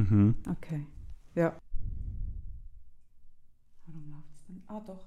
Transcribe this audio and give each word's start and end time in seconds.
Mhm. 0.00 0.34
Okay. 0.50 0.86
Ja. 1.34 1.52
Warum 3.86 4.10
läuft 4.10 4.32
es 4.34 4.46
denn? 4.46 4.62
Ah, 4.66 4.80
doch. 4.86 5.04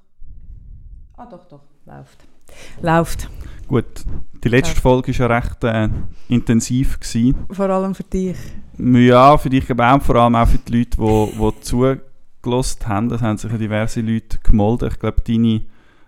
Ah, 1.17 1.25
doch, 1.25 1.45
doch. 1.47 1.63
Läuft. 1.85 2.27
Läuft. 2.81 3.29
Gut, 3.67 3.85
die 4.43 4.49
letzte 4.49 4.75
Ja. 4.75 4.81
Folge 4.81 5.17
war 5.19 5.29
ja 5.29 5.37
recht 5.37 5.63
äh, 5.63 5.89
intensiv. 6.27 6.99
Gewesen. 6.99 7.35
Vor 7.49 7.69
allem 7.69 7.95
für 7.95 8.03
dich. 8.03 8.37
Ja, 8.77 9.37
für 9.37 9.49
dich 9.49 9.69
aber 9.71 9.93
auch, 9.95 10.01
vor 10.01 10.15
allem 10.17 10.35
auch 10.35 10.47
für 10.47 10.57
die 10.59 10.77
Leute, 10.79 10.97
die, 10.97 11.37
die 11.37 11.61
zugelost 11.61 12.87
haben. 12.87 13.11
Es 13.11 13.21
haben 13.21 13.37
sich 13.37 13.51
ja 13.51 13.57
diverse 13.57 14.01
Leute 14.01 14.37
gemeldet. 14.43 14.93
Ich 14.93 14.99
glaube, 14.99 15.21
deine 15.21 15.61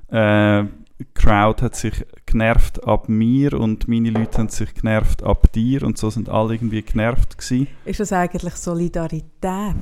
äh, 0.10 0.68
Crowd 1.14 1.62
hat 1.62 1.76
sich 1.76 2.06
genervt 2.26 2.86
ab 2.86 3.10
mir 3.10 3.54
und 3.54 3.88
meine 3.88 4.12
Leute 4.12 4.38
haben 4.38 4.50
sich 4.50 4.74
genervt 4.74 5.24
ab 5.24 5.52
dir 5.52 5.84
und 5.84 5.98
so 5.98 6.10
sind 6.10 6.30
alle 6.30 6.54
irgendwie 6.54 6.82
genervt 6.82 7.38
gewesen. 7.38 7.68
Ist 7.84 8.00
das 8.00 8.14
eigentlich 8.14 8.56
Solidarität? 8.56 9.76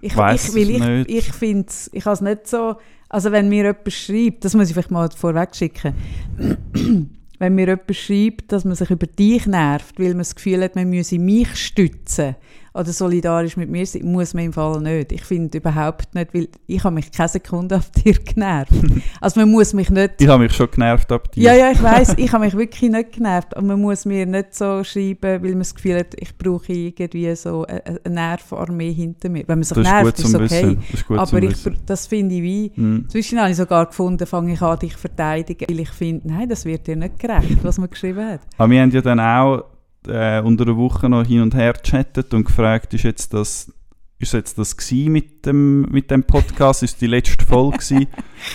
Ich, 0.00 0.16
weil 0.16 0.36
es 0.36 0.54
ich, 0.54 0.78
nicht. 0.78 1.10
ich 1.10 1.32
finde 1.32 1.66
es, 1.68 1.90
ich 1.92 2.04
habe 2.04 2.14
es 2.14 2.20
nicht 2.20 2.46
so, 2.46 2.76
also 3.08 3.32
wenn 3.32 3.48
mir 3.48 3.64
jemand 3.64 3.92
schreibt, 3.92 4.44
das 4.44 4.54
muss 4.54 4.68
ich 4.68 4.74
vielleicht 4.74 4.90
mal 4.90 5.08
vorweg 5.10 5.56
schicken, 5.56 5.94
wenn 7.38 7.54
mir 7.54 7.68
jemand 7.68 7.96
schreibt, 7.96 8.52
dass 8.52 8.64
man 8.64 8.76
sich 8.76 8.90
über 8.90 9.06
dich 9.06 9.46
nervt, 9.46 9.98
weil 9.98 10.10
man 10.10 10.18
das 10.18 10.34
Gefühl 10.34 10.62
hat, 10.62 10.76
man 10.76 10.90
müsse 10.90 11.18
mich 11.18 11.56
stützen 11.56 12.36
oder 12.74 12.92
solidarisch 12.92 13.56
mit 13.56 13.70
mir 13.70 13.86
sein, 13.86 14.04
muss 14.04 14.34
man 14.34 14.46
im 14.46 14.52
Fall 14.52 14.80
nicht. 14.80 15.12
Ich 15.12 15.22
finde 15.22 15.58
überhaupt 15.58 16.12
nicht, 16.14 16.34
weil 16.34 16.48
ich 16.66 16.82
habe 16.82 16.96
mich 16.96 17.12
keine 17.12 17.28
Sekunde 17.28 17.76
auf 17.76 17.90
dir 17.90 18.14
genervt. 18.14 18.72
Also 19.20 19.40
man 19.40 19.50
muss 19.50 19.72
mich 19.72 19.90
nicht 19.90 20.14
Ich 20.20 20.28
habe 20.28 20.42
mich 20.42 20.52
schon 20.52 20.70
genervt 20.70 21.10
ab 21.12 21.30
dir. 21.32 21.44
ja, 21.44 21.54
ja, 21.54 21.70
ich 21.70 21.82
weiß, 21.82 22.14
ich 22.18 22.32
habe 22.32 22.44
mich 22.44 22.56
wirklich 22.56 22.90
nicht 22.90 23.12
genervt. 23.12 23.56
Und 23.56 23.66
man 23.66 23.80
muss 23.80 24.04
mir 24.04 24.26
nicht 24.26 24.54
so 24.54 24.82
schreiben, 24.82 25.42
weil 25.42 25.50
man 25.50 25.60
das 25.60 25.74
Gefühl 25.74 26.00
hat, 26.00 26.14
ich 26.18 26.36
brauche 26.36 26.72
irgendwie 26.72 27.34
so 27.36 27.64
eine, 27.64 27.84
eine 27.86 28.14
Nervenarmee 28.14 28.92
hinter 28.92 29.28
mir. 29.28 29.44
Wenn 29.46 29.58
man 29.58 29.62
sich 29.62 29.76
das 29.76 29.86
ist 29.86 29.92
nervt, 29.92 30.18
ist 30.18 30.24
es 30.24 30.32
zum 30.32 30.42
okay. 30.42 30.78
Ist 30.92 31.10
Aber 31.10 31.42
ich, 31.42 31.56
das 31.86 32.06
finde 32.06 32.34
ich 32.34 32.42
wie. 32.42 32.72
Mhm. 32.74 33.08
Zwischen 33.08 33.40
habe 33.40 33.50
ich 33.50 33.56
sogar 33.56 33.86
gefunden, 33.86 34.26
fange 34.26 34.52
ich 34.52 34.62
an, 34.62 34.78
dich 34.78 34.94
zu 34.94 34.98
verteidigen, 34.98 35.66
weil 35.68 35.80
ich 35.80 35.90
finde, 35.90 36.28
nein, 36.28 36.48
das 36.48 36.64
wird 36.64 36.86
dir 36.86 36.96
nicht 36.96 37.18
gerecht, 37.18 37.62
was 37.62 37.78
man 37.78 37.88
geschrieben 37.88 38.24
hat. 38.24 38.40
Aber 38.58 38.70
wir 38.70 38.82
haben 38.82 38.90
ja 38.90 39.00
dann 39.00 39.20
auch 39.20 39.64
äh, 40.08 40.40
unter 40.40 40.64
der 40.64 40.76
Woche 40.76 41.08
noch 41.08 41.26
hin 41.26 41.40
und 41.40 41.54
her 41.54 41.72
gechattet 41.72 42.34
und 42.34 42.44
gefragt, 42.44 42.94
ist 42.94 43.04
jetzt 43.04 43.34
das, 43.34 43.72
ist 44.18 44.32
jetzt 44.32 44.58
das 44.58 44.76
mit 44.90 45.46
dem, 45.46 45.82
mit 45.82 46.10
dem 46.10 46.24
Podcast? 46.24 46.82
Ist 46.82 47.00
die 47.00 47.06
letzte 47.06 47.44
Folge? 47.44 47.78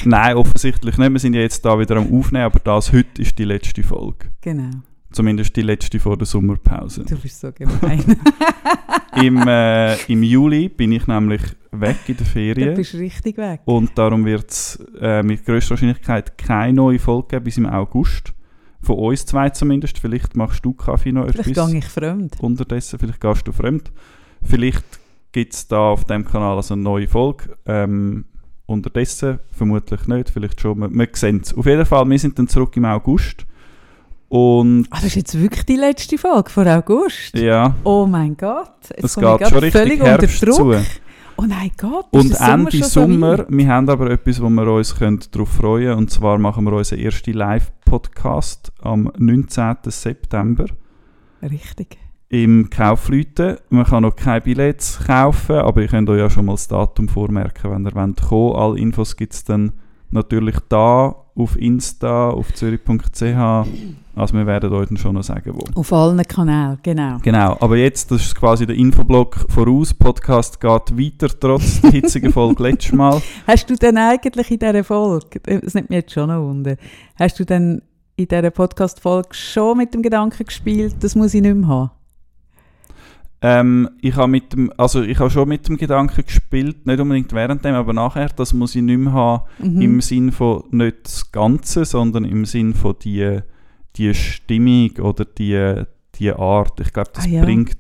Nein, 0.06 0.36
offensichtlich 0.36 0.98
nicht. 0.98 1.12
Wir 1.12 1.20
sind 1.20 1.34
ja 1.34 1.42
jetzt 1.42 1.64
da 1.66 1.78
wieder 1.80 1.98
am 1.98 2.14
Aufnehmen, 2.14 2.46
aber 2.46 2.60
das 2.60 2.92
heute 2.94 3.22
ist 3.22 3.38
die 3.38 3.46
letzte 3.46 3.84
Folge. 3.84 4.28
Genau. 4.42 4.70
Zumindest 5.12 5.56
die 5.56 5.62
letzte 5.62 6.00
vor 6.00 6.18
der 6.18 6.28
Sommerpause. 6.28 7.04
Du 7.04 7.18
bist 7.18 7.40
so 7.40 7.52
gemein. 7.52 8.04
Im, 9.16 9.38
äh, 9.48 9.96
Im 10.04 10.22
Juli 10.22 10.70
bin 10.70 10.92
ich 10.92 11.08
nämlich 11.08 11.42
weg 11.72 11.98
in 12.08 12.18
der 12.18 12.26
du 12.26 12.32
Ferien. 12.32 12.76
bist 12.76 12.94
richtig 12.94 13.38
weg. 13.38 13.62
Und 13.66 13.98
darum 13.98 14.26
wird 14.26 14.52
es 14.52 14.80
äh, 15.02 15.24
mit 15.24 15.46
größter 15.46 15.72
Wahrscheinlichkeit 15.72 16.38
keine 16.38 16.74
neue 16.74 17.00
Folge 17.00 17.28
geben 17.30 17.44
bis 17.46 17.58
im 17.58 17.66
August. 17.66 18.34
Von 18.82 18.96
uns 18.98 19.26
zwei 19.26 19.50
zumindest. 19.50 20.00
Vielleicht 20.00 20.36
machst 20.36 20.64
du, 20.66 20.74
Kaffee, 20.74 21.12
noch 21.12 21.28
Vielleicht 21.28 21.50
etwas 21.50 21.70
gehe 21.70 21.80
ich 21.80 21.86
fremd. 21.86 22.38
unterdessen. 22.40 22.98
Vielleicht 23.00 23.20
gehst 23.20 23.48
du 23.48 23.52
fremd. 23.52 23.92
Vielleicht 24.42 24.86
gibt 25.32 25.54
es 25.54 25.68
da 25.68 25.90
auf 25.90 26.06
dem 26.06 26.26
Kanal 26.26 26.56
also 26.56 26.74
eine 26.74 26.84
neue 26.84 27.08
Folge. 27.08 27.58
Ähm, 27.66 28.26
unterdessen 28.66 29.40
vermutlich 29.52 30.08
nicht, 30.08 30.30
vielleicht 30.30 30.62
schon. 30.62 30.78
Wir, 30.80 30.90
wir 30.90 31.08
sehen 31.14 31.42
es. 31.44 31.54
Auf 31.58 31.66
jeden 31.66 31.86
Fall, 31.86 32.10
wir 32.10 32.20
sind 32.20 32.38
dann 32.40 32.48
zurück 32.48 32.76
im 32.78 32.86
August. 32.86 33.46
Und 34.30 34.86
Ah, 34.92 34.98
das 34.98 35.06
ist 35.06 35.16
jetzt 35.16 35.42
wirklich 35.42 35.66
die 35.66 35.76
letzte 35.76 36.18
Folge 36.18 36.50
vor 36.52 36.66
August. 36.68 37.36
ja, 37.36 37.76
Oh 37.84 38.06
mein 38.06 38.38
Gott. 38.38 38.72
Jetzt 38.92 39.04
es 39.04 39.16
geht 39.16 39.24
schon 39.50 39.58
richtig 39.60 39.72
völlig 39.72 40.00
Herbst 40.02 40.40
zu. 40.54 40.76
Oh 41.36 41.46
mein 41.48 41.72
Gott, 41.78 42.08
Und 42.12 42.36
Sommer 42.36 42.54
Ende 42.54 42.72
schon 42.74 42.82
so 42.84 43.02
Sommer, 43.02 43.38
weit? 43.40 43.46
wir 43.50 43.68
haben 43.70 43.90
aber 43.90 44.12
etwas, 44.12 44.42
wo 44.42 44.50
wir 44.50 44.68
uns 44.72 44.94
darauf 45.32 45.50
freuen 45.50 45.86
können. 45.86 45.98
Und 45.98 46.12
zwar 46.12 46.38
machen 46.38 46.64
wir 46.66 46.74
unseren 46.74 47.00
ersten 47.00 47.34
Live-Podcast 47.90 48.72
am 48.82 49.12
19. 49.18 49.78
September 49.86 50.66
Richtig. 51.42 51.98
im 52.30 52.70
Kaufleuten. 52.70 53.58
Man 53.70 53.86
kann 53.86 54.04
noch 54.04 54.16
keine 54.16 54.42
Billets 54.42 55.00
kaufen, 55.08 55.56
aber 55.56 55.82
ihr 55.82 55.88
könnt 55.88 56.08
euch 56.10 56.20
ja 56.20 56.30
schon 56.30 56.46
mal 56.46 56.54
das 56.54 56.68
Datum 56.68 57.08
vormerken, 57.08 57.72
wenn 57.72 57.88
ihr 57.88 57.96
wollt 57.96 58.22
kommen. 58.22 58.56
Alle 58.56 58.80
Infos 58.80 59.18
gibt 59.18 59.34
es 59.34 59.44
dann 59.44 59.74
natürlich 60.12 60.56
da 60.68 61.16
auf 61.36 61.58
Insta, 61.58 62.30
auf 62.30 62.54
zürich.ch. 62.54 63.24
Also 64.16 64.34
wir 64.34 64.46
werden 64.46 64.74
euch 64.74 65.00
schon 65.00 65.16
noch 65.16 65.24
sagen, 65.24 65.54
wo. 65.54 65.80
Auf 65.80 65.94
allen 65.94 66.22
Kanälen, 66.24 66.78
genau. 66.84 67.18
Genau, 67.22 67.56
aber 67.60 67.78
jetzt, 67.78 68.12
das 68.12 68.24
ist 68.24 68.36
quasi 68.36 68.66
der 68.66 68.76
Infoblock 68.76 69.46
voraus. 69.48 69.94
Podcast 69.94 70.60
geht 70.60 70.98
weiter, 70.98 71.30
trotz 71.40 71.80
der 71.80 71.92
hitzigen 71.92 72.34
Folge 72.34 72.64
letztes 72.64 72.92
Mal. 72.92 73.22
Hast 73.48 73.70
du 73.70 73.76
denn 73.76 73.98
eigentlich 73.98 74.52
in 74.52 74.60
dieser 74.60 74.84
Folge, 74.84 75.40
das 75.40 75.74
nimmt 75.74 75.90
mich 75.90 75.98
jetzt 75.98 76.12
schon 76.12 76.28
noch 76.28 76.42
wunder, 76.42 76.76
hast 77.16 77.40
du 77.40 77.46
denn 77.46 77.82
in 78.18 78.28
dieser 78.28 78.52
Podcast-Folge 78.52 79.30
schon 79.32 79.78
mit 79.78 79.94
dem 79.94 80.02
Gedanken 80.02 80.46
gespielt, 80.46 80.96
das 81.00 81.16
muss 81.16 81.34
ich 81.34 81.42
nicht 81.42 81.56
mehr 81.56 81.68
haben? 81.70 81.92
Ähm, 83.42 83.90
ich 84.02 84.16
habe 84.18 84.28
mit 84.30 84.52
dem, 84.52 84.70
also 84.76 85.02
ich 85.02 85.18
habe 85.20 85.30
schon 85.30 85.48
mit 85.48 85.68
dem 85.68 85.78
Gedanken 85.78 86.26
gespielt, 86.26 86.86
nicht 86.86 87.00
unbedingt 87.00 87.32
während 87.32 87.64
dem, 87.64 87.74
aber 87.76 87.94
nachher, 87.94 88.28
das 88.36 88.54
muss 88.54 88.76
ich 88.76 88.82
nicht 88.82 88.98
mehr 89.00 89.14
haben, 89.14 89.44
Mhm. 89.60 89.82
im 89.82 90.02
Sinn 90.02 90.32
von 90.34 90.64
nicht 90.72 90.98
das 91.06 91.32
Ganze, 91.32 91.86
sondern 91.86 92.26
im 92.26 92.44
Sinn 92.46 92.74
von 92.74 92.96
die, 93.02 93.40
die 93.96 94.14
Stimmung 94.14 94.92
oder 95.02 95.24
die, 95.24 95.84
die 96.16 96.32
Art. 96.34 96.80
Ich 96.82 96.92
glaube, 96.92 97.12
das 97.14 97.26
Ah, 97.26 97.30
ja. 97.30 97.44
bringt. 97.44 97.78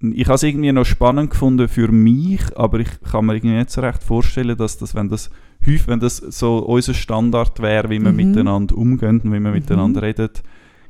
Ich 0.00 0.26
habe 0.26 0.34
es 0.34 0.42
irgendwie 0.42 0.70
noch 0.72 0.84
spannend 0.84 1.30
gefunden 1.30 1.66
für 1.66 1.88
mich, 1.90 2.42
aber 2.58 2.80
ich 2.80 2.88
kann 3.10 3.24
mir 3.24 3.36
irgendwie 3.36 3.56
nicht 3.56 3.70
so 3.70 3.80
recht 3.80 4.02
vorstellen, 4.02 4.54
dass 4.58 4.76
das, 4.76 4.94
wenn 4.94 5.08
das 5.08 5.30
häufig, 5.64 5.88
wenn 5.88 6.00
das 6.00 6.18
so 6.18 6.58
unser 6.58 6.92
Standard 6.92 7.60
wäre, 7.62 7.88
wie 7.88 7.98
wir 8.00 8.10
Mhm. 8.10 8.16
miteinander 8.16 8.76
umgehen 8.76 9.20
und 9.20 9.32
wie 9.32 9.40
wir 9.40 9.48
Mhm. 9.48 9.52
miteinander 9.52 10.02
reden, 10.02 10.28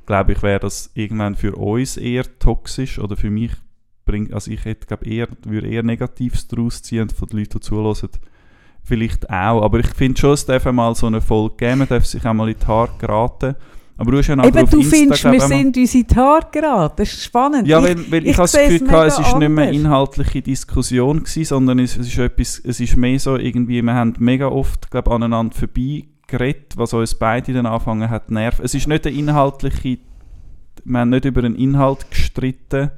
glaube 0.06 0.32
ich, 0.32 0.42
wäre 0.42 0.60
das 0.60 0.90
irgendwann 0.94 1.34
für 1.34 1.56
uns 1.56 1.96
eher 1.96 2.24
toxisch 2.38 2.98
oder 2.98 3.16
für 3.16 3.30
mich 3.30 3.52
bringt, 4.04 4.32
also 4.32 4.50
ich 4.50 4.64
hätte, 4.64 4.86
glaube 4.86 5.06
eher, 5.06 5.28
würde 5.44 5.68
eher 5.68 5.82
Negatives 5.82 6.46
daraus 6.48 6.82
ziehen 6.82 7.08
von 7.10 7.28
den 7.28 7.38
Leuten, 7.38 7.58
die 7.58 7.60
zuhören, 7.60 8.08
vielleicht 8.82 9.30
auch. 9.30 9.62
Aber 9.62 9.78
ich 9.80 9.88
finde 9.88 10.20
schon, 10.20 10.32
es 10.32 10.46
darf 10.46 10.64
mal 10.66 10.94
so 10.94 11.06
eine 11.06 11.20
Folge 11.20 11.56
geben, 11.56 11.78
man 11.78 11.88
darf 11.88 12.04
sich 12.04 12.24
auch 12.24 12.34
mal 12.34 12.48
in 12.48 12.56
die 12.58 12.66
Haare 12.66 12.90
geraten. 12.98 13.56
Aber 13.96 14.10
du 14.10 14.18
hast 14.18 14.26
ja 14.26 14.34
nachher 14.34 14.56
Eben, 14.56 14.70
du 14.70 14.78
Insta, 14.78 14.96
findest, 14.96 15.20
glaub 15.22 15.32
wir 15.34 15.40
sind 15.40 15.76
uns 15.76 15.94
in 15.94 16.06
die 16.06 16.16
Haare 16.16 16.46
geraten. 16.50 16.94
Das 16.96 17.12
ist 17.12 17.22
spannend. 17.22 17.68
ja, 17.68 17.80
weil, 17.80 18.10
weil 18.10 18.24
ich, 18.24 18.30
ich 18.30 18.38
habe 18.38 18.48
das 18.50 18.52
Gefühl 18.52 18.88
gehabt, 18.88 19.06
es 19.06 19.18
ist 19.20 19.36
nicht 19.36 19.48
mehr 19.48 19.64
anders. 19.66 19.76
inhaltliche 19.76 20.42
Diskussion 20.42 21.18
gewesen, 21.20 21.44
sondern 21.44 21.78
es, 21.78 21.96
es 21.96 22.08
ist 22.08 22.18
etwas, 22.18 22.60
es 22.64 22.80
ist 22.80 22.96
mehr 22.96 23.18
so 23.20 23.36
irgendwie, 23.36 23.80
wir 23.82 23.94
haben 23.94 24.14
mega 24.18 24.48
oft, 24.48 24.90
glaube 24.90 25.12
aneinander 25.12 25.54
vorbei 25.54 26.04
geredet, 26.38 26.76
was 26.76 26.92
uns 26.92 27.14
beide 27.14 27.52
dann 27.52 27.66
anfangen 27.66 28.10
hat 28.10 28.26
zu 28.28 28.34
nerven. 28.34 28.64
Es 28.64 28.74
ist 28.74 28.88
nicht 28.88 29.06
eine 29.06 29.16
inhaltliche, 29.16 29.98
wir 30.84 30.98
haben 31.00 31.10
nicht 31.10 31.24
über 31.24 31.42
einen 31.44 31.54
Inhalt 31.56 32.10
gestritten 32.10 32.90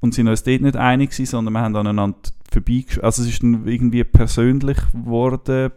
und 0.00 0.14
sind 0.14 0.28
uns 0.28 0.42
dort 0.42 0.60
nicht 0.62 0.76
einig 0.76 1.10
gewesen, 1.10 1.26
sondern 1.30 1.54
wir 1.54 1.60
haben 1.60 1.76
aneinander 1.76 2.18
vorbei, 2.50 2.84
also 3.02 3.22
es 3.22 3.28
ist 3.28 3.42
dann 3.42 3.66
irgendwie 3.66 4.04
persönlich 4.04 4.76
geworden, 4.92 5.70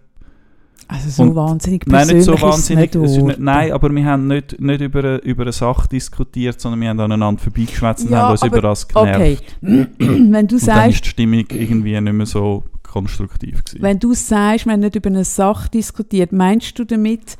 also 0.87 1.09
so 1.09 1.23
und- 1.23 1.35
wahnsinnig 1.35 1.83
Nein, 1.87 2.07
nicht 2.07 2.23
so 2.25 2.33
persönlich 2.35 2.35
ist 2.35 2.41
wahnsinnig. 2.43 2.93
nicht 2.93 3.17
ist 3.17 3.23
nicht, 3.23 3.39
nein, 3.39 3.71
aber 3.71 3.89
wir 3.95 4.05
haben 4.05 4.27
nicht, 4.27 4.59
nicht 4.61 4.81
über, 4.81 4.99
eine, 4.99 5.15
über 5.19 5.43
eine 5.43 5.51
Sache 5.51 5.87
diskutiert, 5.89 6.59
sondern 6.61 6.81
wir 6.81 6.89
haben 6.89 6.99
aneinander 6.99 7.41
vorbeigeschwätzt 7.41 8.05
und 8.05 8.11
Ja, 8.11 8.23
haben 8.23 8.31
uns 8.33 8.41
aber- 8.43 8.57
über 8.57 8.61
das 8.67 8.87
genervt. 8.87 9.15
Okay, 9.15 9.37
wenn 9.61 9.87
du 9.99 10.29
Und 10.29 10.41
dann 10.51 10.59
sagst, 10.59 10.89
ist 10.95 11.05
die 11.05 11.09
Stimmung 11.09 11.45
irgendwie 11.49 11.99
nicht 11.99 12.13
mehr 12.13 12.25
so 12.25 12.63
konstruktiv 12.95 13.63
gewesen. 13.65 13.81
Wenn 13.81 13.99
du 13.99 14.13
sagst, 14.13 14.65
wir 14.65 14.71
haben 14.73 14.79
nicht 14.79 14.95
über 14.95 15.09
eine 15.09 15.25
Sache 15.25 15.69
diskutiert, 15.69 16.31
meinst 16.31 16.79
du 16.79 16.85
damit, 16.85 17.37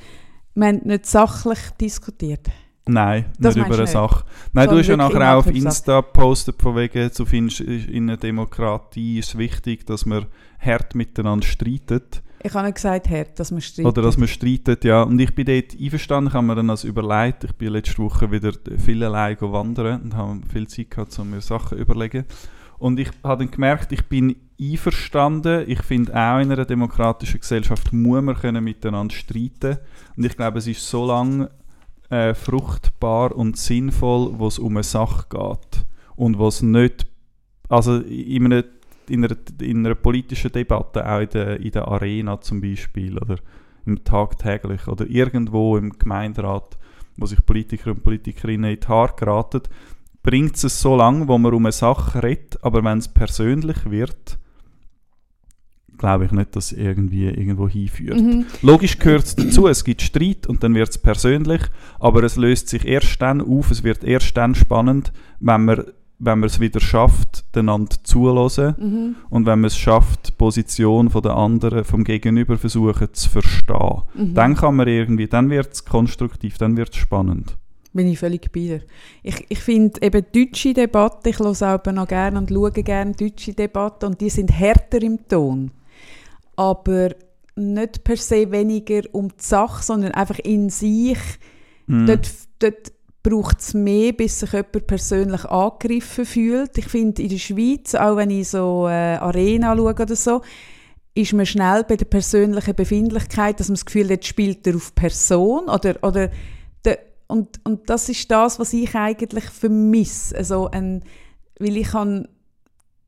wir 0.53 0.67
haben 0.67 0.81
nicht 0.83 1.05
sachlich 1.05 1.59
diskutiert? 1.79 2.47
Nein, 2.87 3.25
Das 3.39 3.55
nicht 3.55 3.65
über 3.65 3.75
eine 3.75 3.85
du 3.85 3.91
Sache. 3.91 4.25
Nein, 4.51 4.67
du 4.67 4.75
Sondern 4.75 4.79
hast 4.79 4.87
ja 4.89 4.97
nachher 4.97 5.33
auch 5.33 5.39
auf 5.39 5.47
Insta 5.47 6.01
gepostet, 6.01 6.61
von 6.61 6.75
wegen, 6.75 7.09
du 7.15 7.25
findest, 7.25 7.61
in 7.61 8.09
einer 8.09 8.17
Demokratie 8.17 9.19
ist 9.19 9.29
es 9.29 9.37
wichtig, 9.37 9.85
dass 9.85 10.05
man 10.05 10.25
hart 10.59 10.93
miteinander 10.93 11.45
streitet. 11.45 12.21
Ich 12.43 12.53
habe 12.53 12.65
nicht 12.65 12.75
gesagt, 12.75 13.09
Herr, 13.09 13.23
dass 13.23 13.51
wir 13.51 13.61
streiten. 13.61 13.87
Oder 13.87 14.01
dass 14.01 14.17
man 14.17 14.27
streitet, 14.27 14.83
ja. 14.83 15.01
Und 15.03 15.17
ich 15.19 15.33
bin 15.33 15.45
dort 15.45 15.75
einverstanden, 15.81 16.27
ich 16.27 16.33
habe 16.35 16.45
mir 16.45 16.55
dann 16.55 16.67
das 16.67 16.83
überlegt. 16.83 17.45
Ich 17.45 17.53
bin 17.53 17.69
letzte 17.69 17.97
Woche 17.97 18.29
wieder 18.29 18.51
viel 18.77 19.03
allein 19.03 19.37
wandern 19.39 20.01
und 20.01 20.15
habe 20.15 20.41
viel 20.51 20.67
Zeit 20.67 20.91
gehabt, 20.91 21.17
um 21.17 21.31
mir 21.31 21.41
Sachen 21.41 21.77
zu 21.77 21.81
überlegen. 21.81 22.25
Und 22.77 22.99
ich 22.99 23.09
habe 23.23 23.43
dann 23.43 23.51
gemerkt, 23.51 23.93
ich 23.93 24.05
bin 24.05 24.35
einverstanden. 24.59 25.65
Ich 25.67 25.81
finde 25.81 26.13
auch 26.13 26.39
in 26.39 26.51
einer 26.51 26.65
demokratischen 26.65 27.39
Gesellschaft 27.39 27.91
muss 27.91 28.21
man 28.21 28.35
können 28.35 28.63
miteinander 28.63 29.13
streiten. 29.13 29.77
Und 30.15 30.25
ich 30.25 30.35
glaube, 30.35 30.59
es 30.59 30.67
ist 30.67 30.87
so 30.87 31.05
lange 31.05 31.49
äh, 32.09 32.33
fruchtbar 32.33 33.35
und 33.35 33.57
sinnvoll, 33.57 34.37
wo 34.37 34.47
es 34.47 34.59
um 34.59 34.77
eine 34.77 34.83
Sache 34.83 35.25
geht. 35.29 35.85
Und 36.15 36.39
was 36.39 36.61
nicht, 36.61 37.05
also 37.67 37.97
in 37.97 38.45
einer, 38.45 38.63
in, 39.09 39.25
einer, 39.25 39.35
in 39.59 39.85
einer 39.85 39.95
politischen 39.95 40.51
Debatte, 40.51 41.09
auch 41.09 41.19
in 41.19 41.29
der, 41.29 41.59
in 41.59 41.71
der 41.71 41.87
Arena 41.87 42.39
zum 42.39 42.61
Beispiel, 42.61 43.17
oder 43.17 43.37
im 43.85 44.03
tagtäglich, 44.03 44.87
oder 44.87 45.05
irgendwo 45.07 45.77
im 45.77 45.97
Gemeinderat, 45.97 46.77
wo 47.17 47.25
sich 47.25 47.45
Politiker 47.45 47.91
und 47.91 48.03
Politikerinnen 48.03 48.71
in 48.71 48.79
die 48.79 48.87
Haare 48.87 49.15
geraten, 49.15 49.61
bringt 50.23 50.55
es 50.63 50.81
so 50.81 50.95
lange, 50.95 51.27
wo 51.27 51.37
man 51.37 51.53
um 51.53 51.65
eine 51.65 51.71
Sache 51.71 52.23
redet, 52.23 52.63
aber 52.63 52.83
wenn 52.83 52.97
es 52.97 53.07
persönlich 53.07 53.89
wird, 53.89 54.39
glaube 55.97 56.25
ich 56.25 56.31
nicht, 56.31 56.55
dass 56.55 56.71
es 56.71 56.77
irgendwie 56.77 57.25
irgendwo 57.25 57.67
hinführt. 57.67 58.19
Mhm. 58.19 58.45
Logisch 58.61 58.97
gehört 58.99 59.25
es 59.25 59.35
dazu, 59.35 59.67
es 59.67 59.83
gibt 59.83 60.01
Streit 60.01 60.47
und 60.47 60.63
dann 60.63 60.73
wird 60.75 60.89
es 60.89 60.97
persönlich, 60.97 61.61
aber 61.99 62.23
es 62.23 62.35
löst 62.35 62.69
sich 62.69 62.85
erst 62.85 63.21
dann 63.21 63.41
auf, 63.41 63.71
es 63.71 63.83
wird 63.83 64.03
erst 64.03 64.35
dann 64.37 64.55
spannend, 64.55 65.11
wenn 65.39 65.65
man 65.65 65.83
wenn 66.17 66.39
man 66.39 66.47
es 66.47 66.59
wieder 66.59 66.79
schafft, 66.79 67.43
einander 67.53 67.97
zulassen 68.03 68.75
Mhm. 68.77 69.15
und 69.29 69.45
wenn 69.45 69.59
man 69.59 69.67
es 69.67 69.77
schafft, 69.77 70.29
die 70.29 70.31
Position 70.31 71.09
von 71.09 71.21
der 71.21 71.35
anderen, 71.35 71.83
vom 71.83 72.03
Gegenüber 72.03 72.57
versuchen 72.57 73.09
zu 73.13 73.29
verstehen. 73.29 74.03
Mhm. 74.13 74.33
Dann 74.33 74.55
kann 74.55 74.75
man 74.75 74.87
irgendwie, 74.87 75.27
dann 75.27 75.49
wird 75.49 75.73
es 75.73 75.83
konstruktiv, 75.83 76.57
dann 76.57 76.77
wird 76.77 76.89
es 76.93 76.97
spannend. 76.97 77.57
Bin 77.93 78.07
ich 78.07 78.19
völlig 78.19 78.51
bei 78.51 78.59
dir. 78.59 78.81
Ich, 79.23 79.45
ich 79.47 79.59
finde 79.59 80.01
eben 80.01 80.25
deutsche 80.33 80.73
Debatten, 80.73 81.29
ich 81.29 81.39
höre 81.39 81.47
auch 81.61 81.91
noch 81.91 82.07
gerne 82.07 82.37
und 82.37 82.49
schaue 82.49 82.71
gerne 82.71 83.13
deutsche 83.13 83.53
Debatten 83.53 84.05
und 84.05 84.19
die 84.21 84.29
sind 84.29 84.51
härter 84.51 85.01
im 85.01 85.19
Ton. 85.29 85.71
Aber 86.55 87.09
nicht 87.55 88.03
per 88.03 88.17
se 88.17 88.51
weniger 88.51 89.01
um 89.11 89.29
die 89.29 89.43
Sache, 89.43 89.83
sondern 89.83 90.11
einfach 90.11 90.39
in 90.39 90.69
sich. 90.69 91.19
Mhm. 91.87 92.07
Dort, 92.07 92.29
dort 92.59 92.91
braucht 93.23 93.59
es 93.59 93.73
mehr, 93.73 94.13
bis 94.13 94.39
sich 94.39 94.51
jemand 94.51 94.87
persönlich 94.87 95.45
angegriffen 95.45 96.25
fühlt. 96.25 96.77
Ich 96.77 96.87
finde, 96.87 97.23
in 97.23 97.29
der 97.29 97.37
Schweiz, 97.37 97.95
auch 97.95 98.17
wenn 98.17 98.29
ich 98.29 98.49
so 98.49 98.87
äh, 98.87 99.15
Arena 99.15 99.75
schaue 99.75 99.93
oder 99.93 100.15
so, 100.15 100.41
ist 101.15 101.33
man 101.33 101.45
schnell 101.45 101.83
bei 101.85 101.95
der 101.95 102.05
persönlichen 102.05 102.75
Befindlichkeit, 102.75 103.59
dass 103.59 103.69
man 103.69 103.75
das 103.75 103.85
Gefühl 103.85 104.09
hat, 104.09 104.25
spielt 104.25 104.67
er 104.67 104.75
auf 104.75 104.93
Person 104.93 105.69
oder, 105.69 105.95
oder 106.03 106.29
der, 106.83 106.99
und, 107.27 107.59
und 107.63 107.89
das 107.89 108.09
ist 108.09 108.29
das, 108.29 108.59
was 108.59 108.73
ich 108.73 108.93
eigentlich 108.95 109.45
vermisse. 109.45 110.35
Also 110.35 110.69
ein, 110.69 111.03
weil 111.57 111.77
ich 111.77 111.87
kann 111.87 112.27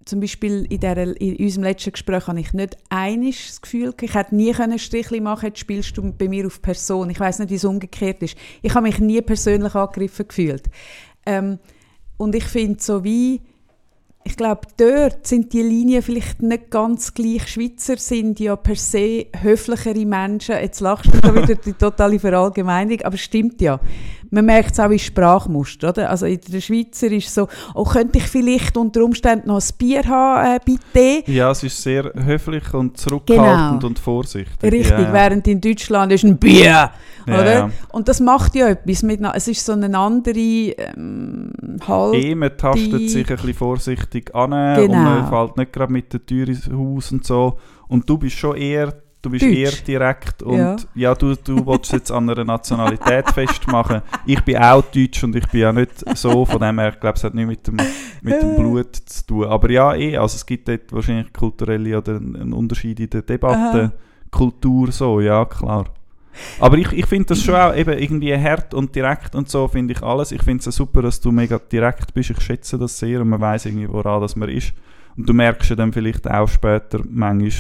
zum 0.07 0.19
Beispiel 0.19 0.65
in, 0.69 0.79
der, 0.79 0.97
in 1.19 1.35
unserem 1.37 1.63
letzten 1.63 1.91
Gespräch 1.91 2.27
habe 2.27 2.39
ich 2.39 2.53
nicht 2.53 2.77
einiges 2.89 3.47
das 3.47 3.61
Gefühl, 3.61 3.93
ich 4.01 4.13
hätte 4.13 4.35
nie 4.35 4.51
können 4.53 4.79
Strichli 4.79 5.21
machen 5.21 5.47
jetzt 5.47 5.59
spielst 5.59 5.97
du 5.97 6.11
bei 6.13 6.27
mir 6.27 6.47
auf 6.47 6.61
Person. 6.61 7.09
Ich 7.09 7.19
weiß 7.19 7.39
nicht, 7.39 7.51
wie 7.51 7.55
es 7.55 7.65
umgekehrt 7.65 8.23
ist. 8.23 8.37
Ich 8.61 8.73
habe 8.73 8.87
mich 8.87 8.99
nie 8.99 9.21
persönlich 9.21 9.75
angegriffen 9.75 10.27
gefühlt. 10.27 10.63
Ähm, 11.25 11.59
und 12.17 12.35
ich 12.35 12.45
finde 12.45 12.81
so 12.81 13.03
wie, 13.03 13.41
ich 14.23 14.35
glaube, 14.35 14.61
dort 14.75 15.25
sind 15.25 15.53
die 15.53 15.61
Linien 15.61 16.01
vielleicht 16.01 16.41
nicht 16.41 16.69
ganz 16.69 17.13
gleich. 17.13 17.47
Schweizer 17.47 17.97
sind 17.97 18.39
ja 18.39 18.55
per 18.55 18.75
se 18.75 19.27
höflichere 19.41 20.05
Menschen. 20.05 20.55
Jetzt 20.55 20.81
lachst 20.81 21.13
du 21.13 21.21
da 21.21 21.33
wieder 21.33 21.55
die 21.65 21.73
totale 21.73 22.19
Verallgemeinung, 22.19 23.01
aber 23.03 23.15
es 23.15 23.21
stimmt 23.21 23.61
ja. 23.61 23.79
Man 24.29 24.45
merkt 24.45 24.71
es 24.71 24.79
auch 24.79 24.89
in 24.89 24.99
Sprachmuster, 24.99 25.89
oder? 25.89 26.09
Also 26.09 26.25
in 26.25 26.39
der 26.47 26.61
Schweizer 26.61 27.07
ist 27.11 27.27
es 27.27 27.33
so, 27.35 27.47
oh, 27.73 27.83
könnte 27.83 28.17
ich 28.17 28.25
vielleicht 28.25 28.75
unter 28.77 29.03
Umständen 29.03 29.47
noch 29.47 29.61
ein 29.61 29.69
Bier 29.77 30.03
haben, 30.05 30.55
äh, 30.55 30.59
bitte? 30.63 31.31
Ja, 31.31 31.51
es 31.51 31.63
ist 31.63 31.81
sehr 31.81 32.11
höflich 32.15 32.73
und 32.73 32.97
zurückhaltend 32.97 33.79
Genau. 33.81 33.87
und 33.87 33.99
vorsichtig. 33.99 34.61
Richtig, 34.71 34.89
ja. 34.99 35.13
während 35.13 35.47
in 35.47 35.61
Deutschland 35.61 36.11
ist 36.11 36.23
ein 36.23 36.37
Bier, 36.37 36.63
Ja, 36.63 36.91
oder? 37.27 37.71
Und 37.91 38.07
das 38.07 38.19
macht 38.19 38.55
ja 38.55 38.69
etwas 38.69 39.03
mit, 39.03 39.21
es 39.33 39.47
ist 39.47 39.65
so 39.65 39.73
eine 39.73 39.97
andere 39.97 40.39
ähm, 40.39 41.51
Halt. 41.87 42.15
Eh, 42.15 42.35
man 42.35 42.57
tastet 42.57 43.09
sich 43.09 43.29
ein 43.29 43.35
bisschen 43.35 43.53
vorsichtig 43.53 44.33
an 44.35 44.53
und 44.53 44.87
Genau. 44.87 44.97
man 45.03 45.27
fällt 45.29 45.57
nicht 45.57 45.73
gerade 45.73 45.91
mit 45.93 46.11
der 46.13 46.25
Tür 46.25 46.47
ins 46.47 46.69
Haus 46.71 47.11
und 47.11 47.25
so. 47.25 47.57
Und 47.87 48.09
du 48.09 48.17
bist 48.17 48.37
schon 48.37 48.55
eher, 48.57 48.93
du 49.27 49.31
bist 49.31 49.43
Deutsch. 49.45 49.55
eher 49.57 49.71
direkt 49.85 50.43
und 50.43 50.57
Ja. 50.57 50.75
ja, 50.95 51.15
du, 51.15 51.35
du 51.35 51.65
willst 51.65 51.91
jetzt 51.93 52.11
an 52.11 52.29
einer 52.29 52.43
Nationalität 52.43 53.29
festmachen. 53.33 54.01
Ich 54.25 54.41
bin 54.43 54.57
auch 54.57 54.81
Deutsch 54.83 55.23
und 55.23 55.35
ich 55.35 55.47
bin 55.47 55.61
ja 55.61 55.71
nicht 55.73 55.91
so, 56.17 56.45
von 56.45 56.59
dem 56.59 56.79
her, 56.79 56.89
ich 56.93 56.99
glaube, 56.99 57.17
es 57.17 57.23
hat 57.23 57.33
nichts 57.33 57.49
mit 57.49 57.67
dem, 57.67 57.77
mit 58.21 58.41
dem 58.41 58.51
Äh. 58.51 58.55
Blut 58.55 58.95
zu 58.95 59.25
tun. 59.25 59.45
Aber 59.45 59.69
ja, 59.69 59.93
eh, 59.95 60.17
also 60.17 60.35
es 60.35 60.45
gibt 60.45 60.67
dort 60.67 60.91
wahrscheinlich 60.91 61.31
kulturelle 61.33 61.97
oder 61.97 62.15
einen 62.17 62.35
einen 62.35 62.53
Unterschied 62.53 62.99
in 62.99 63.09
der 63.09 63.21
Debatte, 63.21 63.83
Aha. 63.83 63.91
Kultur 64.31 64.91
so, 64.91 65.19
ja, 65.21 65.45
klar. 65.45 65.85
Aber 66.59 66.77
ich, 66.77 66.91
ich 66.93 67.05
finde 67.07 67.27
das 67.29 67.41
schon 67.41 67.55
auch 67.55 67.75
eben 67.75 67.97
irgendwie 67.97 68.35
hart 68.37 68.73
und 68.75 68.93
direkt 68.95 69.33
und 69.33 69.49
so 69.49 69.67
finde 69.67 69.93
ich 69.93 70.03
alles. 70.03 70.31
Ich 70.31 70.43
finde 70.43 70.69
es 70.69 70.75
super, 70.75 71.01
dass 71.01 71.19
du 71.19 71.31
mega 71.31 71.57
direkt 71.59 72.13
bist. 72.13 72.29
Ich 72.29 72.41
schätze 72.41 72.77
das 72.77 72.99
sehr 72.99 73.21
und 73.21 73.29
man 73.29 73.41
weiß 73.41 73.65
irgendwie, 73.65 73.89
woran 73.89 74.21
das 74.21 74.35
man 74.35 74.49
ist. 74.49 74.73
Und 75.17 75.27
du 75.27 75.33
merkst 75.33 75.69
ja 75.69 75.75
dann 75.75 75.91
vielleicht 75.91 76.29
auch 76.29 76.47
später 76.47 76.99
manchmal, 77.09 77.51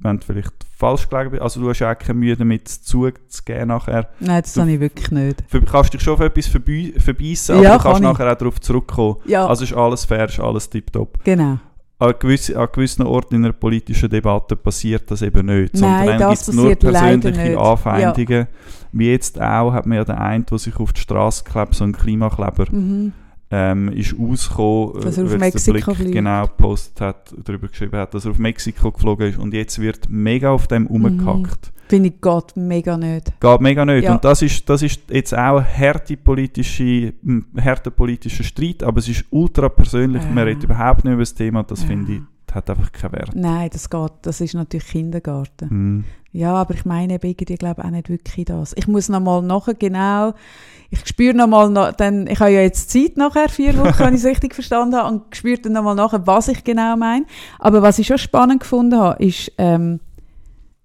wenn 0.00 0.18
du 0.18 0.26
vielleicht 0.26 0.52
falsch 0.76 1.08
gelegen 1.08 1.30
bist. 1.30 1.42
Also 1.42 1.60
du 1.60 1.70
hast 1.70 1.78
ja 1.78 1.90
auch 1.92 1.98
keine 1.98 2.18
Mühe 2.18 2.36
damit 2.36 2.68
zuzugeben 2.68 3.68
nachher. 3.68 4.08
Nein, 4.20 4.42
das 4.42 4.56
habe 4.56 4.70
ich 4.72 4.80
wirklich 4.80 5.10
nicht. 5.10 5.42
Du 5.50 5.60
kannst 5.62 5.94
dich 5.94 6.02
schon 6.02 6.14
auf 6.14 6.20
etwas 6.20 6.46
verbei 6.46 6.92
verbeissen, 6.98 7.54
aber 7.56 7.64
Ja, 7.64 7.76
du 7.78 7.82
kannst 7.82 8.02
kann 8.02 8.12
nachher 8.12 8.32
auch 8.32 8.36
darauf 8.38 8.60
zurückkommen. 8.60 9.16
Ja, 9.24 9.46
Also 9.46 9.64
ist 9.64 9.72
alles 9.72 10.04
fair, 10.04 10.26
ist 10.26 10.38
alles 10.40 10.68
tiptop. 10.68 11.18
genau. 11.24 11.58
An, 11.98 12.12
gewisse, 12.18 12.58
an 12.58 12.68
gewissen 12.74 13.06
Orten 13.06 13.36
in 13.36 13.44
einer 13.46 13.54
politischen 13.54 14.10
Debatte 14.10 14.54
passiert 14.54 15.10
das 15.10 15.22
eben 15.22 15.46
nicht. 15.46 15.72
Nein, 15.76 15.80
sondern 15.80 16.06
dann 16.06 16.18
das 16.18 16.40
gibt 16.40 16.48
es 16.50 16.54
nur 16.54 16.74
persönliche. 16.74 17.58
Anfeindungen. 17.58 18.46
Wie 18.92 19.10
jetzt 19.10 19.40
auch, 19.40 19.72
hat 19.72 19.86
man 19.86 19.96
ja 19.96 20.04
den 20.04 20.16
einen, 20.16 20.44
der 20.44 20.58
sich 20.58 20.76
auf 20.76 20.92
die 20.92 21.00
Straße 21.00 21.44
klebt, 21.44 21.74
so 21.74 21.84
ein 21.84 21.92
Klimakleber, 21.96 22.66
Mhm. 22.70 23.14
Ähm, 23.50 23.88
ist 23.92 24.18
rausgekommen, 24.18 25.00
Dass 25.02 25.18
er 25.18 25.24
auf 25.24 25.38
Mexiko 25.38 25.94
Blick 25.94 26.12
genau 26.12 26.46
gepostet 26.46 27.00
hat, 27.00 27.34
darüber 27.44 27.68
geschrieben 27.68 27.96
hat, 27.98 28.12
dass 28.14 28.24
er 28.24 28.32
auf 28.32 28.38
Mexiko 28.38 28.90
geflogen 28.90 29.28
ist 29.28 29.38
und 29.38 29.54
jetzt 29.54 29.80
wird 29.80 30.08
mega 30.08 30.50
auf 30.50 30.66
dem 30.66 30.86
rumgehackt. 30.86 31.72
Finde 31.88 32.08
ich 32.08 32.20
Gott 32.20 32.56
mega 32.56 32.96
nicht. 32.96 33.32
Geht 33.40 33.60
mega 33.60 33.84
nicht. 33.84 33.98
Mhm. 33.98 34.02
Ja. 34.04 34.14
Und 34.14 34.24
das 34.24 34.42
ist, 34.42 34.68
das 34.68 34.82
ist 34.82 35.02
jetzt 35.08 35.32
auch 35.36 35.62
m, 37.24 37.46
harter 37.56 37.90
politischer 37.90 38.42
Streit, 38.42 38.82
aber 38.82 38.98
es 38.98 39.08
ist 39.08 39.24
ultra 39.30 39.68
persönlich. 39.68 40.22
Ja. 40.24 40.30
Man 40.30 40.44
redet 40.44 40.64
überhaupt 40.64 41.04
nicht 41.04 41.12
über 41.12 41.22
das 41.22 41.34
Thema. 41.34 41.62
Das 41.62 41.82
Ja. 41.82 41.86
finde 41.86 42.12
ich, 42.14 42.20
hat 42.54 42.70
einfach 42.70 42.92
keinen 42.92 43.12
Wert. 43.12 43.30
Nein, 43.34 43.70
das 43.72 43.90
geht. 43.90 44.12
Das 44.22 44.40
ist 44.40 44.54
natürlich 44.54 44.86
Kindergarten. 44.86 45.68
Mhm. 45.70 46.04
Ja, 46.32 46.54
aber 46.54 46.74
ich 46.74 46.84
meine 46.84 47.14
eben 47.14 47.26
irgendwie, 47.26 47.54
glaube 47.54 47.84
auch 47.84 47.90
nicht 47.90 48.10
wirklich 48.10 48.44
das. 48.44 48.74
Ich 48.76 48.86
muss 48.86 49.08
noch 49.08 49.20
mal 49.20 49.40
nachher 49.40 49.74
genau, 49.74 50.34
ich 50.90 51.06
spüre 51.06 51.34
noch 51.34 51.46
mal, 51.46 51.70
noch, 51.70 51.88
ich 51.98 52.40
habe 52.40 52.50
ja 52.50 52.60
jetzt 52.60 52.90
Zeit 52.90 53.16
nachher, 53.16 53.48
vier 53.48 53.76
Wochen, 53.78 53.98
wenn 53.98 54.14
ich 54.14 54.20
es 54.20 54.26
richtig 54.26 54.54
verstanden 54.54 54.96
habe, 54.96 55.14
und 55.14 55.34
spüre 55.34 55.58
dann 55.58 55.72
noch 55.72 55.82
mal 55.82 55.94
nachher, 55.94 56.26
was 56.26 56.48
ich 56.48 56.62
genau 56.62 56.96
meine. 56.96 57.24
Aber 57.58 57.82
was 57.82 57.98
ich 57.98 58.06
schon 58.06 58.18
spannend 58.18 58.60
gefunden 58.60 58.98
habe, 58.98 59.24
ist, 59.24 59.50
ähm, 59.58 60.00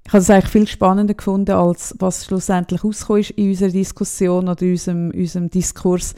ich 0.06 0.14
habe 0.14 0.22
es 0.22 0.30
eigentlich 0.30 0.52
viel 0.52 0.68
spannender 0.68 1.14
gefunden, 1.14 1.52
als 1.52 1.96
was 2.00 2.26
schlussendlich 2.26 2.84
rausgekommen 2.84 3.22
ist 3.22 3.32
in 3.32 3.50
unserer 3.50 3.70
Diskussion 3.70 4.50
oder 4.50 4.62
in 4.62 4.72
unserem, 4.72 5.12
unserem 5.12 5.50
Diskurs, 5.50 6.16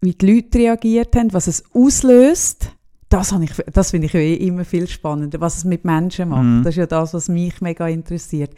wie 0.00 0.14
die 0.14 0.34
Leute 0.34 0.58
reagiert 0.58 1.16
haben, 1.16 1.32
was 1.32 1.48
es 1.48 1.64
auslöst. 1.74 2.70
Das, 3.10 3.32
ich, 3.32 3.52
das 3.72 3.90
finde 3.92 4.06
ich 4.06 4.12
ja 4.12 4.20
eh 4.20 4.34
immer 4.34 4.66
viel 4.66 4.86
spannender, 4.86 5.40
was 5.40 5.56
es 5.56 5.64
mit 5.64 5.82
Menschen 5.84 6.28
macht. 6.28 6.42
Mhm. 6.42 6.62
Das 6.62 6.74
ist 6.74 6.78
ja 6.78 6.86
das, 6.86 7.14
was 7.14 7.28
mich 7.28 7.60
mega 7.62 7.88
interessiert. 7.88 8.50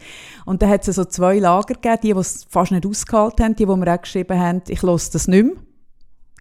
Und 0.45 0.61
da 0.61 0.67
hat 0.67 0.85
es 0.85 0.95
so 0.95 1.05
zwei 1.05 1.39
Lager 1.39 1.75
gegeben, 1.75 1.99
die, 2.03 2.13
die 2.13 2.19
es 2.19 2.45
fast 2.49 2.71
nicht 2.73 2.85
ausgehalten 2.85 3.45
haben, 3.45 3.55
die, 3.55 3.65
wo 3.67 3.77
mir 3.77 3.93
auch 3.93 4.01
geschrieben 4.01 4.37
haben, 4.37 4.61
ich 4.67 4.81
höre 4.81 4.91
das 4.97 5.27
nicht 5.27 5.45
mehr. 5.45 5.55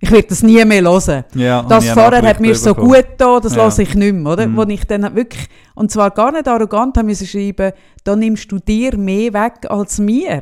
Ich 0.03 0.11
werde 0.11 0.29
das 0.29 0.43
nie 0.43 0.65
mehr 0.65 0.83
hören. 0.83 1.25
Ja, 1.35 1.63
Das 1.63 1.87
vorher 1.91 2.23
hat 2.23 2.41
mir 2.41 2.55
so 2.55 2.75
gut 2.75 2.95
getan, 2.95 3.43
das 3.43 3.55
Ja. 3.55 3.65
lasse 3.65 3.83
ich 3.83 3.95
nicht 3.95 4.15
mehr, 4.15 4.33
oder? 4.33 4.47
Mhm. 4.47 4.57
Wo 4.57 4.63
ich 4.63 4.85
dann 4.87 5.15
wirklich, 5.15 5.47
und 5.75 5.91
zwar 5.93 6.11
gar 6.11 6.33
nicht 6.33 6.49
arrogant, 6.49 6.97
habe 6.97 7.07
müssen 7.07 7.27
schreiben, 7.27 7.73
da 8.03 8.17
nimmst 8.17 8.51
du 8.51 8.59
dir 8.59 8.97
mehr 8.97 9.33
weg 9.35 9.69
als 9.71 9.99
mir. 9.99 10.41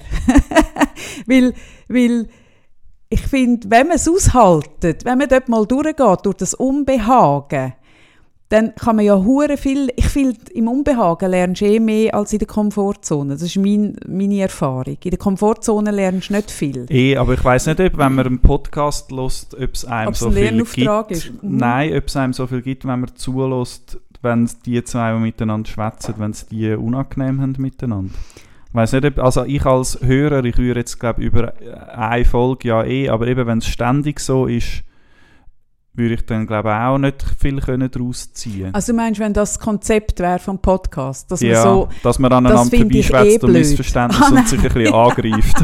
weil, 1.26 1.52
weil 1.88 2.28
ich 3.10 3.22
finde, 3.22 3.70
wenn 3.70 3.88
man 3.88 3.96
es 3.96 4.08
aushaltet, 4.08 5.04
wenn 5.04 5.18
man 5.18 5.28
dort 5.28 5.48
mal 5.48 5.66
durchgeht, 5.66 6.18
durch 6.24 6.36
das 6.36 6.54
Unbehagen, 6.54 7.72
dann 8.50 8.74
kann 8.74 8.96
man 8.96 9.04
ja 9.04 9.16
hure 9.16 9.58
viel, 9.58 9.90
ich 9.96 10.08
finde, 10.08 10.38
im 10.54 10.68
Unbehagen 10.68 11.30
lernst 11.30 11.60
du 11.60 11.66
eh 11.66 11.80
mehr 11.80 12.14
als 12.14 12.32
in 12.32 12.38
der 12.38 12.48
Komfortzone. 12.48 13.34
Das 13.34 13.42
ist 13.42 13.56
mein, 13.56 13.96
meine 14.06 14.40
Erfahrung. 14.40 14.96
In 15.04 15.10
der 15.10 15.18
Komfortzone 15.18 15.90
lernst 15.90 16.30
du 16.30 16.34
nicht 16.34 16.50
viel. 16.50 16.86
Eh, 16.88 17.16
aber 17.16 17.34
ich 17.34 17.44
weiß 17.44 17.66
nicht, 17.66 17.80
ob, 17.80 17.98
wenn 17.98 18.14
man 18.14 18.26
einen 18.26 18.38
Podcast 18.40 19.12
lässt, 19.12 19.54
ob 19.54 19.74
es 19.74 19.84
einem 19.84 20.08
Ob 20.08 20.14
es 20.14 20.20
so 20.20 20.28
ein 20.28 20.64
viel 20.64 20.88
gibt. 20.88 21.10
ist. 21.10 21.42
Mhm. 21.42 21.56
Nein, 21.56 21.94
ob 21.94 22.06
es 22.06 22.16
einem 22.16 22.32
so 22.32 22.46
viel 22.46 22.62
gibt, 22.62 22.86
wenn 22.86 23.00
man 23.00 23.14
zulässt, 23.16 23.98
wenn 24.22 24.48
die 24.64 24.82
zwei 24.82 25.12
die 25.12 25.20
miteinander 25.20 25.68
schwätzen, 25.68 26.14
wenn 26.16 26.32
sie 26.32 26.46
die 26.46 26.72
unangenehm 26.72 27.42
haben 27.42 27.54
miteinander. 27.58 28.14
Ich 28.70 28.74
weiß 28.74 28.92
nicht, 28.92 29.18
also 29.18 29.44
ich 29.44 29.64
als 29.64 29.98
Hörer, 30.02 30.44
ich 30.44 30.56
höre 30.56 30.76
jetzt 30.76 31.00
glaube 31.00 31.22
über 31.22 31.54
eine 31.94 32.24
Folge 32.24 32.68
ja 32.68 32.84
eh, 32.84 33.08
aber 33.08 33.26
eben 33.26 33.46
wenn 33.46 33.58
es 33.58 33.66
ständig 33.66 34.20
so 34.20 34.46
ist, 34.46 34.84
würde 35.94 36.14
ich 36.14 36.26
dann 36.26 36.46
glaube 36.46 36.74
auch 36.74 36.96
nicht 36.98 37.24
viel 37.38 37.60
können 37.60 37.90
daraus 37.90 38.32
ziehen. 38.32 38.72
Also 38.74 38.92
du 38.92 38.96
meinst, 38.96 39.20
wenn 39.20 39.32
das 39.32 39.58
Konzept 39.58 40.20
wäre 40.20 40.38
vom 40.38 40.60
Podcast, 40.60 41.30
dass 41.32 41.40
ja, 41.40 41.54
man 41.54 41.62
so... 41.64 41.88
dass 42.02 42.18
man 42.18 42.32
aneinander 42.32 42.72
ich 42.72 42.80
vorbeischwätzt 42.80 43.42
eh 43.42 43.46
und. 43.46 43.52
Missverständnis 43.52 44.22
Ah, 44.22 44.36
und 44.36 44.48
sich 44.48 44.60
ein 44.60 44.72
bisschen 44.72 44.94
angreift. 44.94 45.56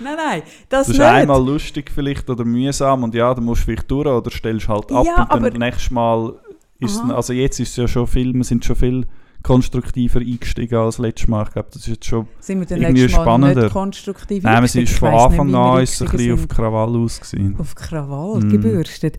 Nein, 0.00 0.16
nein, 0.16 0.42
das, 0.68 0.86
Das 0.86 0.88
ist 0.90 0.98
nicht. 0.98 1.06
einmal 1.06 1.44
lustig 1.44 1.90
vielleicht 1.92 2.30
oder 2.30 2.44
mühsam 2.44 3.02
und 3.02 3.14
ja, 3.14 3.34
dann 3.34 3.44
musst 3.44 3.62
du 3.62 3.66
vielleicht 3.66 3.90
durch 3.90 4.06
oder 4.06 4.30
stellst 4.30 4.68
halt 4.68 4.92
ab 4.92 5.04
Ja, 5.04 5.22
und 5.24 5.42
dann 5.42 5.52
nächstes 5.54 5.90
Mal 5.90 6.34
ist 6.78 7.00
Aha. 7.00 7.14
also 7.14 7.32
jetzt 7.32 7.58
ist 7.60 7.70
es 7.70 7.76
ja 7.76 7.88
schon 7.88 8.06
viel, 8.06 8.32
wir 8.34 8.44
sind 8.44 8.64
schon 8.64 8.76
viel 8.76 9.06
konstruktiver 9.44 10.18
eingestiegen 10.20 10.74
als 10.76 10.98
letztes 10.98 11.28
Mal. 11.28 11.44
Ich 11.44 11.52
glaube, 11.52 11.68
das 11.72 11.82
ist 11.82 11.86
jetzt 11.88 12.04
schon 12.06 12.26
Sind 12.40 12.68
wir 12.68 12.76
irgendwie 12.76 13.02
letztes 13.02 13.16
Mal 13.18 13.22
spannender. 13.22 13.62
nicht 13.64 13.72
konstruktiv 13.72 14.42
Nein, 14.42 14.56
eingestiegen? 14.56 14.84
ist 14.86 14.98
von 14.98 15.10
nicht, 15.12 15.20
Anfang 15.20 15.50
wir 15.52 15.58
an 15.58 15.82
ist 15.82 16.02
ein 16.02 16.08
bisschen 16.10 16.32
auf. 16.34 16.48
Krawall 16.48 16.96
aus. 16.96 17.20
Gewesen. 17.20 17.56
auf 17.60 17.74
Krawall 17.76 18.40
Mm. 18.40 18.50
gebürstet. 18.50 19.18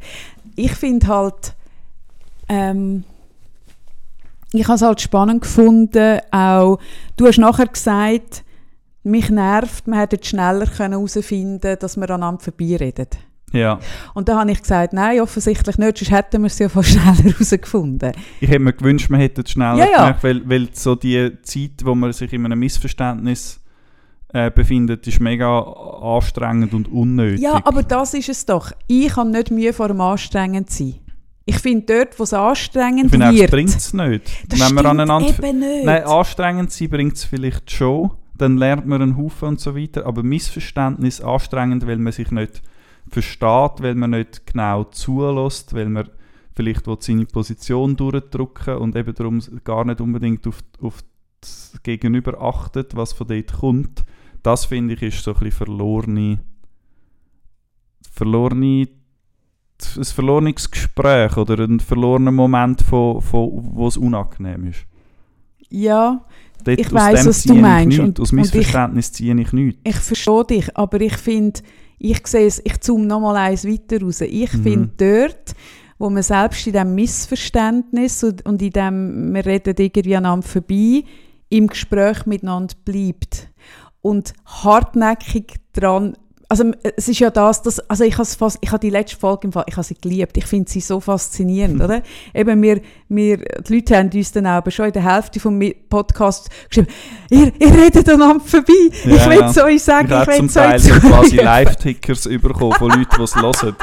Ich 0.58 0.72
finde 0.74 1.08
halt, 1.08 1.54
ähm, 2.50 3.04
ich 4.52 4.64
habe 4.68 4.76
es 4.76 4.82
halt 4.82 5.00
spannend 5.02 5.42
gefunden, 5.42 6.20
auch, 6.32 6.80
du 7.18 7.28
hast 7.28 7.38
nachher 7.38 7.68
gesagt, 7.68 8.44
mich 9.04 9.30
nervt, 9.30 9.88
man 9.88 10.00
hätte 10.00 10.18
schneller 10.24 10.66
herausfinden 10.66 11.62
können, 11.62 11.80
dass 11.80 11.96
wir 11.98 12.10
aneinander 12.10 12.42
vorbeireden. 12.42 13.08
Ja, 13.56 13.80
Und 14.14 14.28
da 14.30 14.40
habe 14.40 14.52
ich 14.52 14.62
gesagt, 14.62 14.94
nein, 14.94 15.20
offensichtlich 15.22 15.78
nicht, 15.78 15.98
sonst 15.98 16.12
hätten 16.12 16.42
wir 16.42 16.48
es 16.48 16.60
ja 16.60 16.70
fast 16.70 16.90
schneller 16.92 17.16
herausgefunden. 17.34 18.12
ich 18.40 18.50
hätte 18.50 18.60
mir 18.60 18.74
gewünscht, 18.74 19.10
man 19.10 19.20
hätte 19.20 19.42
es 19.42 19.52
schneller 19.52 19.78
Ja, 19.78 19.86
ja. 19.86 19.98
gemerkt, 19.98 20.24
weil, 20.24 20.50
weil 20.50 20.70
so 20.74 20.96
die 20.96 21.32
Zeit, 21.44 21.72
wo 21.84 21.96
man 21.96 22.14
sich 22.14 22.32
in 22.34 22.46
einem 22.46 22.60
Missverständnis 22.60 23.62
äh, 24.34 24.52
befindet, 24.52 25.08
ist 25.08 25.20
mega 25.22 25.60
anstrengend 25.60 26.74
und 26.74 26.88
unnötig. 26.92 27.40
Ja, 27.42 27.62
aber 27.64 27.84
das 27.84 28.14
ist 28.14 28.30
es 28.30 28.46
doch. 28.46 28.72
Ich 28.88 29.16
habe 29.16 29.30
nicht 29.30 29.52
Mühe 29.52 29.72
vor 29.74 29.88
dem 29.88 30.02
anstrengend 30.02 30.70
sein. 30.70 30.96
Ich 31.48 31.60
finde 31.60 31.86
dort, 31.86 32.18
wo 32.20 32.24
es 32.24 32.32
ich 32.34 32.38
anstrengend 32.38 33.14
es 33.14 33.20
wird, 33.20 33.52
bringt 33.52 33.70
es 33.70 33.94
nicht. 33.94 34.24
das 34.50 34.60
Wenn 34.60 34.66
stimmt 34.68 34.86
aneinander 34.86 35.30
eben 35.30 35.60
nicht. 35.60 35.86
Nein, 35.86 36.04
anstrengend 36.04 36.72
sein 36.72 36.90
bringt 36.90 37.14
es 37.16 37.24
vielleicht 37.24 37.70
schon. 37.72 38.12
Dann 38.38 38.58
lernt 38.58 38.86
man 38.88 39.02
einen 39.02 39.16
Haufen 39.18 39.50
und 39.50 39.60
so 39.62 39.78
weiter. 39.78 40.06
Aber 40.08 40.24
Missverständnis 40.24 41.22
anstrengend, 41.22 41.86
weil 41.88 41.98
man 41.98 42.12
sich 42.12 42.32
nicht 42.32 42.62
versteht, 43.10 43.82
weil 43.82 43.96
man 43.96 44.12
nicht 44.12 44.46
genau 44.48 44.84
zulässt, 44.86 45.74
weil 45.74 45.90
man 45.90 46.10
vielleicht 46.56 46.86
seine 47.04 47.26
Position 47.26 47.96
durchdrücken 47.96 48.78
und 48.78 48.96
eben 48.96 49.14
darum 49.14 49.42
gar 49.64 49.86
nicht 49.86 50.02
unbedingt 50.02 50.48
auf, 50.48 50.60
auf 50.82 51.04
das 51.42 51.78
Gegenüber 51.84 52.42
achtet, 52.42 52.96
was 52.96 53.14
von 53.14 53.28
dort 53.28 53.54
kommt. 53.54 54.04
Das 54.42 54.66
finde 54.66 54.94
ich 54.96 55.02
ist 55.02 55.24
so 55.24 55.32
ein 55.34 55.40
bisschen 55.40 55.52
verlorene, 55.66 56.40
verlorene 58.12 58.88
ein 59.98 60.06
verlorenes 60.06 60.72
Gespräch 60.72 61.36
oder 61.36 61.60
ein 61.66 61.82
verlorener 61.82 62.32
Moment, 62.32 62.82
von, 62.82 63.22
von, 63.22 63.50
wo 63.74 63.88
es 63.88 63.98
unangenehm 63.98 64.68
ist. 64.68 64.86
ja, 65.70 66.24
Dort, 66.64 66.80
Ich 66.80 66.88
dem 66.88 66.96
was 66.96 67.44
du 67.44 67.54
meinst. 67.54 67.88
nichts. 67.90 68.00
Und- 68.00 68.20
aus 68.22 68.32
und 68.32 68.40
ich- 68.40 68.46
Missverständnis 68.54 69.12
ziehe 69.12 69.40
ich 69.40 69.52
nichts. 69.52 69.82
ich 69.84 69.96
verstehe 69.98 70.46
dich, 70.46 70.78
aber 70.78 71.02
ich 71.02 71.18
finde, 71.18 71.60
ich 72.12 72.28
sehe 72.28 72.46
es, 72.46 72.62
ich 72.64 72.80
zoome 72.82 73.06
noch 73.06 73.20
mal 73.20 73.36
eins 73.36 73.66
weiter 73.66 74.02
raus. 74.02 74.22
Ich 74.22 74.54
Mhm. 74.54 74.64
finde 74.64 74.90
dort, 74.98 75.56
wo 75.98 76.10
man 76.10 76.22
selbst 76.24 76.68
in 76.68 76.74
diesem 76.74 76.94
Missverständnis 76.96 78.24
und, 78.24 78.46
und 78.46 78.62
in 78.62 78.70
dem, 78.72 79.34
wir 79.34 79.46
reden 79.46 79.74
irgendwie 79.78 80.16
aneinander 80.16 80.48
vorbei, 80.48 81.04
im 81.50 81.68
Gespräch 81.68 82.26
miteinander 82.26 82.76
bleibt 82.84 83.50
und 84.02 84.34
hartnäckig 84.46 85.56
dran 85.74 86.16
also 86.56 86.72
es 86.96 87.10
ist 87.10 87.20
ja 87.20 87.30
das, 87.30 87.62
das 87.62 87.80
also 87.90 88.04
ich 88.06 88.18
habe 88.18 88.26
fast, 88.26 88.58
ich 88.62 88.70
habe 88.72 88.80
die 88.80 88.90
letzte 88.90 89.18
Folge 89.18 89.48
im 89.48 89.52
Fall, 89.52 89.66
ich 89.68 89.76
habe 89.76 89.84
sie 89.86 89.96
geliebt, 89.96 90.38
ich 90.38 90.46
finde 90.46 90.72
sie 90.72 90.80
so 90.80 91.00
faszinierend, 91.02 91.82
oder? 91.82 92.02
Eben 92.34 92.62
wir, 92.62 92.80
wir, 93.10 93.38
die 93.38 93.76
Leute 93.76 93.98
haben 93.98 94.10
uns 94.14 94.32
dann 94.32 94.48
auch 94.48 94.64
schon 94.70 94.86
in 94.86 94.94
der 94.94 95.04
Hälfte 95.04 95.40
vom 95.42 95.60
Podcast 95.90 96.50
geschrieben, 96.70 96.88
ihr, 97.30 97.52
ihr 97.60 97.74
redet 97.74 98.08
aneinander 98.08 98.44
vorbei, 98.46 98.74
ich 98.90 99.06
Ja, 99.06 99.30
will 99.30 99.40
ja. 99.40 99.50
es 99.50 99.58
euch 99.58 99.84
sagen, 99.84 100.08
Ich 100.08 100.12
ich, 100.14 100.18
habe 100.18 100.28
will 100.32 100.38
zum 100.38 100.46
es 100.46 100.54
Teil 100.54 100.76
euch 100.76 100.82
so 100.84 100.94
quasi 101.02 101.36
sagen. 101.36 101.46
Live-Tickers 101.46 102.24
bekommen 102.42 102.74
von 102.74 102.90
Leuten, 102.92 103.16
die 103.18 103.24
es 103.24 103.36
hören. 103.42 103.76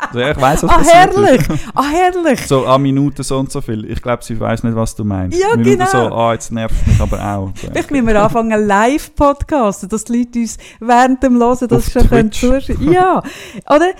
also, 0.00 0.20
ich 0.20 0.40
weiss, 0.40 0.62
was 0.62 0.70
Ah, 0.70 0.82
herrlich, 0.92 1.40
ist. 1.40 1.50
ah, 1.74 1.84
herrlich. 1.90 2.46
So 2.46 2.64
an 2.66 2.82
Minuten 2.82 3.22
so 3.24 3.38
und 3.38 3.50
so 3.50 3.60
viel. 3.60 3.90
Ich 3.90 4.00
glaube, 4.00 4.22
sie 4.22 4.38
weiß 4.38 4.62
nicht, 4.62 4.76
was 4.76 4.94
du 4.94 5.04
meinst. 5.04 5.38
Ja, 5.38 5.48
Minute 5.56 5.78
genau. 5.78 5.90
so, 5.90 5.98
ah, 6.14 6.32
jetzt 6.32 6.52
nervt 6.52 6.86
mich 6.86 7.00
aber 7.00 7.20
auch. 7.24 7.50
Vielleicht 7.54 7.90
müssen 7.90 8.06
wir 8.06 8.22
anfangen, 8.22 8.66
live 8.66 9.14
podcasten, 9.16 9.88
dass 9.88 10.04
die 10.04 10.18
Leute 10.18 10.38
uns 10.40 10.58
während 10.80 11.22
dem 11.22 11.38
Hören 11.38 11.68
das 11.68 11.86
Auf 11.86 11.92
schon 11.92 12.08
können 12.08 12.19
Twitch. 12.28 12.66
zuschauen 12.66 12.92
Ja, 12.92 13.22
oder? 13.66 13.92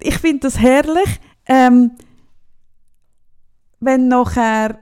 Ich 0.00 0.18
finde 0.18 0.40
das 0.40 0.58
herrlich. 0.58 1.20
Ähm, 1.46 1.92
wenn 3.82 4.08
nachher. 4.08 4.78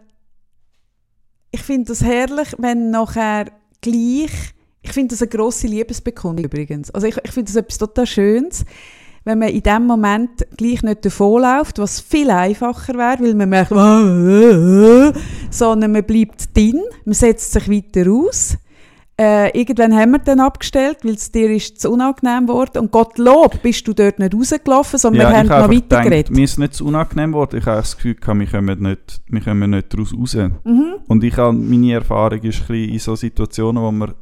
Ich 1.52 1.62
finde 1.62 1.88
das 1.88 2.02
herrlich, 2.02 2.54
wenn 2.58 2.90
nachher 2.90 3.46
gleich. 3.80 4.54
Ich 4.82 4.92
finde 4.92 5.14
das 5.14 5.22
eine 5.22 5.30
grosse 5.30 5.66
Liebesbekundung 5.66 6.44
übrigens. 6.44 6.90
Also 6.90 7.06
ich, 7.06 7.16
ich 7.22 7.32
finde 7.32 7.52
das 7.52 7.56
etwas 7.56 7.78
total 7.78 8.06
Schönes, 8.06 8.64
wenn 9.24 9.38
man 9.38 9.48
in 9.48 9.62
dem 9.62 9.86
Moment 9.86 10.46
gleich 10.56 10.82
nicht 10.82 11.04
davonläuft, 11.04 11.78
was 11.78 12.00
viel 12.00 12.30
einfacher 12.30 12.94
wäre, 12.94 13.20
weil 13.20 13.34
man 13.34 13.48
merkt, 13.48 13.70
sondern 15.50 15.92
man 15.92 16.04
bleibt 16.04 16.56
drin, 16.56 16.80
man 17.04 17.14
setzt 17.14 17.52
sich 17.52 17.68
weiter 17.68 18.10
aus. 18.10 18.56
Äh, 19.20 19.50
irgendwann 19.60 19.94
haben 19.94 20.12
wir 20.12 20.18
dann 20.20 20.40
abgestellt, 20.40 21.00
weil 21.02 21.12
es 21.12 21.30
dir 21.30 21.50
ist 21.50 21.78
zu 21.78 21.90
unangenehm 21.90 22.46
geworden. 22.46 22.78
Und 22.78 22.90
Gottlob 22.90 23.60
bist 23.60 23.86
du 23.86 23.92
dort 23.92 24.18
nicht 24.18 24.34
rausgelaufen, 24.34 24.98
sondern 24.98 25.28
wir 25.28 25.36
haben 25.36 25.46
noch 25.46 25.70
weitergeredet. 25.70 26.28
gedacht, 26.28 26.30
mir 26.30 26.44
ist 26.44 26.58
nicht 26.58 26.72
zu 26.72 26.86
unangenehm 26.86 27.32
geworden. 27.32 27.58
Ich 27.58 27.66
habe 27.66 27.76
das 27.76 27.96
Gefühl, 27.96 28.14
gehabt, 28.14 28.40
wir 28.40 28.46
kommen 28.46 28.82
nicht, 28.82 29.20
wir 29.28 29.40
kommen 29.42 29.70
nicht 29.70 29.92
daraus 29.92 30.14
raus. 30.14 30.36
Mhm. 30.64 30.94
Und 31.06 31.22
ich 31.22 31.36
habe, 31.36 31.52
meine 31.52 31.92
Erfahrung 31.92 32.40
ist 32.40 32.62
ein 32.70 32.74
in 32.76 32.98
so 32.98 33.14
Situationen, 33.14 33.82
wo 33.82 33.92
man, 33.92 34.14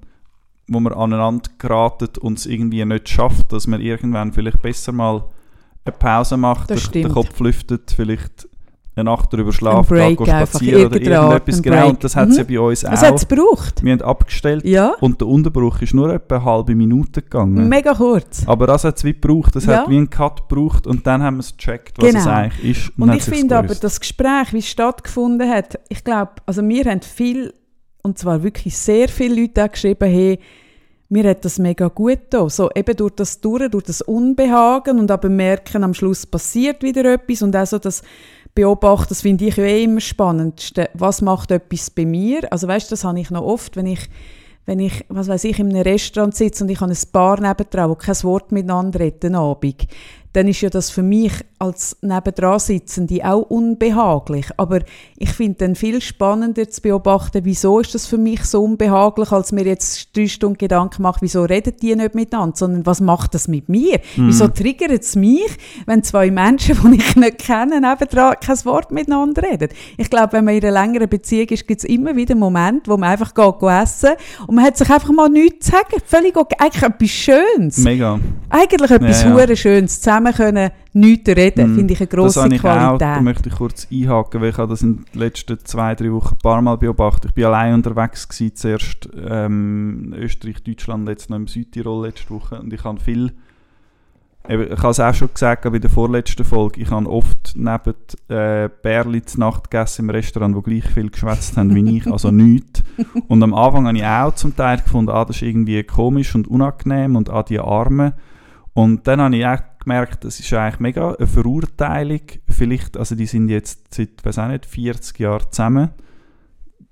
wo 0.66 0.80
man 0.80 0.92
aneinander 0.92 1.48
geraten 1.58 2.08
und 2.20 2.38
es 2.38 2.46
irgendwie 2.46 2.84
nicht 2.84 3.08
schafft, 3.08 3.52
dass 3.52 3.68
man 3.68 3.80
irgendwann 3.80 4.32
vielleicht 4.32 4.60
besser 4.62 4.90
mal 4.90 5.22
eine 5.84 5.96
Pause 5.96 6.36
macht, 6.36 6.70
Das 6.70 6.80
den, 6.80 6.86
stimmt. 6.88 7.04
den 7.04 7.12
Kopf 7.12 7.38
lüftet, 7.38 7.92
vielleicht 7.94 8.48
eine 8.98 9.10
Nacht 9.10 9.32
drüber 9.32 9.52
schlafen, 9.52 9.98
einfach, 9.98 10.26
spazieren 10.26 10.86
oder 10.86 11.00
irgendetwas. 11.00 11.56
ein 11.56 11.62
Genau, 11.62 11.88
und 11.90 12.02
das 12.04 12.16
hat 12.16 12.28
es 12.28 12.34
Mhm. 12.36 12.38
ja 12.54 12.60
bei 12.60 12.68
uns 12.68 12.84
Was 12.84 13.02
hat 13.02 13.14
es 13.16 13.24
auch. 13.24 13.28
gebraucht? 13.28 13.84
Wir 13.84 13.92
haben 13.92 14.02
abgestellt 14.02 14.64
Ja, 14.64 14.94
und 15.00 15.20
der 15.20 15.28
Unterbruch 15.28 15.80
ist 15.82 15.94
nur 15.94 16.12
etwa 16.12 16.36
eine 16.36 16.44
halbe 16.44 16.74
Minute 16.74 17.22
gegangen. 17.22 17.68
mega 17.68 17.94
kurz. 17.94 18.42
Aber 18.46 18.66
das 18.66 18.84
hat 18.84 18.96
es 18.96 19.04
wie 19.04 19.12
gebraucht. 19.14 19.56
Das 19.56 19.66
Ja. 19.66 19.78
hat 19.82 19.88
wie 19.90 19.96
einen 19.96 20.10
Cut 20.10 20.48
gebraucht 20.48 20.86
und 20.86 21.06
dann 21.06 21.22
haben 21.22 21.36
wir 21.36 21.40
es 21.40 21.56
gecheckt, 21.56 21.98
was 21.98 22.08
Genau. 22.08 22.20
es 22.20 22.26
eigentlich 22.26 22.76
ist. 22.86 22.92
Und 22.98 23.10
hat 23.10 23.18
ich 23.18 23.24
finde 23.24 23.56
aber, 23.56 23.74
das 23.74 24.00
Gespräch, 24.00 24.52
wie 24.52 24.58
es 24.58 24.68
stattgefunden 24.68 25.48
hat, 25.48 25.78
ich 25.88 26.02
glaube, 26.04 26.32
also 26.46 26.66
wir 26.66 26.84
haben 26.84 27.02
viel, 27.02 27.54
und 28.02 28.18
zwar 28.18 28.42
wirklich 28.42 28.76
sehr 28.76 29.08
viele 29.08 29.40
Leute 29.42 29.64
auch 29.64 29.70
geschrieben, 29.70 30.08
hey, 30.08 30.38
mir 31.10 31.26
hat 31.30 31.42
das 31.42 31.58
mega 31.58 31.88
gut 31.88 32.18
getan. 32.30 32.50
So 32.50 32.68
eben 32.74 32.94
durch 32.94 33.14
das 33.14 33.40
Durch, 33.40 33.70
durch 33.70 33.84
das 33.84 34.02
Unbehagen 34.02 34.98
und 34.98 35.10
aber 35.10 35.30
merken, 35.30 35.82
am 35.82 35.94
Schluss 35.94 36.26
passiert 36.26 36.82
wieder 36.82 37.14
etwas 37.14 37.40
und 37.40 37.56
auch 37.56 37.66
so 37.66 37.78
das 37.78 38.02
Beobachten, 38.58 39.10
das 39.10 39.20
finde 39.20 39.44
ich 39.44 39.56
ja 39.56 39.62
eh 39.62 39.84
immer 39.84 40.00
spannend. 40.00 40.72
Was 40.94 41.22
macht 41.22 41.52
etwas 41.52 41.90
bei 41.90 42.04
mir? 42.04 42.52
Also 42.52 42.66
weißt, 42.66 42.90
das 42.90 43.04
habe 43.04 43.20
ich 43.20 43.30
noch 43.30 43.44
oft, 43.44 43.76
wenn 43.76 43.86
ich 43.86 44.00
wenn 44.66 44.80
ich, 44.80 45.04
was 45.08 45.28
weiß 45.28 45.44
ich, 45.44 45.60
in 45.60 45.70
einem 45.70 45.80
Restaurant 45.80 46.34
sitze 46.34 46.62
und 46.62 46.68
ich 46.68 46.80
habe 46.80 46.92
ein 46.92 46.98
Paar 47.10 47.40
nebendran, 47.40 47.88
wo 47.88 47.94
kein 47.94 48.22
Wort 48.24 48.52
miteinander 48.52 49.00
reden 49.00 49.34
Abend, 49.34 49.86
dann 50.32 50.46
ist 50.48 50.60
ja 50.60 50.70
das 50.70 50.90
für 50.90 51.02
mich 51.02 51.32
als 51.58 51.96
nebendran 52.02 52.58
Sitzende 52.58 53.24
auch 53.24 53.42
unbehaglich. 53.42 54.46
Aber 54.56 54.80
ich 55.16 55.30
finde 55.30 55.58
dann 55.58 55.74
viel 55.74 56.00
spannender 56.00 56.68
zu 56.68 56.80
beobachten, 56.80 57.44
wieso 57.44 57.80
ist 57.80 57.94
das 57.94 58.06
für 58.06 58.18
mich 58.18 58.44
so 58.44 58.62
unbehaglich, 58.62 59.32
als 59.32 59.52
mir 59.52 59.64
jetzt 59.64 60.16
drei 60.16 60.28
Stunden 60.28 60.58
Gedanken 60.58 61.02
mache, 61.02 61.18
wieso 61.20 61.42
reden 61.42 61.74
die 61.80 61.96
nicht 61.96 62.14
miteinander, 62.14 62.56
sondern 62.56 62.86
was 62.86 63.00
macht 63.00 63.34
das 63.34 63.48
mit 63.48 63.68
mir? 63.68 64.00
Wieso 64.16 64.48
triggert 64.48 65.02
es 65.02 65.16
mich, 65.16 65.48
wenn 65.86 66.02
zwei 66.02 66.30
Menschen, 66.30 66.76
die 66.92 66.98
ich 66.98 67.16
nicht 67.16 67.38
kenne, 67.38 67.80
nebendran 67.80 68.36
kein 68.40 68.64
Wort 68.64 68.90
miteinander 68.92 69.42
reden? 69.42 69.68
Ich 69.96 70.10
glaube, 70.10 70.34
wenn 70.34 70.44
man 70.44 70.54
in 70.54 70.64
einer 70.64 70.80
längeren 70.80 71.08
Beziehung 71.08 71.48
ist, 71.48 71.66
gibt 71.66 71.82
es 71.82 71.88
immer 71.88 72.14
wieder 72.14 72.34
Momente, 72.34 72.90
wo 72.90 72.96
man 72.96 73.10
einfach 73.10 73.34
geht, 73.34 73.58
geht 73.58 73.70
essen 73.70 74.10
und 74.46 74.54
man 74.54 74.64
hat 74.64 74.76
sich 74.76 74.88
einfach 74.90 75.10
mal 75.10 75.28
nichts 75.28 75.66
zu 75.66 75.72
sagen. 75.72 76.02
Völlig 76.04 76.36
okay. 76.36 76.56
Eigentlich 76.58 76.82
etwas 76.82 77.08
Schönes. 77.10 77.78
Mega. 77.78 78.20
Eigentlich 78.50 78.90
etwas 78.90 79.22
Ja, 79.22 79.44
ja. 79.44 79.56
Schönes. 79.56 80.00
Zusammen 80.00 80.17
können 80.24 80.70
nichts 80.92 81.28
reden, 81.28 81.72
Mm. 81.72 81.76
finde 81.76 81.92
ich 81.94 82.00
eine 82.00 82.06
Das 82.08 82.16
grosse 82.18 82.42
habe 82.42 82.54
ich 82.54 82.60
auch, 82.60 82.64
da 82.64 82.96
Qualität. 82.98 83.22
möchte 83.22 83.48
ich 83.48 83.54
kurz 83.54 83.86
einhaken, 83.92 84.40
weil 84.40 84.50
ich 84.50 84.58
habe 84.58 84.68
das 84.70 84.82
in 84.82 85.04
den 85.12 85.18
letzten 85.20 85.58
zwei, 85.64 85.94
drei 85.94 86.12
Wochen 86.12 86.34
ein 86.34 86.38
paar 86.42 86.60
Mal 86.62 86.76
beobachtet. 86.76 87.26
Ich 87.30 87.34
bin 87.34 87.44
allein 87.44 87.74
unterwegs 87.74 88.28
gewesen, 88.28 88.54
zuerst 88.56 89.08
ähm, 89.28 90.14
Österreich, 90.16 90.62
Deutschland, 90.62 91.08
jetzt 91.08 91.30
noch 91.30 91.36
im 91.36 91.46
Südtirol 91.46 92.06
letzte 92.06 92.30
Woche 92.30 92.60
und 92.60 92.72
ich 92.72 92.84
habe 92.84 93.00
viel, 93.00 93.32
ich 94.48 94.54
habe 94.82 94.88
es 94.90 95.00
auch 95.00 95.12
schon 95.12 95.28
gesagt 95.32 95.64
bei 95.70 95.78
der 95.78 95.90
vorletzten 95.90 96.42
Folge, 96.44 96.80
ich 96.80 96.90
habe 96.90 97.06
oft 97.10 97.52
neben 97.54 97.94
äh, 98.28 98.70
Bärli 98.82 99.22
zu 99.22 99.40
Nacht 99.40 99.70
gegessen 99.70 100.06
im 100.06 100.10
Restaurant, 100.10 100.56
wo 100.56 100.62
gleich 100.62 100.84
viel 100.86 101.10
geschwätzt 101.10 101.56
haben 101.58 101.74
wie 101.74 101.98
ich, 101.98 102.06
also 102.10 102.30
nichts. 102.32 102.82
Und 103.28 103.42
am 103.42 103.52
Anfang 103.52 103.86
habe 103.86 103.98
ich 103.98 104.04
auch 104.06 104.34
zum 104.34 104.56
Teil 104.56 104.78
gefunden, 104.78 105.10
ah, 105.10 105.24
das 105.26 105.36
ist 105.36 105.42
irgendwie 105.42 105.82
komisch 105.82 106.34
und 106.34 106.48
unangenehm 106.48 107.16
und 107.16 107.28
ah, 107.28 107.42
die 107.42 107.60
Arme. 107.60 108.14
Und 108.72 109.06
dann 109.06 109.20
habe 109.20 109.36
ich 109.36 109.44
auch 109.44 109.58
gemerkt, 109.88 110.24
das 110.24 110.38
ist 110.38 110.52
eigentlich 110.52 110.80
mega 110.80 111.14
eine 111.14 111.26
Verurteilung. 111.26 112.20
Vielleicht, 112.48 112.96
also 112.96 113.14
die 113.14 113.26
sind 113.26 113.48
jetzt 113.48 113.94
seit, 113.94 114.24
weiß 114.24 114.38
auch 114.38 114.48
nicht, 114.48 114.66
40 114.66 115.18
Jahren 115.18 115.46
zusammen. 115.50 115.90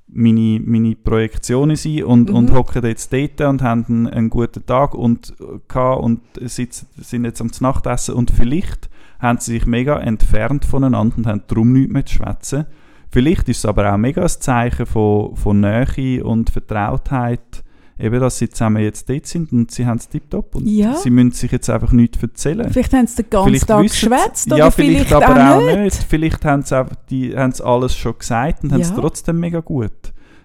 Meine, 0.08 0.60
meine 0.64 0.94
Projektion 0.96 1.70
in 1.70 1.76
sie 1.76 2.02
und, 2.02 2.30
Mhm. 2.30 2.36
und 2.36 2.52
hocken 2.54 2.84
jetzt 2.84 3.12
dort 3.12 3.40
und 3.42 3.60
haben 3.62 3.84
einen, 3.88 4.06
einen 4.06 4.30
guten 4.30 4.64
Tag 4.64 4.94
und, 4.94 5.34
äh, 5.40 5.78
und 5.78 6.20
sitzen, 6.42 6.86
sind 6.96 7.24
jetzt 7.24 7.40
am 7.40 7.50
Nachtessen 7.60 8.14
und 8.14 8.30
vielleicht 8.30 8.88
haben 9.18 9.38
sie 9.40 9.52
sich 9.52 9.66
mega 9.66 9.98
entfernt 9.98 10.64
voneinander 10.64 11.18
und 11.18 11.26
haben 11.26 11.42
darum 11.48 11.72
nichts 11.72 11.92
mehr 11.92 12.06
zu 12.06 12.14
schwätzen. 12.14 12.66
Vielleicht 13.10 13.48
ist 13.48 13.58
es 13.58 13.66
aber 13.66 13.92
auch 13.92 13.96
mega 13.98 14.22
ein 14.22 14.28
Zeichen 14.28 14.86
von, 14.86 15.36
von 15.36 15.60
Nähe 15.60 16.24
und 16.24 16.50
Vertrautheit, 16.50 17.64
eben, 17.98 18.20
dass 18.20 18.38
sie 18.38 18.48
zusammen 18.50 18.82
jetzt 18.82 19.08
dort 19.08 19.26
sind 19.26 19.52
und 19.52 19.70
sie 19.70 19.86
haben 19.86 19.98
es 19.98 20.08
tiptop 20.08 20.54
und 20.54 20.66
Ja. 20.66 20.94
sie 20.94 21.10
müssen 21.10 21.32
sich 21.32 21.50
jetzt 21.52 21.70
einfach 21.70 21.92
nichts 21.92 22.22
erzählen. 22.22 22.70
Vielleicht 22.70 22.92
haben 22.92 23.06
sie 23.06 23.22
den 23.22 23.30
ganzen 23.30 23.48
Vielleicht 23.48 23.66
Tag 23.68 23.82
geschwätzt 23.82 24.46
oder 24.48 24.58
ja, 24.58 24.70
vielleicht, 24.70 25.06
vielleicht, 25.08 25.12
aber 25.28 25.54
auch 25.56 25.76
nicht. 25.76 25.96
Vielleicht 26.08 26.44
haben 26.44 26.62
sie, 26.62 26.76
einfach 26.78 26.96
die, 27.10 27.36
haben 27.36 27.52
sie 27.52 27.64
alles 27.64 27.96
schon 27.96 28.18
gesagt 28.18 28.64
und 28.64 28.72
haben 28.72 28.80
es 28.82 28.90
Ja. 28.90 28.96
trotzdem 28.96 29.40
mega 29.40 29.60
gut. 29.60 29.92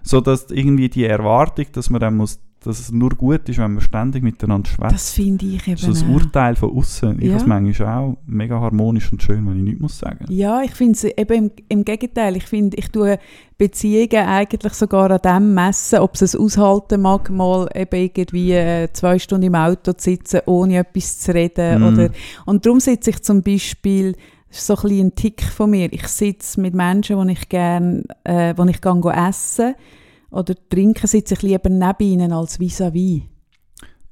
So 0.02 0.20
dass 0.20 0.50
irgendwie 0.50 0.88
die 0.88 1.04
Erwartung, 1.04 1.66
dass 1.72 1.88
man 1.90 2.00
dann 2.00 2.16
muss, 2.16 2.40
dass 2.64 2.78
es 2.80 2.92
nur 2.92 3.10
gut 3.10 3.48
ist, 3.48 3.58
wenn 3.58 3.72
man 3.74 3.80
ständig 3.80 4.22
miteinander 4.22 4.68
schwätzt. 4.68 4.92
Das 4.94 5.10
finde 5.12 5.46
ich 5.46 5.66
eben 5.66 5.76
So 5.76 5.92
ein 5.92 6.10
auch. 6.10 6.14
Urteil 6.14 6.56
von 6.56 6.76
außen. 6.76 7.18
Ich 7.18 7.24
Ja. 7.26 7.32
habe 7.34 7.42
es 7.42 7.46
manchmal 7.46 7.98
auch 7.98 8.16
mega 8.26 8.60
harmonisch 8.60 9.10
und 9.12 9.22
schön, 9.22 9.46
wenn 9.48 9.58
ich 9.58 9.62
nichts 9.64 9.80
muss 9.80 9.98
sagen. 9.98 10.26
Ja, 10.28 10.62
ich 10.62 10.72
finde 10.72 10.92
es 10.92 11.04
eben 11.04 11.32
im, 11.34 11.50
im 11.68 11.84
Gegenteil. 11.84 12.36
Ich 12.36 12.44
finde, 12.44 12.76
ich 12.76 12.88
tue 12.90 13.18
Beziehungen 13.58 14.26
eigentlich 14.26 14.72
sogar 14.74 15.10
an 15.10 15.20
dem 15.24 15.54
messen, 15.54 15.98
ob 16.00 16.14
es 16.14 16.22
es 16.22 16.36
aushalten 16.36 17.00
mag, 17.02 17.30
mal 17.30 17.68
eben 17.74 18.00
irgendwie 18.00 18.52
äh, 18.52 18.88
zwei 18.92 19.18
Stunden 19.18 19.46
im 19.46 19.54
Auto 19.54 19.92
zu 19.92 20.10
sitzen, 20.10 20.40
ohne 20.46 20.78
etwas 20.78 21.18
zu 21.20 21.32
reden. 21.34 21.80
Mm. 21.80 21.84
Oder, 21.84 22.10
und 22.46 22.66
darum 22.66 22.80
sitze 22.80 23.10
ich 23.10 23.22
zum 23.22 23.42
Beispiel, 23.42 24.12
das 24.48 24.58
ist 24.58 24.66
so 24.66 24.76
ein, 24.76 25.00
ein 25.00 25.14
Tick 25.14 25.42
von 25.42 25.70
mir, 25.70 25.92
ich 25.92 26.06
sitze 26.08 26.60
mit 26.60 26.74
Menschen, 26.74 27.26
die 27.26 27.32
ich 27.32 27.48
gerne, 27.48 28.02
äh, 28.24 28.50
ich 28.68 28.80
gerne 28.80 29.28
essen 29.28 29.74
oder 30.32 30.54
trinken, 30.68 31.06
sitze 31.06 31.34
ich 31.34 31.42
lieber 31.42 31.68
neben 31.68 32.00
ihnen 32.00 32.32
als 32.32 32.58
vis-à-vis. 32.58 33.22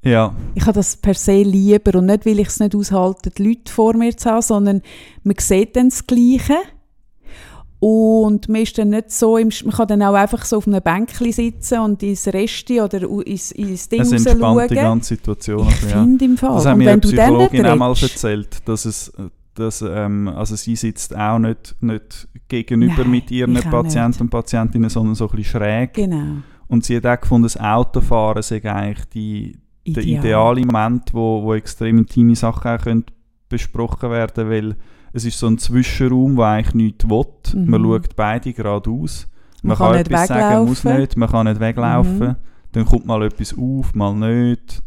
Ja, 0.03 0.35
Ich 0.55 0.63
habe 0.63 0.73
das 0.73 0.97
per 0.97 1.15
se 1.15 1.43
lieber 1.43 1.99
und 1.99 2.07
nicht, 2.07 2.25
weil 2.25 2.41
ich 2.41 2.49
es 2.49 2.59
nicht 2.59 2.75
aushalte, 2.75 3.31
die 3.31 3.43
Leute 3.43 3.71
vor 3.71 3.95
mir 3.95 4.17
zu 4.17 4.31
haben, 4.31 4.43
sondern 4.43 4.83
man 5.25 5.37
sieht 5.39 5.77
dann 5.77 5.91
das 5.91 6.07
Gleiche. 6.07 6.57
Und 7.81 8.49
man 8.51 8.61
ist 8.61 8.77
dann 8.77 8.91
nicht 8.91 9.11
so, 9.11 9.39
im, 9.39 9.51
man 9.65 9.75
kann 9.75 9.89
dann 9.89 10.03
auch 10.03 10.13
einfach 10.13 10.45
so 10.45 10.59
auf 10.59 10.67
einem 10.67 10.83
Bänkchen 10.83 11.33
sitzen 11.33 11.81
und 11.81 12.03
ins 12.03 12.27
Resti 12.27 12.81
oder 12.81 13.03
ins, 13.25 13.53
ins 13.53 13.89
Ding 13.89 14.03
es 14.03 14.13
raus 14.13 14.27
entspannt 14.27 14.71
die 14.71 14.75
ganze 14.75 15.09
Situation. 15.15 15.67
Ich 15.69 15.91
ja. 15.91 16.03
finde 16.03 16.25
im 16.27 16.37
Fall. 16.37 16.57
Das 16.57 16.67
hat 16.67 16.75
und 16.75 16.79
mir 16.79 16.91
eine 16.91 17.01
Psychologin 17.01 17.67
auch 17.67 17.77
mal 17.77 17.91
erzählt, 17.91 18.69
dass 18.69 18.85
es, 18.85 19.11
dass, 19.61 19.83
ähm, 19.83 20.29
also 20.29 20.57
sie 20.57 20.77
sitzt 20.77 21.17
auch 21.17 21.39
nicht, 21.39 21.77
nicht 21.81 22.29
gegenüber 22.49 23.03
Nein, 23.03 23.11
mit 23.11 23.31
ihren 23.31 23.55
Patienten 23.55 24.25
und 24.25 24.31
Patientinnen, 24.31 24.91
sondern 24.91 25.15
so 25.15 25.29
ein 25.29 25.37
bisschen 25.37 25.61
schräg. 25.61 25.95
Genau. 25.95 26.43
Und 26.67 26.85
sie 26.85 26.97
hat 26.97 27.07
auch 27.07 27.21
gefunden, 27.21 27.45
das 27.45 27.57
Autofahren 27.57 28.43
sei 28.43 28.63
eigentlich 28.65 29.05
die, 29.07 29.59
der 29.87 30.03
Ideal. 30.03 30.25
ideale 30.25 30.67
Moment, 30.67 31.15
wo, 31.15 31.43
wo 31.43 31.55
extrem 31.55 31.99
intime 31.99 32.35
Sachen 32.35 32.71
auch 32.71 32.83
können 32.83 33.05
besprochen 33.49 34.11
werden 34.11 34.49
weil 34.49 34.77
es 35.13 35.25
ist 35.25 35.39
so 35.39 35.49
ein 35.49 35.59
Zwischenraum, 35.59 36.37
wo 36.37 36.43
eigentlich 36.43 36.75
nichts 36.75 37.09
will. 37.09 37.25
Mhm. 37.55 37.71
Man 37.71 37.83
schaut 37.83 38.17
beide 38.17 38.53
geradeaus. 38.53 39.29
Man 39.63 39.77
kann 39.77 39.93
nicht 39.93 40.07
etwas 40.07 40.29
sagen, 40.29 40.67
muss 40.67 40.85
weglaufen. 40.85 41.01
nicht. 41.01 41.17
Man 41.17 41.29
kann 41.29 41.47
nicht 41.47 41.61
weglaufen. 41.61 42.19
Mhm. 42.19 42.37
Dann 42.73 42.85
kommt 42.85 43.07
mal 43.07 43.23
etwas 43.25 43.57
auf, 43.59 43.95
mal 43.95 44.15
nicht. 44.15 44.83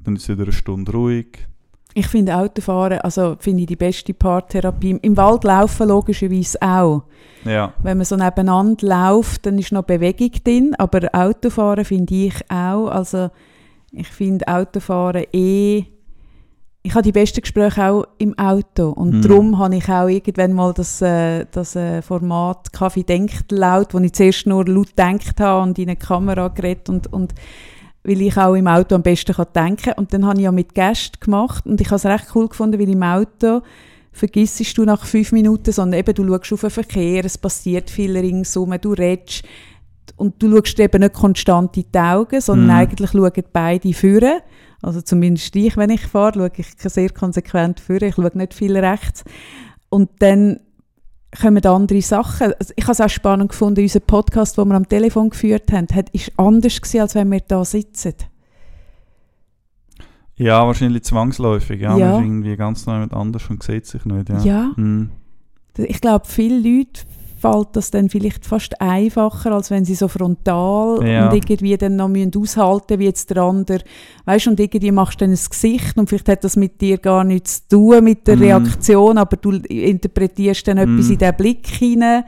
Dann 0.00 0.16
ist 0.16 0.22
es 0.22 0.28
wieder 0.28 0.42
eine 0.42 0.52
Stunde 0.52 0.92
ruhig. 0.92 1.46
Ich 1.94 2.06
finde 2.06 2.36
Autofahren, 2.36 3.00
also 3.00 3.36
finde 3.38 3.62
ich 3.62 3.66
die 3.66 3.76
beste 3.76 4.14
Paartherapie. 4.14 4.98
Im 5.02 5.16
Wald 5.16 5.44
laufen 5.44 5.88
logischerweise 5.88 6.60
auch. 6.62 7.02
Ja. 7.44 7.72
Wenn 7.82 7.96
man 7.96 8.04
so 8.04 8.16
nebeneinander 8.16 8.86
läuft, 8.86 9.46
dann 9.46 9.58
ist 9.58 9.72
noch 9.72 9.82
Bewegung 9.82 10.30
drin, 10.44 10.74
aber 10.78 11.08
Autofahren 11.12 11.84
finde 11.84 12.14
ich 12.14 12.34
auch, 12.50 12.88
also 12.88 13.30
ich 13.92 14.08
finde 14.08 14.46
Autofahren 14.46 15.24
eh, 15.32 15.84
ich 16.82 16.94
habe 16.94 17.02
die 17.02 17.12
besten 17.12 17.42
Gespräche 17.42 17.84
auch 17.90 18.04
im 18.18 18.38
Auto 18.38 18.90
und 18.90 19.16
Mhm. 19.16 19.22
darum 19.22 19.58
habe 19.58 19.76
ich 19.76 19.88
auch 19.88 20.08
irgendwann 20.08 20.52
mal 20.54 20.72
das, 20.72 21.02
äh, 21.02 21.44
das 21.50 21.76
äh, 21.76 22.00
Format 22.00 22.72
Kaffee 22.72 23.02
denkt 23.02 23.52
laut, 23.52 23.92
wo 23.92 23.98
ich 23.98 24.12
zuerst 24.14 24.46
nur 24.46 24.64
laut 24.66 24.96
denkt 24.96 25.40
habe 25.40 25.62
und 25.62 25.78
in 25.78 25.88
eine 25.88 25.96
Kamera 25.96 26.48
geredet 26.48 26.88
und, 26.88 27.12
und 27.12 27.34
weil 28.04 28.22
ich 28.22 28.36
auch 28.36 28.54
im 28.54 28.66
Auto 28.66 28.94
am 28.94 29.02
besten 29.02 29.34
kann 29.34 29.46
denken 29.54 29.92
und 29.96 30.12
dann 30.12 30.24
habe 30.26 30.38
ich 30.38 30.44
ja 30.44 30.52
mit 30.52 30.74
Gästen 30.74 31.18
gemacht 31.20 31.66
und 31.66 31.80
ich 31.80 31.88
habe 31.88 31.96
es 31.96 32.06
recht 32.06 32.26
cool 32.34 32.48
gefunden, 32.48 32.80
weil 32.80 32.88
im 32.88 33.02
Auto 33.02 33.60
vergissest 34.12 34.76
du 34.78 34.84
nach 34.84 35.04
fünf 35.04 35.32
Minuten, 35.32 35.72
sondern 35.72 36.00
eben 36.00 36.14
du 36.14 36.26
schaust 36.26 36.52
auf 36.52 36.60
den 36.60 36.70
Verkehr, 36.70 37.24
es 37.24 37.38
passiert 37.38 37.90
viel 37.90 38.16
ringsum, 38.16 38.74
du 38.80 38.92
redest 38.92 39.44
und 40.16 40.42
du 40.42 40.50
schaust 40.50 40.80
eben 40.80 41.00
nicht 41.00 41.14
konstant 41.14 41.76
in 41.76 41.84
die 41.94 41.98
Augen, 41.98 42.40
sondern 42.40 42.66
Mhm. 42.66 42.72
eigentlich 42.72 43.10
schauen 43.10 43.44
beide 43.52 43.92
führen. 43.92 44.40
Also 44.82 45.02
zumindest 45.02 45.54
ich, 45.56 45.76
wenn 45.76 45.90
ich 45.90 46.02
fahre, 46.06 46.34
schaue 46.34 46.52
ich 46.56 46.66
sehr 46.76 47.10
konsequent 47.10 47.80
führen, 47.80 48.08
ich 48.08 48.14
schaue 48.14 48.30
nicht 48.34 48.54
viel 48.54 48.76
rechts. 48.76 49.24
Und 49.90 50.10
dann 50.20 50.60
kommen 51.40 51.64
andere 51.64 52.02
Sachen. 52.02 52.52
Also 52.58 52.72
ich 52.76 52.84
habe 52.84 52.92
es 52.92 53.00
auch 53.00 53.08
spannend 53.08 53.50
gefunden, 53.50 53.80
unser 53.82 54.00
Podcast, 54.00 54.58
den 54.58 54.68
wir 54.68 54.74
am 54.74 54.88
Telefon 54.88 55.30
geführt 55.30 55.70
haben, 55.72 55.86
hat, 55.94 56.10
ist 56.10 56.32
anders 56.36 56.80
gewesen, 56.80 57.00
als 57.00 57.14
wenn 57.14 57.30
wir 57.30 57.40
da 57.40 57.64
sitzen. 57.64 58.14
Ja, 60.36 60.66
wahrscheinlich 60.66 61.02
zwangsläufig. 61.04 61.80
Ja, 61.80 61.96
Ja. 61.96 62.06
man 62.12 62.20
ist 62.20 62.26
irgendwie 62.26 62.56
ganz 62.56 62.86
neu 62.86 62.98
mit 63.00 63.12
anders 63.12 63.48
und 63.50 63.62
sieht 63.62 63.86
sich 63.86 64.04
nicht. 64.06 64.28
Ja. 64.30 64.38
Ja. 64.42 64.72
Mhm. 64.76 65.10
Ich 65.76 66.00
glaube, 66.00 66.26
vielen 66.26 66.62
Leuten 66.64 67.06
fällt 67.40 67.68
das 67.72 67.90
dann 67.90 68.08
vielleicht 68.10 68.44
fast 68.44 68.80
einfacher, 68.80 69.52
als 69.52 69.70
wenn 69.70 69.84
sie 69.84 69.94
so 69.94 70.08
frontal 70.08 71.06
Ja. 71.06 71.28
und 71.28 71.34
irgendwie 71.34 71.76
dann 71.76 71.96
noch 71.96 72.08
müssen 72.08 72.32
aushalten 72.36 72.98
wie 72.98 73.04
jetzt 73.04 73.30
der 73.30 73.38
andere. 73.42 73.80
Weißt 74.26 74.48
und 74.48 74.60
irgendwie 74.60 74.92
machst 74.92 75.20
du 75.20 75.24
dann 75.24 75.32
ein 75.34 75.38
Gesicht 75.48 75.96
und 75.96 76.08
vielleicht 76.08 76.28
hat 76.28 76.44
das 76.44 76.56
mit 76.56 76.80
dir 76.80 76.98
gar 76.98 77.24
nichts 77.24 77.66
zu 77.68 77.76
tun, 77.76 78.04
mit 78.04 78.26
der 78.26 78.36
Mhm. 78.36 78.42
Reaktion, 78.42 79.18
aber 79.18 79.36
du 79.36 79.52
interpretierst 79.52 80.68
dann 80.68 80.78
etwas 80.78 81.06
Mhm. 81.06 81.12
in 81.12 81.18
diesen 81.18 81.36
Blick 81.36 81.66
hinein. 81.66 82.24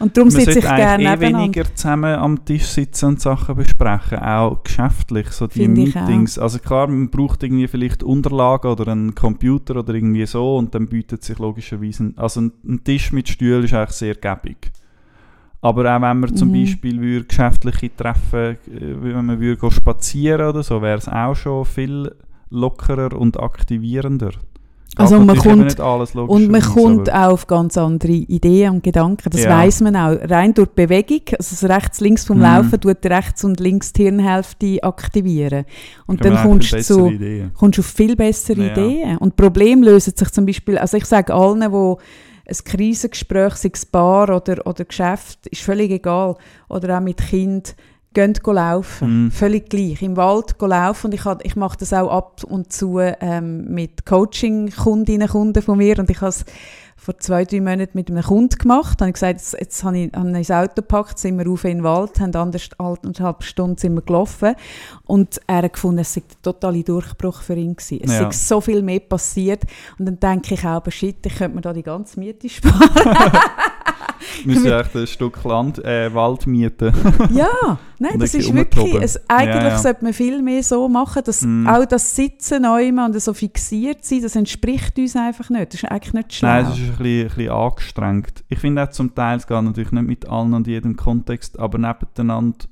Und 0.00 0.16
darum 0.16 0.30
sitze 0.30 0.58
ich 0.58 0.64
gerne 0.64 1.04
eh 1.04 1.20
weniger 1.20 1.64
zusammen 1.74 2.14
am 2.14 2.42
Tisch 2.44 2.64
sitzen 2.64 3.04
und 3.06 3.20
Sachen 3.20 3.54
besprechen, 3.54 4.18
auch 4.18 4.62
geschäftlich, 4.64 5.28
so 5.28 5.46
die 5.46 5.60
Finde 5.60 5.82
ich 5.82 5.94
Meetings. 5.94 6.38
Also 6.38 6.58
klar, 6.58 6.86
man 6.88 7.10
braucht 7.10 7.42
irgendwie 7.42 7.68
vielleicht 7.68 8.02
Unterlagen 8.02 8.70
oder 8.70 8.90
einen 8.90 9.14
Computer 9.14 9.76
oder 9.76 9.92
irgendwie 9.92 10.24
so 10.24 10.56
und 10.56 10.74
dann 10.74 10.86
bietet 10.86 11.22
sich 11.22 11.38
logischerweise, 11.38 12.04
ein, 12.04 12.14
also 12.18 12.40
ein, 12.40 12.52
ein 12.66 12.82
Tisch 12.82 13.12
mit 13.12 13.28
Stühlen 13.28 13.62
ist 13.64 13.74
eigentlich 13.74 13.90
sehr 13.90 14.14
gäbig. 14.14 14.72
Aber 15.60 15.82
auch 15.82 16.00
wenn 16.00 16.20
man 16.20 16.34
zum 16.34 16.48
Mhm. 16.48 16.64
Beispiel 16.64 17.00
würde 17.00 17.26
geschäftliche 17.26 17.94
Treffen, 17.94 18.38
äh, 18.38 18.56
wenn 19.02 19.26
man 19.26 19.38
würde 19.38 19.70
spazieren 19.70 20.48
oder 20.48 20.62
so, 20.62 20.80
wäre 20.80 20.96
es 20.96 21.08
auch 21.08 21.34
schon 21.36 21.66
viel 21.66 22.14
lockerer 22.48 23.12
und 23.14 23.38
aktivierender. 23.38 24.30
Also 24.96 25.20
man 25.20 25.36
kommt- 25.38 25.78
Und 25.78 26.50
man 26.50 26.60
kommt 26.60 27.12
auch 27.12 27.32
auf 27.32 27.46
ganz 27.46 27.78
andere 27.78 28.12
Ideen 28.12 28.74
und 28.74 28.82
Gedanken. 28.82 29.30
Das 29.30 29.44
Ja. 29.44 29.50
weiß 29.56 29.82
man 29.82 29.94
auch. 29.96 30.16
Rein 30.28 30.52
durch 30.52 30.68
die 30.68 30.74
Bewegung, 30.86 31.20
also 31.38 31.56
das 31.58 31.64
rechts, 31.64 32.00
links 32.00 32.24
vom 32.24 32.38
Mhm. 32.38 32.42
Laufen, 32.42 32.80
tut 32.80 33.06
rechts 33.06 33.44
und 33.44 33.60
links 33.60 33.92
die 33.92 34.02
Hirnhälfte 34.02 34.82
aktivieren. 34.82 35.64
Und 36.06 36.20
kommen 36.20 36.34
dann 36.34 36.42
kommst 36.42 36.72
du 36.72 36.82
zu 36.82 37.06
Ideen. 37.08 37.52
kommst 37.54 37.78
du 37.78 37.82
auf 37.82 37.86
viel 37.86 38.16
bessere 38.16 38.66
Ja. 38.66 38.72
Ideen. 38.72 39.16
Und 39.18 39.36
Probleme 39.36 39.86
lösen 39.86 40.12
sich 40.16 40.30
zum 40.30 40.44
Beispiel, 40.44 40.76
also 40.76 40.96
ich 40.96 41.06
sage 41.06 41.32
allen, 41.32 41.60
die 41.60 41.66
ein 42.46 42.56
Krisengespräch, 42.64 43.54
sei 43.54 43.70
es 43.72 43.86
Bar 43.86 44.24
oder, 44.36 44.66
oder 44.66 44.84
Geschäft, 44.84 45.46
ist 45.46 45.62
völlig 45.62 45.92
egal, 45.92 46.34
oder 46.68 46.96
auch 46.98 47.00
mit 47.02 47.18
Kind, 47.18 47.76
Geht 48.12 48.44
laufen. 48.44 49.24
Mhm. 49.26 49.30
Völlig 49.30 49.70
gleich. 49.70 50.02
Im 50.02 50.16
Wald 50.16 50.56
laufen. 50.60 51.06
Und 51.06 51.14
ich, 51.14 51.24
hab- 51.24 51.44
ich 51.44 51.54
mache 51.54 51.78
das 51.78 51.92
auch 51.92 52.10
ab 52.10 52.42
und 52.44 52.72
zu 52.72 52.98
ähm, 52.98 53.72
mit 53.72 54.04
Coaching-Kundinnen, 54.04 55.28
Kunden 55.28 55.62
von 55.62 55.78
mir. 55.78 55.98
Und 55.98 56.10
ich 56.10 56.20
habe 56.20 56.34
vor 57.02 57.16
zwei, 57.18 57.46
drei 57.46 57.60
Monaten 57.60 57.92
mit 57.94 58.10
einem 58.10 58.22
Kunden 58.22 58.58
gemacht. 58.58 59.00
Dann 59.00 59.06
habe 59.06 59.10
ich 59.10 59.14
gesagt, 59.14 59.32
jetzt, 59.40 59.56
jetzt 59.58 59.84
habe 59.84 59.98
ich, 59.98 60.12
habe 60.14 60.38
ich 60.38 60.52
Auto 60.52 60.74
gepackt, 60.76 61.18
sind 61.18 61.38
wir 61.38 61.46
rauf 61.46 61.64
in 61.64 61.78
den 61.78 61.84
Wald, 61.84 62.20
haben 62.20 62.34
anderthalb 62.34 63.42
Stunden 63.42 63.78
sind 63.78 63.94
wir 63.94 64.02
gelaufen. 64.02 64.54
Und 65.06 65.40
er 65.46 65.62
hat 65.62 65.72
gefunden, 65.72 66.00
es 66.00 66.12
sei 66.12 66.22
der 66.28 66.42
totale 66.52 66.84
Durchbruch 66.84 67.40
für 67.40 67.54
ihn 67.54 67.74
gewesen. 67.74 68.00
Es 68.04 68.12
Ja. 68.20 68.30
so 68.30 68.60
viel 68.60 68.82
mehr 68.82 69.00
passiert. 69.00 69.62
Und 69.98 70.04
dann 70.06 70.20
denke 70.20 70.54
ich 70.54 70.60
auch, 70.60 70.72
aber 70.76 70.90
shit, 70.90 71.24
ich 71.24 71.36
könnte 71.36 71.54
mir 71.56 71.62
da 71.62 71.72
die 71.72 71.82
ganze 71.82 72.20
Miete 72.20 72.48
sparen. 72.48 72.78
Wir 74.44 74.54
müssen 74.54 74.72
echt 74.72 74.94
ein 74.94 75.06
Stück 75.06 75.42
Land, 75.44 75.82
äh, 75.84 76.12
Wald 76.14 76.46
mieten. 76.46 76.92
Ja, 77.32 77.78
nein, 77.98 78.18
das 78.18 78.34
ein 78.34 78.40
ist 78.40 78.54
wirklich, 78.54 78.94
es, 79.00 79.20
eigentlich 79.28 79.62
Ja, 79.62 79.68
ja. 79.70 79.78
sollte 79.78 80.04
man 80.04 80.12
viel 80.12 80.42
mehr 80.42 80.62
so 80.62 80.88
machen, 80.88 81.22
dass 81.24 81.42
Mm. 81.42 81.66
auch 81.66 81.84
das 81.86 82.14
Sitzen 82.14 82.62
neu 82.62 82.88
und 82.88 83.18
so 83.20 83.32
fixiert 83.32 84.04
sein, 84.04 84.20
das 84.22 84.36
entspricht 84.36 84.98
uns 84.98 85.16
einfach 85.16 85.48
nicht. 85.50 85.72
Das 85.72 85.82
ist 85.82 85.90
eigentlich 85.90 86.12
nicht 86.12 86.34
schlau. 86.34 86.48
Nein, 86.48 86.66
es 86.72 86.78
ist 86.78 86.89
ein 86.92 86.98
bisschen, 86.98 87.22
ein 87.22 87.28
bisschen 87.36 87.50
angestrengt. 87.52 88.44
Ich 88.48 88.58
finde 88.58 88.82
auch 88.84 88.90
zum 88.90 89.14
Teil, 89.14 89.38
es 89.38 89.46
geht 89.46 89.62
natürlich 89.62 89.92
nicht 89.92 90.06
mit 90.06 90.28
allen 90.28 90.54
und 90.54 90.66
jedem 90.66 90.96
Kontext, 90.96 91.58
aber 91.58 91.78
nebeneinander 91.78 92.66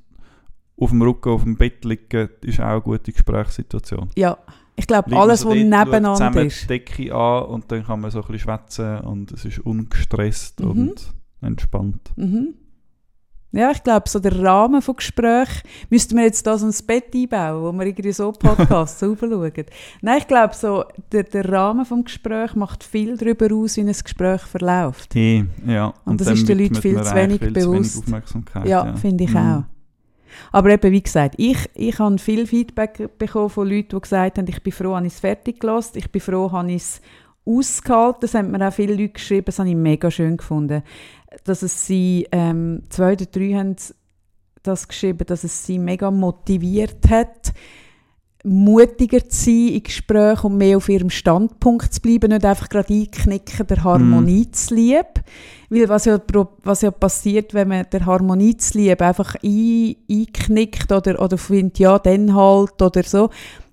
auf 0.77 0.89
dem 0.91 1.01
Rücken, 1.01 1.29
auf 1.29 1.43
dem 1.43 1.57
Bett 1.57 1.83
liegen, 1.85 2.29
ist 2.41 2.59
auch 2.59 2.65
eine 2.65 2.81
gute 2.81 3.11
Gesprächssituation. 3.11 4.09
ja, 4.15 4.37
ich 4.75 4.87
glaube, 4.87 5.13
alles, 5.17 5.43
was 5.45 5.53
nebeneinander 5.55 6.13
zusammen 6.13 6.45
ist. 6.47 6.63
die 6.63 6.67
Decke 6.67 7.13
an 7.13 7.43
und 7.47 7.69
dann 7.69 7.83
kann 7.85 7.99
man 7.99 8.11
so 8.11 8.19
ein 8.21 8.27
bisschen 8.27 8.39
schwätzen 8.39 8.99
und 9.01 9.29
es 9.33 9.43
ist 9.43 9.59
ungestresst 9.59 10.61
Mhm. 10.61 10.69
und 10.69 11.13
entspannt. 11.41 12.11
Mhm. 12.15 12.53
Ja, 13.51 13.71
ich 13.71 13.83
glaube, 13.83 14.07
so 14.07 14.19
der 14.19 14.39
Rahmen 14.43 14.81
von 14.81 14.95
Gespräch 14.95 15.49
müssten 15.89 16.15
wir 16.15 16.23
jetzt 16.25 16.45
da 16.45 16.55
so 16.57 16.67
ein 16.67 16.73
Bett 16.85 17.15
einbauen, 17.15 17.63
wo 17.63 17.71
wir 17.79 17.87
irgendwie 17.87 18.11
so 18.11 18.31
Podcasts 18.31 18.99
schauen. 19.01 19.51
Nein, 20.01 20.17
ich 20.19 20.27
glaube, 20.27 20.53
so 20.53 20.83
der, 21.11 21.23
der 21.23 21.49
Rahmen 21.51 21.83
vom 21.85 22.03
Gespräch 22.03 22.53
macht 22.55 22.83
viel 22.83 23.17
darüber 23.17 23.53
aus, 23.55 23.77
wie 23.77 23.81
ein 23.81 23.87
Gespräch 23.87 24.41
verläuft. 24.41 25.15
Hey, 25.15 25.45
ja. 25.65 25.87
Und, 25.87 25.93
und 26.05 26.21
das 26.21 26.29
ist 26.29 26.47
den 26.47 26.59
Leuten 26.59 26.75
viel 26.75 27.01
zu 27.01 27.15
wenig 27.15 27.39
viel 27.39 27.47
zu 27.53 27.71
bewusst. 27.71 27.97
Aufmerksamkeit, 27.99 28.67
Ja, 28.67 28.95
finde 28.95 29.23
ich 29.23 29.31
Mhm. 29.31 29.37
auch. 29.37 29.63
Aber 30.51 30.69
eben, 30.69 30.91
wie 30.91 31.01
gesagt, 31.01 31.35
ich, 31.37 31.57
ich 31.73 31.97
habe 31.97 32.17
viel 32.19 32.45
Feedback 32.45 33.17
bekommen 33.17 33.49
von 33.49 33.67
Leuten, 33.67 33.89
die 33.95 33.99
gesagt 34.01 34.37
haben, 34.37 34.47
ich 34.47 34.61
bin 34.61 34.71
froh, 34.71 34.95
habe 34.95 35.07
ich 35.07 35.13
es 35.13 35.19
fertig 35.19 35.59
gelassen, 35.59 35.97
ich 35.97 36.11
bin 36.11 36.21
froh, 36.21 36.51
habe 36.51 36.69
ich 36.71 36.83
es 36.83 37.01
ausgehalten. 37.45 38.19
Das 38.21 38.33
haben 38.35 38.51
mir 38.51 38.67
auch 38.67 38.73
viele 38.73 38.93
Leute 38.93 39.13
geschrieben, 39.13 39.45
das 39.45 39.59
habe 39.59 39.69
ich 39.69 39.75
mega 39.75 40.11
schön 40.11 40.37
gefunden. 40.37 40.83
Dass 41.43 41.61
es 41.61 41.85
sie, 41.85 42.27
ähm, 42.31 42.83
zwei 42.89 43.13
oder 43.13 43.25
drei 43.25 43.53
haben 43.53 43.75
das 44.63 44.87
geschrieben, 44.87 45.25
dass 45.25 45.43
es 45.43 45.65
sie 45.65 45.79
mega 45.79 46.11
motiviert 46.11 47.09
hat, 47.09 47.53
mutiger 48.43 49.27
zu 49.27 49.45
sein 49.45 49.67
in 49.69 49.83
Gesprächen 49.83 50.45
und 50.47 50.57
mehr 50.57 50.77
auf 50.77 50.87
ihrem 50.87 51.09
Standpunkt 51.09 51.93
zu 51.93 52.01
bleiben, 52.01 52.31
nicht 52.31 52.45
einfach 52.45 52.69
gerade 52.69 52.93
einknicken, 52.93 53.67
der 53.67 53.83
Harmonie 53.83 54.49
zu 54.51 54.75
lieb. 54.75 55.21
Weil 55.69 55.89
was 55.89 56.05
ja, 56.05 56.19
was 56.63 56.81
ja 56.81 56.91
passiert, 56.91 57.53
wenn 57.53 57.67
man 57.67 57.85
der 57.91 58.05
Harmonie 58.05 58.55
zu 58.57 58.77
lieb 58.77 59.01
einfach 59.01 59.35
ein, 59.43 59.95
einknickt 60.09 60.91
oder, 60.91 61.21
oder 61.21 61.37
findet, 61.37 61.79
ja, 61.79 61.99
dann 61.99 62.33
halt 62.33 62.81
oder 62.81 63.03
so, 63.03 63.29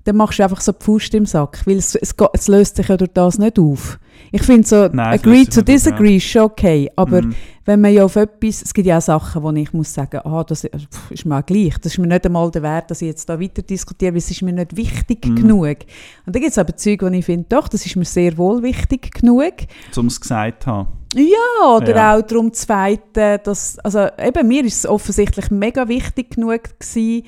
dann 0.07 0.17
machst 0.17 0.39
du 0.39 0.43
einfach 0.45 0.61
so 0.61 0.73
die 0.73 0.85
Faust 0.85 1.13
im 1.15 1.27
Sack, 1.27 1.61
weil 1.67 1.77
es, 1.77 1.95
es, 1.95 2.15
es 2.33 2.49
löst 2.49 2.77
sich 2.77 2.89
ja 2.89 2.97
durch 2.97 3.11
das 3.13 3.39
nicht 3.39 3.59
auf. 3.59 3.99
Ich 4.33 4.43
finde 4.43 4.67
so, 4.67 4.87
Nein, 4.89 5.19
agree 5.19 5.45
to 5.45 5.61
ja. 5.61 5.63
disagree 5.63 6.17
ist 6.17 6.25
schon 6.25 6.43
okay, 6.43 6.91
aber 6.97 7.23
Mhm. 7.23 7.35
wenn 7.67 7.81
man 7.81 7.93
ja 7.93 8.05
auf 8.05 8.17
etwas, 8.17 8.63
es 8.63 8.73
gibt 8.73 8.87
ja 8.87 8.99
auch 8.99 9.03
Sachen, 9.03 9.43
wo 9.43 9.51
ich 9.53 9.73
muss 9.73 9.93
sagen, 9.93 10.21
ah, 10.25 10.43
das 10.45 10.63
pff, 10.63 11.11
ist 11.11 11.27
mir 11.27 11.39
auch 11.39 11.45
gleich, 11.45 11.75
das 11.79 11.93
ist 11.93 11.99
mir 11.99 12.07
nicht 12.07 12.25
einmal 12.25 12.51
der 12.51 12.63
Wert, 12.63 12.91
dass 12.91 13.03
ich 13.03 13.09
jetzt 13.09 13.29
da 13.29 13.39
weiter 13.39 13.63
diskutiere, 13.63 14.13
weil 14.13 14.19
es 14.19 14.31
ist 14.31 14.43
mir 14.43 14.53
nicht 14.53 14.77
wichtig 14.77 15.27
Mhm. 15.27 15.35
genug. 15.37 15.77
Und 16.25 16.35
dann 16.35 16.41
gibt 16.41 16.53
es 16.53 16.59
aber 16.59 16.75
Zeug, 16.77 17.03
wo 17.03 17.09
ich 17.09 17.25
finde, 17.25 17.47
doch, 17.49 17.69
das 17.69 17.85
ist 17.85 17.97
mir 17.97 18.05
sehr 18.05 18.39
wohl 18.39 18.63
wichtig 18.63 19.13
genug. 19.21 19.53
Um 19.97 20.07
es 20.07 20.21
gesagt 20.21 20.63
zu 20.63 20.71
haben. 20.71 20.89
Ja, 21.15 21.75
oder 21.77 21.95
Ja. 21.97 22.17
auch 22.17 22.23
darum 22.23 22.53
zweite, 22.53 23.39
dass, 23.43 23.79
also 23.81 24.07
eben 24.19 24.49
mir 24.49 24.65
ist 24.65 24.79
es 24.79 24.87
offensichtlich 24.87 25.51
mega 25.51 25.89
wichtig 25.89 26.31
genug 26.37 26.63
gewesen, 26.79 27.25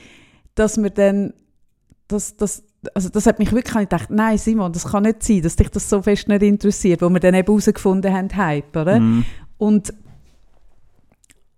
dass 0.54 0.76
wir 0.82 0.90
dann, 0.90 1.32
dass, 2.08 2.36
dass, 2.36 2.62
also 2.94 3.08
das 3.08 3.26
hat 3.26 3.38
mich 3.38 3.52
wirklich 3.52 3.74
ich 3.74 3.88
gedacht, 3.88 4.10
nein 4.10 4.38
Simon, 4.38 4.72
das 4.72 4.86
kann 4.86 5.04
nicht 5.04 5.22
sein, 5.22 5.42
dass 5.42 5.56
dich 5.56 5.68
das 5.68 5.88
so 5.88 6.02
fest 6.02 6.28
nicht 6.28 6.42
interessiert, 6.42 7.02
wo 7.02 7.08
wir 7.08 7.20
dann 7.20 7.34
eben 7.34 7.46
herausgefunden 7.46 8.12
haben, 8.12 8.34
Hype, 8.36 8.76
oder? 8.76 9.00
Mhm. 9.00 9.24
Und, 9.58 9.92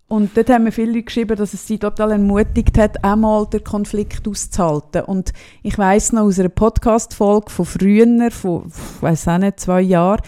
und 0.08 0.36
dort 0.36 0.50
haben 0.50 0.64
mir 0.64 0.72
viele 0.72 0.92
Leute 0.92 1.04
geschrieben, 1.04 1.36
dass 1.36 1.54
es 1.54 1.66
sie 1.66 1.78
total 1.78 2.12
ermutigt 2.12 2.78
hat, 2.78 3.04
einmal 3.04 3.46
den 3.46 3.62
Konflikt 3.62 4.26
auszuhalten. 4.26 5.02
Und 5.02 5.32
ich 5.62 5.78
weiß 5.78 6.14
noch 6.14 6.22
aus 6.22 6.38
einer 6.38 6.48
Podcast-Folge 6.48 7.50
von 7.50 7.64
früher, 7.64 8.30
von, 8.30 8.64
ich 8.66 9.02
weiß 9.02 9.28
auch 9.28 9.38
nicht, 9.38 9.60
zwei 9.60 9.82
Jahren, 9.82 10.22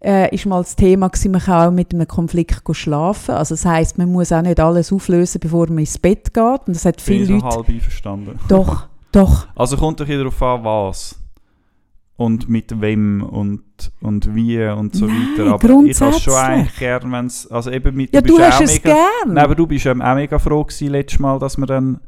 äh, 0.00 0.34
ist 0.34 0.46
mal 0.46 0.62
das 0.62 0.76
Thema 0.76 1.08
gewesen, 1.08 1.32
man 1.32 1.40
kann 1.40 1.68
auch 1.68 1.72
mit 1.72 1.92
einem 1.92 2.06
Konflikt 2.06 2.62
schlafen. 2.72 3.34
Also 3.34 3.54
das 3.54 3.64
heißt, 3.64 3.98
man 3.98 4.10
muss 4.10 4.32
auch 4.32 4.42
nicht 4.42 4.60
alles 4.60 4.92
auflösen, 4.92 5.40
bevor 5.40 5.66
man 5.68 5.78
ins 5.78 5.98
Bett 5.98 6.32
geht. 6.32 6.60
Und 6.66 6.68
das 6.68 6.84
hat 6.84 6.96
Bin 6.96 7.04
viele 7.04 7.26
so 7.26 7.32
Leute... 7.34 7.46
halb 7.46 7.68
einverstanden. 7.68 8.38
Doch, 8.48 8.86
doch. 9.12 9.48
Also 9.54 9.76
kommt 9.76 10.00
doch 10.00 10.06
darauf 10.06 10.42
an, 10.42 10.64
was. 10.64 11.18
Und 12.16 12.48
mit 12.48 12.80
wem 12.80 13.22
und, 13.22 13.62
und 14.00 14.34
wie 14.34 14.60
und 14.66 14.96
so 14.96 15.06
Nein, 15.06 15.28
weiter. 15.38 15.52
Aber 15.52 15.84
ich 15.84 16.00
habe 16.00 16.16
es 16.16 16.22
schon 16.22 16.34
eigentlich 16.34 16.76
gern, 16.76 17.12
wenn 17.12 17.26
es. 17.26 17.46
Also 17.48 17.70
eben 17.70 17.94
mit. 17.94 18.12
Ja, 18.12 18.20
du 18.20 18.38
ja 18.38 18.48
hast 18.48 18.56
auch 18.56 18.60
es 18.62 18.74
mega, 18.74 18.94
gern. 18.94 19.34
Nein, 19.34 19.44
aber 19.44 19.54
du 19.54 19.66
bist 19.68 19.86
ähm, 19.86 20.02
auch 20.02 20.14
mega 20.16 20.38
froh 20.38 20.64
gewesen, 20.64 20.88
letztes 20.88 21.20
Mal, 21.20 21.38
dass 21.38 21.56
wir 21.56 21.66
dann 21.66 22.00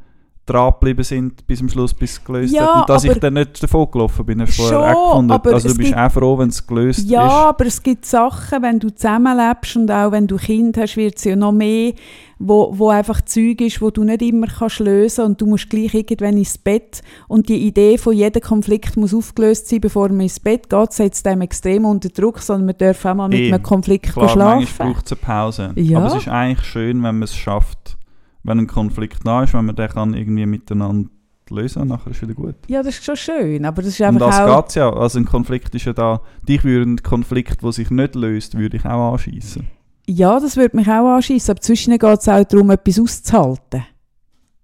dran 0.45 0.71
geblieben 0.71 1.03
sind, 1.03 1.45
bis 1.45 1.59
zum 1.59 1.69
Schluss, 1.69 1.93
bis 1.93 2.13
es 2.13 2.23
gelöst 2.23 2.53
Ja, 2.53 2.61
hat. 2.73 2.81
Und 2.81 2.89
dass 2.89 3.03
ich 3.03 3.17
dann 3.19 3.35
nicht 3.35 3.61
davon 3.61 3.89
gelaufen 3.91 4.25
bin, 4.25 4.39
du 4.39 4.47
vorher 4.47 4.79
auch 4.97 5.11
gefunden. 5.11 5.31
Also 5.31 5.49
du 5.49 5.57
es 5.57 5.63
bist 5.77 5.89
gibt- 5.91 5.97
auch 5.97 6.11
froh, 6.11 6.37
wenn 6.39 6.49
es 6.49 6.65
gelöst 6.67 7.09
Ja, 7.09 7.27
ist. 7.27 7.33
aber 7.33 7.65
es 7.67 7.83
gibt 7.83 8.05
Sachen, 8.05 8.61
wenn 8.63 8.79
du 8.79 8.89
zusammenlebst 8.93 9.75
und 9.77 9.91
auch 9.91 10.11
wenn 10.11 10.25
du 10.27 10.37
Kind 10.37 10.77
hast, 10.77 10.97
wird 10.97 11.17
es 11.17 11.23
ja 11.25 11.35
noch 11.35 11.51
mehr, 11.51 11.93
wo, 12.39 12.73
wo 12.75 12.89
einfach 12.89 13.21
Zeug 13.21 13.61
ist, 13.61 13.81
wo 13.83 13.91
du 13.91 14.03
nicht 14.03 14.23
immer 14.23 14.47
kannst 14.47 14.79
lösen 14.79 15.25
und 15.25 15.39
du 15.39 15.45
musst 15.45 15.69
gleich 15.69 15.93
irgendwann 15.93 16.35
ins 16.37 16.57
Bett 16.57 17.03
und 17.27 17.47
die 17.47 17.67
Idee 17.67 17.99
von 17.99 18.13
jedem 18.13 18.41
Konflikt 18.41 18.97
muss 18.97 19.13
aufgelöst 19.13 19.67
sein, 19.69 19.79
bevor 19.79 20.09
man 20.09 20.21
ins 20.21 20.39
Bett 20.39 20.67
geht, 20.71 20.91
setzt 20.91 21.27
einem 21.27 21.41
extrem 21.41 21.85
unter 21.85 22.09
Druck, 22.09 22.39
sondern 22.39 22.65
man 22.65 22.77
darf 22.79 23.05
auch 23.05 23.13
mal 23.13 23.29
mit 23.29 23.37
Eben. 23.39 23.53
einem 23.53 23.63
Konflikt 23.63 24.11
Klar, 24.13 24.25
manchmal 24.25 24.65
schlafen. 24.65 24.93
braucht 24.93 25.05
es 25.05 25.11
eine 25.11 25.21
Pause. 25.21 25.71
Ja. 25.75 25.99
Aber 25.99 26.07
es 26.07 26.15
ist 26.15 26.27
eigentlich 26.27 26.65
schön, 26.67 26.97
wenn 27.03 27.19
man 27.19 27.23
es 27.23 27.35
schafft, 27.35 27.95
wenn 28.43 28.59
ein 28.59 28.67
Konflikt 28.67 29.25
da 29.25 29.43
ist, 29.43 29.53
wenn 29.53 29.65
man 29.65 29.75
den 29.75 29.89
kann 29.89 30.13
irgendwie 30.13 30.45
miteinander 30.45 31.09
lösen 31.49 31.81
und 31.81 31.89
nachher 31.89 32.11
ist 32.11 32.21
wieder 32.21 32.33
gut. 32.33 32.55
Ja, 32.67 32.81
das 32.81 32.95
ist 32.95 33.05
schon 33.05 33.15
schön, 33.15 33.65
aber 33.65 33.81
das 33.81 33.93
ist 33.93 33.99
Und 33.99 34.07
einfach 34.07 34.27
das 34.27 34.39
auch... 34.39 34.57
geht 34.57 34.69
es 34.69 34.75
ja. 34.75 34.93
Also 34.93 35.19
ein 35.19 35.25
Konflikt 35.25 35.75
ist 35.75 35.85
ja 35.85 35.93
da. 35.93 36.21
Dich 36.47 36.63
würde 36.63 36.91
ein 36.91 37.03
Konflikt, 37.03 37.61
der 37.61 37.71
sich 37.71 37.89
nicht 37.91 38.15
löst, 38.15 38.57
würde 38.57 38.77
ich 38.77 38.85
auch 38.85 39.13
anschießen. 39.13 39.67
Ja, 40.07 40.39
das 40.39 40.57
würde 40.57 40.77
mich 40.77 40.87
auch 40.87 41.15
anschießen, 41.15 41.51
aber 41.51 41.61
zwischen 41.61 41.97
geht 41.97 42.03
es 42.03 42.27
auch 42.27 42.43
darum, 42.43 42.71
etwas 42.71 42.99
auszuhalten. 42.99 43.85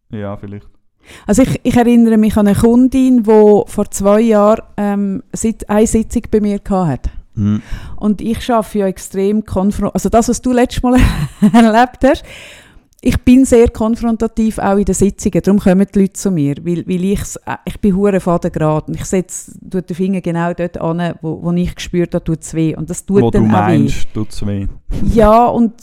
Ja, 0.10 0.36
vielleicht. 0.38 0.68
Also 1.26 1.44
ich, 1.44 1.60
ich 1.64 1.76
erinnere 1.76 2.18
mich 2.18 2.36
an 2.38 2.48
eine 2.48 2.58
Kundin, 2.58 3.24
die 3.24 3.64
vor 3.66 3.92
zwei 3.92 4.22
Jahren 4.22 4.62
ähm, 4.78 5.24
eine 5.68 5.88
Sitzung 5.88 6.24
bei 6.32 6.42
mir 6.42 6.60
hatte. 6.70 7.12
Mhm. 7.36 7.62
Und 7.98 8.22
ich 8.22 8.44
schaffe 8.44 8.80
ja 8.80 8.88
extrem 8.88 9.46
konfrontativ. 9.46 9.94
Also 9.94 10.10
das, 10.10 10.28
was 10.28 10.42
du 10.42 10.52
letztes 10.52 10.84
Mal 10.84 11.00
erlebt 11.54 12.04
hast, 12.04 12.24
ich 13.08 13.18
bin 13.24 13.46
sehr 13.46 13.70
konfrontativ 13.70 14.60
auch 14.60 14.76
in 14.78 14.84
den 14.84 14.94
Sitzungen. 14.94 15.42
Darum 15.42 15.60
kommen 15.62 15.88
die 15.94 16.00
Leute 16.00 16.14
zu 16.14 16.30
mir, 16.30 16.56
weil, 16.64 16.86
weil 16.86 17.04
ich's- 17.06 17.38
äh, 17.46 17.56
ich 17.64 17.80
bin 17.80 17.96
hure 17.96 18.20
fadengrad 18.20 18.90
und 18.90 18.96
ich 18.96 19.06
setze 19.06 19.54
den 19.62 19.96
Finger 19.96 20.20
genau 20.20 20.52
dort 20.54 20.78
an, 20.78 21.14
wo, 21.22 21.42
wo 21.42 21.52
ich 21.54 21.74
gespürt 21.74 22.14
habe, 22.14 22.24
tut 22.26 22.42
es 22.42 22.54
weh. 22.54 22.76
Und 22.76 22.90
das 22.90 23.06
tut 23.06 23.22
Wo 23.22 23.32
du 23.32 23.40
dann 23.40 23.46
auch 23.48 23.52
meinst, 23.52 24.14
tut 24.14 24.30
es 24.32 24.46
weh. 24.46 24.68
Ja, 25.14 25.46
und 25.46 25.74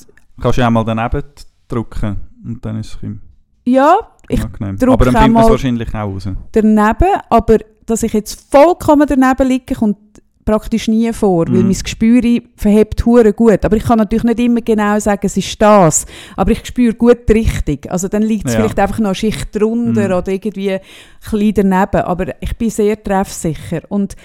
Kannst 0.40 0.58
du 0.58 0.66
auch 0.66 0.70
mal 0.70 0.84
daneben 0.84 1.22
drücken 1.68 2.16
und 2.44 2.62
dann 2.64 2.78
ist 2.80 2.96
es 2.96 3.02
ein 3.02 3.20
ja, 3.66 3.96
ich 4.28 4.40
drücke 4.40 4.92
Aber 4.92 5.04
dann 5.06 5.14
findet 5.14 5.32
man 5.32 5.44
es 5.44 5.50
wahrscheinlich 5.50 5.88
auch 5.94 6.12
raus. 6.12 6.28
daneben, 6.52 7.08
aber 7.30 7.56
dass 7.86 8.02
ich 8.02 8.12
jetzt 8.12 8.50
vollkommen 8.50 9.06
daneben 9.08 9.48
liege, 9.48 9.74
kommt 9.74 9.96
praktisch 10.44 10.88
nie 10.88 11.12
vor, 11.12 11.46
weil 11.48 11.62
Mhm. 11.62 11.68
mein 11.68 11.78
Gespür 11.78 12.22
verhebt 12.56 13.04
hure 13.06 13.32
gut. 13.32 13.64
Aber 13.64 13.76
ich 13.76 13.84
kann 13.84 13.98
natürlich 13.98 14.24
nicht 14.24 14.40
immer 14.40 14.60
genau 14.60 14.98
sagen, 14.98 15.20
es 15.24 15.36
ist 15.36 15.60
das, 15.60 16.06
aber 16.36 16.50
ich 16.52 16.64
spüre 16.66 16.94
gut 16.94 17.28
die 17.28 17.32
Richtung. 17.32 17.78
Also 17.88 18.08
dann 18.08 18.22
liegt 18.22 18.46
es 18.46 18.52
Ja. 18.54 18.60
vielleicht 18.60 18.78
einfach 18.78 18.98
noch 18.98 19.06
eine 19.08 19.14
Schicht 19.14 19.54
drunter 19.54 20.08
Mhm. 20.08 20.14
oder 20.14 20.28
irgendwie 20.32 20.72
ein 20.72 20.80
bisschen 21.22 21.54
daneben, 21.54 22.02
aber 22.04 22.34
ich 22.40 22.56
bin 22.56 22.70
sehr 22.70 23.02
treffsicher 23.02 23.82
und 23.88 24.16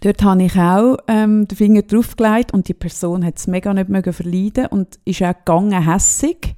Dort 0.00 0.22
habe 0.24 0.42
ich 0.42 0.54
auch 0.58 0.98
ähm, 1.08 1.48
den 1.48 1.56
Finger 1.56 1.80
draufgelegt 1.82 2.52
und 2.52 2.68
die 2.68 2.74
Person 2.74 3.24
hat 3.24 3.38
es 3.38 3.46
mega 3.46 3.72
nicht 3.72 3.88
mögen 3.88 4.12
verleiden 4.12 4.66
und 4.66 4.98
ist 5.06 5.22
auch 5.22 5.32
gegangen 5.32 5.90
hässig. 5.90 6.54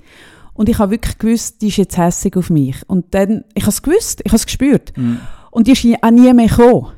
Und 0.55 0.69
ich 0.69 0.79
habe 0.81 0.91
wirklich 0.91 1.19
gewusst, 1.19 1.63
die 1.63 1.69
ist 1.69 1.77
jetzt 1.77 1.97
hässig 1.97 2.37
auf 2.37 2.51
mich. 2.51 2.77
Und 2.89 3.15
dann, 3.15 3.45
ich 3.55 3.63
habe 3.63 3.71
es 3.71 3.81
gewusst, 3.83 4.23
ich 4.25 4.33
habe 4.33 4.37
es 4.39 4.47
gespürt. 4.47 4.93
Mhm. 4.97 5.21
Und 5.53 5.69
die 5.69 5.73
ist 5.73 5.87
auch 6.03 6.11
nie 6.11 6.33
mehr 6.35 6.49
gekommen. 6.49 6.89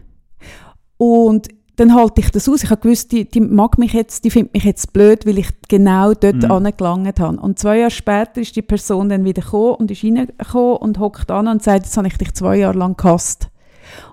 Und 1.01 1.49
dann 1.77 1.95
halte 1.95 2.21
ich 2.21 2.31
das 2.31 2.47
aus. 2.47 2.63
Ich 2.63 2.69
habe 2.71 2.83
gewusst, 2.83 3.11
die, 3.11 3.25
die 3.25 3.41
mag 3.41 3.79
mich 3.79 3.95
jetzt, 3.95 4.25
die 4.25 4.31
findet 4.31 4.53
mich 4.53 4.65
jetzt 4.65 4.93
blöd, 4.93 5.25
weil 5.25 5.39
ich 5.39 5.49
genau 5.67 6.13
dort 6.13 6.43
Mhm. 6.43 6.51
angelangt 6.51 7.19
habe. 7.19 7.41
Und 7.41 7.59
zwei 7.59 7.79
Jahre 7.79 7.91
später 7.91 8.43
ist 8.43 8.55
die 8.55 8.61
Person 8.61 9.09
dann 9.09 9.25
wieder 9.25 9.41
gekommen 9.41 9.77
und 9.77 9.91
ist 9.91 10.05
reingekommen 10.05 10.77
und 10.77 10.99
hockt 10.99 11.31
an 11.31 11.49
und 11.49 11.63
sagt, 11.63 11.87
jetzt 11.87 11.97
habe 11.97 12.09
ich 12.09 12.19
dich 12.19 12.35
zwei 12.35 12.57
Jahre 12.59 12.77
lang 12.77 12.99
gehasst. 12.99 13.49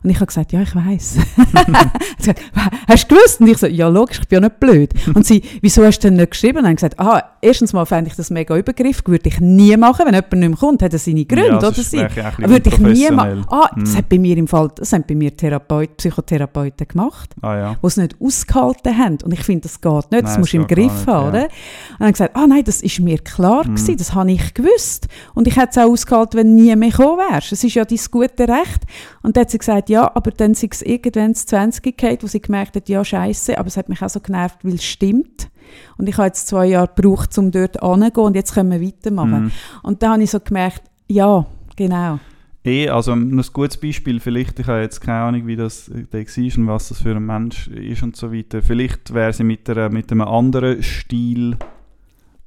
Und 0.03 0.09
ich 0.09 0.17
habe 0.17 0.27
gesagt, 0.27 0.51
ja, 0.53 0.61
ich 0.61 0.75
weiß. 0.75 1.17
hast 2.87 3.11
du 3.11 3.15
gewusst? 3.15 3.41
Und 3.41 3.47
ich 3.47 3.57
so, 3.57 3.67
ja, 3.67 3.87
logisch, 3.87 4.19
ich 4.21 4.27
bin 4.27 4.41
ja 4.41 4.47
nicht 4.49 4.59
blöd. 4.59 4.91
Und 5.13 5.25
sie, 5.25 5.41
wieso 5.61 5.83
hast 5.85 5.99
du 5.99 6.07
denn 6.07 6.15
nicht 6.17 6.31
geschrieben? 6.31 6.59
Und 6.59 6.63
dann 6.65 6.75
gesagt, 6.75 6.99
aha, 6.99 7.23
erstens 7.41 7.73
mal 7.73 7.85
fände 7.85 8.09
ich 8.09 8.15
das 8.15 8.29
mega 8.29 8.55
übergriffig, 8.57 9.07
würde 9.07 9.29
ich 9.29 9.39
nie 9.39 9.75
machen. 9.77 10.05
Wenn 10.05 10.13
jemand 10.13 10.33
nicht 10.33 10.49
mehr 10.49 10.57
kommt, 10.57 10.81
hat 10.81 10.93
er 10.93 10.99
seine 10.99 11.25
Gründe, 11.25 11.47
Ja, 11.47 11.57
oder 11.57 11.71
sie. 11.73 11.97
würde 12.37 12.69
ich 12.69 12.77
nie 12.79 13.09
machen. 13.11 13.45
Ah, 13.49 13.69
das 13.77 13.93
Mhm. 13.93 13.97
hat 13.97 14.09
bei 14.09 14.19
mir 14.19 14.37
im 14.37 14.47
Fall, 14.47 14.69
das 14.75 14.93
haben 14.93 15.03
bei 15.07 15.15
mir 15.15 15.35
Therapeut, 15.35 15.97
Psychotherapeuten 15.97 16.87
gemacht, 16.87 17.35
Ah 17.41 17.55
ja. 17.55 17.75
die 17.81 17.87
es 17.87 17.97
nicht 17.97 18.15
ausgehalten 18.19 18.97
haben. 18.97 19.17
Und 19.23 19.33
ich 19.33 19.43
finde, 19.43 19.61
das 19.61 19.79
geht 19.81 20.11
nicht, 20.11 20.23
das 20.23 20.31
Nein, 20.31 20.39
musst 20.39 20.53
du 20.53 20.57
im 20.57 20.67
Griff 20.67 20.91
nicht, 20.93 21.07
haben, 21.07 21.23
ja. 21.23 21.29
oder? 21.29 21.43
Und 21.43 21.99
dann 21.99 22.11
gesagt, 22.11 22.35
ah 22.35 22.47
nein, 22.47 22.63
das 22.63 22.81
ist 22.81 22.99
mir 22.99 23.17
klar 23.19 23.65
Mhm. 23.67 23.75
gewesen, 23.75 23.97
das 23.97 24.13
habe 24.13 24.31
ich 24.31 24.53
gewusst. 24.53 25.07
Und 25.33 25.47
ich 25.47 25.55
hätte 25.55 25.69
es 25.71 25.77
auch 25.77 25.89
ausgehalten, 25.91 26.39
wenn 26.39 26.57
du 26.57 26.63
nie 26.63 26.75
mehr 26.75 26.89
gekommen 26.89 27.17
wärst. 27.29 27.51
Es 27.51 27.63
ist 27.63 27.73
ja 27.75 27.85
dein 27.85 27.99
gute 28.11 28.47
Recht. 28.47 28.81
Und 29.23 29.35
dann 29.37 29.41
hat 29.41 29.51
sie 29.51 29.57
gesagt, 29.57 29.66
ja, 29.89 30.11
aber 30.15 30.31
dann 30.31 30.53
sei 30.53 30.69
es 30.71 30.81
irgendwann 30.81 31.35
zu 31.35 31.45
20 31.47 31.97
gehabt, 31.97 32.23
wo 32.23 32.27
sie 32.27 32.41
gemerkt 32.41 32.75
hat, 32.75 32.89
ja, 32.89 33.03
scheiße, 33.03 33.57
aber 33.57 33.67
es 33.67 33.77
hat 33.77 33.89
mich 33.89 34.01
auch 34.01 34.09
so 34.09 34.19
genervt, 34.19 34.59
weil 34.63 34.75
es 34.75 34.83
stimmt. 34.83 35.49
Und 35.97 36.07
ich 36.07 36.17
habe 36.17 36.27
jetzt 36.27 36.47
zwei 36.47 36.67
Jahre 36.67 36.89
gebraucht, 36.95 37.37
um 37.37 37.51
dort 37.51 37.81
anzugehen 37.83 38.25
und 38.25 38.35
jetzt 38.35 38.53
können 38.53 38.71
wir 38.71 38.81
weitermachen. 38.81 39.45
Mhm. 39.45 39.51
Und 39.83 40.01
dann 40.01 40.11
habe 40.13 40.23
ich 40.23 40.31
so 40.31 40.39
gemerkt, 40.39 40.83
ja, 41.07 41.45
genau. 41.75 42.19
Eh, 42.63 42.89
also 42.89 43.13
ein 43.13 43.41
gutes 43.53 43.77
Beispiel, 43.77 44.19
vielleicht, 44.19 44.59
ich 44.59 44.67
habe 44.67 44.81
jetzt 44.81 44.99
keine 44.99 45.19
Ahnung, 45.19 45.47
wie 45.47 45.55
das 45.55 45.89
der 45.89 46.25
war 46.25 46.57
und 46.57 46.67
was 46.67 46.89
das 46.89 47.01
für 47.01 47.15
ein 47.15 47.25
Mensch 47.25 47.67
ist 47.67 48.03
und 48.03 48.15
so 48.15 48.33
weiter. 48.33 48.61
Vielleicht 48.61 49.13
wäre 49.13 49.31
sie 49.31 49.43
mit, 49.43 49.69
einer, 49.69 49.89
mit 49.89 50.11
einem 50.11 50.21
anderen 50.21 50.83
Stil 50.83 51.57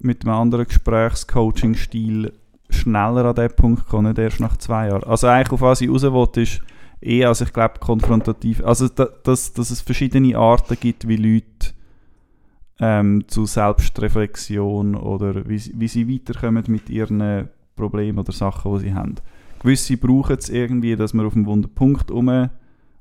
mit 0.01 0.25
einem 0.25 0.35
anderen 0.35 0.67
Gesprächscoaching-Stil 0.67 2.33
schneller 2.71 3.25
an 3.25 3.35
diesen 3.35 3.57
Punkt 3.57 3.85
gekommen, 3.85 4.09
nicht 4.09 4.19
erst 4.19 4.41
nach 4.41 4.57
zwei 4.57 4.89
Jahren. 4.89 5.05
Also 5.05 5.27
eigentlich 5.27 5.53
auf 5.53 5.61
was 5.61 5.81
ich 5.81 5.91
raus 5.91 6.03
will, 6.03 6.43
ist 6.43 6.63
eher, 7.01 7.29
also 7.29 7.45
ich 7.45 7.53
glaube, 7.53 7.79
konfrontativ, 7.81 8.63
also 8.65 8.89
da, 8.89 9.07
dass, 9.25 9.53
dass 9.53 9.71
es 9.71 9.81
verschiedene 9.81 10.37
Arten 10.37 10.77
gibt, 10.81 11.09
wie 11.09 11.17
Leute 11.17 11.75
ähm, 12.79 13.25
zu 13.29 13.47
Selbstreflexion 13.47 14.95
oder 14.95 15.49
wie, 15.49 15.59
sie- 15.59 15.75
wie 15.77 15.89
sie 15.89 16.09
weiterkommen 16.13 16.65
mit 16.69 16.89
ihren 16.91 17.49
Problemen 17.77 18.19
oder 18.19 18.33
Sachen, 18.33 18.75
die 18.75 18.81
sie 18.81 18.95
haben. 18.95 19.17
Gewisse 19.63 19.97
brauchen 19.97 20.37
es 20.39 20.49
irgendwie, 20.49 20.97
dass 20.97 21.13
man 21.15 21.27
auf 21.27 21.35
dem 21.35 21.47
wunden 21.47 21.75
Punkt 21.75 22.11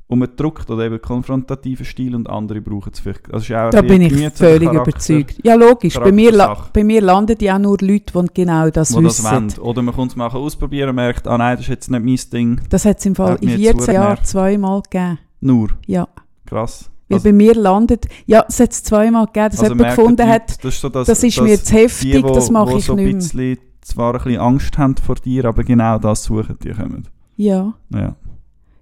um, 0.10 0.22
umdrückt 0.22 0.70
oder 0.72 0.86
eben 0.86 1.00
konfrontativen 1.02 1.86
Stil 1.86 2.16
und 2.16 2.30
andere 2.30 2.62
brauchen 2.62 2.92
es 2.92 3.00
vielleicht. 3.00 3.32
Also 3.32 3.54
ist 3.54 3.74
Da 3.74 3.82
bin 3.82 4.02
ich 4.02 4.14
völlig 4.34 4.70
Charakter, 4.70 4.90
überzeugt. 4.92 5.36
Ja, 5.44 5.54
logisch. 5.54 5.94
Bei 5.94 6.12
mir, 6.12 6.58
bei 6.74 6.84
mir 6.84 7.02
landen 7.02 7.38
ja 7.42 7.56
auch 7.56 7.60
nur 7.60 7.78
Leute, 7.80 8.14
die 8.14 8.34
genau 8.34 8.70
das 8.72 8.90
Die 8.90 9.04
das 9.04 9.24
wissen. 9.24 9.32
wollen. 9.32 9.60
Oder 9.60 9.82
man 9.84 9.94
kommt 9.96 10.12
es 10.12 10.18
mal 10.18 10.28
ausprobieren 10.28 10.90
und 10.90 10.96
merkt, 10.96 11.28
ah 11.28 11.38
nein, 11.38 11.56
das 11.58 11.66
ist 11.66 11.70
jetzt 11.70 11.92
nicht 11.92 12.04
mein 12.04 12.20
Ding. 12.34 12.62
Das 12.70 12.86
hat 12.86 12.98
es 13.00 13.06
im 13.06 13.16
Fall 13.16 13.38
in 13.42 13.50
mich 13.50 13.60
jetzt 13.60 13.78
14 13.86 13.94
Jahren 13.94 14.24
zweimal 14.24 14.82
gegeben. 14.82 15.20
Nur. 15.42 15.70
Ja. 15.86 16.08
Krass. 16.46 16.90
Weil 17.08 17.16
Also- 17.18 17.30
bei 17.30 17.34
mir 17.34 17.54
landet, 17.56 18.08
ja, 18.26 18.46
es 18.48 18.60
hat 18.60 18.72
es 18.72 18.84
zweimal 18.84 19.26
gegeben, 19.28 19.50
dass 19.52 19.60
Also 19.62 19.74
jemand 19.74 19.96
gefunden 19.96 20.18
die 20.18 20.24
hat, 20.32 20.64
das 20.64 20.74
ist, 20.74 20.82
so, 20.82 20.90
dass, 20.90 21.08
das 21.08 21.24
ist 21.24 21.38
dass 21.38 21.44
mir 21.44 21.64
zu 21.64 21.74
heftig, 21.76 22.12
die, 22.12 22.24
wo, 22.24 22.34
das 22.34 22.50
mache 22.52 22.78
ich 22.78 22.86
so 22.86 22.96
nicht 22.96 23.06
mehr. 23.06 23.14
bisschen 23.16 23.58
zwar 23.82 24.14
ein 24.14 24.22
bisschen 24.24 24.40
Angst 24.42 24.78
haben 24.78 24.96
vor 24.98 25.16
dir, 25.16 25.46
aber 25.46 25.64
genau 25.64 25.98
das 25.98 26.24
suchen, 26.24 26.58
die 26.64 26.70
kommen. 26.72 27.08
Ja. 27.36 27.74
Ja. 27.94 28.16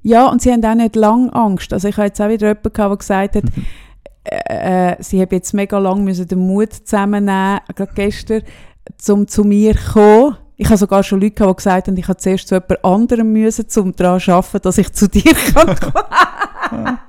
Ja, 0.04 0.28
und 0.28 0.42
sie 0.42 0.52
haben 0.52 0.64
auch 0.64 0.76
nicht 0.76 0.96
lange 0.96 1.34
Angst. 1.34 1.74
Also 1.74 1.88
ich 1.88 1.98
habe 1.98 2.08
jetzt 2.08 2.22
auch 2.22 2.30
wieder 2.30 2.48
jemanden 2.48 2.74
gehabt, 2.74 2.92
der 2.92 2.98
gesagt 2.98 3.36
hat, 3.36 3.44
äh, 4.24 4.92
äh, 4.92 4.96
sie 5.00 5.22
haben 5.22 5.32
jetzt 5.32 5.54
mega 5.54 5.78
lang 5.78 6.04
müssen 6.04 6.28
den 6.28 6.40
Mut 6.40 6.74
zusammennehmen, 6.74 7.60
gerade 7.76 7.92
gestern, 7.94 8.44
um 9.10 9.28
zu 9.28 9.44
mir 9.44 9.76
zu 9.76 9.94
kommen. 9.94 10.38
Ich 10.60 10.68
habe 10.68 10.78
sogar 10.78 11.04
schon 11.04 11.22
Leute 11.22 11.36
gehabt, 11.36 11.60
die 11.60 11.64
gesagt 11.64 11.88
haben, 11.88 11.98
ich 11.98 12.08
habe 12.08 12.18
zuerst 12.18 12.48
zu 12.48 12.56
jemand 12.56 12.84
anderem 12.84 13.32
müssen, 13.32 13.66
um 13.78 13.96
daran 13.96 14.20
zu 14.20 14.32
arbeiten, 14.32 14.62
dass 14.64 14.78
ich 14.80 14.92
zu 14.92 15.08
dir 15.08 15.34
kann 15.54 15.76
kommen. 15.76 17.00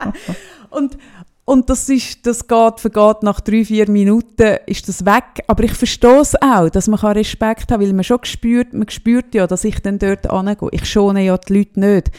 und, 0.70 0.98
und 1.46 1.70
das, 1.70 1.88
ist, 1.88 2.26
das 2.26 2.46
geht, 2.46 2.78
vergeht 2.78 3.22
nach 3.22 3.40
drei, 3.40 3.64
vier 3.64 3.90
Minuten, 3.90 4.58
ist 4.66 4.86
das 4.86 5.06
weg. 5.06 5.42
Aber 5.46 5.64
ich 5.64 5.72
verstehe 5.72 6.20
es 6.20 6.34
auch, 6.42 6.68
dass 6.68 6.88
man 6.88 7.00
Respekt 7.00 7.72
haben 7.72 7.78
kann, 7.78 7.80
weil 7.80 7.94
man 7.94 8.04
schon 8.04 8.22
spürt, 8.24 8.74
man 8.74 8.88
spürt 8.90 9.34
ja, 9.34 9.46
dass 9.46 9.64
ich 9.64 9.80
dann 9.80 9.98
dort 9.98 10.28
angehe. 10.28 10.68
Ich 10.72 10.84
schone 10.84 11.24
ja 11.24 11.38
die 11.38 11.54
Leute 11.56 11.80
nicht. 11.80 12.10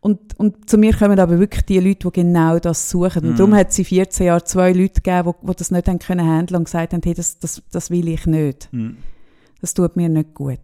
Und, 0.00 0.38
und 0.38 0.70
zu 0.70 0.78
mir 0.78 0.94
kommen 0.94 1.18
aber 1.18 1.38
wirklich 1.40 1.64
die 1.64 1.80
Leute, 1.80 2.08
die 2.08 2.22
genau 2.22 2.58
das 2.58 2.88
suchen. 2.88 3.24
Und 3.24 3.30
Mhm. 3.32 3.36
darum 3.36 3.54
hat 3.54 3.70
es 3.70 3.78
in 3.80 3.84
14 3.84 4.26
Jahren 4.26 4.44
zwei 4.46 4.72
Leute 4.72 5.00
gegeben, 5.00 5.34
die, 5.42 5.46
die 5.48 5.56
das 5.56 5.70
nicht 5.72 5.88
haben 5.88 5.98
können 5.98 6.26
handeln 6.26 6.58
und 6.58 6.64
gesagt 6.64 6.92
haben, 6.92 7.00
hey, 7.04 7.14
das, 7.14 7.38
das, 7.40 7.62
das 7.72 7.90
will 7.90 8.06
ich 8.08 8.24
nicht. 8.26 8.68
Mhm. 8.72 8.98
Das 9.60 9.74
tut 9.74 9.96
mir 9.96 10.08
nicht 10.08 10.34
gut. 10.34 10.60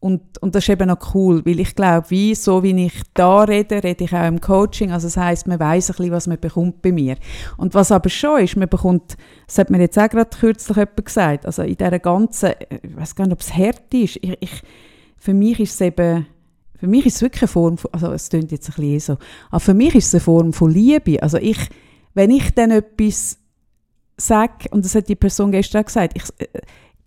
Und, 0.00 0.40
und 0.40 0.54
das 0.54 0.62
ist 0.62 0.68
eben 0.68 0.88
auch 0.90 1.14
cool, 1.14 1.44
weil 1.44 1.58
ich 1.58 1.74
glaube, 1.74 2.08
wie, 2.10 2.32
so 2.36 2.62
wie 2.62 2.86
ich 2.86 3.02
da 3.14 3.42
rede, 3.42 3.82
rede 3.82 4.04
ich 4.04 4.12
auch 4.14 4.28
im 4.28 4.40
Coaching. 4.40 4.92
Also 4.92 5.08
das 5.08 5.16
heisst, 5.16 5.48
man 5.48 5.58
weiß 5.58 5.90
ein 5.90 5.96
bisschen, 5.96 6.12
was 6.12 6.26
man 6.28 6.38
bekommt 6.38 6.82
bei 6.82 6.92
mir. 6.92 7.16
Und 7.56 7.74
was 7.74 7.90
aber 7.90 8.08
schon 8.08 8.40
ist, 8.42 8.56
man 8.56 8.68
bekommt, 8.68 9.16
das 9.48 9.58
hat 9.58 9.70
mir 9.70 9.80
jetzt 9.80 9.98
auch 9.98 10.08
gerade 10.08 10.30
kürzlich 10.38 10.76
jemand 10.76 11.04
gesagt, 11.04 11.46
also 11.46 11.62
in 11.62 11.74
dieser 11.76 11.98
ganzen, 11.98 12.52
ich 12.70 12.96
weiß 12.96 13.16
gar 13.16 13.24
nicht, 13.24 13.32
ob 13.32 13.40
es 13.40 13.52
hart 13.52 13.92
ist, 13.92 14.18
ich, 14.22 14.36
ich, 14.40 14.62
für 15.16 15.34
mich 15.34 15.58
ist 15.58 15.74
es 15.74 15.80
eben, 15.80 16.26
für 16.78 16.86
mich 16.86 17.06
ist 17.06 17.16
es 17.16 17.22
wirklich 17.22 17.42
eine 17.42 17.48
Form 17.48 17.76
von, 17.76 17.92
also 17.92 18.12
es 18.12 18.28
klingt 18.28 18.52
jetzt 18.52 18.68
ein 18.68 18.74
bisschen 18.76 19.16
so, 19.16 19.24
aber 19.50 19.60
für 19.60 19.74
mich 19.74 19.94
ist 19.94 20.06
es 20.06 20.14
eine 20.14 20.20
Form 20.20 20.52
von 20.52 20.70
Liebe. 20.70 21.22
Also 21.22 21.38
ich, 21.38 21.58
wenn 22.14 22.30
ich 22.30 22.54
dann 22.54 22.70
etwas 22.70 23.38
sage, 24.16 24.68
und 24.70 24.84
das 24.84 24.94
hat 24.94 25.08
die 25.08 25.16
Person 25.16 25.50
gestern 25.50 25.82
auch 25.82 25.86
gesagt, 25.86 26.16
ich, 26.16 26.22
äh, 26.38 26.60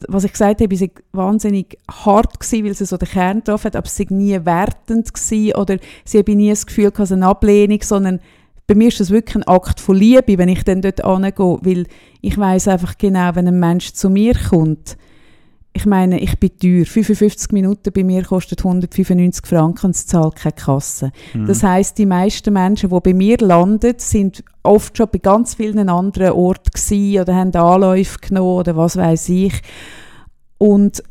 was 0.07 0.23
ich 0.23 0.31
gesagt 0.31 0.61
habe, 0.61 0.73
ist 0.73 0.83
wahnsinnig 1.11 1.77
hart 1.89 2.39
gewesen, 2.39 2.65
weil 2.65 2.73
sie 2.73 2.85
so 2.85 2.97
den 2.97 3.07
Kern 3.07 3.37
getroffen 3.37 3.65
hat, 3.65 3.75
aber 3.75 3.87
sie 3.87 4.09
war 4.09 4.17
nie 4.17 4.45
wertend 4.45 5.13
gewesen, 5.13 5.55
oder 5.55 5.77
sie 6.05 6.17
habe 6.17 6.35
nie 6.35 6.49
das 6.49 6.65
Gefühl 6.65 6.91
gehabt, 6.91 7.11
eine 7.11 7.27
Ablehnung, 7.27 7.81
sondern 7.81 8.19
bei 8.67 8.75
mir 8.75 8.87
ist 8.87 8.99
das 8.99 9.09
wirklich 9.09 9.35
ein 9.35 9.47
Akt 9.47 9.79
von 9.79 9.95
Liebe, 9.95 10.37
wenn 10.37 10.49
ich 10.49 10.63
dann 10.63 10.81
dort 10.81 11.03
angehe, 11.03 11.33
weil 11.37 11.87
ich 12.21 12.37
weiß 12.37 12.69
einfach 12.69 12.97
genau, 12.97 13.35
wenn 13.35 13.47
ein 13.47 13.59
Mensch 13.59 13.93
zu 13.93 14.09
mir 14.09 14.33
kommt, 14.33 14.97
ich 15.73 15.85
meine, 15.85 16.19
ich 16.19 16.37
bin 16.39 16.57
teuer. 16.57 16.85
55 16.85 17.51
Minuten 17.51 17.93
bei 17.93 18.03
mir 18.03 18.23
kostet 18.23 18.59
195 18.59 19.45
Franken 19.45 19.87
und 19.87 19.95
es 19.95 20.05
zahlt 20.05 20.35
keine 20.35 20.53
Kasse. 20.53 21.11
Mhm. 21.33 21.47
Das 21.47 21.63
heißt, 21.63 21.97
die 21.97 22.05
meisten 22.05 22.53
Menschen, 22.53 22.89
die 22.89 22.99
bei 22.99 23.13
mir 23.13 23.37
landen, 23.37 23.93
sind 23.97 24.43
oft 24.63 24.97
schon 24.97 25.07
bei 25.11 25.19
ganz 25.19 25.55
vielen 25.55 25.89
anderen 25.89 26.33
Orten 26.33 26.71
gewesen 26.73 27.21
oder 27.21 27.35
haben 27.35 27.55
Anläufe 27.55 28.19
genommen 28.19 28.59
oder 28.59 28.75
was 28.75 28.97
weiß 28.97 29.29
ich. 29.29 29.61
Und 30.57 31.01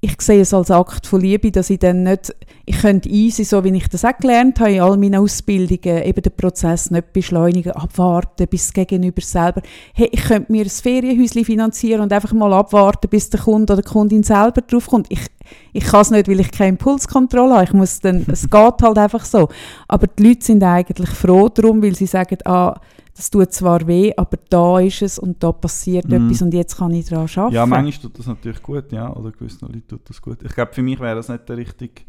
ich 0.00 0.20
sehe 0.20 0.42
es 0.42 0.52
als 0.52 0.70
Akt 0.70 1.06
von 1.06 1.20
Liebe, 1.20 1.50
dass 1.50 1.70
ich 1.70 1.78
dann 1.78 2.02
nicht, 2.02 2.34
ich 2.66 2.80
könnte 2.80 3.08
easy, 3.08 3.44
so 3.44 3.64
wie 3.64 3.74
ich 3.74 3.88
das 3.88 4.04
auch 4.04 4.16
gelernt 4.18 4.60
habe 4.60 4.72
in 4.72 4.80
all 4.80 4.96
meinen 4.96 5.16
Ausbildungen, 5.16 6.02
eben 6.02 6.22
den 6.22 6.36
Prozess 6.36 6.90
nicht 6.90 7.12
beschleunigen, 7.12 7.72
abwarten, 7.72 8.46
bis 8.46 8.66
das 8.66 8.74
Gegenüber 8.74 9.22
selber, 9.22 9.62
hey, 9.94 10.08
ich 10.12 10.22
könnte 10.22 10.52
mir 10.52 10.64
ein 10.64 10.70
Ferienhäuschen 10.70 11.44
finanzieren 11.44 12.02
und 12.02 12.12
einfach 12.12 12.32
mal 12.32 12.52
abwarten, 12.52 13.08
bis 13.08 13.30
der 13.30 13.40
Kunde 13.40 13.72
oder 13.72 13.82
die 13.82 13.88
Kundin 13.88 14.22
selber 14.22 14.60
draufkommt. 14.60 15.06
Ich, 15.08 15.26
ich 15.72 15.84
kann 15.84 16.02
es 16.02 16.10
nicht, 16.10 16.28
weil 16.28 16.40
ich 16.40 16.50
keine 16.50 16.70
Impulskontrolle 16.70 17.54
habe. 17.54 17.64
Ich 17.64 17.72
muss 17.72 18.00
dann, 18.00 18.26
es 18.30 18.50
geht 18.50 18.82
halt 18.82 18.98
einfach 18.98 19.24
so. 19.24 19.48
Aber 19.88 20.06
die 20.06 20.28
Leute 20.28 20.44
sind 20.44 20.62
eigentlich 20.62 21.10
froh 21.10 21.48
darum, 21.48 21.82
weil 21.82 21.94
sie 21.94 22.06
sagen, 22.06 22.38
ah, 22.44 22.78
das 23.16 23.30
tut 23.30 23.52
zwar 23.52 23.86
weh, 23.86 24.12
aber 24.16 24.36
da 24.50 24.78
ist 24.78 25.00
es 25.02 25.18
und 25.18 25.42
da 25.42 25.50
passiert 25.52 26.06
Mhm. 26.08 26.26
etwas 26.26 26.42
und 26.42 26.52
jetzt 26.54 26.76
kann 26.76 26.92
ich 26.92 27.08
daran 27.08 27.28
arbeiten. 27.34 27.54
Ja, 27.54 27.64
manchmal 27.66 28.02
tut 28.02 28.18
das 28.18 28.26
natürlich 28.26 28.62
gut, 28.62 28.92
ja. 28.92 29.10
Oder 29.14 29.32
gewissen 29.32 29.66
Leuten 29.66 29.86
tut 29.88 30.08
das 30.08 30.20
gut. 30.20 30.42
Ich 30.42 30.54
glaube, 30.54 30.72
für 30.74 30.82
mich 30.82 31.00
wäre 31.00 31.16
das 31.16 31.28
nicht 31.28 31.48
der 31.48 31.56
richtige. 31.56 32.02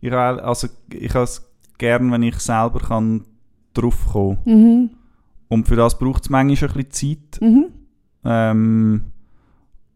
Ich, 0.00 0.12
also, 0.12 0.68
ich 0.90 1.14
habe 1.14 1.24
es 1.24 1.48
gern, 1.78 2.12
wenn 2.12 2.22
ich 2.22 2.38
selber 2.38 2.80
kann 2.80 3.24
draufkommen 3.72 4.38
kann. 4.44 4.54
Mhm. 4.54 4.90
Und 5.48 5.68
für 5.68 5.76
das 5.76 5.98
braucht 5.98 6.24
es 6.24 6.30
manchmal 6.30 6.70
ein 6.70 6.84
bisschen 6.84 7.18
Zeit. 7.30 7.40
Mhm. 7.40 7.66
Ähm, 8.24 9.04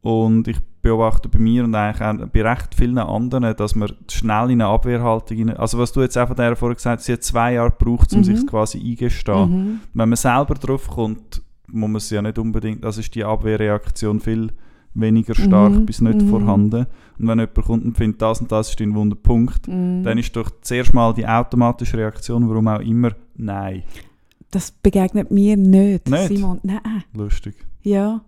und 0.01 0.49
ich 0.49 0.59
beobachte 0.87 1.29
bei 1.29 1.39
mir 1.39 1.65
und 1.65 1.75
eigentlich 1.75 2.01
auch 2.07 2.29
bei 2.29 2.43
recht 2.43 2.75
vielen 2.75 2.99
anderen, 2.99 3.57
dass 3.57 3.75
man 3.75 3.91
schnell 4.11 4.51
in 4.51 4.61
eine 4.63 4.67
Abwehrhaltung 4.67 5.37
rein, 5.39 5.57
Also 5.57 5.79
was 5.79 5.93
du 5.93 6.01
jetzt 6.03 6.17
einfach 6.17 6.35
der 6.37 6.55
vorher 6.57 6.77
gesagt 6.77 6.99
hast, 7.01 7.07
sie 7.07 7.13
hat 7.15 7.23
zwei 7.25 7.55
Jahre 7.55 7.71
gebraucht, 7.77 8.13
um 8.13 8.21
Mhm. 8.21 8.25
sich 8.25 8.47
quasi 8.47 8.79
eingestehen. 8.79 9.51
Mhm. 9.51 9.81
Wenn 9.95 10.09
man 10.09 10.17
selber 10.17 10.55
drauf 10.55 10.89
kommt, 10.89 11.43
muss 11.69 11.89
man 11.89 11.97
es 11.97 12.11
ja 12.11 12.23
nicht 12.23 12.39
unbedingt, 12.39 12.85
also 12.85 13.01
ist 13.01 13.15
die 13.15 13.25
Abwehrreaktion 13.25 14.21
viel 14.21 14.53
weniger 14.95 15.35
stark 15.35 15.73
Mhm, 15.73 15.87
bis 15.87 16.01
nicht 16.01 16.23
mhm. 16.23 16.29
vorhanden. 16.31 16.87
Und 17.19 17.27
wenn 17.29 17.39
jemand 17.39 17.55
kommt 17.55 17.85
und 17.85 17.97
findet, 17.97 18.23
das 18.23 18.41
und 18.41 18.51
das 18.53 18.71
ist 18.71 18.81
dein 18.81 18.95
Wunderpunkt, 18.95 19.67
Mhm. 19.69 20.03
dann 20.05 20.19
ist 20.19 20.35
doch 20.37 20.51
zuerst 20.63 20.95
mal 20.95 21.13
die 21.15 21.27
automatische 21.27 21.99
Reaktion, 21.99 22.49
warum 22.49 22.69
auch 22.69 22.81
immer, 22.81 23.11
nein. 23.37 23.83
Das 24.51 24.71
begegnet 24.71 25.31
mir 25.31 25.57
nicht, 25.57 26.09
Nicht? 26.09 26.29
Simon. 26.29 26.61
Nein. 26.63 26.81
Lustig. 27.13 27.55
Ja. 27.83 28.21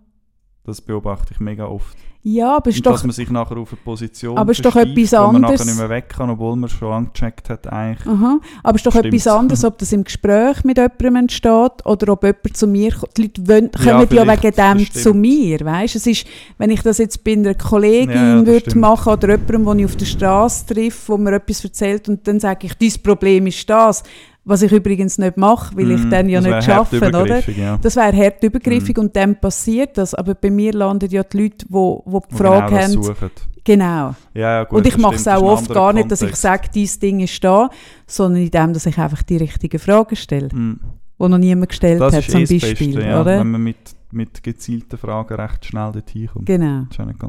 Das 0.69 0.81
beobachte 0.81 1.33
ich 1.33 1.39
mega 1.39 1.65
oft. 1.65 1.97
Ja, 2.21 2.57
aber 2.57 2.69
ist 2.69 2.77
Und 2.79 2.85
dass 2.85 2.95
doch... 2.99 3.03
man 3.05 3.13
sich 3.13 3.29
nachher 3.29 3.55
auf 3.55 3.71
eine 3.71 3.79
Position 3.81 4.37
Aber 4.37 4.51
ist 4.51 4.63
doch 4.65 4.75
etwas 4.75 5.13
wo 5.13 5.17
man 5.31 5.35
anderes. 5.37 5.61
nachher 5.61 5.65
nicht 5.71 5.79
mehr 5.79 5.89
weg 5.89 6.09
kann, 6.09 6.29
obwohl 6.29 6.57
man 6.57 6.69
schon 6.69 6.89
lange 6.89 7.07
gecheckt 7.13 7.49
hat, 7.49 7.65
eigentlich. 7.71 8.05
Aha. 8.05 8.39
Aber 8.61 8.75
es 8.75 8.81
ist 8.81 8.85
doch 8.87 8.91
Stimmt's. 8.99 9.07
etwas 9.25 9.27
anderes, 9.39 9.63
ob 9.63 9.77
das 9.77 9.93
im 9.93 10.03
Gespräch 10.03 10.63
mit 10.65 10.77
jemandem 10.77 11.15
entsteht 11.15 11.85
oder 11.85 12.11
ob 12.11 12.23
jemand 12.23 12.57
zu 12.57 12.67
mir 12.67 12.91
kommt. 12.93 13.15
Die 13.17 13.21
Leute 13.21 13.47
wollen, 13.47 13.69
Ja, 13.73 13.91
kommen 13.93 14.01
ja, 14.01 14.07
vielleicht, 14.25 14.43
wegen 14.43 14.55
dem 14.77 14.91
zu 14.91 15.13
mir. 15.13 15.59
Weißt? 15.61 15.95
Es 15.95 16.07
ist, 16.07 16.27
wenn 16.57 16.71
ich 16.71 16.81
das 16.81 16.97
jetzt 16.97 17.23
bei 17.23 17.31
einer 17.31 17.53
Kollegin 17.55 18.09
Ja, 18.11 18.35
ja, 18.39 18.45
würde 18.45 18.59
stimmt. 18.59 18.75
machen 18.81 19.13
oder 19.13 19.29
jemandem, 19.29 19.65
den 19.65 19.79
ich 19.79 19.85
auf 19.85 19.95
der 19.95 20.05
Straße 20.05 20.65
treffe, 20.73 21.13
wo 21.13 21.17
mir 21.17 21.35
etwas 21.35 21.63
erzählt 21.63 22.09
und 22.09 22.27
dann 22.27 22.41
sage 22.41 22.67
ich, 22.67 22.73
dein 22.73 23.01
Problem 23.01 23.47
ist 23.47 23.69
das. 23.69 24.03
Was 24.45 24.61
ich 24.61 24.71
übrigens 24.71 25.17
nicht 25.17 25.37
mache, 25.37 25.75
weil 25.77 25.91
ich 25.91 26.03
Mhm, 26.03 26.09
dann 26.09 26.29
ja 26.29 26.41
nicht 26.41 26.63
schaffe, 26.63 26.97
oder? 26.97 27.47
Ja. 27.51 27.77
Das 27.81 27.95
wäre 27.95 28.15
hart 28.15 28.43
übergriffig 28.43 28.95
Mhm. 28.97 29.03
und 29.03 29.15
dann 29.15 29.39
passiert 29.39 29.97
das. 29.97 30.15
Aber 30.15 30.33
bei 30.33 30.49
mir 30.49 30.73
landen 30.73 31.09
ja 31.11 31.23
die 31.23 31.37
Leute, 31.37 31.57
die, 31.57 31.65
die 31.65 31.67
die 31.67 31.73
Wo 31.73 32.23
Frage 32.31 32.67
genau 32.73 32.81
haben. 32.81 32.91
suchen. 32.91 33.31
Genau. 33.63 34.15
Ja, 34.33 34.63
gut, 34.63 34.77
und 34.79 34.87
ich 34.87 34.97
mache 34.97 35.15
es 35.15 35.27
auch 35.27 35.43
oft 35.43 35.71
gar 35.71 35.93
nicht, 35.93 36.09
dass 36.09 36.21
ich 36.23 36.35
sage, 36.35 36.69
dieses 36.73 36.97
Ding 36.97 37.19
ist 37.19 37.43
da, 37.43 37.69
sondern 38.07 38.41
indem, 38.41 38.73
dass 38.73 38.85
ich 38.87 38.97
einfach 38.97 39.21
die 39.21 39.37
richtigen 39.37 39.77
Fragen 39.77 40.15
stelle, 40.15 40.49
Mhm. 40.51 40.79
die 41.21 41.27
noch 41.27 41.37
niemand 41.37 41.69
gestellt 41.69 41.99
Das 42.01 42.15
hat, 42.15 42.23
zum 42.23 42.39
eh 42.39 42.45
das 42.45 42.49
Beispiel. 42.61 42.93
Beste, 42.95 43.07
ja, 43.07 43.21
oder? 43.21 43.39
wenn 43.41 43.51
man 43.51 43.61
mit, 43.61 43.77
mit 44.11 44.41
gezielten 44.41 44.97
Fragen 44.97 45.35
recht 45.35 45.65
schnell 45.65 45.91
dorthin 45.91 46.27
kommt. 46.33 46.45
Genau. 46.47 46.85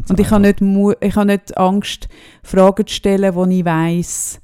Und 0.09 0.21
ich 0.21 0.31
habe 0.31 0.41
nicht, 0.41 0.63
ich 1.01 1.17
habe 1.17 1.27
nicht 1.27 1.59
Angst, 1.59 2.09
Fragen 2.43 2.87
zu 2.87 2.95
stellen, 2.95 3.35
wo 3.35 3.45
ich 3.45 3.65
weiss, 3.65 4.41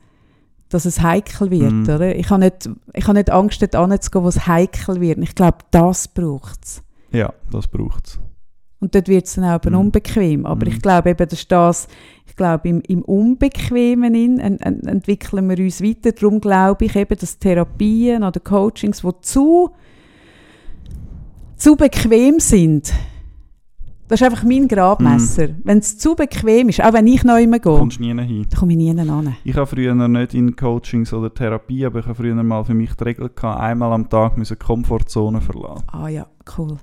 dass 0.69 0.85
es 0.85 1.01
heikel 1.01 1.51
wird. 1.51 1.73
Mhm. 1.73 1.83
Oder? 1.85 2.17
Ich, 2.17 2.29
habe 2.31 2.45
nicht, 2.45 2.69
ich 2.93 3.05
habe 3.07 3.19
nicht 3.19 3.31
Angst, 3.31 3.63
dort 3.63 3.77
anzugehen, 3.77 4.25
wo 4.25 4.29
es 4.29 4.47
heikel 4.47 5.01
wird. 5.01 5.19
Ich 5.19 5.35
glaube, 5.35 5.59
das 5.71 6.09
braucht 6.09 6.65
es. 6.65 6.83
Ja, 7.13 7.33
das 7.51 7.69
braucht 7.69 8.07
es. 8.09 8.21
Und 8.79 8.95
dort 8.95 9.09
wird 9.09 9.27
es 9.27 9.35
dann 9.35 9.45
auch 9.45 9.57
eben 9.65 9.75
Mhm. 9.75 9.81
unbequem. 9.81 10.45
Aber 10.47 10.67
Mhm. 10.67 10.73
ich 10.73 10.83
glaube 10.83 11.11
eben, 11.11 11.29
das 11.29 11.39
ist 11.39 11.51
das, 11.51 11.89
ich 12.27 12.37
glaube, 12.37 12.69
im, 12.69 12.83
im 12.83 13.03
Unbequemen 13.03 14.15
in, 14.15 14.39
en, 14.39 14.61
en, 14.61 14.81
entwickeln 14.87 15.49
wir 15.49 15.59
uns 15.59 15.81
weiter. 15.83 16.13
Darum 16.13 16.41
glaube 16.41 16.85
ich 16.85 16.95
eben, 16.97 17.17
dass 17.17 17.39
Therapien 17.39 18.23
oder 18.23 18.41
Coachings, 18.41 19.01
die 19.03 19.11
zu, 19.23 19.71
zu 21.57 21.77
bequem 21.77 22.39
sind, 22.39 22.93
Das 24.09 24.21
ist 24.21 24.27
einfach 24.27 24.45
mein 24.45 24.69
Gradmesser. 24.69 25.49
Wenn 25.65 25.79
es 25.79 25.99
zu 25.99 26.15
bequem 26.15 26.69
ist, 26.69 26.81
auch 26.83 26.93
wenn 26.93 27.07
ich 27.09 27.25
neu 27.25 27.45
gehe, 27.47 27.59
Kommst 27.61 27.99
nie 27.99 28.15
hin. 28.15 28.47
dann 28.49 28.59
komme 28.61 28.73
ich 28.73 28.79
nie 28.79 28.95
hin. 28.95 29.35
Ich 29.43 29.57
habe 29.57 29.67
früher 29.67 29.95
nicht 29.95 30.35
in 30.35 30.55
Coachings 30.55 31.13
oder 31.13 31.33
Therapie, 31.33 31.85
aber 31.85 31.99
ich 32.01 32.07
habe 32.07 32.15
früher 32.15 32.35
mal 32.35 32.65
für 32.65 32.75
mich 32.75 32.95
die 32.95 33.05
Regel 33.05 33.31
gehabt, 33.35 33.61
einmal 33.61 33.93
am 33.93 34.09
Tag 34.09 34.39
müssen 34.39 34.59
Komfortzone 34.59 35.41
verlassen. 35.41 35.85
Ah 35.89 36.09
ja, 36.09 36.27
cool. 36.57 36.77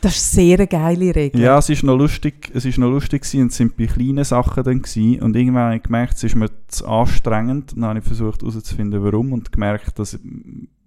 Das 0.00 0.16
ist 0.16 0.38
eine 0.38 0.46
sehr 0.46 0.66
geile 0.66 1.14
Regel. 1.14 1.40
Ja, 1.40 1.58
es 1.58 1.68
ist 1.68 1.82
noch 1.82 1.96
lustig, 1.96 2.50
es 2.54 2.64
ist 2.64 2.78
noch 2.78 2.88
lustig 2.88 3.22
gewesen, 3.22 3.42
und 3.42 3.48
es 3.48 3.56
sind 3.56 3.76
bei 3.76 3.86
kleinen 3.86 4.24
Sachen 4.24 4.64
dann 4.64 4.80
gewesen, 4.80 5.20
und 5.20 5.36
irgendwann 5.36 5.64
habe 5.64 5.76
ich 5.76 5.82
gemerkt, 5.82 6.14
es 6.14 6.24
ist 6.24 6.36
mir 6.36 6.48
zu 6.68 6.86
anstrengend, 6.86 7.72
dann 7.76 7.84
habe 7.84 7.98
ich 7.98 8.04
versucht 8.04 8.40
herauszufinden, 8.40 9.02
warum 9.04 9.32
und 9.32 9.52
gemerkt, 9.52 9.98
dass 9.98 10.18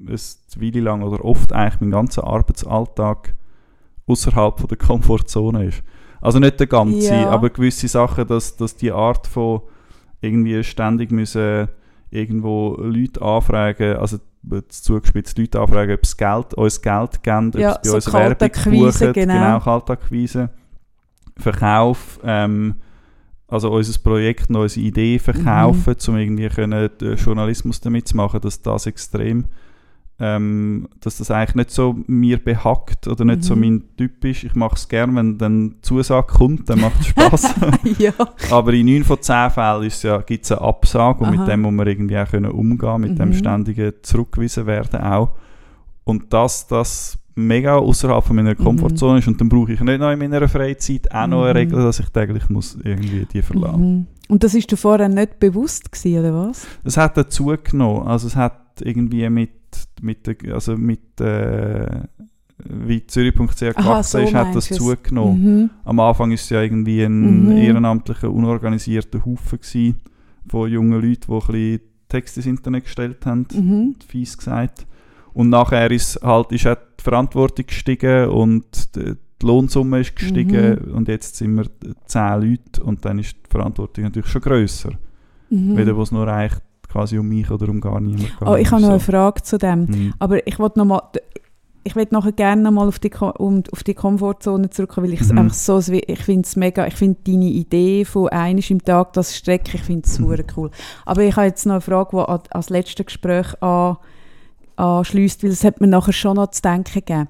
es 0.08 0.40
eine 0.56 0.66
Weile 0.66 0.80
lang 0.80 1.04
oder 1.04 1.24
oft 1.24 1.54
eigentlich 1.54 1.82
mein 1.82 1.92
ganzer 1.92 2.24
Arbeitsalltag 2.24 3.36
außerhalb 4.08 4.68
der 4.68 4.78
Komfortzone 4.78 5.66
ist. 5.66 5.84
Also 6.22 6.40
nicht 6.40 6.60
der 6.60 6.68
ganze, 6.68 7.14
Ja. 7.16 7.30
aber 7.30 7.50
gewisse 7.50 7.88
Sachen, 7.88 8.28
dass, 8.28 8.56
dass 8.56 8.76
die 8.76 8.92
Art 8.92 9.28
von 9.28 9.62
irgendwie 10.22 10.64
ständig 10.64 11.12
müssen 11.12 11.68
irgendwo 12.10 12.78
Leute 12.80 13.22
anfragen, 13.22 13.98
also 13.98 14.18
zugespitzt 14.70 15.38
Leute 15.38 15.60
anfragen, 15.60 15.94
ob 15.96 16.06
sie 16.06 16.16
Geld, 16.18 16.54
uns 16.54 16.82
Geld 16.82 17.24
geben, 17.24 17.48
ob 17.50 17.56
Ja, 17.60 17.74
sie 17.74 17.80
bei 17.82 17.90
so 17.90 17.96
uns 17.96 18.14
Werbung 18.14 18.50
buchen, 18.72 19.14
genau. 19.14 19.34
genau 19.34 19.60
Kaltakquise, 19.60 20.50
Verkauf, 21.38 22.20
ähm, 22.24 22.76
also 23.48 23.72
unser 23.72 24.00
Projekt, 24.00 24.50
und 24.50 24.56
unsere 24.58 24.86
Idee 24.86 25.20
verkaufen, 25.20 25.96
um 26.08 26.18
irgendwie 26.18 26.50
können, 26.50 26.90
äh, 27.02 27.14
Journalismus 27.16 27.82
damit 27.82 28.08
zu 28.08 28.16
machen, 28.18 28.42
dass 28.42 28.62
das 28.62 28.86
extrem 28.86 29.46
ähm, 30.20 30.88
dass 31.02 31.18
das 31.18 31.32
eigentlich 31.32 31.56
nicht 31.56 31.72
so 31.72 31.96
mir 32.08 32.38
behackt 32.38 33.08
oder 33.08 33.26
nicht 33.26 33.44
so 33.44 33.56
Mhm. 33.56 33.62
mein 33.62 33.84
Typ 33.98 34.24
ist. 34.26 34.44
Ich 34.44 34.54
mache 34.56 34.76
es 34.76 34.88
gerne, 34.88 35.16
wenn 35.16 35.38
dann 35.38 35.76
Zusage 35.82 36.28
kommt, 36.32 36.70
dann 36.70 36.82
macht 36.82 37.00
es 37.02 37.08
Spaß. 37.08 37.56
ja. 37.98 38.14
Aber 38.52 38.74
in 38.74 38.86
9 38.86 39.04
von 39.04 39.22
10 39.22 39.50
Fällen 39.52 39.92
ja, 40.04 40.18
gibt 40.22 40.46
es 40.46 40.52
eine 40.52 40.62
Absage 40.62 41.20
und 41.20 41.26
Aha. 41.30 41.36
mit 41.38 41.48
dem 41.48 41.62
muss 41.62 41.74
man 41.74 41.88
irgendwie 41.88 42.18
auch 42.18 42.28
können 42.30 42.52
umgehen, 42.52 43.02
mit 43.02 43.18
dem 43.20 43.30
Mhm. 43.30 43.34
ständigen 43.34 43.94
Zurückgewiesen 44.04 44.66
werden 44.68 45.02
auch. 45.02 45.32
Und 46.04 46.32
dass 46.32 46.68
das 46.68 47.18
mega 47.36 47.78
außerhalb 47.78 48.24
von 48.24 48.36
meiner 48.36 48.54
Komfortzone 48.54 49.18
ist 49.20 49.28
und 49.28 49.42
dann 49.42 49.50
brauche 49.50 49.74
ich 49.74 49.80
nicht 49.80 50.00
noch 50.00 50.12
in 50.12 50.20
meiner 50.20 50.48
Freizeit 50.48 51.12
auch 51.12 51.26
noch 51.26 51.42
eine 51.46 51.54
Mhm. 51.54 51.58
Regel, 51.58 51.82
dass 51.84 52.00
ich 52.00 52.10
täglich 52.10 52.48
muss 52.50 52.78
irgendwie 52.84 53.26
die 53.34 53.42
verlassen. 53.42 53.82
Mhm. 53.98 54.08
Und 54.30 54.44
das 54.44 54.54
ist 54.54 54.72
dir 54.72 54.78
vorher 54.78 55.10
nicht 55.10 55.40
bewusst 55.40 55.92
gewesen, 55.92 56.20
oder 56.20 56.48
was? 56.48 56.68
Es 56.84 56.98
hat 56.98 57.18
dazu 57.18 57.52
genommen, 57.64 58.08
also 58.08 58.28
es 58.28 58.36
hat 58.36 58.60
irgendwie 58.82 59.28
mit, 59.30 59.50
mit 60.02 60.26
der, 60.28 60.36
also 60.54 60.76
mit, 60.78 61.20
äh, 61.22 62.02
wie 62.66 63.06
Zürich.ch 63.06 63.40
Aha, 63.64 63.72
gewachsen 63.72 64.12
so 64.12 64.18
ist, 64.20 64.34
hat 64.34 64.56
das 64.56 64.72
es. 64.72 64.78
zugenommen. 64.78 65.62
Mhm. 65.64 65.70
Am 65.84 66.00
Anfang 66.00 66.32
ist 66.32 66.44
es 66.44 66.50
ja 66.50 66.62
irgendwie 66.62 67.04
ein 67.04 67.46
Mhm. 67.46 67.52
ehrenamtlicher, 67.58 68.30
unorganisierter 68.32 69.26
Haufen 69.26 69.60
gewesen, 69.60 69.96
von 70.48 70.70
jungen 70.70 71.02
Leuten, 71.02 71.22
die 71.28 71.32
ein 71.34 71.40
bisschen 71.48 71.80
Texte 72.10 72.40
ins 72.42 72.48
Internet 72.48 72.84
gestellt 72.86 73.26
haben, 73.26 73.48
Mhm. 73.54 73.96
fies 74.08 74.38
gesagt. 74.38 74.86
Und 75.34 75.50
nachher 75.50 75.90
ist 75.90 76.20
halt 76.22 76.52
ist 76.52 76.68
auch 76.68 76.76
die 77.00 77.04
Verantwortung 77.04 77.66
gestiegen 77.66 78.28
und 78.30 78.96
die, 78.96 79.14
die 79.42 79.46
Lohnsumme 79.46 80.00
ist 80.02 80.16
gestiegen 80.16 80.80
Mhm. 80.88 80.94
und 80.94 81.08
jetzt 81.08 81.36
sind 81.38 81.56
wir 81.56 81.66
zehn 82.06 82.42
Leute 82.42 82.84
und 82.84 83.04
dann 83.04 83.18
ist 83.20 83.34
die 83.34 83.50
Verantwortung 83.50 84.04
natürlich 84.06 84.30
schon 84.30 84.42
grösser. 84.42 84.92
Mhm. 85.50 85.76
Wieder, 85.76 85.96
wo 85.98 86.04
es 86.04 86.12
nur 86.12 86.28
eigentlich 86.28 86.62
quasi 86.94 87.18
um 87.18 87.28
mich 87.28 87.50
oder 87.52 87.68
um 87.70 87.82
gar 87.82 88.00
niemand 88.00 88.22
geht. 88.40 88.48
Oh, 88.48 88.56
ich 88.56 88.72
habe 88.72 88.82
noch 88.82 88.88
So. 88.88 88.92
eine 88.94 89.00
Frage 89.02 89.42
zu 89.42 89.58
dem. 89.58 89.80
Mhm. 89.86 90.14
Aber 90.20 90.46
ich 90.48 90.60
wollte 90.60 90.78
noch 90.80 90.86
mal, 90.86 91.02
ich 91.84 91.96
will 91.98 92.08
nachher 92.12 92.32
gerne 92.32 92.62
noch 92.62 92.72
mal 92.72 92.88
auf 92.88 93.00
die, 93.00 93.12
um, 93.40 93.64
auf 93.72 93.84
die 93.84 93.94
Komfortzone 93.94 94.70
zurückkommen, 94.70 95.08
weil 95.08 95.14
ich 95.16 95.22
es 95.22 95.32
Mhm. 95.32 95.40
einfach 95.40 95.56
so, 95.56 95.80
ich 95.80 96.20
finde 96.24 96.44
es 96.48 96.56
mega, 96.56 96.86
ich 96.88 96.94
finde 96.96 97.20
deine 97.26 97.46
Idee 97.50 98.06
von 98.06 98.30
einisch 98.30 98.72
im 98.72 98.82
Tag, 98.84 99.12
das 99.14 99.36
Strecken, 99.36 99.72
ich 99.76 99.82
finde 99.84 100.04
es 100.08 100.18
Mhm. 100.20 100.24
super 100.30 100.44
cool. 100.56 100.70
Aber 101.06 101.24
ich 101.24 101.36
habe 101.36 101.48
jetzt 101.48 101.66
noch 101.66 101.74
eine 101.74 101.82
Frage, 101.82 102.12
die 102.16 102.22
an, 102.30 102.40
als 102.52 102.70
letztes 102.70 103.06
Gespräch 103.06 103.62
an, 103.62 103.98
anschliesst, 104.76 105.44
weil 105.44 105.50
es 105.52 105.64
hat 105.64 105.82
mir 105.82 105.88
nachher 105.88 106.14
schon 106.14 106.36
noch 106.38 106.52
zu 106.52 106.62
denken 106.62 106.94
gegeben. 106.94 107.28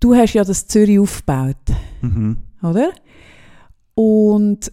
Du 0.00 0.14
hast 0.14 0.34
ja 0.34 0.44
das 0.44 0.66
Zürich 0.66 0.98
aufgebaut, 0.98 1.56
Mhm. 2.02 2.36
oder? 2.62 2.90
Und 3.94 4.72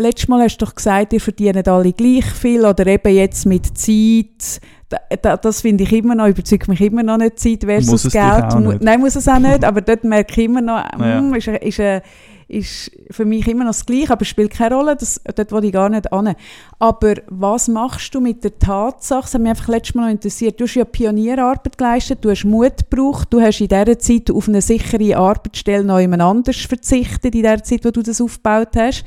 letztes 0.00 0.28
Mal 0.28 0.42
hast 0.42 0.56
du 0.58 0.64
doch 0.64 0.74
gesagt, 0.74 1.12
ihr 1.12 1.20
verdient 1.20 1.68
alle 1.68 1.92
gleich 1.92 2.24
viel 2.26 2.64
oder 2.64 2.86
eben 2.86 3.14
jetzt 3.14 3.46
mit 3.46 3.78
Zeit. 3.78 4.60
Da, 4.88 4.98
da, 5.22 5.36
das 5.36 5.60
finde 5.60 5.84
ich 5.84 5.92
immer 5.92 6.16
noch, 6.16 6.26
überzeugt 6.26 6.66
mich 6.66 6.80
immer 6.80 7.04
noch 7.04 7.16
nicht 7.18 7.38
Zeit 7.38 7.62
versus 7.64 8.04
Muss 8.04 8.12
Geld. 8.12 8.54
Mu- 8.54 8.72
nicht. 8.72 8.82
Nein, 8.82 8.98
muss 9.00 9.14
es 9.14 9.28
auch 9.28 9.38
nicht, 9.38 9.64
aber 9.64 9.80
dort 9.82 10.02
merke 10.02 10.32
ich 10.40 10.46
immer 10.46 10.60
noch, 10.60 10.82
Ja. 10.98 11.20
mm, 11.20 11.34
ist, 11.34 11.46
ist, 11.46 11.78
ist, 11.78 12.02
ist 12.48 12.90
für 13.12 13.24
mich 13.24 13.46
immer 13.46 13.62
noch 13.62 13.70
das 13.70 13.86
Gleiche, 13.86 14.10
aber 14.10 14.22
es 14.22 14.28
spielt 14.28 14.50
keine 14.50 14.74
Rolle, 14.74 14.96
das, 14.96 15.20
dort 15.36 15.52
will 15.52 15.64
ich 15.66 15.72
gar 15.72 15.88
nicht 15.88 16.12
an. 16.12 16.34
Aber 16.80 17.14
was 17.28 17.68
machst 17.68 18.12
du 18.16 18.20
mit 18.20 18.42
der 18.42 18.58
Tatsache, 18.58 19.22
das 19.22 19.34
hat 19.34 19.40
mich 19.42 19.50
einfach 19.50 19.68
letztes 19.68 19.94
Mal 19.94 20.06
noch 20.06 20.10
interessiert, 20.10 20.58
du 20.58 20.64
hast 20.64 20.74
ja 20.74 20.84
Pionierarbeit 20.84 21.78
geleistet, 21.78 22.18
du 22.24 22.30
hast 22.30 22.44
Mut 22.44 22.72
gebraucht, 22.90 23.28
du 23.30 23.40
hast 23.40 23.60
in 23.60 23.68
dieser 23.68 23.96
Zeit 24.00 24.28
auf 24.32 24.48
eine 24.48 24.60
sichere 24.60 25.16
Arbeitsstelle 25.16 25.84
noch 25.84 26.00
jemand 26.00 26.22
anders 26.22 26.56
verzichtet, 26.56 27.36
in 27.36 27.44
der 27.44 27.62
Zeit, 27.62 27.84
wo 27.84 27.92
du 27.92 28.02
das 28.02 28.20
aufgebaut 28.20 28.70
hast. 28.76 29.04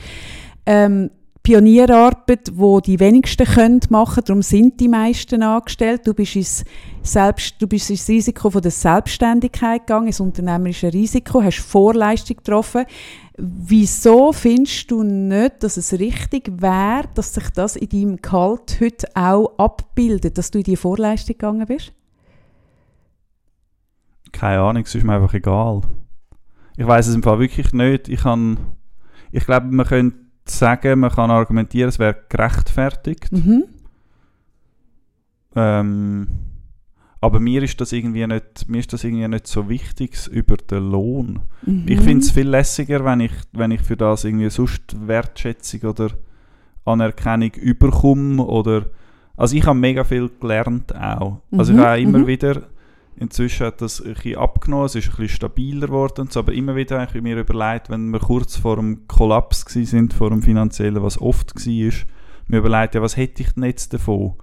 Ähm, 0.65 1.09
Pionierarbeit, 1.43 2.53
wo 2.53 2.79
die 2.79 3.01
wenigsten 3.01 3.45
können 3.45 3.81
machen, 3.89 4.23
darum 4.25 4.41
sind 4.41 4.79
die 4.79 4.87
meisten 4.87 5.43
angestellt. 5.43 6.07
Du 6.07 6.13
bist 6.13 6.37
ins, 6.37 6.63
Selbst, 7.01 7.61
du 7.61 7.67
bist 7.67 7.89
ins 7.89 8.07
Risiko 8.07 8.49
von 8.49 8.61
der 8.61 8.71
Selbstständigkeit 8.71 9.85
gegangen, 9.85 10.07
ins 10.07 10.21
unternehmerische 10.21 10.93
Risiko, 10.93 11.43
hast 11.43 11.59
Vorleistung 11.59 12.37
getroffen. 12.37 12.85
Wieso 13.35 14.31
findest 14.31 14.89
du 14.89 15.03
nicht, 15.03 15.61
dass 15.63 15.75
es 15.75 15.91
richtig 15.91 16.49
wäre, 16.61 17.09
dass 17.13 17.33
sich 17.33 17.49
das 17.49 17.75
in 17.75 17.89
deinem 17.89 18.21
Gehalt 18.21 18.77
heute 18.79 19.07
auch 19.13 19.57
abbildet, 19.57 20.37
dass 20.37 20.49
du 20.49 20.59
in 20.59 20.63
die 20.63 20.77
Vorleistung 20.77 21.33
gegangen 21.33 21.67
bist? 21.67 21.91
Keine 24.31 24.61
Ahnung, 24.61 24.83
es 24.83 24.95
ist 24.95 25.03
mir 25.03 25.15
einfach 25.15 25.33
egal. 25.33 25.81
Ich 26.77 26.87
weiß 26.87 27.07
es 27.07 27.15
im 27.15 27.23
Fall 27.23 27.39
wirklich 27.39 27.73
nicht. 27.73 28.07
Ich 28.07 28.21
kann, 28.21 28.59
ich 29.31 29.45
glaube, 29.45 29.67
man 29.67 29.85
könnte 29.85 30.22
sagen, 30.45 30.99
man 30.99 31.11
kann 31.11 31.31
argumentieren, 31.31 31.89
es 31.89 31.99
wäre 31.99 32.15
gerechtfertigt. 32.29 33.31
Mhm. 33.31 33.65
Ähm, 35.55 36.27
aber 37.21 37.39
mir 37.39 37.63
ist 37.63 37.79
das 37.79 37.93
irgendwie 37.93 38.27
nicht, 38.27 38.67
mir 38.67 38.79
ist 38.79 38.91
das 38.91 39.03
irgendwie 39.03 39.27
nicht 39.27 39.47
so 39.47 39.69
wichtig 39.69 40.27
über 40.27 40.57
den 40.57 40.91
Lohn. 40.91 41.39
Mhm. 41.65 41.85
Ich 41.87 42.01
finde 42.01 42.19
es 42.19 42.31
viel 42.31 42.49
lässiger, 42.49 43.05
wenn 43.05 43.21
ich, 43.21 43.31
wenn 43.53 43.71
ich 43.71 43.81
für 43.81 43.95
das 43.95 44.25
irgendwie 44.25 44.49
sonst 44.49 45.07
Wertschätzung 45.07 45.81
oder 45.89 46.09
Anerkennung 46.83 47.51
überkomme 47.51 48.43
oder 48.43 48.87
also 49.37 49.55
ich 49.55 49.65
habe 49.65 49.79
mega 49.79 50.03
viel 50.03 50.29
gelernt 50.39 50.93
auch. 50.95 51.41
Also 51.51 51.73
Mhm, 51.73 51.79
ich 51.79 51.85
habe 51.85 52.01
immer 52.01 52.19
mhm. 52.19 52.27
wieder 52.27 52.63
inzwischen 53.15 53.67
hat 53.67 53.81
das 53.81 54.01
ein 54.01 54.13
bisschen 54.13 54.37
abgenommen, 54.37 54.85
es 54.85 54.95
ist 54.95 55.05
ein 55.07 55.11
bisschen 55.11 55.29
stabiler 55.29 55.87
geworden 55.87 56.27
so, 56.29 56.39
aber 56.39 56.53
immer 56.53 56.75
wieder 56.75 56.99
habe 56.99 57.17
ich 57.17 57.23
mir 57.23 57.37
überlegt, 57.37 57.89
wenn 57.89 58.09
wir 58.11 58.19
kurz 58.19 58.55
vor 58.55 58.77
dem 58.77 59.07
Kollaps 59.07 59.65
sind, 59.67 60.13
vor 60.13 60.29
dem 60.29 60.41
finanziellen, 60.41 61.03
was 61.03 61.21
oft 61.21 61.55
war, 61.55 61.93
mir 62.47 62.57
überlegt, 62.57 62.95
ja, 62.95 63.01
was 63.01 63.17
hätte 63.17 63.43
ich 63.43 63.51
denn 63.53 63.63
jetzt 63.63 63.93
davon? 63.93 64.35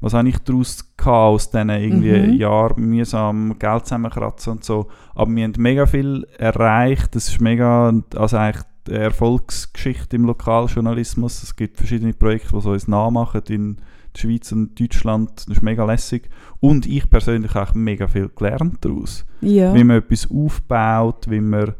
Was 0.00 0.14
habe 0.14 0.28
ich 0.28 0.38
daraus 0.38 0.96
gehabt 0.96 1.14
aus 1.14 1.50
diesen 1.50 1.68
irgendwie 1.68 2.18
Mhm. 2.18 2.32
Jahren 2.34 2.82
mühsam 2.82 3.58
Geld 3.58 3.84
zusammenkratzen 3.86 4.52
und 4.54 4.64
so. 4.64 4.88
Aber 5.14 5.30
wir 5.34 5.44
haben 5.44 5.52
mega 5.58 5.84
viel 5.84 6.26
erreicht. 6.38 7.14
Das 7.14 7.28
ist 7.28 7.40
mega, 7.40 7.92
also 8.16 8.36
eigentlich 8.38 8.64
die 8.86 8.92
Erfolgsgeschichte 8.92 10.16
im 10.16 10.24
Lokaljournalismus. 10.24 11.42
Es 11.42 11.54
gibt 11.54 11.76
verschiedene 11.76 12.14
Projekte, 12.14 12.54
die 12.54 12.60
so 12.62 12.70
uns 12.70 12.88
nachmachen 12.88 13.42
in 13.48 13.76
der 14.14 14.20
Schweiz 14.20 14.52
und 14.52 14.78
Deutschland. 14.78 15.30
Das 15.36 15.56
ist 15.56 15.62
mega 15.62 15.84
lässig. 15.84 16.28
Und 16.60 16.86
ich 16.86 17.08
persönlich 17.08 17.54
habe 17.54 17.70
auch 17.70 17.74
mega 17.74 18.08
viel 18.08 18.28
gelernt 18.28 18.78
daraus. 18.84 19.24
ja. 19.40 19.74
Wie 19.74 19.84
man 19.84 19.98
etwas 19.98 20.28
aufbaut, 20.30 21.30
wie 21.30 21.40
man 21.40 21.74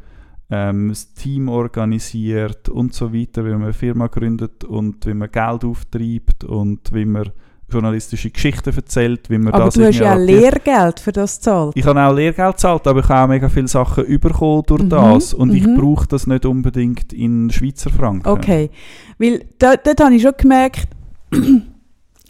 ähm, 0.51 0.89
das 0.89 1.13
Team 1.15 1.49
organisiert 1.49 2.69
und 2.69 2.93
so 2.95 3.13
weiter, 3.15 3.45
wie 3.45 3.51
man 3.51 3.65
eine 3.65 3.73
Firma 3.73 4.09
gründet 4.09 4.65
und 4.65 5.07
wie 5.07 5.15
man 5.15 5.31
Geld 5.31 5.65
auftreibt 5.65 6.45
und 6.45 6.93
wie 6.93 7.05
man 7.05 7.31
journalistische 7.73 8.31
Geschichten 8.31 8.75
erzählt, 8.75 9.31
wie 9.31 9.39
man 9.39 9.53
Aber 9.53 9.67
das 9.67 9.75
du 9.75 9.87
hast 9.87 9.99
ja 9.99 10.13
adaptiert. 10.13 10.41
Lehrgeld 10.41 11.01
für 11.01 11.13
das 11.13 11.37
gezahlt. 11.37 11.73
Ich 11.77 11.85
habe 11.87 12.01
auch 12.01 12.13
Lehrgeld 12.13 12.57
gezahlt, 12.57 12.87
aber 12.87 13.01
ich 13.01 13.09
habe 13.09 13.23
auch 13.25 13.29
mega 13.29 13.49
viele 13.49 13.69
Sachen 13.69 14.21
bekommen 14.21 14.63
durch 14.67 14.83
Mhm, 14.83 14.89
das. 14.89 15.35
Und 15.35 15.55
ich 15.55 15.67
mhm. 15.67 15.77
brauche 15.77 16.07
das 16.09 16.27
nicht 16.27 16.45
unbedingt 16.45 17.13
in 17.13 17.51
Schweizer 17.51 17.91
Franken. 17.91 18.29
Okay, 18.29 18.71
weil 19.19 19.45
dort, 19.59 19.87
dort 19.87 20.01
habe 20.01 20.15
ich 20.15 20.23
schon 20.23 20.33
gemerkt, 20.37 20.89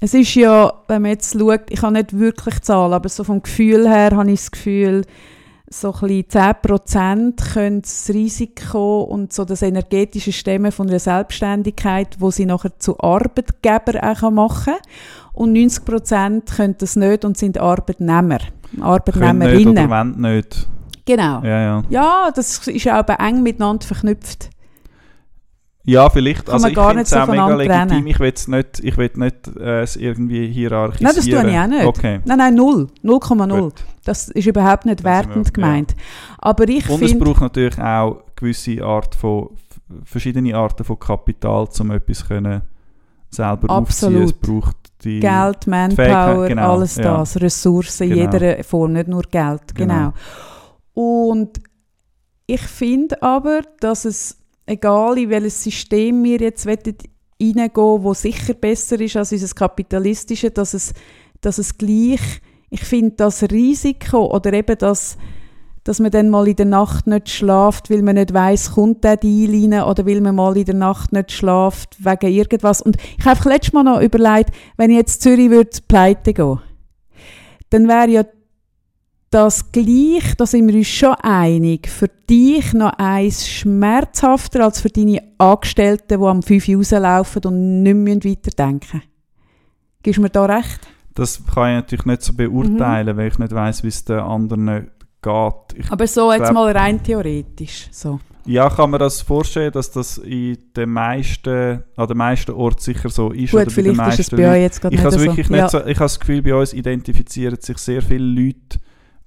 es 0.00 0.14
ist 0.14 0.34
ja, 0.34 0.72
wenn 0.88 1.02
man 1.02 1.10
jetzt 1.12 1.38
schaut, 1.38 1.62
ich 1.68 1.80
kann 1.80 1.92
nicht 1.92 2.18
wirklich 2.18 2.60
zahlen, 2.62 2.92
aber 2.94 3.08
so 3.08 3.22
vom 3.24 3.42
Gefühl 3.42 3.88
her 3.88 4.12
habe 4.12 4.30
ich 4.30 4.40
das 4.40 4.50
Gefühl, 4.50 5.04
so 5.72 5.94
ein 5.94 6.24
bisschen 6.24 6.24
10% 7.36 7.52
können 7.52 7.82
das 7.82 8.08
Risiko 8.12 9.02
und 9.02 9.32
so 9.32 9.44
das 9.44 9.62
energetische 9.62 10.32
Stemmen 10.32 10.72
von 10.72 10.88
einer 10.88 10.98
Selbstständigkeit, 10.98 12.16
wo 12.18 12.32
sie 12.32 12.44
nachher 12.44 12.76
zu 12.78 12.98
Arbeitgeber 12.98 14.02
auch 14.02 14.30
machen 14.32 14.74
kann. 14.74 14.82
Und 15.32 15.52
90% 15.54 16.56
können 16.56 16.74
das 16.78 16.96
nicht 16.96 17.24
und 17.24 17.38
sind 17.38 17.58
Arbeitnehmer, 17.58 18.38
Können 18.38 18.50
nicht 18.72 18.82
Arbeitnehmerinnen. 18.82 19.78
oder 19.78 19.90
wollen 19.90 20.20
nicht. 20.20 20.68
Genau. 21.06 21.40
Ja, 21.42 21.60
ja. 21.60 21.82
Ja, 21.88 22.30
das 22.34 22.66
ist 22.66 22.88
auch 22.88 23.08
eng 23.08 23.42
miteinander 23.42 23.86
verknüpft. 23.86 24.50
Ja, 25.90 26.08
vielleicht. 26.10 26.46
Kann 26.46 26.54
also 26.54 26.62
man 26.64 26.70
ich 26.70 26.76
gar 26.76 26.88
finde 26.88 27.00
nicht 27.02 27.12
es 27.12 27.18
auch 27.18 27.26
mega 27.26 27.48
legitim. 27.48 27.88
trennen. 27.88 28.06
Ich 28.06 28.20
will 28.20 28.32
es 28.34 28.48
nicht, 28.48 28.80
ich 28.80 28.96
will 28.96 29.10
nicht 29.14 29.56
äh, 29.56 29.82
es 29.82 29.96
irgendwie 29.96 30.46
hierarchisieren. 30.48 31.06
Nein, 31.06 31.16
das 31.16 31.24
tue 31.26 31.50
ich 31.50 31.58
auch 31.58 31.66
nicht. 31.66 31.84
Okay. 31.86 32.20
Nein, 32.24 32.38
nein, 32.38 32.54
null. 32.54 32.88
0,0. 33.04 33.60
Gut. 33.60 33.84
Das 34.04 34.28
ist 34.28 34.46
überhaupt 34.46 34.86
nicht 34.86 34.98
sind 35.00 35.04
wir- 35.06 35.12
wertend 35.12 35.54
gemeint. 35.54 35.96
Aber 36.38 36.68
ich 36.68 36.88
Und 36.88 37.02
es 37.02 37.18
braucht 37.18 37.40
natürlich 37.40 37.78
auch 37.78 38.22
gewisse 38.36 38.82
Art 38.84 39.14
von, 39.14 39.50
verschiedene 40.04 40.54
Arten 40.56 40.84
von 40.84 40.98
Kapital, 40.98 41.68
um 41.78 41.90
etwas 41.90 42.26
können 42.26 42.62
selber 43.30 43.70
aufziehen. 43.70 44.14
Es 44.16 44.32
Absolut. 44.32 44.40
braucht 44.40 44.76
die... 45.04 45.20
Geld, 45.20 45.66
Manpower, 45.66 46.48
genau, 46.48 46.72
alles 46.72 46.96
ja. 46.96 47.18
das, 47.18 47.40
Ressourcen 47.40 48.04
in 48.10 48.14
Genau. 48.18 48.32
jeder 48.32 48.64
Form, 48.64 48.92
nicht 48.92 49.08
nur 49.08 49.22
Geld, 49.22 49.74
genau. 49.74 50.12
Und 50.94 51.60
ich 52.46 52.60
finde 52.62 53.22
aber, 53.22 53.62
dass 53.80 54.04
es, 54.04 54.36
egal 54.70 55.18
in 55.18 55.30
welches 55.30 55.62
System 55.64 56.22
wir 56.22 56.38
jetzt 56.38 56.66
reingehen 56.66 56.96
wollen, 57.74 58.02
wo 58.04 58.14
sicher 58.14 58.54
besser 58.54 59.00
ist 59.00 59.16
als 59.16 59.32
unser 59.32 59.54
kapitalistische, 59.54 60.50
dass 60.50 60.74
es, 60.74 60.92
dass 61.40 61.58
es 61.58 61.76
gleich, 61.76 62.20
ich 62.70 62.82
finde 62.82 63.16
das 63.16 63.42
Risiko 63.42 64.32
oder 64.32 64.52
eben 64.52 64.78
das, 64.78 65.18
dass 65.82 65.98
man 65.98 66.10
dann 66.12 66.28
mal 66.28 66.46
in 66.46 66.56
der 66.56 66.66
Nacht 66.66 67.06
nicht 67.06 67.30
schlaft, 67.30 67.90
weil 67.90 68.02
man 68.02 68.14
nicht 68.14 68.32
weiß, 68.32 68.72
kommt 68.72 69.02
der 69.02 69.16
Deal 69.16 69.50
rein 69.50 69.82
oder 69.82 70.06
weil 70.06 70.20
man 70.20 70.36
mal 70.36 70.56
in 70.56 70.66
der 70.66 70.74
Nacht 70.74 71.12
nicht 71.12 71.32
schlaft 71.32 71.96
wegen 72.04 72.32
irgendwas. 72.32 72.80
Und 72.80 72.96
ich 73.18 73.24
habe 73.24 73.48
letztes 73.48 73.72
Mal 73.72 73.82
noch 73.82 74.00
überlegt, 74.00 74.50
wenn 74.76 74.90
jetzt 74.90 75.22
Zürich 75.22 75.50
würde 75.50 75.70
pleite 75.88 76.32
gehen, 76.32 76.60
dann 77.70 77.88
wäre 77.88 78.08
ja 78.08 78.24
das 79.30 79.70
gleich, 79.70 80.34
da 80.36 80.44
sind 80.44 80.66
wir 80.68 80.74
uns 80.74 80.88
schon 80.88 81.14
einig, 81.22 81.88
für 81.88 82.08
dich 82.28 82.72
noch 82.72 82.92
eins 82.98 83.48
schmerzhafter 83.48 84.64
als 84.64 84.80
für 84.80 84.88
deine 84.88 85.22
Angestellten, 85.38 86.20
die 86.20 86.26
am 86.26 86.42
5 86.42 86.68
Uhr 86.68 86.76
rauslaufen 86.76 87.42
und 87.44 87.82
nicht 87.82 87.94
mehr 87.94 88.16
weiterdenken 88.16 88.98
müssen. 88.98 89.02
Gibst 90.02 90.18
du 90.18 90.22
mir 90.22 90.30
da 90.30 90.46
recht? 90.46 90.80
Das 91.14 91.40
kann 91.54 91.70
ich 91.70 91.76
natürlich 91.76 92.06
nicht 92.06 92.22
so 92.22 92.32
beurteilen, 92.32 93.16
weil 93.16 93.28
ich 93.28 93.38
nicht 93.38 93.52
weiß, 93.52 93.84
wie 93.84 93.88
es 93.88 94.04
den 94.04 94.18
anderen 94.18 94.90
geht. 95.22 95.54
Ich, 95.74 95.92
Aber 95.92 96.06
so 96.06 96.32
jetzt 96.32 96.52
mal 96.52 96.72
rein 96.76 97.02
theoretisch. 97.02 97.88
So. 97.92 98.18
ja, 98.46 98.68
kann 98.70 98.90
man 98.90 99.00
das 99.00 99.20
vorstellen, 99.22 99.70
dass 99.72 99.90
das 99.92 100.18
in 100.18 100.56
den 100.74 100.90
meisten, 100.90 101.84
an 101.96 102.08
den 102.08 102.16
meisten 102.16 102.52
Orten 102.52 102.80
sicher 102.80 103.10
so 103.10 103.30
ist? 103.30 103.50
Gut, 103.50 103.62
oder 103.62 103.70
bei 103.76 103.82
den 103.82 103.94
vielleicht 103.94 104.18
ist 104.18 104.20
es 104.20 104.32
meisten 104.32 104.36
bei 104.36 104.52
euch 104.52 104.62
jetzt 104.62 104.80
gerade 104.80 104.94
Ich 104.94 105.00
nicht 105.00 105.12
habe 105.12 105.18
so. 105.18 105.24
wirklich 105.24 105.48
ja. 105.50 105.62
nicht 105.62 105.70
so, 105.70 105.78
ich 105.78 105.84
habe 105.84 106.04
das 106.04 106.18
Gefühl, 106.18 106.42
bei 106.42 106.54
uns 106.54 106.72
identifizieren 106.72 107.60
sich 107.60 107.78
sehr 107.78 108.02
viele 108.02 108.24
Leute 108.24 108.80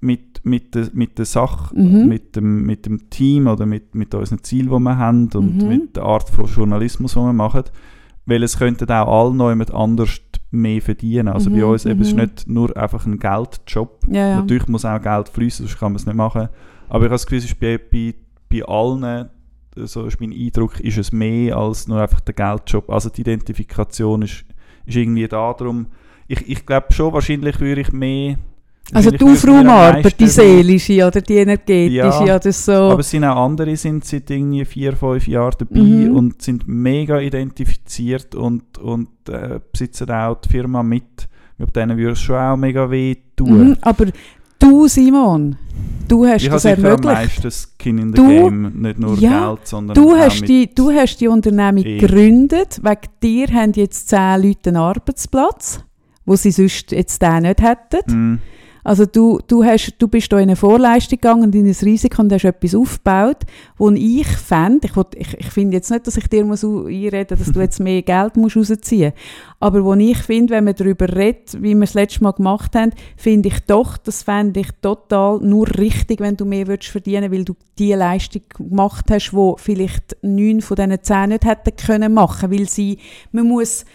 mit, 0.04 0.46
mit, 0.46 0.76
der, 0.76 0.90
mit 0.94 1.18
der 1.18 1.26
Sache, 1.26 1.74
Mhm. 1.76 2.08
mit, 2.08 2.36
dem, 2.36 2.66
mit 2.66 2.86
dem 2.86 3.10
Team 3.10 3.48
oder 3.48 3.66
mit, 3.66 3.96
mit 3.96 4.14
unseren 4.14 4.44
Zielen, 4.44 4.70
die 4.70 4.80
wir 4.80 4.98
haben 4.98 5.30
und 5.34 5.62
Mhm. 5.64 5.68
mit 5.68 5.96
der 5.96 6.04
Art 6.04 6.30
von 6.30 6.46
Journalismus, 6.46 7.14
die 7.14 7.20
wir 7.20 7.34
machen. 7.34 7.64
Weil 8.26 8.44
es 8.44 8.58
könnten 8.58 8.90
auch 8.90 9.08
alle 9.26 9.36
noch 9.36 9.50
jemand 9.50 9.74
anders 9.74 10.22
mehr 10.52 10.82
verdienen. 10.82 11.28
Also 11.30 11.50
bei 11.50 11.58
Mhm, 11.58 11.64
uns 11.64 11.86
eben, 11.86 12.02
es 12.02 12.10
ist 12.10 12.16
mhm. 12.16 12.22
nicht 12.22 12.48
nur 12.48 12.78
einfach 12.78 13.06
ein 13.06 13.18
Geldjob. 13.20 14.06
ja, 14.10 14.28
ja. 14.30 14.36
Natürlich 14.38 14.68
muss 14.68 14.86
auch 14.86 15.02
Geld 15.02 15.30
fließen, 15.30 15.66
sonst 15.66 15.80
kann 15.80 15.92
man 15.92 15.98
es 15.98 16.06
nicht 16.06 16.16
machen. 16.16 16.48
Aber 16.90 17.00
ich 17.00 17.06
habe 17.06 17.10
das 17.16 17.26
Gefühl, 17.26 17.40
es 17.40 17.46
ist 17.46 17.60
bei, 17.60 17.78
bei, 17.78 18.14
bei 18.50 18.64
allen, 18.66 19.30
so 19.76 20.06
ist 20.06 20.22
mein 20.22 20.32
Eindruck, 20.32 20.80
ist 20.80 20.98
es 20.98 21.12
mehr 21.12 21.58
als 21.58 21.88
nur 21.88 22.00
einfach 22.00 22.20
der 22.22 22.34
Geldjob. 22.36 22.90
Also 22.90 23.10
die 23.10 23.22
Identifikation 23.22 24.22
ist, 24.22 24.46
ist 24.86 24.96
irgendwie 24.96 25.28
da. 25.28 25.54
Darum, 25.54 25.88
ich, 26.28 26.48
ich 26.48 26.66
glaube 26.66 26.88
schon, 26.94 27.14
wahrscheinlich 27.14 27.60
würde 27.60 27.82
ich 27.82 27.92
mehr... 27.92 28.38
Also 28.92 29.10
die 29.12 29.16
ich 29.16 29.22
am 29.22 29.30
Aufraumarbeit, 29.30 30.20
die 30.20 30.28
seelische 30.28 31.08
oder 31.08 31.22
die 31.22 31.36
energetische 31.38 31.96
Ja, 32.26 32.36
oder 32.36 32.52
so. 32.52 32.72
Aber 32.74 33.00
es 33.00 33.10
sind 33.10 33.24
auch 33.24 33.38
andere, 33.46 33.76
sind 33.78 34.04
seit 34.04 34.30
irgendwie 34.30 34.66
vier, 34.66 34.94
fünf 34.96 35.28
Jahren 35.28 35.56
dabei 35.58 35.80
Mhm. 35.80 36.16
und 36.16 36.42
sind 36.42 36.68
mega 36.68 37.20
identifiziert 37.20 38.36
und, 38.36 38.78
und 38.78 39.08
äh, 39.30 39.60
besitzen 39.72 40.12
auch 40.12 40.36
die 40.42 40.50
Firma 40.50 40.84
mit. 40.84 41.28
Mit 41.58 41.76
denen 41.76 41.98
würde 41.98 42.12
es 42.12 42.20
schon 42.20 42.36
auch 42.36 42.58
mega 42.58 42.90
weh 42.92 43.16
tun. 43.36 43.70
Mhm, 43.70 43.78
aber 43.82 44.08
du, 44.60 44.88
Simon, 44.88 45.56
du 46.08 46.26
hast 46.26 46.42
Ich 46.44 46.50
habe 46.50 46.56
das 46.56 46.64
sicher 46.64 46.78
am 46.78 46.84
ermöglicht. 46.84 47.44
meisten 47.44 47.52
Skin 47.52 47.98
in 48.00 48.10
the 48.10 48.16
Du- 48.16 48.28
Game, 48.28 48.82
nicht 48.82 49.00
nur 49.00 49.18
Ja, 49.18 49.48
Geld, 49.50 49.68
sondern 49.68 49.96
Du 49.96 50.12
auch 50.12 50.18
hast, 50.18 50.42
die, 50.42 50.74
du 50.74 50.92
hast 50.92 51.18
die 51.22 51.28
Unternehmung 51.30 51.84
Eh. 51.86 52.00
gegründet. 52.00 52.80
Wegen 52.84 53.00
dir 53.24 53.48
haben 53.54 53.72
jetzt 53.76 54.10
zehn 54.10 54.42
Leute 54.42 54.72
einen 54.72 54.78
Arbeitsplatz, 54.78 55.84
wo 56.26 56.36
sie 56.36 56.52
sonst 56.52 56.92
jetzt 56.92 57.22
den 57.22 57.44
nicht 57.44 57.62
hätten. 57.62 58.34
Mm, 58.34 58.40
Also 58.84 59.06
du, 59.06 59.40
du, 59.48 59.64
hast, 59.64 59.94
du 59.98 60.08
bist 60.08 60.32
da 60.32 60.38
in 60.38 60.44
eine 60.44 60.56
Vorleistung 60.56 61.18
gegangen 61.18 61.44
und 61.44 61.56
in 61.56 61.66
ein 61.66 61.76
Risiko 61.82 62.22
und 62.22 62.32
hast 62.34 62.44
etwas 62.44 62.76
aufgebaut, 62.76 63.38
wo 63.78 63.90
ich 63.92 64.28
fände, 64.28 64.88
ich, 64.88 64.96
will- 64.98 65.06
ich, 65.16 65.34
ich 65.40 65.46
finde 65.52 65.78
jetzt 65.78 65.90
nicht, 65.90 66.06
dass 66.06 66.18
ich 66.18 66.28
dir 66.28 66.44
muss 66.44 66.64
einreden 66.66 67.38
dass 67.38 67.52
du 67.52 67.60
jetzt 67.62 67.80
mehr 67.80 68.02
Geld 68.04 68.36
musst 68.36 68.58
rausziehen. 68.58 69.14
Aber 69.60 69.86
wo 69.86 69.94
ich 69.94 70.18
finde, 70.18 70.54
wenn 70.56 70.66
man 70.66 70.76
darüber 70.76 71.08
redet, 71.16 71.62
wie 71.64 71.74
wir 71.76 71.84
es 71.84 71.94
letztes 71.94 72.20
Mal 72.22 72.32
gemacht 72.32 72.76
haben, 72.76 72.92
finde 73.16 73.48
ich 73.50 73.60
doch, 73.68 73.98
das 73.98 74.24
fände 74.24 74.60
ich 74.60 74.68
total 74.82 75.40
nur 75.40 75.68
richtig, 75.78 76.20
wenn 76.20 76.36
du 76.36 76.44
mehr 76.46 76.68
würdest 76.68 76.90
verdienen, 76.92 77.32
weil 77.32 77.46
du 77.46 77.56
die 77.80 77.94
Leistung 77.94 78.42
gemacht 78.58 79.06
hast, 79.10 79.34
wo 79.34 79.56
vielleicht 79.58 80.18
neun 80.22 80.62
von 80.62 80.76
diesen 80.76 81.02
zehn 81.04 81.30
nicht 81.30 81.46
hätten 81.46 81.76
können 81.78 82.14
machen, 82.14 82.52
weil 82.52 82.68
sie, 82.68 82.98
man 83.32 83.48
muss 83.48 83.86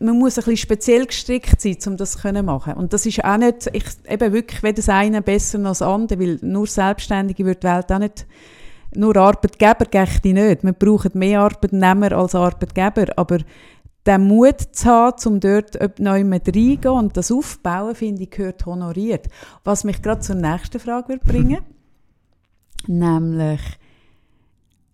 man 0.00 0.18
muss 0.18 0.38
ein 0.38 0.44
bisschen 0.44 0.56
speziell 0.56 1.06
gestrickt 1.06 1.60
sein, 1.60 1.76
um 1.86 1.96
das 1.96 2.12
zu 2.12 2.42
machen. 2.42 2.74
Und 2.74 2.92
das 2.92 3.06
ist 3.06 3.24
auch 3.24 3.36
nicht, 3.36 3.68
ich, 3.72 3.84
eben 4.08 4.32
wirklich, 4.32 4.62
weder 4.62 4.76
das 4.76 4.88
eine 4.88 5.22
besser 5.22 5.58
als 5.64 5.78
das 5.78 5.88
andere, 5.88 6.20
weil 6.20 6.38
nur 6.42 6.66
Selbstständige 6.66 7.44
wird 7.44 7.62
die 7.62 7.66
Welt 7.66 7.90
auch 7.90 7.98
nicht, 7.98 8.26
nur 8.94 9.16
Arbeitgeber 9.16 9.84
gächte 9.84 10.32
nicht. 10.32 10.64
Wir 10.64 10.72
brauchen 10.72 11.10
mehr 11.14 11.40
Arbeitnehmer 11.40 12.12
als 12.12 12.34
Arbeitgeber, 12.34 13.06
aber 13.16 13.38
den 14.06 14.26
Mut 14.26 14.60
zu 14.72 14.88
haben, 14.88 15.16
um 15.26 15.40
dort 15.40 15.98
neu 15.98 16.24
mit 16.24 16.48
reingehen 16.48 16.94
und 16.94 17.16
das 17.16 17.30
aufbauen, 17.30 17.94
finde 17.94 18.22
ich, 18.22 18.30
gehört 18.30 18.64
honoriert. 18.64 19.26
Was 19.64 19.84
mich 19.84 20.00
gerade 20.00 20.20
zur 20.20 20.36
nächsten 20.36 20.80
Frage 20.80 21.08
wird 21.10 21.24
bringen, 21.24 21.58
nämlich, 22.86 23.60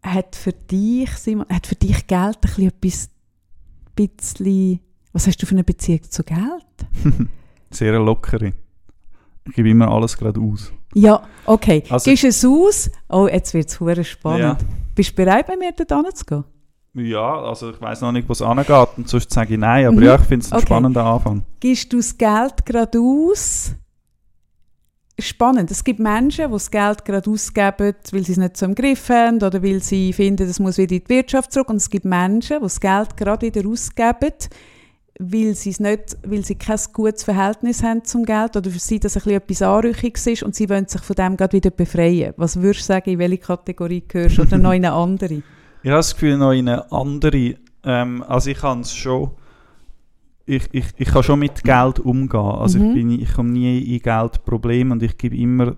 hat 0.03 0.35
für 0.35 0.53
dich, 0.53 1.11
Simon, 1.13 1.47
hat 1.49 1.67
für 1.67 1.77
dich 1.77 2.07
Geld 2.07 2.37
ein 2.37 2.41
bisschen 2.41 2.69
etwas, 2.69 3.09
bisschen, 3.95 4.81
was 5.15 5.27
hast 5.27 5.41
du 5.41 5.47
für 5.47 5.55
eine 5.55 5.65
Beziehung 5.65 6.03
zu 6.03 6.23
Geld? 6.23 6.39
sehr 7.71 7.95
eine 7.95 8.05
lockere. 8.05 8.53
Ich 9.49 9.55
gebe 9.55 9.71
immer 9.71 9.89
alles 9.91 10.17
gerade 10.17 10.39
aus. 10.41 10.71
Ja, 10.95 11.23
okay. 11.47 11.83
Also- 11.89 12.11
Gibst 12.11 12.25
du 12.25 12.29
es 12.29 12.45
aus? 12.45 12.91
Oh, 13.09 13.27
jetzt 13.27 13.55
wird 13.55 13.69
es 13.99 14.07
spannend. 14.09 14.61
Ja. 14.61 14.69
Bist 14.95 15.11
du 15.13 15.15
bereit, 15.17 15.47
bei 15.47 15.57
mir 15.57 15.73
dort 15.73 15.91
hinzugehen? 16.07 16.45
Ja, 16.97 17.41
also 17.43 17.71
ich 17.71 17.81
weiß 17.81 18.03
noch 18.03 18.13
nicht, 18.13 18.29
wo 18.29 18.33
es 18.33 18.41
angeht 18.43 18.69
und 18.97 19.09
sonst 19.09 19.33
sage 19.33 19.55
ich 19.55 19.59
nein, 19.61 19.87
aber 19.87 19.97
Mhm. 19.97 20.03
ja, 20.05 20.15
ich 20.15 20.21
finde 20.21 20.45
es 20.47 20.53
einen 20.53 20.59
Okay. 20.59 20.67
spannenden 20.67 21.03
Anfang. 21.03 21.43
Gibst 21.59 21.93
du 21.93 21.97
das 21.97 22.17
Geld 22.17 22.65
gerade 22.65 22.99
aus? 23.01 23.73
Spannend. 25.19 25.71
Es 25.71 25.85
gibt 25.85 26.01
Menschen, 26.01 26.47
die 26.47 26.53
das 26.53 26.71
Geld 26.71 27.05
gerade 27.05 27.31
ausgeben, 27.31 27.95
weil 28.13 28.25
sie 28.25 28.33
es 28.33 28.39
nicht 28.39 28.57
so 28.57 28.67
im 28.67 28.75
Griff 28.75 29.09
haben 29.09 29.37
oder 29.37 29.63
weil 29.63 29.81
sie 29.81 30.13
finden, 30.13 30.49
es 30.49 30.59
muss 30.59 30.77
wieder 30.79 30.93
in 30.95 31.03
die 31.05 31.09
Wirtschaft 31.09 31.53
zurück. 31.53 31.69
Und 31.71 31.77
es 31.77 31.89
gibt 31.89 32.05
Menschen, 32.05 32.57
die 32.59 32.63
das 32.63 32.81
Geld 32.81 33.17
gerade 33.17 33.47
wieder 33.47 33.69
ausgeben, 33.69 34.33
weil 35.21 35.55
sie, 35.55 35.71
es 35.71 35.79
nicht, 35.81 36.17
weil 36.27 36.45
sie 36.45 36.57
kein 36.57 36.79
gutes 36.93 37.23
Verhältnis 37.25 37.83
haben 37.83 38.05
zum 38.05 38.25
Geld 38.25 38.57
oder 38.57 38.69
für 38.71 38.79
sie 38.79 38.99
das 38.99 39.17
ein 39.17 39.23
bisschen 39.23 39.37
etwas 39.37 39.63
Anrüchiges 39.63 40.27
ist 40.27 40.43
und 40.43 40.55
sie 40.55 40.69
wollen 40.69 40.89
sich 40.89 41.03
von 41.03 41.15
dem 41.15 41.37
gerade 41.37 41.57
wieder 41.57 41.71
befreien. 41.71 42.35
Was 42.37 42.61
würdest 42.61 42.81
du 42.89 42.93
sagen, 42.95 43.11
in 43.11 43.19
welche 43.21 43.39
Kategorie 43.39 44.03
gehörst 44.07 44.39
du 44.39 44.43
oder 44.43 44.59
noch 44.59 44.73
in 44.73 44.85
eine 44.85 44.93
andere? 44.93 45.43
Ich 45.85 45.91
habe 45.91 45.99
das 45.99 46.15
Gefühl, 46.15 46.39
noch 46.39 46.53
in 46.53 46.67
eine 46.67 46.91
andere. 46.91 47.57
Ähm, 47.85 48.25
also 48.27 48.49
ich 48.49 48.57
kann 48.57 48.81
es 48.81 48.95
schon. 48.95 49.33
Ich, 50.47 50.67
ich, 50.73 50.87
ich 50.97 51.09
kann 51.09 51.23
schon 51.23 51.39
mit 51.41 51.63
Geld 51.63 51.99
umgehen. 52.01 52.41
Also 52.41 52.79
Mhm. 52.79 52.87
ich, 52.87 52.95
bin, 52.95 53.11
ich 53.21 53.33
komme 53.35 53.51
nie 53.51 53.95
in 53.95 54.01
Geldprobleme 54.01 54.93
und 54.93 55.03
ich 55.03 55.19
gebe 55.19 55.37
immer 55.37 55.77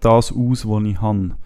das 0.00 0.32
aus, 0.32 0.68
was 0.68 0.82
ich 0.84 1.00
habe. 1.00 1.36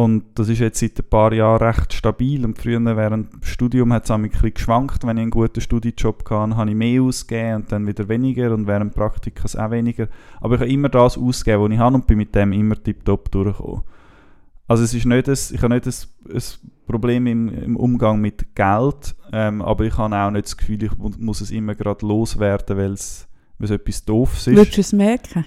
Und 0.00 0.24
das 0.34 0.48
ist 0.48 0.60
jetzt 0.60 0.78
seit 0.78 0.98
ein 1.00 1.08
paar 1.08 1.32
Jahren 1.32 1.62
recht 1.66 1.92
stabil. 1.92 2.44
Und 2.44 2.56
früher 2.58 2.78
während 2.96 3.32
dem 3.32 3.42
Studium 3.42 3.92
hat 3.92 4.04
es 4.04 4.10
ein 4.10 4.22
bisschen 4.28 4.54
geschwankt. 4.54 5.04
Wenn 5.04 5.16
ich 5.16 5.22
einen 5.22 5.30
guten 5.30 5.60
Studienjob 5.60 6.22
hatte, 6.30 6.56
habe 6.56 6.70
ich 6.70 6.76
mehr 6.76 7.02
ausgegeben 7.02 7.56
und 7.56 7.72
dann 7.72 7.86
wieder 7.86 8.08
weniger. 8.08 8.52
Und 8.54 8.66
während 8.68 8.94
Praktikas 8.94 9.56
auch 9.56 9.70
weniger. 9.72 10.06
Aber 10.40 10.54
ich 10.54 10.60
habe 10.60 10.70
immer 10.70 10.88
das 10.88 11.18
ausgegeben, 11.18 11.64
was 11.64 11.70
ich 11.72 11.78
habe 11.78 11.94
und 11.96 12.06
bin 12.06 12.18
mit 12.18 12.34
dem 12.34 12.52
immer 12.52 12.76
tiptop 12.80 13.30
durchgekommen. 13.32 13.82
Also 14.68 14.84
es 14.84 14.92
ist 14.94 15.06
nicht 15.06 15.28
ein, 15.28 15.32
ich 15.32 15.62
habe 15.62 15.74
nicht 15.74 15.86
ein, 15.86 16.34
ein 16.36 16.42
Problem 16.86 17.26
im, 17.26 17.48
im 17.48 17.76
Umgang 17.76 18.20
mit 18.20 18.54
Geld, 18.54 19.16
ähm, 19.32 19.62
aber 19.62 19.84
ich 19.84 19.96
habe 19.96 20.14
auch 20.14 20.30
nicht 20.30 20.44
das 20.44 20.56
Gefühl, 20.58 20.82
ich 20.82 20.96
mu- 20.98 21.10
muss 21.18 21.40
es 21.40 21.50
immer 21.50 21.74
gerade 21.74 22.06
loswerden, 22.06 22.76
weil 22.76 22.92
es, 22.92 23.26
weil 23.58 23.64
es 23.64 23.70
etwas 23.70 24.04
Doofes 24.04 24.46
ist. 24.46 24.56
Würdest 24.56 24.76
du 24.76 24.80
es 24.82 24.92
merken? 24.92 25.44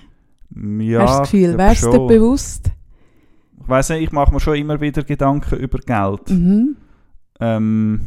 ja, 0.80 1.02
Hast 1.04 1.14
du 1.14 1.20
das 1.20 1.32
Gefühl? 1.32 1.58
Wärst 1.58 1.84
du 1.84 2.08
bewusst? 2.08 2.72
Ich 3.64 3.70
weiss 3.70 3.90
nicht, 3.90 4.02
ich 4.02 4.12
mache 4.12 4.34
mir 4.34 4.40
schon 4.40 4.56
immer 4.58 4.80
wieder 4.82 5.04
Gedanken 5.04 5.58
über 5.60 5.80
Geld. 5.80 6.30
Mhm. 6.30 6.76
Ähm, 7.40 8.02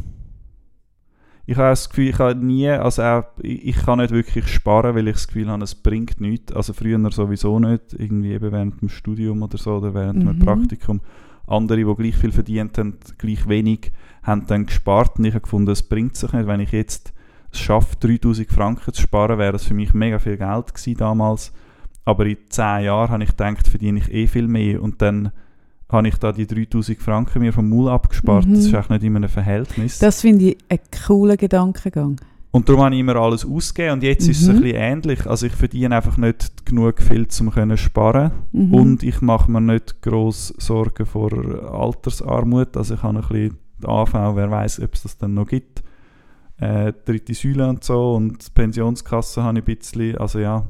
ich 1.47 1.57
habe 1.57 1.69
das 1.71 1.89
Gefühl, 1.91 2.09
ich 2.09 2.19
habe 2.19 2.43
nie, 2.43 2.69
also 2.71 3.03
auch, 3.03 3.25
ich, 3.43 3.67
ich 3.67 3.77
kann 3.77 3.99
nicht 3.99 4.13
wirklich 4.13 4.49
sparen, 4.49 4.95
weil 4.95 5.09
ich 5.09 5.15
das 5.15 5.27
Gefühl 5.27 5.49
habe, 5.49 5.63
es 5.63 5.75
bringt 5.75 6.21
nichts. 6.21 6.53
Also 6.53 6.73
früher 6.73 6.99
sowieso 7.11 7.59
nicht, 7.59 7.93
irgendwie 7.93 8.33
eben 8.33 8.51
während 8.51 8.81
dem 8.81 8.89
Studium 8.89 9.43
oder 9.43 9.59
so 9.59 9.77
oder 9.77 9.93
während 9.95 10.23
Mhm. 10.23 10.29
einem 10.29 10.39
Praktikum. 10.39 11.01
Andere, 11.47 11.85
die 11.85 11.95
gleich 11.95 12.17
viel 12.17 12.33
verdient 12.33 12.79
haben, 12.79 12.97
gleich 13.19 13.47
wenig, 13.47 13.93
haben 14.23 14.47
dann 14.47 14.65
gespart 14.65 15.19
und 15.19 15.27
ich 15.27 15.35
habe 15.35 15.43
gefunden, 15.43 15.71
es 15.71 15.83
bringt 15.83 16.17
sich 16.17 16.33
nicht. 16.33 16.47
Wenn 16.47 16.61
ich 16.61 16.73
jetzt 16.73 17.13
es 17.53 17.61
schaffe, 17.61 17.97
3000 18.01 18.51
Franken 18.51 18.95
zu 18.95 19.03
sparen, 19.03 19.39
wäre 19.39 19.53
das 19.53 19.65
für 19.65 19.75
mich 19.75 19.93
mega 19.93 20.19
viel 20.19 20.39
Geld 20.39 20.75
gewesen 20.75 20.97
damals. 20.97 21.53
Aber 22.07 22.25
in 22.27 22.39
10 22.49 22.85
Jahren 22.85 23.11
habe 23.11 23.23
ich 23.23 23.31
gedacht, 23.31 23.69
verdiene 23.69 23.99
ich 23.99 24.11
eh 24.13 24.27
viel 24.27 24.49
mehr 24.49 24.83
und 24.83 25.03
dann 25.03 25.31
habe 25.95 26.09
ich 26.09 26.17
da 26.17 26.33
die 26.33 26.47
3000 26.47 27.01
Franken 27.01 27.41
mir 27.41 27.53
vom 27.53 27.69
Maul 27.71 27.89
abgespart. 27.89 28.47
Mhm. 28.47 28.55
Das 28.55 28.67
ist 28.67 28.75
auch 28.75 28.89
nicht 28.91 29.03
in 29.03 29.17
einem 29.17 29.29
Verhältnis. 29.29 29.99
Das 29.99 30.21
finde 30.21 30.45
ich 30.51 30.59
einen 30.69 30.81
coolen 31.07 31.37
Gedankengang. 31.37 32.21
Und 32.51 32.69
darum 32.69 32.83
habe 32.85 32.95
ich 32.95 33.01
immer 33.01 33.17
alles 33.17 33.45
ausgegeben 33.45 33.95
und 33.95 34.03
jetzt 34.05 34.29
ist 34.29 34.43
es 34.43 34.49
ein 34.49 34.57
Mhm. 34.57 34.61
bisschen 34.63 34.77
ähnlich. 34.79 35.27
Also 35.27 35.47
ich 35.47 35.53
verdiene 35.55 35.97
einfach 35.97 36.17
nicht 36.19 36.65
genug 36.65 37.03
viel, 37.03 37.27
um 37.41 37.51
können 37.51 37.77
sparen 37.77 38.31
Mhm. 38.53 38.75
und 38.75 39.03
ich 39.03 39.21
mache 39.23 39.51
mir 39.51 39.61
nicht 39.61 40.01
gross 40.03 40.55
Sorgen 40.59 41.05
vor 41.07 41.33
Altersarmut. 41.33 42.77
Also 42.77 42.95
ich 42.95 43.03
habe 43.03 43.19
ein 43.19 43.23
bisschen 43.27 43.59
die 43.83 43.89
AV, 43.89 44.37
wer 44.37 44.51
weiß, 44.51 44.81
ob 44.83 44.95
es 44.95 45.03
das 45.03 45.19
dann 45.19 45.35
noch 45.35 45.49
gibt. 45.49 45.83
Äh, 46.59 46.93
dritte 47.05 47.35
Säule 47.35 47.69
und 47.69 47.83
so 47.83 48.15
und 48.15 48.47
die 48.47 48.51
Pensionskasse 48.55 49.43
habe 49.43 49.59
ich 49.59 49.65
ein 49.65 49.77
bisschen, 49.77 50.17
also 50.19 50.39
ja. 50.39 50.65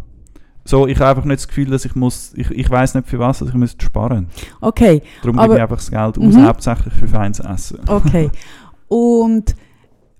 So, 0.64 0.86
ich 0.86 0.98
habe 0.98 1.10
einfach 1.10 1.24
nicht 1.24 1.40
das 1.40 1.48
Gefühl, 1.48 1.66
dass 1.70 1.84
ich 1.84 1.94
muss, 1.94 2.32
ich, 2.34 2.50
ich 2.50 2.70
weiß 2.70 2.94
nicht 2.94 3.06
für 3.08 3.18
was, 3.18 3.40
dass 3.40 3.48
ich 3.48 3.54
müsste 3.54 3.84
sparen. 3.84 4.28
Okay, 4.62 5.02
Darum 5.22 5.36
gebe 5.38 5.56
ich 5.56 5.60
einfach 5.62 5.76
das 5.76 5.90
Geld 5.90 6.18
aus, 6.18 6.34
Mhm. 6.34 6.46
hauptsächlich 6.46 6.94
für 6.94 7.06
feines 7.08 7.40
Essen. 7.40 7.80
okay. 7.86 8.30
Und 8.88 9.54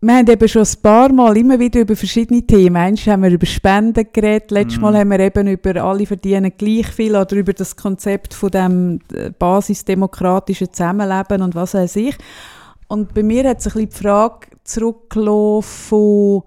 wir 0.02 0.14
haben 0.16 0.28
eben 0.28 0.48
schon 0.48 0.62
ein 0.62 0.82
paar 0.82 1.10
Mal 1.10 1.34
immer 1.38 1.58
wieder 1.58 1.80
über 1.80 1.96
verschiedene 1.96 2.42
Themen. 2.42 2.76
Einst 2.76 3.06
haben 3.06 3.22
wir 3.22 3.30
über 3.30 3.46
Spenden 3.46 4.06
geredet, 4.12 4.50
letztes 4.50 4.76
Mhm. 4.76 4.82
Mal 4.82 4.98
haben 4.98 5.10
wir 5.10 5.20
eben 5.20 5.46
über 5.48 5.82
alle 5.82 6.04
verdienen 6.04 6.52
gleich 6.58 6.88
viel 6.88 7.16
oder 7.16 7.36
über 7.36 7.54
das 7.54 7.74
Konzept 7.74 8.34
von 8.34 8.50
dem 8.50 9.00
äh, 9.14 9.30
basisdemokratischen 9.30 10.70
Zusammenleben 10.70 11.40
und 11.40 11.54
was 11.54 11.72
weiß 11.72 11.96
ich. 11.96 12.18
Und 12.86 13.14
bei 13.14 13.22
mir 13.22 13.48
hat 13.48 13.62
sich 13.62 13.74
ein 13.76 13.86
bisschen 13.86 14.02
die 14.02 14.08
Frage 14.08 14.46
zurückgelassen 14.62 15.62
von 15.62 16.42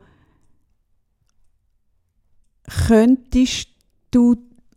könntest 2.88 3.70
du 4.18 4.36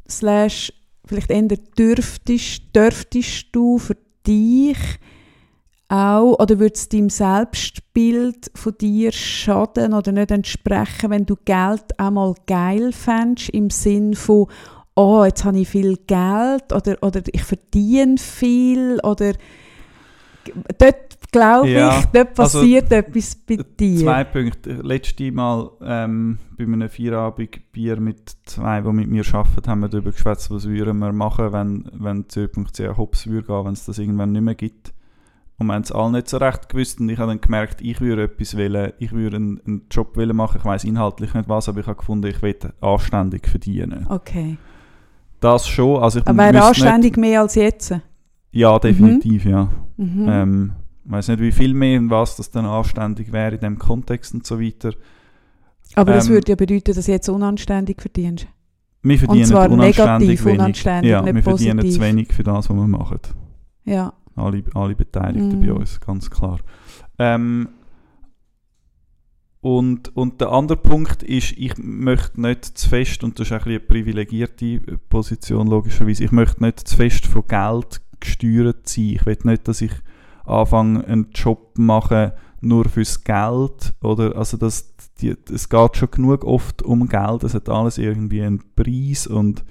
slash 0.08 0.72
vielleicht 1.06 1.30
eher 1.30 1.42
dürftest, 1.78 2.62
dürftest 2.74 3.46
du 3.52 3.78
für 3.78 3.96
dich 4.26 4.78
auch 5.88 6.38
oder 6.38 6.58
würde 6.60 6.74
es 6.74 6.88
deinem 6.88 7.10
Selbstbild 7.10 8.50
von 8.54 8.76
dir 8.78 9.10
schaden 9.10 9.94
oder 9.94 10.12
nicht 10.12 10.30
entsprechen, 10.30 11.10
wenn 11.10 11.26
du 11.26 11.36
Geld 11.44 11.98
einmal 11.98 12.34
geil 12.46 12.92
fändest, 12.92 13.48
im 13.50 13.70
Sinn 13.70 14.14
von 14.14 14.46
oh, 14.94 15.24
jetzt 15.24 15.44
habe 15.44 15.58
ich 15.58 15.68
viel 15.68 15.96
Geld 16.06 16.72
oder, 16.72 16.96
oder 17.00 17.22
ich 17.26 17.42
verdiene 17.42 18.18
viel 18.18 19.00
oder 19.02 19.32
dort 20.78 21.19
glaube 21.30 21.68
Ja, 21.68 21.98
ich, 21.98 22.04
dort 22.06 22.38
also, 22.38 22.58
passiert 22.58 22.92
etwas 22.92 23.34
bei 23.34 23.58
dir. 23.78 23.98
Zwei 23.98 24.24
Punkte. 24.24 24.72
Letztes 24.82 25.32
Mal 25.32 25.70
ähm, 25.82 26.38
bei 26.56 26.64
einem 26.64 26.88
Feierabend 26.88 27.72
Bier 27.72 28.00
mit 28.00 28.36
zwei, 28.44 28.80
die 28.80 28.92
mit 28.92 29.08
mir 29.08 29.24
arbeiten, 29.32 29.70
haben 29.70 29.80
wir 29.80 29.88
darüber 29.88 30.12
geschwätzt, 30.12 30.50
was 30.50 30.68
würden 30.68 30.98
wir 30.98 31.12
machen, 31.12 31.52
wenn, 31.52 31.90
wenn 31.92 32.28
Zö.ch 32.28 32.96
hops 32.96 33.26
würde 33.26 33.46
gehen, 33.46 33.64
wenn 33.64 33.72
es 33.72 33.84
das 33.86 33.98
irgendwann 33.98 34.32
nicht 34.32 34.42
mehr 34.42 34.54
gibt. 34.54 34.92
Und 35.58 35.66
wir 35.66 35.74
haben 35.74 35.82
es 35.82 35.92
alle 35.92 36.12
nicht 36.12 36.28
so 36.28 36.38
recht 36.38 36.70
gewusst 36.70 37.00
und 37.00 37.10
ich 37.10 37.18
habe 37.18 37.32
dann 37.32 37.40
gemerkt, 37.40 37.82
ich 37.82 38.00
würde 38.00 38.22
etwas 38.24 38.56
wollen, 38.56 38.92
ich 38.98 39.12
würde 39.12 39.36
einen, 39.36 39.60
einen 39.66 39.82
Job 39.90 40.16
wollen 40.16 40.34
machen, 40.34 40.56
ich 40.58 40.64
weiß 40.64 40.84
inhaltlich 40.84 41.34
nicht 41.34 41.50
was, 41.50 41.68
aber 41.68 41.80
ich 41.80 41.86
habe 41.86 41.98
gefunden, 41.98 42.26
ich 42.28 42.40
will 42.40 42.56
anständig 42.80 43.46
verdienen. 43.46 44.06
Okay. 44.08 44.56
Das 45.40 45.68
schon, 45.68 46.02
also 46.02 46.20
ich 46.20 46.26
Aber 46.26 46.42
anständig 46.42 47.18
mehr 47.18 47.42
als 47.42 47.56
jetzt? 47.56 47.90
Nicht, 47.90 48.02
ja, 48.52 48.78
definitiv, 48.78 49.44
ja. 49.44 49.68
Mhm. 49.98 50.26
Ähm, 50.28 50.72
ich 51.10 51.16
weiß 51.16 51.26
nicht, 51.26 51.40
wie 51.40 51.50
viel 51.50 51.74
mehr 51.74 51.98
und 51.98 52.08
was 52.08 52.36
das 52.36 52.52
dann 52.52 52.64
anständig 52.66 53.32
wäre 53.32 53.56
in 53.56 53.60
dem 53.60 53.78
Kontext 53.80 54.32
und 54.32 54.46
so 54.46 54.60
weiter. 54.60 54.92
Aber 55.96 56.12
das 56.12 56.28
ähm, 56.28 56.34
würde 56.34 56.52
ja 56.52 56.54
bedeuten, 56.54 56.94
dass 56.94 57.04
du 57.04 57.10
jetzt 57.10 57.28
unanständig 57.28 58.00
verdienst. 58.00 58.46
Wir 59.02 59.18
verdienen 59.18 59.44
zwar 59.44 59.68
unanständig 59.68 60.28
negativ 60.28 60.44
wenig. 60.44 60.60
unanständig, 60.60 61.10
ja, 61.10 61.22
nicht 61.22 61.34
wir 61.34 61.42
verdienen 61.42 61.78
positiv. 61.78 61.94
zu 61.96 62.00
wenig 62.00 62.32
für 62.32 62.44
das, 62.44 62.70
was 62.70 62.76
wir 62.76 62.86
machen. 62.86 63.18
Ja. 63.84 64.12
Alle, 64.36 64.62
alle 64.72 64.94
Beteiligten 64.94 65.58
Mm. 65.58 65.66
bei 65.66 65.72
uns, 65.72 65.98
ganz 65.98 66.30
klar. 66.30 66.60
Ähm, 67.18 67.70
und, 69.60 70.16
und 70.16 70.40
der 70.40 70.52
andere 70.52 70.78
Punkt 70.78 71.24
ist, 71.24 71.54
ich 71.58 71.76
möchte 71.76 72.40
nicht 72.40 72.64
zu 72.64 72.88
fest, 72.88 73.24
und 73.24 73.40
das 73.40 73.48
ist 73.48 73.52
auch 73.52 73.66
ein 73.66 73.70
eine 73.72 73.80
privilegierte 73.80 74.78
Position 75.08 75.66
logischerweise, 75.66 76.22
ich 76.22 76.30
möchte 76.30 76.62
nicht 76.62 76.86
zu 76.86 76.96
fest 76.96 77.26
von 77.26 77.48
Geld 77.48 78.00
gesteuert 78.20 78.88
sein. 78.88 79.04
Ich 79.06 79.26
will 79.26 79.38
nicht, 79.42 79.66
dass 79.66 79.80
ich 79.80 79.90
anfange, 80.44 81.04
einen 81.06 81.30
Job 81.32 81.78
machen 81.78 82.32
nur 82.60 82.88
fürs 82.88 83.24
Geld. 83.24 83.94
Oder, 84.02 84.36
also 84.36 84.56
das, 84.56 84.94
die, 85.20 85.34
es 85.52 85.68
geht 85.68 85.96
schon 85.96 86.10
genug 86.10 86.44
oft 86.44 86.82
um 86.82 87.08
Geld, 87.08 87.44
es 87.44 87.54
hat 87.54 87.68
alles 87.68 87.98
irgendwie 87.98 88.42
einen 88.42 88.62
Preis 88.74 89.26
und 89.26 89.64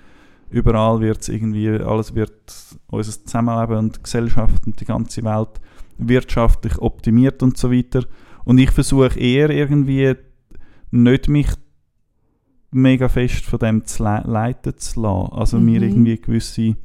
überall 0.50 1.00
wird 1.00 1.22
es 1.22 1.30
irgendwie, 1.30 1.70
alles 1.70 2.16
wird 2.16 2.54
unser 2.88 3.12
Zusammenleben 3.12 3.78
und 3.78 4.04
Gesellschaft 4.04 4.66
und 4.66 4.80
die 4.80 4.86
ganze 4.86 5.24
Welt 5.24 5.62
wirtschaftlich 5.98 6.80
optimiert 6.80 7.44
und 7.44 7.58
so 7.58 7.72
weiter. 7.72 8.06
Und 8.46 8.58
ich 8.58 8.72
versuche 8.72 9.20
eher 9.20 9.50
irgendwie 9.50 10.16
nicht 10.92 11.28
mich 11.28 11.50
mega 12.72 13.10
fest 13.10 13.46
von 13.46 13.60
dem 13.60 13.86
zu 13.86 14.04
le 14.04 14.24
leiten 14.26 14.78
zu 14.78 15.02
lassen. 15.02 15.34
Also 15.34 15.60
mir 15.60 15.82
Mhm. 15.82 15.88
irgendwie 15.88 16.18
gewisse, 16.18 16.76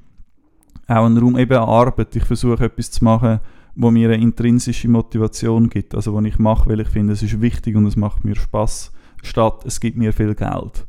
auch 0.87 1.07
einen 1.07 1.18
Raum, 1.18 1.39
eben 1.39 1.57
Arbeit. 1.57 2.14
Ich 2.16 2.24
versuche 2.24 2.64
etwas 2.64 2.91
zu 2.91 3.05
machen, 3.05 3.41
wo 3.77 3.91
mir 3.91 4.11
eine 4.11 4.22
intrinsische 4.22 4.89
Motivation 4.89 5.68
gibt. 5.68 5.95
Also 5.95 6.12
wo 6.12 6.20
ich 6.20 6.39
mache, 6.39 6.68
weil 6.68 6.81
ich 6.81 6.89
finde, 6.89 7.12
es 7.12 7.22
ist 7.22 7.41
wichtig 7.41 7.77
und 7.77 7.87
es 7.87 7.97
macht 7.97 8.25
mir 8.25 8.37
Spaß 8.37 8.93
statt 9.22 9.64
es 9.64 9.81
gibt 9.81 9.97
mir 9.97 10.12
viel 10.12 10.35
Geld. 10.35 10.87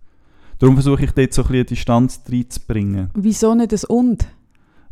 Darum 0.60 0.76
versuche 0.76 1.04
ich 1.06 1.12
dort 1.12 1.34
so 1.34 1.44
ein 1.44 1.48
bisschen 1.50 1.66
Distanz 1.68 2.22
reinzubringen. 2.30 3.10
Wieso 3.14 3.56
nicht 3.56 3.72
das 3.72 3.84
Und? 3.84 4.28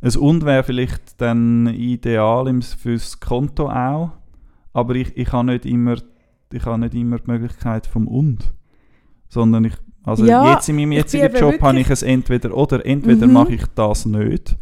Ein 0.02 0.16
Und 0.18 0.44
wäre 0.46 0.64
vielleicht 0.64 1.22
dann 1.22 1.68
ideal 1.68 2.62
fürs 2.62 3.20
Konto 3.20 3.70
auch, 3.70 4.12
aber 4.74 4.96
ich, 4.96 5.16
ich 5.16 5.32
habe 5.32 5.48
nicht 5.48 5.66
immer 5.66 5.96
ich 6.52 6.66
habe 6.66 6.80
nicht 6.80 6.94
immer 6.94 7.18
die 7.18 7.32
Möglichkeit 7.32 7.88
vom 7.88 8.08
Und, 8.08 8.54
sondern 9.28 9.66
ich 9.66 9.74
also 10.04 10.26
Ja, 10.26 10.54
jetzt 10.54 10.68
in 10.70 10.76
meinem 10.76 10.92
jetzigen 10.92 11.34
Job 11.34 11.62
habe 11.62 11.80
ich 11.80 11.90
es 11.90 12.04
entweder 12.04 12.56
oder 12.56 12.86
entweder 12.86 13.26
Mhm. 13.26 13.34
mache 13.34 13.54
ich 13.54 13.66
das 13.74 14.06
nicht, 14.06 14.58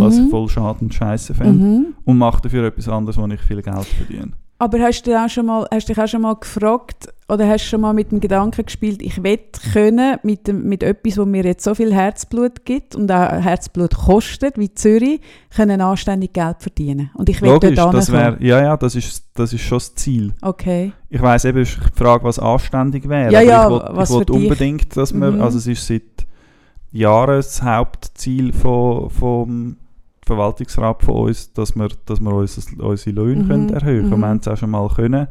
was 0.00 0.16
Mhm. 0.18 0.24
ich 0.24 0.30
voll 0.30 0.48
schade 0.48 0.78
und 0.80 0.92
scheiße 0.94 1.34
fände, 1.34 1.64
Mhm. 1.64 1.86
und 2.04 2.18
mache 2.18 2.42
dafür 2.42 2.64
etwas 2.64 2.88
anderes, 2.88 3.16
wo 3.16 3.26
ich 3.26 3.40
viel 3.40 3.62
Geld 3.62 3.84
verdiene. 3.84 4.32
Aber 4.58 4.78
hast 4.78 5.02
du 5.08 5.20
auch 5.20 5.28
schon 5.28 5.46
mal, 5.46 5.66
hast 5.74 5.88
dich 5.88 5.98
auch 6.00 6.06
schon 6.06 6.22
mal 6.22 6.36
gefragt 6.36 7.08
oder 7.28 7.48
hast 7.48 7.64
schon 7.64 7.80
mal 7.80 7.92
mit 7.92 8.12
dem 8.12 8.20
Gedanken 8.20 8.64
gespielt, 8.64 9.02
ich 9.02 9.20
will 9.20 9.40
können 9.72 10.18
mit, 10.22 10.46
dem, 10.46 10.68
mit 10.68 10.84
etwas, 10.84 11.18
wo 11.18 11.24
mir 11.24 11.42
jetzt 11.42 11.64
so 11.64 11.74
viel 11.74 11.92
Herzblut 11.92 12.64
gibt 12.64 12.94
und 12.94 13.10
auch 13.10 13.28
Herzblut 13.42 13.92
kostet, 13.96 14.56
wie 14.58 14.72
Zürich, 14.72 15.20
können 15.56 15.80
anständig 15.80 16.32
Geld 16.32 16.58
verdienen. 16.60 17.10
Und 17.14 17.28
ich 17.28 17.42
will 17.42 17.50
Logisch, 17.50 17.74
dort 17.74 17.94
das 17.94 18.12
wäre 18.12 18.36
ja 18.38 18.62
ja, 18.62 18.76
das 18.76 18.94
ist 18.94 19.24
das 19.34 19.52
ist 19.52 19.62
schon 19.62 19.78
das 19.78 19.96
Ziel. 19.96 20.32
Okay. 20.42 20.92
Ich 21.08 21.20
weiß 21.20 21.44
eben, 21.46 21.58
ist 21.58 21.76
die 21.76 21.98
Frage, 21.98 22.22
was 22.22 22.38
anständig 22.38 23.08
wäre. 23.08 23.32
Ja, 23.32 23.40
ja, 23.40 23.64
ich 23.64 23.70
will, 23.72 23.82
was 23.96 24.10
ich 24.10 24.16
will 24.28 24.30
unbedingt, 24.30 24.96
dass 24.96 25.12
wir, 25.12 25.32
Mhm. 25.32 25.42
also 25.42 25.58
es 25.58 25.66
ist 25.66 25.84
seit 25.84 26.02
Jahren 26.92 27.36
das 27.36 27.60
Hauptziel 27.62 28.52
von, 28.52 29.10
vom 29.10 29.76
Verwaltungsrat 30.24 31.02
von 31.02 31.14
uns, 31.28 31.52
dass 31.52 31.74
wir, 31.74 31.88
dass 32.06 32.20
wir 32.20 32.32
uns, 32.32 32.72
unsere 32.78 33.16
Löhne 33.16 33.42
Mhm, 33.42 33.48
können 33.48 33.68
erhöhen 33.70 34.06
mhm. 34.06 34.10
können. 34.10 34.20
Wir 34.20 34.28
haben 34.28 34.38
es 34.40 34.48
auch 34.48 34.56
schon 34.56 34.70
mal 34.70 34.88
können. 34.88 35.26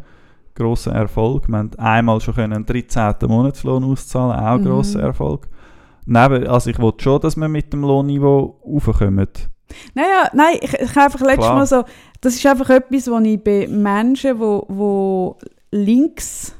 Grosser 0.53 0.91
Erfolg. 0.91 1.47
Wir 1.47 1.57
haben 1.57 1.71
einmal 1.77 2.19
schon 2.19 2.35
können 2.35 2.53
einen 2.53 2.65
13. 2.65 3.15
Monatslohn 3.27 3.83
auszahlen, 3.85 4.37
auch 4.37 4.57
Mhm. 4.59 4.65
grosser 4.65 5.01
Erfolg. 5.01 5.47
Neben, 6.05 6.47
also 6.47 6.69
ich 6.69 6.79
will 6.79 6.91
schon, 6.97 7.21
dass 7.21 7.37
wir 7.37 7.47
mit 7.47 7.71
dem 7.71 7.83
Lohnniveau 7.83 8.59
raufkommen. 8.65 9.27
Naja, 9.93 10.29
nein, 10.33 10.57
ich, 10.59 10.73
ich 10.73 10.89
habe 10.95 11.05
einfach 11.05 11.21
letztes 11.21 11.45
Klar. 11.45 11.55
Mal 11.55 11.65
so, 11.65 11.83
das 12.19 12.35
ist 12.35 12.45
einfach 12.45 12.69
etwas, 12.71 13.09
was 13.09 13.23
ich 13.23 13.41
bei 13.41 13.67
Menschen, 13.69 14.37
wo, 14.39 14.65
wo 14.67 15.37
links, 15.71 16.53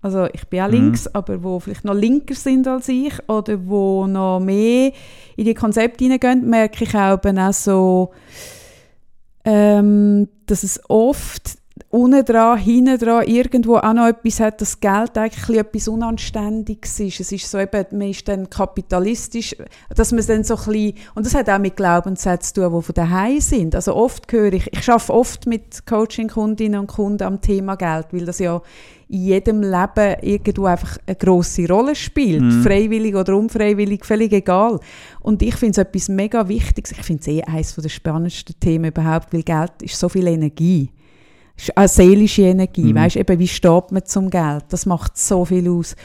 also 0.00 0.26
ich 0.32 0.46
bin 0.48 0.60
auch 0.62 0.68
Mhm. 0.68 0.72
links, 0.72 1.06
aber 1.08 1.42
wo 1.42 1.60
vielleicht 1.60 1.84
noch 1.84 1.92
linker 1.94 2.34
sind 2.34 2.66
als 2.66 2.88
ich 2.88 3.12
oder 3.28 3.58
wo 3.66 4.06
noch 4.06 4.40
mehr 4.40 4.92
in 5.36 5.44
die 5.44 5.54
Konzepte 5.54 6.04
hineingehen, 6.04 6.48
merke 6.48 6.84
ich 6.84 6.94
auch, 6.94 7.18
eben 7.24 7.38
auch 7.38 7.52
so, 7.52 8.12
ähm, 9.44 10.28
dass 10.46 10.62
es 10.62 10.80
oft 10.88 11.58
unten 11.94 12.24
dran, 12.24 12.58
hinten 12.58 12.98
dran 12.98 13.24
irgendwo 13.24 13.76
auch 13.76 13.92
noch 13.92 14.08
etwas 14.08 14.40
hat, 14.40 14.60
dass 14.60 14.80
Geld 14.80 15.16
eigentlich 15.16 15.56
etwas 15.56 15.86
Unanständiges 15.86 16.98
ist. 16.98 17.20
Es 17.20 17.30
ist 17.30 17.48
so 17.48 17.58
eben, 17.58 17.84
man 17.92 18.10
ist 18.10 18.26
dann 18.26 18.50
kapitalistisch, 18.50 19.54
dass 19.94 20.10
man 20.10 20.26
dann 20.26 20.42
so 20.42 20.56
ein 20.56 20.64
bisschen, 20.64 20.94
und 21.14 21.24
das 21.24 21.36
hat 21.36 21.48
auch 21.48 21.60
mit 21.60 21.76
Glaubenssätzen 21.76 22.54
zu 22.54 22.62
tun, 22.62 22.76
die 22.76 22.82
von 22.82 22.94
daheim 22.94 23.40
sind. 23.40 23.76
Also 23.76 23.94
oft 23.94 24.30
höre 24.32 24.54
ich, 24.54 24.72
ich 24.72 24.88
arbeite 24.88 25.14
oft 25.14 25.46
mit 25.46 25.86
Coaching-Kundinnen 25.86 26.80
und 26.80 26.88
Kunden 26.88 27.22
am 27.22 27.40
Thema 27.40 27.76
Geld, 27.76 28.08
weil 28.10 28.24
das 28.24 28.40
ja 28.40 28.60
in 29.08 29.20
jedem 29.26 29.62
Leben 29.62 30.16
irgendwo 30.22 30.64
einfach 30.64 30.98
eine 31.06 31.14
grosse 31.14 31.68
Rolle 31.68 31.94
spielt. 31.94 32.42
Mhm. 32.42 32.62
Freiwillig 32.62 33.14
oder 33.14 33.36
unfreiwillig, 33.36 34.04
völlig 34.04 34.32
egal. 34.32 34.80
Und 35.20 35.42
ich 35.42 35.54
finde 35.54 35.72
es 35.72 35.78
etwas 35.78 36.08
mega 36.08 36.48
Wichtiges. 36.48 36.90
Ich 36.90 37.02
finde 37.02 37.20
es 37.20 37.28
eh 37.28 37.42
eines 37.42 37.76
der 37.76 37.88
spannendsten 37.88 38.58
Themen 38.58 38.86
überhaupt, 38.86 39.32
weil 39.32 39.44
Geld 39.44 39.80
ist 39.80 39.96
so 39.96 40.08
viel 40.08 40.26
Energie. 40.26 40.90
Ist 41.56 41.76
auch 41.76 41.88
seelische 41.88 42.42
Energie. 42.42 42.92
Mhm. 42.92 42.96
Weißt 42.96 43.16
eben, 43.16 43.38
wie 43.38 43.48
steht 43.48 43.92
man 43.92 44.04
zum 44.04 44.30
Geld? 44.30 44.64
Das 44.70 44.86
macht 44.86 45.16
so 45.16 45.44
viel 45.44 45.68
aus. 45.68 45.96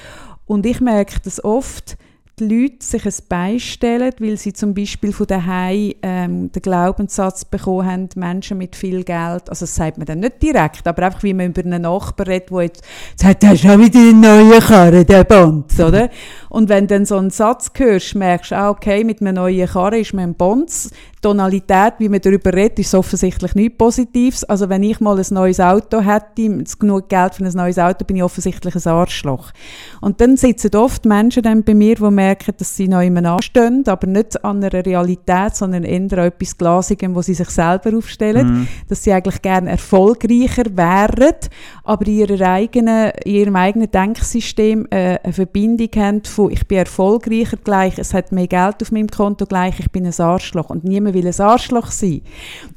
Und 0.46 0.66
ich 0.66 0.82
merke 0.82 1.20
das 1.24 1.44
oft, 1.44 1.98
die 2.40 2.62
Leute 2.62 2.86
sich 2.86 3.06
ein 3.06 3.14
beistellen, 3.28 4.14
weil 4.20 4.38
sie 4.38 4.54
zum 4.54 4.74
Beispiel 4.74 5.14
von 5.14 5.28
daheim 5.28 5.94
ähm, 6.02 6.52
den 6.52 6.62
Glaubenssatz 6.62 7.46
bekommen 7.46 7.86
haben, 7.86 8.10
Menschen 8.16 8.58
mit 8.58 8.76
viel 8.76 9.04
Geld, 9.04 9.50
also 9.50 9.66
das 9.66 9.76
sagt 9.76 9.98
man 9.98 10.06
dann 10.06 10.20
nicht 10.20 10.42
direkt, 10.42 10.88
aber 10.88 11.04
einfach 11.04 11.24
wie 11.24 11.34
man 11.34 11.48
über 11.48 11.62
einen 11.62 11.82
Nachbar 11.82 12.28
redet, 12.28 12.50
der 12.52 12.62
jetzt 12.64 12.84
sagt, 13.16 13.44
das 13.44 13.54
ist 13.54 13.66
auch 13.66 13.78
wieder 13.78 14.00
eine 14.00 14.14
neue 14.14 14.60
Karre, 14.60 15.06
der 15.06 15.24
Bonz, 15.24 15.80
oder? 15.80 16.10
Und 16.50 16.70
wenn 16.70 16.88
du 16.88 16.96
dann 16.96 17.06
so 17.06 17.18
einen 17.18 17.30
Satz 17.30 17.72
hörst, 17.76 18.16
merkst 18.16 18.52
du, 18.52 18.58
ah, 18.58 18.70
okay, 18.70 19.04
mit 19.04 19.22
einer 19.22 19.34
neuen 19.34 19.68
Karre 19.68 20.00
ist 20.00 20.14
man 20.14 20.30
ein 20.30 20.36
Bonz, 20.36 20.92
Tonalität, 21.22 21.96
wie 21.98 22.08
man 22.08 22.22
darüber 22.22 22.54
redet, 22.54 22.80
ist 22.80 22.96
offensichtlich 22.96 23.54
nichts 23.54 23.78
Positives. 23.78 24.44
Also 24.46 24.70
wenn 24.70 24.84
ich 24.84 25.00
mal 25.00 25.18
ein 25.18 25.26
neues 25.32 25.60
Auto 25.60 26.00
hätte, 26.00 26.64
genug 26.80 27.10
Geld 27.10 27.36
für 27.36 27.44
ein 27.44 27.52
neues 27.52 27.78
Auto, 27.78 28.06
bin 28.06 28.18
ich 28.18 28.24
offensichtlich 28.24 28.76
ein 28.76 28.92
Arschloch. 28.92 29.52
Und 30.00 30.22
dann 30.22 30.38
sitzen 30.38 30.76
oft 30.76 31.06
Menschen 31.06 31.44
dann 31.44 31.64
bei 31.64 31.74
mir, 31.74 31.96
die 31.96 32.10
merken, 32.10 32.29
dass 32.36 32.76
sie 32.76 32.88
noch 32.88 33.02
immer 33.02 33.24
anstehen, 33.26 33.84
aber 33.88 34.08
nicht 34.08 34.44
an 34.44 34.64
einer 34.64 34.86
Realität, 34.86 35.56
sondern 35.56 35.84
eher 35.84 36.00
an 36.00 36.26
etwas 36.26 36.58
Glasigem, 36.58 37.16
wo 37.16 37.22
sie 37.22 37.34
sich 37.34 37.50
selber 37.50 37.98
aufstellen, 37.98 38.48
mhm. 38.48 38.68
dass 38.88 39.04
sie 39.04 39.14
eigentlich 39.14 39.42
gerne 39.42 39.72
erfolgreicher 39.72 40.66
wären, 40.76 41.36
aber 41.84 42.08
in, 42.08 42.14
ihrer 42.14 42.52
eigenen, 42.52 43.12
in 43.24 43.36
ihrem 43.36 43.56
eigenen 43.56 43.92
Denksystem 43.92 44.88
äh, 44.90 45.20
eine 45.24 45.34
Verbindung 45.34 45.90
haben 45.96 46.24
von 46.24 46.52
ich 46.52 46.68
bin 46.68 46.80
erfolgreicher 46.80 47.58
gleich, 47.58 47.98
es 47.98 48.14
hat 48.14 48.32
mehr 48.32 48.48
Geld 48.48 48.82
auf 48.82 48.92
meinem 48.92 49.08
Konto 49.08 49.46
gleich, 49.46 49.80
ich 49.80 49.92
bin 49.92 50.06
ein 50.06 50.20
Arschloch 50.20 50.70
und 50.70 50.84
niemand 50.84 51.16
will 51.16 51.28
ein 51.28 51.40
Arschloch 51.40 51.92
sein. 51.92 52.22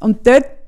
Und 0.00 0.26
dort 0.26 0.61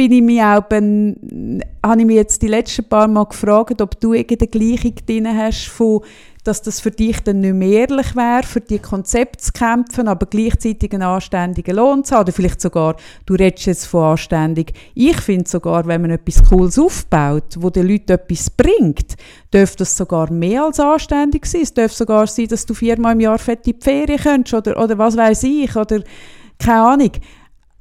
bin 0.00 0.12
ich 0.12 0.22
mich 0.22 0.40
auch, 0.40 0.62
ben, 0.62 1.62
habe 1.84 2.00
ich 2.00 2.06
mich 2.06 2.16
jetzt 2.16 2.40
die 2.40 2.48
letzten 2.48 2.88
paar 2.88 3.06
Mal 3.06 3.26
gefragt, 3.26 3.82
ob 3.82 4.00
du 4.00 4.14
irgendeine 4.14 4.48
Gleichung 4.48 4.94
drin 5.06 5.28
hast 5.28 5.66
von 5.66 6.00
dass 6.42 6.62
das 6.62 6.80
für 6.80 6.90
dich 6.90 7.20
dann 7.20 7.40
nicht 7.40 7.52
mehr 7.52 7.80
ehrlich 7.86 8.16
wäre, 8.16 8.44
für 8.44 8.62
die 8.62 8.78
Konzepte 8.78 9.44
zu 9.44 9.52
kämpfen, 9.52 10.08
aber 10.08 10.24
gleichzeitig 10.24 10.90
einen 10.94 11.02
anständigen 11.02 11.76
Lohn 11.76 12.02
zu 12.02 12.14
haben. 12.14 12.22
Oder 12.22 12.32
vielleicht 12.32 12.62
sogar, 12.62 12.96
du 13.26 13.34
redest 13.34 13.66
jetzt 13.66 13.84
von 13.84 14.12
anständig. 14.12 14.72
Ich 14.94 15.20
finde 15.20 15.46
sogar, 15.46 15.86
wenn 15.86 16.00
man 16.00 16.12
etwas 16.12 16.42
Cooles 16.48 16.78
aufbaut, 16.78 17.56
wo 17.58 17.68
den 17.68 17.86
Leuten 17.86 18.12
etwas 18.12 18.48
bringt, 18.48 19.16
dürfte 19.52 19.80
das 19.80 19.94
sogar 19.94 20.32
mehr 20.32 20.64
als 20.64 20.80
anständig 20.80 21.44
sein. 21.44 21.60
Es 21.60 21.74
dürfte 21.74 21.98
sogar 21.98 22.26
sein, 22.26 22.48
dass 22.48 22.64
du 22.64 22.72
viermal 22.72 23.12
im 23.12 23.20
Jahr 23.20 23.38
fette 23.38 23.74
Ferien 23.78 24.18
könntest 24.18 24.54
oder, 24.54 24.82
oder 24.82 24.96
was 24.96 25.18
weiß 25.18 25.42
ich, 25.42 25.76
oder 25.76 26.00
keine 26.58 26.80
Ahnung. 26.80 27.12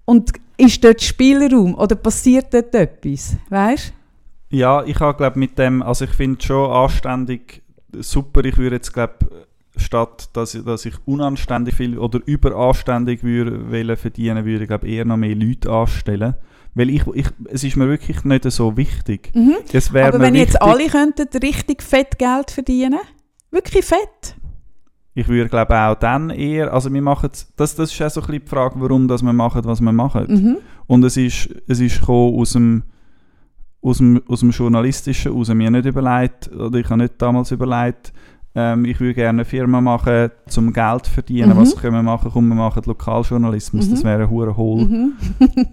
Und 0.03 0.33
ist 0.59 0.83
dort 0.83 1.01
Spielraum 1.01 1.75
oder 1.75 1.95
passiert 1.95 2.53
dort 2.53 2.75
etwas? 2.75 3.35
Weißt 3.49 3.93
Ja, 4.49 4.83
ich 4.83 4.99
habe 4.99 5.17
glaube 5.17 5.39
mit 5.39 5.57
dem, 5.57 5.81
also 5.81 6.05
ich 6.05 6.11
finde 6.11 6.43
schon 6.43 6.71
anständig 6.71 7.61
super. 7.93 8.43
Ich 8.43 8.57
würde 8.57 8.75
jetzt, 8.75 8.93
glaube 8.93 9.15
statt 9.77 10.29
dass, 10.33 10.51
dass 10.65 10.85
ich 10.85 10.95
unanständig 11.05 11.75
viel 11.75 11.97
oder 11.97 12.19
überanständig 12.25 13.23
würde 13.23 13.95
verdienen, 13.95 14.45
würde 14.45 14.63
ich 14.63 14.67
glaube 14.67 14.87
eher 14.87 15.05
noch 15.05 15.17
mehr 15.17 15.35
Leute 15.35 15.71
anstellen. 15.71 16.35
Weil 16.75 16.89
ich, 16.91 17.07
ich, 17.13 17.27
es 17.45 17.63
ist 17.63 17.77
mir 17.77 17.87
wirklich 17.87 18.23
nicht 18.25 18.49
so 18.51 18.77
wichtig. 18.77 19.31
Mhm. 19.33 19.55
Aber 19.95 20.19
wenn 20.19 20.35
jetzt 20.35 20.61
alle 20.61 20.87
könnten 20.87 21.27
richtig 21.41 21.81
fett 21.81 22.19
Geld 22.19 22.51
verdienen, 22.51 22.99
wirklich 23.49 23.85
fett. 23.85 24.35
Ich 25.13 25.27
würde 25.27 25.49
glaube 25.49 25.75
auch 25.75 25.95
dann 25.95 26.29
eher, 26.29 26.73
also 26.73 26.93
wir 26.93 27.01
machen 27.01 27.29
das, 27.57 27.75
das 27.75 27.91
ist 27.91 28.01
auch 28.01 28.09
so 28.09 28.21
ein 28.21 28.27
bisschen 28.27 28.43
die 28.43 28.49
Frage, 28.49 28.75
warum 28.77 29.07
dass 29.07 29.21
wir 29.21 29.33
machen, 29.33 29.61
was 29.65 29.81
wir 29.81 29.91
machen. 29.91 30.25
Mhm. 30.27 30.57
Und 30.87 31.03
es 31.03 31.17
ist, 31.17 31.49
es 31.67 31.79
ist 31.79 32.07
aus 32.07 32.53
dem 32.53 32.83
aus 33.81 33.97
dem, 33.99 34.21
aus 34.27 34.41
dem 34.41 34.51
Journalistischen 34.51 35.31
raus 35.31 35.53
mir 35.53 35.71
nicht 35.71 35.85
überlegt, 35.85 36.51
oder 36.51 36.79
ich 36.79 36.89
habe 36.89 37.01
nicht 37.01 37.13
damals 37.17 37.51
überlegt, 37.51 38.11
ähm, 38.55 38.83
ich 38.85 38.99
würde 38.99 39.13
gerne 39.13 39.29
eine 39.29 39.45
Firma 39.45 39.79
machen, 39.79 40.31
zum 40.47 40.73
Geld 40.73 41.05
zu 41.05 41.11
verdienen. 41.11 41.51
Mhm. 41.51 41.57
Was 41.57 41.75
können 41.75 41.93
wir 41.93 42.03
machen? 42.03 42.31
Komm, 42.33 42.47
wir 42.47 42.55
machen 42.55 42.81
Lokaljournalismus. 42.85 43.87
Mhm. 43.87 43.91
Das 43.91 44.03
wäre 44.03 44.23
ein 44.23 44.29
hoher 44.29 44.57
Hohl. 44.57 44.85
Mhm. 44.85 45.13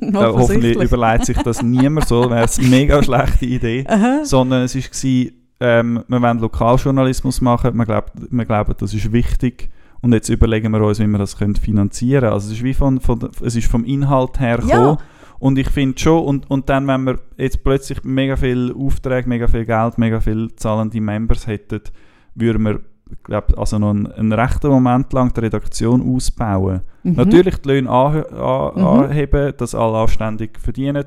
da, 0.12 0.32
hoffentlich 0.32 0.76
überlegt 0.76 1.24
sich 1.24 1.38
das 1.38 1.62
niemand 1.62 2.06
so, 2.06 2.30
wäre 2.30 2.44
es 2.44 2.58
eine 2.58 2.68
mega 2.68 3.02
schlechte 3.02 3.46
Idee. 3.46 3.84
Sondern 4.24 4.62
es 4.62 4.76
war, 4.76 5.32
ähm, 5.60 6.04
wir 6.08 6.22
wollen 6.22 6.38
Lokaljournalismus 6.38 7.40
machen, 7.40 7.76
wir 7.76 7.86
glauben, 7.86 8.28
wir 8.30 8.44
glauben, 8.44 8.74
das 8.78 8.92
ist 8.94 9.12
wichtig. 9.12 9.70
Und 10.02 10.12
jetzt 10.12 10.28
überlegen 10.28 10.72
wir 10.72 10.82
uns, 10.82 11.00
wie 11.00 11.06
wir 11.06 11.18
das 11.18 11.34
finanzieren 11.34 12.20
können. 12.20 12.32
Also 12.32 12.48
es 12.48 12.58
ist, 12.58 12.62
wie 12.62 12.74
von, 12.74 13.00
von, 13.00 13.30
es 13.42 13.56
ist 13.56 13.66
vom 13.66 13.84
Inhalt 13.84 14.38
her 14.38 14.60
ja. 14.66 14.76
gekommen. 14.76 14.98
Und 15.38 15.58
ich 15.58 15.68
finde 15.68 15.98
schon, 15.98 16.24
und, 16.24 16.50
und 16.50 16.68
dann, 16.68 16.86
wenn 16.86 17.04
wir 17.04 17.18
jetzt 17.36 17.62
plötzlich 17.62 18.04
mega 18.04 18.36
viel 18.36 18.74
Aufträge, 18.76 19.28
mega 19.28 19.48
viel 19.48 19.64
Geld, 19.64 19.98
mega 19.98 20.20
viel 20.20 20.54
zahlende 20.56 21.00
Members 21.00 21.46
hätten, 21.46 21.80
würden 22.34 22.64
wir 22.64 22.80
glaub, 23.22 23.58
also 23.58 23.78
noch 23.78 23.90
einen, 23.90 24.06
einen 24.12 24.32
rechten 24.32 24.68
Moment 24.68 25.12
lang 25.12 25.32
die 25.32 25.40
Redaktion 25.40 26.14
ausbauen. 26.14 26.82
Mhm. 27.02 27.14
Natürlich 27.14 27.58
die 27.58 27.68
Löhne 27.68 27.90
an, 27.90 28.24
an, 28.24 28.72
mhm. 28.74 28.86
anheben, 28.86 29.54
dass 29.56 29.74
alle 29.74 29.98
anständig 29.98 30.58
verdienen 30.58 31.04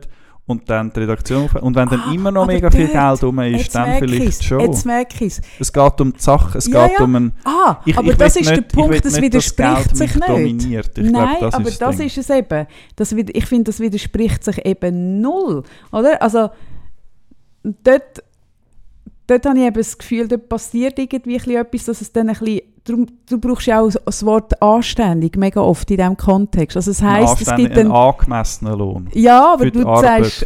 und 0.49 0.67
dann 0.67 0.91
die 0.91 1.01
Redaktion 1.01 1.47
Und 1.61 1.75
wenn 1.75 1.87
dann 1.87 2.01
ah, 2.07 2.11
immer 2.11 2.31
noch 2.31 2.47
mega 2.47 2.71
viel 2.71 2.87
Geld 2.87 3.23
rum 3.23 3.37
ist, 3.39 3.75
dann 3.75 3.99
vielleicht 3.99 4.43
schon. 4.43 4.59
Jetzt 4.61 4.83
merke 4.83 5.23
ich 5.23 5.39
es. 5.59 5.71
geht 5.71 6.01
um 6.01 6.11
die 6.11 6.19
Sache, 6.19 6.57
es 6.57 6.65
ja, 6.65 6.87
geht 6.87 6.97
ja. 6.97 7.05
um 7.05 7.15
ein... 7.15 7.33
Ah, 7.43 7.77
ich, 7.85 7.95
aber 7.95 8.09
ich 8.09 8.17
das 8.17 8.35
ist 8.35 8.49
nicht, 8.49 8.55
der 8.57 8.81
Punkt, 8.81 9.05
das 9.05 9.21
widerspricht 9.21 9.95
sich 9.95 10.15
nicht. 10.15 10.27
Dominiert. 10.27 10.97
Ich 10.97 11.11
Nein, 11.11 11.37
glaub, 11.37 11.39
das 11.39 11.53
aber 11.53 11.69
ist 11.69 11.79
das 11.79 11.99
ist 11.99 12.17
es 12.17 12.29
eben. 12.31 12.65
Das, 12.95 13.11
ich 13.11 13.45
finde, 13.45 13.65
das 13.65 13.79
widerspricht 13.79 14.43
sich 14.43 14.65
eben 14.65 15.21
null. 15.21 15.61
Oder? 15.91 16.19
Also, 16.19 16.49
dort 17.63 18.23
dort 19.29 19.45
habe 19.45 19.59
ich 19.59 19.65
eben 19.65 19.75
das 19.75 19.97
Gefühl, 19.97 20.27
dort 20.27 20.49
passiert 20.49 20.97
irgendwie 20.97 21.55
etwas, 21.55 21.85
dass 21.85 22.01
es 22.01 22.11
dann 22.11 22.29
ein 22.29 22.35
bisschen, 22.35 22.61
darum, 22.84 23.07
du 23.30 23.38
brauchst 23.38 23.67
ja 23.67 23.82
auch 23.82 23.91
das 24.05 24.25
Wort 24.25 24.61
anständig 24.61 25.38
mega 25.38 25.61
oft 25.61 25.89
in 25.91 25.97
diesem 25.97 26.17
Kontext. 26.17 26.77
Also 26.77 26.91
es 26.91 27.01
heisst, 27.01 27.41
es 27.41 27.55
gibt 27.55 27.77
einen 27.77 27.91
angemessenen 27.91 28.77
Lohn. 28.77 29.07
Ja, 29.13 29.53
aber 29.53 29.69
du 29.69 29.82
sagst, 29.82 30.45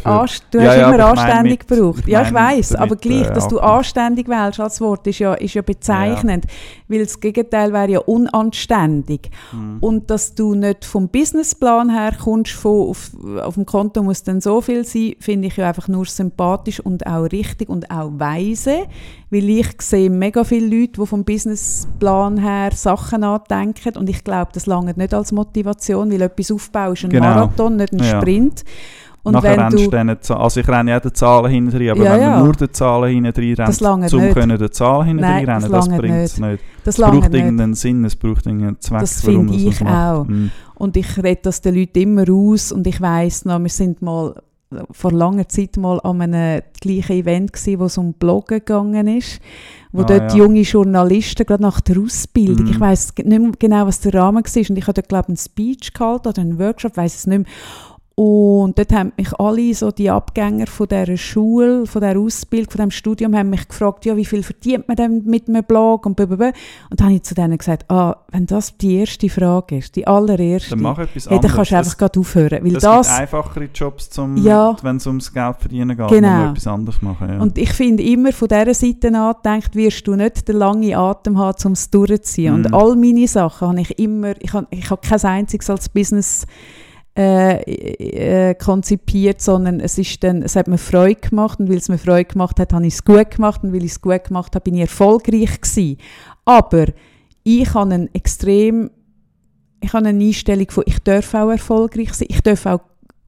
du 0.50 0.58
ja, 0.58 0.70
hast 0.70 0.78
ja, 0.78 0.92
immer 0.92 1.04
anständig 1.06 1.66
gebraucht. 1.66 2.06
Ja, 2.06 2.22
ich 2.22 2.32
weiß, 2.32 2.74
aber 2.76 2.96
gleich, 2.96 3.28
dass 3.28 3.48
du 3.48 3.58
anständig 3.60 4.28
wählst 4.28 4.60
als 4.60 4.80
Wort, 4.80 5.06
ist 5.06 5.18
ja, 5.18 5.34
ist 5.34 5.54
ja 5.54 5.62
bezeichnend, 5.62 6.44
ja. 6.44 6.50
weil 6.88 7.04
das 7.04 7.20
Gegenteil 7.20 7.72
wäre 7.72 7.90
ja 7.90 7.98
unanständig. 8.00 9.30
Mhm. 9.52 9.78
Und 9.80 10.10
dass 10.10 10.34
du 10.34 10.54
nicht 10.54 10.84
vom 10.84 11.08
Businessplan 11.08 11.90
her 11.90 12.12
kommst, 12.22 12.52
von, 12.52 12.90
auf, 12.90 13.10
auf 13.42 13.54
dem 13.54 13.66
Konto 13.66 14.02
muss 14.02 14.22
dann 14.22 14.40
so 14.40 14.60
viel 14.60 14.84
sein, 14.84 15.14
finde 15.20 15.48
ich 15.48 15.56
ja 15.56 15.68
einfach 15.68 15.88
nur 15.88 16.04
sympathisch 16.06 16.80
und 16.80 17.06
auch 17.06 17.24
richtig 17.24 17.68
und 17.68 17.90
auch 17.90 18.10
weise 18.14 18.86
weil 19.34 19.50
ich 19.50 19.82
sehe 19.82 20.10
mega 20.10 20.44
viele 20.44 20.66
Leute, 20.66 21.00
die 21.00 21.06
vom 21.06 21.24
Businessplan 21.24 22.23
her 22.38 22.70
Sachen 22.72 23.20
nachdenken 23.20 23.96
und 23.96 24.08
ich 24.08 24.24
glaube, 24.24 24.50
das 24.52 24.66
lange 24.66 24.94
nicht 24.96 25.14
als 25.14 25.32
Motivation, 25.32 26.10
weil 26.10 26.22
etwas 26.22 26.50
aufbauen 26.50 26.94
ist 26.94 27.04
ein 27.04 27.10
genau. 27.10 27.26
Marathon, 27.26 27.76
nicht 27.76 27.92
ein 27.92 27.98
ja. 27.98 28.20
Sprint. 28.20 28.64
Und 29.24 29.32
Nachher 29.32 29.56
rennst 29.56 29.78
du 29.78 29.90
dann, 29.90 30.10
also 30.10 30.60
ich 30.60 30.68
renne 30.68 30.90
ja 30.90 31.00
die 31.00 31.10
Zahlen 31.10 31.50
hinten 31.50 31.74
rein, 31.74 31.90
aber 31.90 32.04
ja, 32.04 32.12
wenn 32.12 32.20
ja. 32.20 32.38
du 32.38 32.44
nur 32.44 32.52
die 32.52 32.70
Zahlen 32.70 33.10
hinten 33.14 33.40
rein 33.40 33.54
rennst, 33.54 34.14
um 34.14 34.20
nicht. 34.20 34.34
können 34.34 34.58
die 34.58 34.70
Zahlen 34.70 35.06
hinten 35.06 35.24
rein 35.24 35.44
rennen, 35.46 35.72
das 35.72 35.88
bringt 35.88 36.14
es 36.14 36.38
nicht. 36.38 36.62
Das 36.84 36.98
es 36.98 37.00
braucht 37.00 37.32
irgendeinen 37.32 37.70
nicht. 37.70 37.80
Sinn, 37.80 38.04
es 38.04 38.16
braucht 38.16 38.44
irgendeinen 38.44 38.80
Zweck, 38.80 39.00
das 39.00 39.26
warum 39.26 39.46
das 39.46 39.56
ich 39.56 39.86
auch. 39.86 40.26
Mhm. 40.26 40.50
Und 40.74 40.96
ich 40.98 41.16
rede 41.16 41.40
das 41.42 41.62
den 41.62 41.74
Leuten 41.74 42.00
immer 42.00 42.24
aus 42.30 42.70
und 42.70 42.86
ich 42.86 43.00
weiss 43.00 43.46
noch, 43.46 43.60
wir 43.60 43.70
sind 43.70 44.02
mal 44.02 44.34
vor 44.90 45.12
langer 45.12 45.48
Zeit 45.48 45.76
mal 45.76 46.00
an 46.00 46.20
einem 46.20 46.62
gleichen 46.80 47.12
Event 47.12 47.52
gewesen, 47.52 47.80
wo 47.80 47.84
es 47.86 47.98
um 47.98 48.12
Bloggen 48.12 48.58
gegangen 48.58 49.08
ist, 49.08 49.40
wo 49.92 50.02
ah, 50.02 50.04
dort 50.04 50.32
ja. 50.32 50.38
junge 50.38 50.62
Journalisten 50.62 51.46
gerade 51.46 51.62
nach 51.62 51.80
der 51.80 51.98
Ausbildung, 51.98 52.66
mm. 52.66 52.70
ich 52.70 52.80
weiß 52.80 53.14
nicht 53.24 53.40
mehr 53.40 53.52
genau, 53.58 53.86
was 53.86 54.00
der 54.00 54.14
Rahmen 54.14 54.44
war, 54.44 54.70
und 54.70 54.76
ich 54.76 54.86
habe 54.86 54.94
dort 54.94 55.08
glaube 55.08 55.24
ich 55.24 55.28
einen 55.28 55.36
Speech 55.36 55.92
gehalten 55.92 56.28
oder 56.28 56.42
einen 56.42 56.58
Workshop, 56.58 56.96
weiß 56.96 57.14
es 57.14 57.26
nicht 57.26 57.38
mehr. 57.38 57.46
Und 58.16 58.78
dort 58.78 58.92
haben 58.92 59.12
mich 59.16 59.32
alle, 59.40 59.74
so 59.74 59.90
die 59.90 60.08
Abgänger 60.08 60.68
von 60.68 60.86
dieser 60.86 61.16
Schule, 61.16 61.84
von 61.84 62.00
dieser 62.00 62.16
Ausbildung, 62.20 62.70
von 62.70 62.78
diesem 62.78 62.90
Studium, 62.92 63.34
haben 63.36 63.50
mich 63.50 63.66
gefragt, 63.66 64.04
ja, 64.04 64.16
wie 64.16 64.24
viel 64.24 64.44
verdient 64.44 64.86
man 64.86 64.96
denn 64.96 65.22
mit 65.24 65.48
einem 65.48 65.64
Blog 65.64 66.06
und 66.06 66.14
blablabla. 66.14 66.52
Und 66.90 67.00
dann 67.00 67.06
habe 67.08 67.16
ich 67.16 67.24
zu 67.24 67.34
denen 67.34 67.58
gesagt, 67.58 67.90
ah, 67.90 68.18
wenn 68.30 68.46
das 68.46 68.76
die 68.78 68.98
erste 68.98 69.28
Frage 69.28 69.78
ist, 69.78 69.96
die 69.96 70.06
allererste, 70.06 70.70
Dann 70.70 70.82
mach 70.82 70.98
etwas 71.00 71.24
ja, 71.24 71.38
dann 71.38 71.50
kannst 71.50 71.72
du 71.72 71.76
einfach 71.76 71.98
gerade 71.98 72.20
aufhören. 72.20 72.64
Weil 72.64 72.72
das, 72.74 72.82
das, 72.84 73.08
gibt 73.08 73.20
einfachere 73.20 73.68
Jobs, 73.74 74.10
zum, 74.10 74.36
Ja. 74.36 74.76
wenn 74.82 74.96
es 74.98 75.06
ums 75.08 75.32
Geld 75.32 75.56
verdienen 75.58 75.96
geht, 75.96 76.08
Genau. 76.08 76.50
etwas 76.50 76.68
anderes 76.68 77.02
machen. 77.02 77.28
Ja. 77.30 77.40
Und 77.40 77.58
ich 77.58 77.72
finde 77.72 78.04
immer, 78.04 78.32
von 78.32 78.46
dieser 78.46 78.74
Seite 78.74 79.08
an 79.12 79.34
denkt, 79.44 79.74
wirst 79.74 80.06
du 80.06 80.14
nicht 80.14 80.46
den 80.46 80.56
langen 80.58 80.94
Atem 80.94 81.36
haben, 81.36 81.56
um 81.64 81.72
es 81.72 81.90
durchzuziehen. 81.90 82.54
Und 82.54 82.68
Mhm. 82.68 82.74
all 82.74 82.94
meine 82.94 83.26
Sachen 83.26 83.66
habe 83.68 83.80
ich 83.80 83.98
immer, 83.98 84.34
ich 84.40 84.52
habe, 84.52 84.68
ich 84.70 84.88
habe 84.88 85.00
kein 85.04 85.20
einziges 85.20 85.68
als 85.68 85.88
Business 85.88 86.46
äh, 87.16 88.50
äh, 88.50 88.54
konzipiert, 88.54 89.40
sondern 89.40 89.78
es, 89.78 89.98
ist 89.98 90.24
dann, 90.24 90.42
es 90.42 90.56
hat 90.56 90.66
mir 90.66 90.78
Freude 90.78 91.20
gemacht 91.20 91.60
und 91.60 91.68
weil 91.68 91.76
es 91.76 91.88
mir 91.88 91.98
Freude 91.98 92.24
gemacht 92.24 92.58
hat, 92.58 92.72
habe 92.72 92.86
ich 92.86 92.94
es 92.94 93.04
gut 93.04 93.30
gemacht 93.30 93.62
und 93.62 93.72
weil 93.72 93.84
ich 93.84 93.92
es 93.92 94.00
gut 94.00 94.24
gemacht 94.24 94.54
habe, 94.54 94.64
bin 94.64 94.74
ich 94.74 94.82
erfolgreich 94.82 95.60
gewesen. 95.60 95.98
Aber 96.44 96.86
ich 97.44 97.72
habe 97.72 97.94
einen 97.94 98.14
extrem, 98.14 98.90
ich 99.80 99.92
habe 99.92 100.08
eine 100.08 100.24
Einstellung 100.24 100.68
von, 100.70 100.84
ich 100.86 100.98
darf 101.00 101.34
auch 101.34 101.50
erfolgreich 101.50 102.12
sein, 102.14 102.28
ich 102.30 102.40
darf 102.40 102.66
auch 102.66 102.80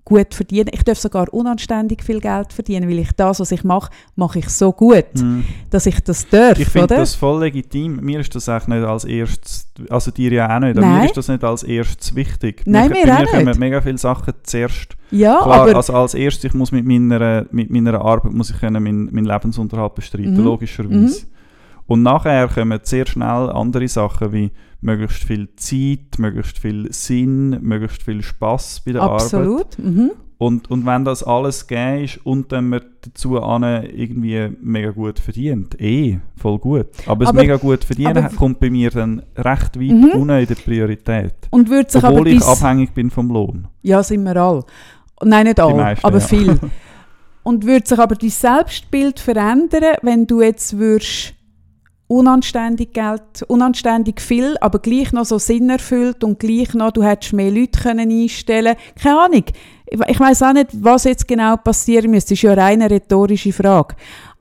gut 0.06 0.34
verdienen, 0.34 0.70
ich 0.72 0.84
darf 0.84 0.98
sogar 0.98 1.26
unanständig 1.34 2.02
viel 2.02 2.20
Geld 2.20 2.52
verdienen, 2.52 2.88
weil 2.88 3.00
ich 3.00 3.10
das, 3.16 3.40
was 3.40 3.50
ich 3.50 3.64
mache, 3.64 3.90
mache 4.14 4.38
ich 4.38 4.48
so 4.48 4.72
gut, 4.72 5.04
Mhm. 5.16 5.44
dass 5.68 5.84
ich 5.84 6.00
das 6.02 6.26
darf, 6.28 6.58
Ich 6.58 6.68
finde 6.68 6.94
das 6.94 7.14
voll 7.16 7.40
legitim. 7.40 7.96
Mir 7.96 8.20
ist 8.20 8.32
das 8.34 8.48
eigentlich 8.48 8.78
nicht 8.78 8.86
als 8.88 9.04
erstes, 9.04 9.68
also 9.90 10.12
dir 10.12 10.30
ja 10.32 10.56
auch 10.56 10.60
nicht, 10.60 10.78
aber 10.78 10.86
Nein. 10.86 10.98
mir 11.00 11.04
ist 11.06 11.16
das 11.16 11.26
nicht 11.28 11.42
als 11.42 11.64
erstes 11.64 12.14
wichtig. 12.14 12.62
Nein, 12.66 12.88
mir, 12.90 13.04
mir 13.04 13.14
auch 13.14 13.18
mir 13.20 13.26
kommen 13.26 13.44
nicht. 13.46 13.58
mega 13.58 13.80
viele 13.80 13.98
Sachen 13.98 14.32
zuerst. 14.44 14.96
ja, 15.10 15.40
Klar, 15.42 15.62
aber 15.62 15.74
also 15.76 15.92
als 15.92 16.14
erstes, 16.14 16.44
ich 16.44 16.54
muss 16.54 16.70
mit 16.70 16.86
meiner, 16.86 17.44
mit 17.50 17.70
meiner 17.70 18.00
Arbeit 18.00 18.32
muss 18.32 18.50
ich 18.50 18.58
können 18.60 18.80
meinen, 18.82 19.12
meinen 19.12 19.26
Lebensunterhalt 19.26 19.96
bestreiten, 19.96 20.36
Mhm. 20.36 20.44
logischerweise. 20.44 21.26
Und 21.88 22.02
nachher 22.02 22.48
kommen 22.48 22.78
sehr 22.84 23.06
schnell 23.06 23.50
andere 23.50 23.86
Sachen 23.88 24.32
wie 24.32 24.50
möglichst 24.86 25.24
viel 25.24 25.48
Zeit, 25.56 26.18
möglichst 26.18 26.58
viel 26.58 26.90
Sinn, 26.92 27.58
möglichst 27.60 28.02
viel 28.02 28.22
Spaß 28.22 28.82
bei 28.86 28.92
der 28.92 29.02
Arbeit. 29.02 29.22
absolut. 29.22 29.78
Mhm. 29.78 30.12
Und, 30.38 30.70
und 30.70 30.84
wenn 30.84 31.04
das 31.04 31.22
alles 31.22 31.66
gegeben 31.66 32.04
ist 32.04 32.26
und 32.26 32.52
dann 32.52 32.68
man 32.68 32.82
dazu 33.00 33.36
irgendwie 33.36 34.50
mega 34.60 34.90
gut 34.90 35.18
verdient, 35.18 35.80
eh, 35.80 36.18
voll 36.36 36.58
gut. 36.58 36.88
Aber 37.06 37.24
das 37.24 37.30
Aber- 37.30 37.40
mega 37.40 37.56
gut 37.56 37.84
verdienen 37.84 38.18
aber- 38.18 38.36
kommt 38.36 38.60
bei 38.60 38.68
mir 38.70 38.90
dann 38.90 39.22
recht 39.36 39.80
weit 39.80 39.90
Mhm. 39.90 40.10
unten 40.14 40.30
in 40.38 40.46
der 40.46 40.54
Priorität. 40.56 41.34
Und 41.50 41.70
würde 41.70 41.90
sich 41.90 42.04
Obwohl 42.04 42.20
aber 42.20 42.28
ich 42.28 42.42
abhängig 42.44 42.92
bin 42.92 43.10
vom 43.10 43.28
Lohn. 43.30 43.66
Ja, 43.82 44.02
sind 44.02 44.24
wir 44.24 44.36
alle. 44.36 44.62
Nein, 45.24 45.46
nicht 45.46 45.58
alle, 45.58 45.74
meisten, 45.74 46.04
aber 46.06 46.18
ja. 46.18 46.24
viel. 46.26 46.58
Und 47.42 47.64
würde 47.64 47.86
sich 47.86 47.98
aber 47.98 48.16
dein 48.16 48.28
Selbstbild 48.28 49.18
verändern, 49.20 49.94
wenn 50.02 50.26
du 50.26 50.42
jetzt 50.42 50.76
würdest 50.76 51.32
unanständig 52.08 52.92
Geld, 52.92 53.42
unanständig 53.48 54.20
viel, 54.20 54.56
aber 54.60 54.78
gleich 54.78 55.12
noch 55.12 55.24
so 55.24 55.38
Sinn 55.38 55.70
erfüllt 55.70 56.22
und 56.22 56.38
gleich 56.38 56.72
noch, 56.74 56.92
du 56.92 57.02
hättest 57.02 57.32
mehr 57.32 57.50
Leute 57.50 57.80
können 57.80 58.10
einstellen 58.10 58.76
Keine 59.02 59.20
Ahnung. 59.20 59.44
Ich, 59.88 60.20
weiß 60.20 60.42
auch 60.42 60.52
nicht, 60.52 60.70
was 60.72 61.04
jetzt 61.04 61.28
genau 61.28 61.56
passieren 61.56 62.10
müsste. 62.10 62.34
Das 62.34 62.38
ist 62.38 62.42
ja 62.42 62.52
eine 62.52 62.62
reine 62.62 62.90
rhetorische 62.90 63.52
Frage. 63.52 63.94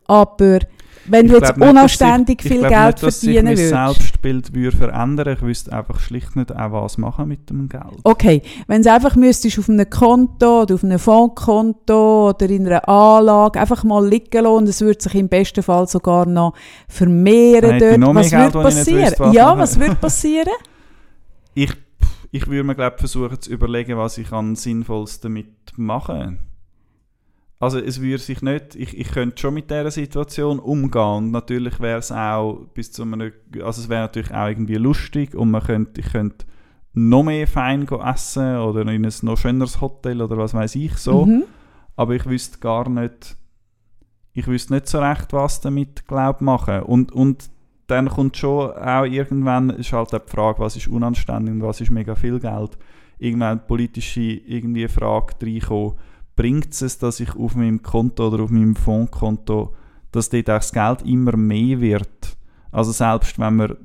Aber 0.08 0.60
wenn 1.08 1.26
Ich 1.26 1.32
du 1.32 1.38
jetzt 1.38 1.56
glaub 1.56 1.58
nicht, 1.58 1.70
unanständig 1.70 2.38
dass 2.38 2.46
ich, 2.46 2.52
viel 2.52 2.62
ich 2.62 2.68
glaub 2.68 2.82
Geld 2.84 2.96
nicht, 2.96 3.04
dass 3.04 3.20
verdienen 3.20 3.46
mein 3.46 3.58
würdest. 3.58 3.70
Selbstbild 3.70 4.54
würde 4.54 4.78
verändern. 4.78 5.34
Ich 5.36 5.42
wüsste 5.42 5.74
einfach 5.74 6.00
schlicht 6.00 6.36
nicht 6.36 6.56
auch 6.56 6.72
was 6.72 6.98
machen 6.98 7.28
mit 7.28 7.50
dem 7.50 7.70
Geld. 7.70 8.00
Okay, 8.04 8.42
wenn 8.68 8.82
es 8.82 8.88
einfach 8.88 9.16
müsstest 9.16 9.60
auf 9.60 9.70
einem 9.70 9.90
Konto 9.90 10.64
oder 10.64 10.76
auf 10.76 10.84
einem 10.84 11.00
Fondkonto 11.00 12.30
oder 12.30 12.50
in 12.50 12.68
einer 12.68 12.88
Anlage 12.88 13.60
einfach 13.60 13.84
mal 13.84 14.08
liegen 14.08 14.44
lassen 14.44 14.48
und 14.56 14.70
es 14.70 14.82
würde 14.82 15.02
sich 15.02 15.16
im 15.16 15.30
besten 15.30 15.64
Fall 15.64 15.88
sogar 15.88 16.26
noch 16.26 16.54
vermehren 16.88 17.76
ich 17.76 18.00
dort. 18.00 18.16
Was 18.16 18.30
Geld, 18.30 18.54
würde 18.54 18.70
ich 18.70 18.76
nicht 18.76 18.86
passieren? 18.86 19.04
wüsste, 19.04 19.20
was 19.20 19.36
ja, 19.36 19.58
was 19.58 19.80
würde 19.80 19.96
passieren? 19.96 20.54
Ich, 21.58 21.72
ich 22.32 22.48
würde 22.48 22.66
mir 22.66 22.76
glaub, 22.76 23.00
versuchen 23.00 23.40
zu 23.40 23.50
überlegen, 23.50 23.98
was 23.98 24.18
ich 24.18 24.34
an 24.34 24.58
Sinnvolles 24.58 25.22
damit 25.22 25.48
machen 25.78 26.40
Also 27.66 27.80
es 27.80 28.00
würde 28.00 28.20
sich 28.20 28.44
nicht, 28.44 28.76
ich, 28.76 28.96
ich 28.96 29.12
könnte 29.12 29.42
schon 29.42 29.56
mit 29.56 29.72
dieser 29.72 29.90
Situation 29.90 30.60
umgehen 30.60 31.02
und 31.02 31.32
natürlich 31.32 31.80
wäre 31.80 31.98
es 31.98 32.12
auch 32.12 32.68
bis 32.76 32.92
zu 32.92 33.02
einem, 33.02 33.32
also 33.64 33.82
es 33.82 33.90
wäre 33.90 34.02
natürlich 34.04 34.32
auch 34.32 34.48
irgendwie 34.48 34.76
lustig 34.76 35.34
und 35.34 35.50
man 35.50 35.64
könnte, 35.64 36.00
ich 36.02 36.12
könnte 36.12 36.46
noch 36.94 37.24
mehr 37.24 37.48
fein 37.48 37.88
essen 37.88 38.58
oder 38.58 38.82
in 38.82 38.90
ein 38.90 39.12
noch 39.24 39.38
schöneres 39.38 39.82
Hotel 39.82 40.22
oder 40.22 40.38
was 40.38 40.54
weiß 40.54 40.76
ich 40.76 40.96
so, 40.98 41.26
Mhm. 41.26 41.44
aber 41.96 42.14
ich 42.14 42.28
wüsste 42.28 42.60
gar 42.60 42.88
nicht, 42.88 43.36
ich 44.34 44.46
wüsste 44.46 44.74
nicht 44.76 44.88
so 44.88 45.00
recht, 45.00 45.34
was 45.34 45.60
damit 45.60 46.08
glaub 46.08 46.42
machen. 46.42 46.84
Und, 46.84 47.12
und 47.14 47.50
dann 47.88 48.10
kommt 48.10 48.38
schon 48.38 48.72
auch 48.74 49.06
irgendwann, 49.06 49.72
ist 49.72 49.92
halt 49.92 50.12
die 50.14 50.20
Frage, 50.28 50.60
was 50.60 50.76
ist 50.76 50.88
unanständig 50.88 51.56
und 51.56 51.64
was 51.64 51.82
ist 51.82 51.90
mega 51.90 52.14
viel 52.14 52.40
Geld, 52.40 52.78
irgendwann 53.18 53.66
politische 53.66 54.22
irgendwie 54.22 54.88
Frage 54.88 55.34
reinkommen, 55.42 55.94
bringt 56.36 56.80
es, 56.82 56.98
dass 56.98 57.20
ich 57.20 57.36
auf 57.36 57.56
meinem 57.56 57.82
Konto 57.82 58.28
oder 58.28 58.44
auf 58.44 58.50
meinem 58.52 58.76
Fondskonto, 58.76 59.74
dass 60.12 60.30
dort 60.30 60.50
auch 60.50 60.56
das 60.58 60.72
Geld 60.72 61.02
immer 61.04 61.36
mehr 61.38 61.80
wird. 61.82 62.36
Also 62.72 62.92
selbst 62.92 63.40
wenn 63.40 63.56
man 63.56 63.72
äh, 63.72 63.76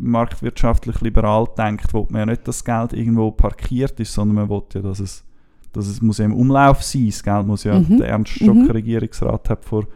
marktwirtschaftlich 0.00 1.00
liberal 1.00 1.46
denkt, 1.56 1.94
will 1.94 2.06
man 2.10 2.20
ja 2.20 2.26
nicht, 2.26 2.46
dass 2.46 2.62
das 2.62 2.64
Geld 2.64 2.92
irgendwo 2.92 3.30
parkiert 3.30 3.98
ist, 4.00 4.12
sondern 4.12 4.34
man 4.34 4.48
will 4.50 4.62
ja, 4.74 4.82
dass 4.82 5.00
es, 5.00 5.24
dass 5.72 5.86
es 5.86 6.02
muss 6.02 6.18
ja 6.18 6.26
im 6.26 6.34
Umlauf 6.34 6.82
sein. 6.82 7.06
Das 7.06 7.22
Geld 7.22 7.46
muss 7.46 7.64
ja, 7.64 7.78
Mhm. 7.78 7.98
der 7.98 8.08
Ernst 8.08 8.40
Mhm. 8.40 8.44
Stocker 8.44 8.74
Regierungsrat 8.74 9.48
hat 9.48 9.64
vor 9.64 9.86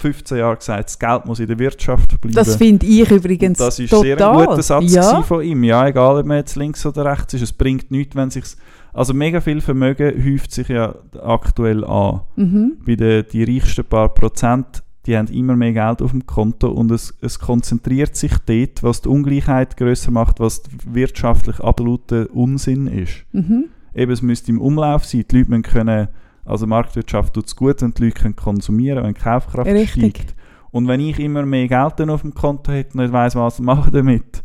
15 0.00 0.38
Jahren 0.38 0.56
gesagt, 0.56 0.84
das 0.88 0.98
Geld 0.98 1.26
muss 1.26 1.38
in 1.38 1.46
der 1.46 1.58
Wirtschaft 1.58 2.20
bleiben. 2.20 2.34
Das 2.34 2.56
finde 2.56 2.86
ich 2.86 3.08
übrigens 3.10 3.58
Das 3.58 3.78
ist 3.78 3.90
total. 3.90 4.04
sehr 4.16 4.30
ein 4.30 4.46
guter 4.46 4.62
Satz 4.62 4.92
ja. 4.92 5.22
von 5.22 5.42
ihm. 5.44 5.62
Ja, 5.62 5.86
egal 5.86 6.18
ob 6.18 6.26
man 6.26 6.38
jetzt 6.38 6.56
links 6.56 6.84
oder 6.86 7.04
rechts 7.04 7.34
ist, 7.34 7.42
es 7.42 7.52
bringt 7.52 7.90
nichts, 7.90 8.16
wenn 8.16 8.30
sich 8.30 8.44
also 8.92 9.14
mega 9.14 9.40
viel 9.40 9.60
Vermögen 9.60 10.12
häuft 10.24 10.52
sich 10.52 10.68
ja 10.68 10.94
aktuell 11.20 11.84
an. 11.84 12.20
Mhm. 12.36 12.76
Bei 12.86 12.94
den 12.94 13.24
die 13.32 13.44
reichsten 13.44 13.84
paar 13.84 14.10
Prozent, 14.10 14.82
die 15.06 15.16
haben 15.16 15.28
immer 15.28 15.56
mehr 15.56 15.72
Geld 15.72 16.02
auf 16.02 16.10
dem 16.10 16.26
Konto 16.26 16.70
und 16.70 16.90
es, 16.90 17.16
es 17.20 17.38
konzentriert 17.38 18.14
sich 18.14 18.32
dort, 18.46 18.82
was 18.82 19.00
die 19.00 19.08
Ungleichheit 19.08 19.76
größer 19.76 20.10
macht, 20.10 20.40
was 20.40 20.62
wirtschaftlich 20.86 21.58
absoluter 21.60 22.28
Unsinn 22.32 22.86
ist. 22.86 23.24
Mhm. 23.32 23.64
Eben, 23.94 24.12
es 24.12 24.22
müsste 24.22 24.52
im 24.52 24.60
Umlauf 24.60 25.04
sein. 25.04 25.24
Die 25.30 25.38
Leute 25.38 25.50
müssen 25.50 25.62
können, 25.64 26.08
also 26.44 26.66
Marktwirtschaft 26.66 27.34
tut 27.34 27.46
es 27.46 27.56
gut, 27.56 27.82
wenn 27.82 27.92
die 27.92 28.04
Leute 28.04 28.20
können 28.22 28.36
konsumieren 28.36 29.04
wenn 29.04 29.14
die 29.14 29.20
Kaufkraft 29.20 29.70
Richtig. 29.70 30.16
steigt. 30.16 30.34
Und 30.70 30.88
wenn 30.88 31.00
ich 31.00 31.18
immer 31.18 31.44
mehr 31.44 31.68
Geld 31.68 31.94
dann 31.96 32.10
auf 32.10 32.22
dem 32.22 32.34
Konto 32.34 32.72
hätte 32.72 32.96
und 32.96 33.02
nicht 33.02 33.12
weiss, 33.12 33.34
was 33.34 33.58
ich 33.58 33.64
machen 33.64 33.92
damit, 33.92 34.42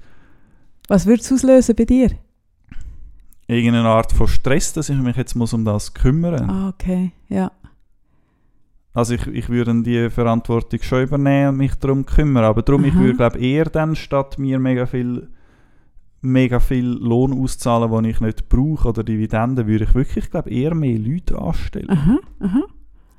Was 0.88 1.06
würde 1.06 1.22
es 1.22 1.32
auslösen 1.32 1.76
bei 1.76 1.86
dir? 1.86 2.12
Irgendeine 3.48 3.88
Art 3.88 4.12
von 4.12 4.28
Stress, 4.28 4.74
dass 4.74 4.90
ich 4.90 4.98
mich 4.98 5.16
jetzt 5.16 5.36
muss 5.36 5.54
um 5.54 5.64
das 5.66 5.94
kümmern 5.94 6.50
Ah, 6.50 6.70
okay. 6.70 7.12
Ja. 7.30 7.52
Also 8.94 9.14
ich, 9.14 9.28
ich 9.28 9.48
würde 9.50 9.84
die 9.84 10.10
Verantwortung 10.10 10.82
schon 10.82 11.04
übernehmen 11.04 11.50
und 11.50 11.58
mich 11.58 11.76
darum 11.76 12.06
kümmern. 12.06 12.44
Aber 12.44 12.64
darum, 12.64 12.84
ich 12.84 12.94
Aha. 12.94 13.00
würde 13.00 13.16
glaube 13.16 13.40
eher 13.40 13.66
dann, 13.66 13.96
statt 13.96 14.40
mir 14.40 14.58
mega 14.60 14.86
viel, 14.88 15.28
mega 16.22 16.60
viel 16.60 16.86
Lohn 16.88 17.32
auszahlen, 17.42 17.92
den 17.92 18.06
ich 18.06 18.20
nicht 18.22 18.50
brauche, 18.50 18.90
oder 18.90 19.04
Dividenden, 19.04 19.68
würde 19.68 19.84
ich 19.84 19.94
wirklich 19.94 20.32
glaube 20.32 20.50
eher 20.50 20.74
mehr 20.74 20.98
Leute 20.98 21.38
anstellen. 21.40 21.90
Aha, 21.92 22.18
aha. 22.40 22.64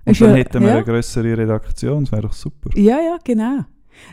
Und 0.04 0.20
dann 0.20 0.30
ja- 0.30 0.36
hätten 0.36 0.62
wir 0.62 0.68
ja. 0.68 0.74
eine 0.76 0.84
größere 0.84 1.38
Redaktion, 1.38 2.04
das 2.04 2.12
wäre 2.12 2.22
doch 2.22 2.32
super. 2.32 2.70
Ja, 2.74 2.96
ja, 2.98 3.16
genau. 3.22 3.60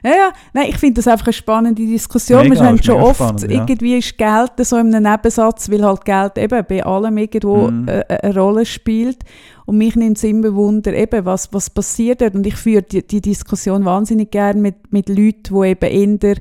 Ja, 0.04 0.12
ja. 0.12 0.34
Nein, 0.54 0.68
ich 0.70 0.78
finde 0.78 0.96
das 0.96 1.08
einfach 1.08 1.28
eine 1.28 1.34
spannende 1.34 1.86
Diskussion. 1.86 2.44
Mega, 2.44 2.62
wir 2.62 2.68
haben 2.68 2.84
schon 2.84 3.02
oft, 3.02 3.16
spannend, 3.16 3.44
ja. 3.44 3.50
irgendwie 3.50 3.98
ist 3.98 4.18
Geld 4.18 4.52
so 4.60 4.78
in 4.78 4.94
einem 4.94 5.12
Nebensatz, 5.12 5.70
weil 5.72 5.84
halt 5.84 6.06
Geld 6.06 6.38
eben 6.38 6.64
bei 6.68 6.86
allem 6.86 7.18
irgendwo 7.18 7.68
Mhm. 7.70 7.88
äh, 7.88 8.00
äh, 8.02 8.20
eine 8.22 8.36
Rolle 8.36 8.66
spielt. 8.66 9.20
Und 9.66 9.78
mich 9.78 9.96
nimmt 9.96 10.18
es 10.18 10.24
immer 10.24 10.54
Wunder, 10.54 10.94
eben, 10.94 11.26
was, 11.26 11.52
was 11.52 11.70
passiert 11.70 12.22
dort. 12.22 12.36
Und 12.36 12.46
ich 12.46 12.56
führe 12.56 12.84
die, 12.84 13.06
die 13.06 13.22
Diskussion 13.22 13.84
wahnsinnig 13.84 14.30
gerne 14.32 14.62
mit, 14.62 14.92
mit 14.92 15.10
Leuten, 15.10 15.44
die 15.50 15.68
eben 15.68 16.20
eher 16.22 16.36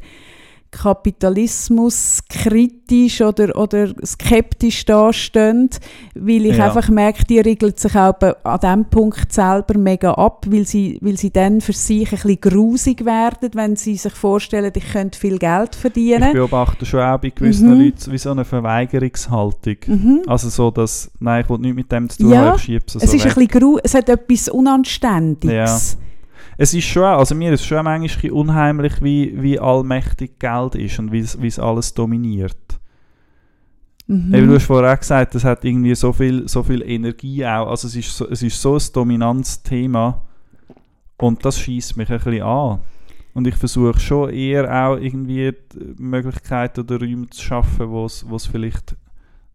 Kapitalismus 0.83 2.21
kritisch 2.29 3.21
oder, 3.21 3.57
oder 3.57 3.95
skeptisch 4.05 4.85
dastehen, 4.85 5.71
weil 6.15 6.47
ich 6.47 6.57
Ja. 6.57 6.67
einfach 6.67 6.89
merke, 6.89 7.25
die 7.25 7.39
regeln 7.41 7.75
sich 7.77 7.95
auch 7.97 8.15
an 8.45 8.61
diesem 8.61 8.85
Punkt 8.87 9.33
selber 9.33 9.79
mega 9.79 10.13
ab, 10.13 10.47
weil 10.49 10.67
sie, 10.67 10.99
weil 11.01 11.17
sie 11.17 11.31
dann 11.31 11.61
für 11.61 11.73
sich 11.73 12.07
ein 12.13 12.19
bisschen 12.19 12.41
grusig 12.41 13.05
werden, 13.05 13.51
wenn 13.55 13.77
sie 13.77 13.97
sich 13.97 14.13
vorstellen, 14.13 14.73
ich 14.75 14.93
könnte 14.93 15.19
viel 15.19 15.39
Geld 15.39 15.71
Ich 15.75 15.81
verdienen. 15.81 16.33
beobachte 16.33 16.85
schon 16.85 17.01
auch 17.01 17.19
bei 17.19 17.31
gewissen 17.31 17.71
Mhm. 17.75 17.81
Leuten 17.85 18.13
wie 18.13 18.19
so 18.19 18.31
eine 18.31 18.45
Verweigerungshaltung. 18.45 19.77
Mhm. 19.87 20.23
Also 20.27 20.49
so, 20.49 20.71
dass, 20.71 21.11
nein, 21.21 21.43
ich 21.43 21.51
will 21.51 21.59
nichts 21.59 21.77
mit 21.77 21.93
dem 21.93 22.09
zu 22.11 22.19
tun 22.23 22.31
Ja, 22.33 22.39
haben, 22.47 22.57
ich 22.57 22.63
schiebe 22.63 22.85
es 22.87 22.95
Es 22.97 23.03
so 23.11 23.17
ist 23.17 23.23
ein 23.25 23.31
weg. 23.31 23.35
bisschen 23.49 23.61
gru 23.61 23.79
es 23.83 23.95
hat 23.95 24.09
etwas 24.09 24.49
Unanständiges. 24.49 25.97
Es 26.57 26.73
ist 26.75 26.85
schon, 26.85 27.05
also 27.05 27.35
mir 27.35 27.53
ist 27.53 27.65
schon 27.65 27.85
manchmal 27.85 28.33
unheimlich, 28.33 29.03
wie, 29.03 29.35
wie 29.43 29.59
allmächtig 29.59 30.39
Geld 30.39 30.75
ist 30.77 30.99
und 30.99 31.13
wie 31.13 31.47
es 31.47 31.59
alles 31.59 31.95
dominiert. 31.95 32.81
Mhm. 34.07 34.35
Eben, 34.35 34.49
du 34.49 34.55
hast 34.55 34.67
vorher 34.67 34.93
auch 34.93 34.99
gesagt, 34.99 35.35
es 35.35 35.45
hat 35.45 35.65
irgendwie 35.65 35.95
so 35.95 36.13
viel, 36.13 36.47
so 36.49 36.63
viel 36.63 36.83
Energie 36.83 37.45
auch. 37.45 37.69
Also 37.69 37.89
es 37.89 37.97
ist 37.97 38.17
so, 38.17 38.29
es 38.29 38.43
ist 38.43 38.61
so 38.61 38.75
ein 38.75 38.83
dominantes 38.93 39.63
Thema 39.63 40.23
und 41.17 41.45
das 41.45 41.59
schießt 41.59 41.97
mich 41.97 42.11
ein 42.11 42.19
bisschen 42.19 42.43
an. 42.43 42.81
Und 43.33 43.49
ich 43.49 43.57
versuche 43.57 43.99
schon 43.99 44.31
eher 44.31 44.71
auch 44.71 44.97
irgendwie 44.97 45.53
Möglichkeiten 45.99 46.81
oder 46.81 47.01
Räume 47.01 47.29
zu 47.31 47.43
schaffen, 47.43 47.89
wo 47.91 48.05
es 48.05 48.47
vielleicht 48.47 48.95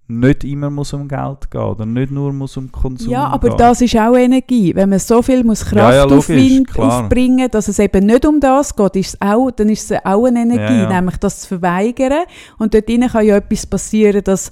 nicht 0.10 0.44
immer 0.44 0.72
muss 0.72 0.92
um 0.94 1.08
Geld 1.08 1.52
gehen 1.52 1.62
oder 1.62 1.86
nicht 1.86 2.12
nur 2.12 2.34
muss 2.34 2.58
um 2.58 2.72
Konsum 2.72 3.12
Ja, 3.12 3.28
aber 3.28 3.50
gehen. 3.50 3.58
das 3.58 3.80
ist 3.82 3.96
auch 3.96 4.16
Energie. 4.16 4.74
Wenn 4.74 4.90
man 4.90 4.98
so 4.98 5.22
viel 5.22 5.44
muss 5.44 5.64
Kraft 5.64 5.76
Ja, 5.76 5.94
ja, 5.94 6.04
logisch, 6.04 6.78
aufbringen 6.78 7.50
dass 7.52 7.68
es 7.68 7.78
eben 7.78 8.08
nicht 8.08 8.26
um 8.26 8.40
das 8.40 8.76
geht, 8.76 8.96
ist 8.96 9.14
es 9.14 9.22
auch, 9.22 9.52
dann 9.52 9.70
ist 9.70 9.92
es 9.92 9.98
auch 10.04 10.26
eine 10.26 10.42
Energie, 10.42 10.80
Ja, 10.82 10.90
nämlich 10.90 11.18
das 11.18 11.42
zu 11.42 11.48
verweigern. 11.50 12.24
Und 12.58 12.74
dort 12.74 12.88
kann 12.88 13.26
ja 13.26 13.38
etwas 13.38 13.68
passieren, 13.68 14.24
dass 14.24 14.52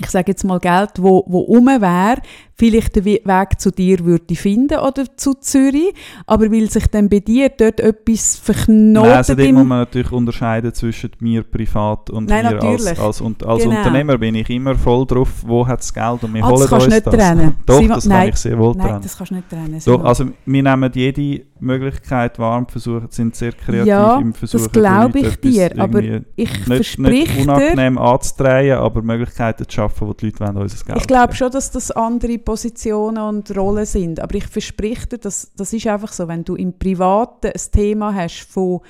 ich 0.00 0.10
sage 0.10 0.30
jetzt 0.30 0.44
mal 0.44 0.60
Geld, 0.60 0.90
wo, 0.98 1.24
wo 1.26 1.40
um 1.40 1.66
wäre, 1.66 2.22
vielleicht 2.58 2.96
den 2.96 3.04
We- 3.04 3.20
Weg 3.24 3.60
zu 3.60 3.70
dir 3.70 4.04
würde 4.04 4.34
finden 4.34 4.78
oder 4.80 5.04
zu 5.16 5.34
Zürich, 5.34 5.94
aber 6.26 6.50
weil 6.50 6.68
sich 6.68 6.86
dann 6.88 7.08
bei 7.08 7.20
dir 7.20 7.48
dort 7.50 7.78
etwas 7.80 8.40
Nein, 8.46 8.56
verknotet 8.56 9.12
also 9.12 9.34
dort 9.36 9.52
muss 9.52 9.64
man 9.64 9.78
natürlich 9.78 10.10
unterscheiden 10.12 10.74
zwischen 10.74 11.10
mir 11.20 11.44
privat 11.44 12.10
und 12.10 12.28
Nein, 12.28 12.44
mir 12.46 12.60
als, 12.62 12.84
natürlich. 12.84 12.98
als, 13.00 13.20
und 13.20 13.46
als 13.46 13.62
Genau. 13.62 13.76
Unternehmer 13.76 14.18
bin 14.18 14.34
ich 14.34 14.50
immer 14.50 14.74
voll 14.74 15.06
drauf, 15.06 15.28
wo 15.46 15.66
hat 15.66 15.78
das 15.80 15.94
Geld 15.94 16.22
und 16.24 16.34
wir 16.34 16.44
Ah, 16.44 16.50
das 16.50 16.58
holen 16.60 16.68
kannst 16.68 16.86
uns 16.86 16.94
nicht 16.94 17.06
das. 17.06 17.14
trennen. 17.14 17.54
Doch, 17.66 17.76
Simon, 17.78 17.94
das 17.94 18.04
nein. 18.06 18.18
kann 18.20 18.28
ich 18.30 18.36
sehr 18.36 18.58
wohl 18.58 18.74
Nein, 18.74 18.86
trennen. 18.88 19.02
das 19.02 19.16
kannst 19.18 19.30
du 19.30 19.34
nicht 19.36 19.48
trennen. 19.50 19.80
Doch, 19.84 20.04
also 20.04 20.24
wir 20.44 20.62
nehmen 20.62 20.90
jede 20.94 21.44
Möglichkeit 21.60 22.38
wahr 22.38 22.58
und 22.58 22.70
versuchen, 22.70 23.06
sind 23.10 23.34
sehr 23.36 23.52
kreativ 23.52 23.86
Ja, 23.86 24.18
im 24.18 24.30
das 24.32 24.38
Versuchen, 24.50 24.72
glaube 24.72 25.18
ich 25.20 25.36
dir, 25.40 25.70
aber 25.78 26.02
ich 26.02 26.20
nicht, 26.36 26.64
verspreche 26.66 27.10
nicht 27.10 27.36
dir, 27.36 27.42
unangenehm 27.42 27.98
anzudrehen, 27.98 28.78
aber 28.78 29.02
Möglichkeiten 29.02 29.64
zu 29.68 29.74
schaffen, 29.74 30.06
wo 30.08 30.12
die 30.12 30.26
Leute 30.26 30.40
wollen, 30.40 30.56
unser 30.56 30.84
Geld 30.84 30.98
Ich 30.98 31.06
glaube 31.06 31.34
schon, 31.34 31.50
dass 31.50 31.70
das 31.70 31.90
andere 31.90 32.38
Positionen 32.48 33.22
und 33.22 33.54
Rollen 33.54 33.84
sind. 33.84 34.20
Aber 34.20 34.34
ich 34.34 34.46
verspreche 34.46 35.06
dir, 35.06 35.18
dass, 35.18 35.52
das 35.54 35.70
ist 35.74 35.86
einfach 35.86 36.10
so, 36.10 36.28
wenn 36.28 36.44
du 36.44 36.54
im 36.56 36.72
Privaten 36.72 37.48
ein 37.48 37.60
Thema 37.70 38.14
hast 38.14 38.40
von, 38.40 38.80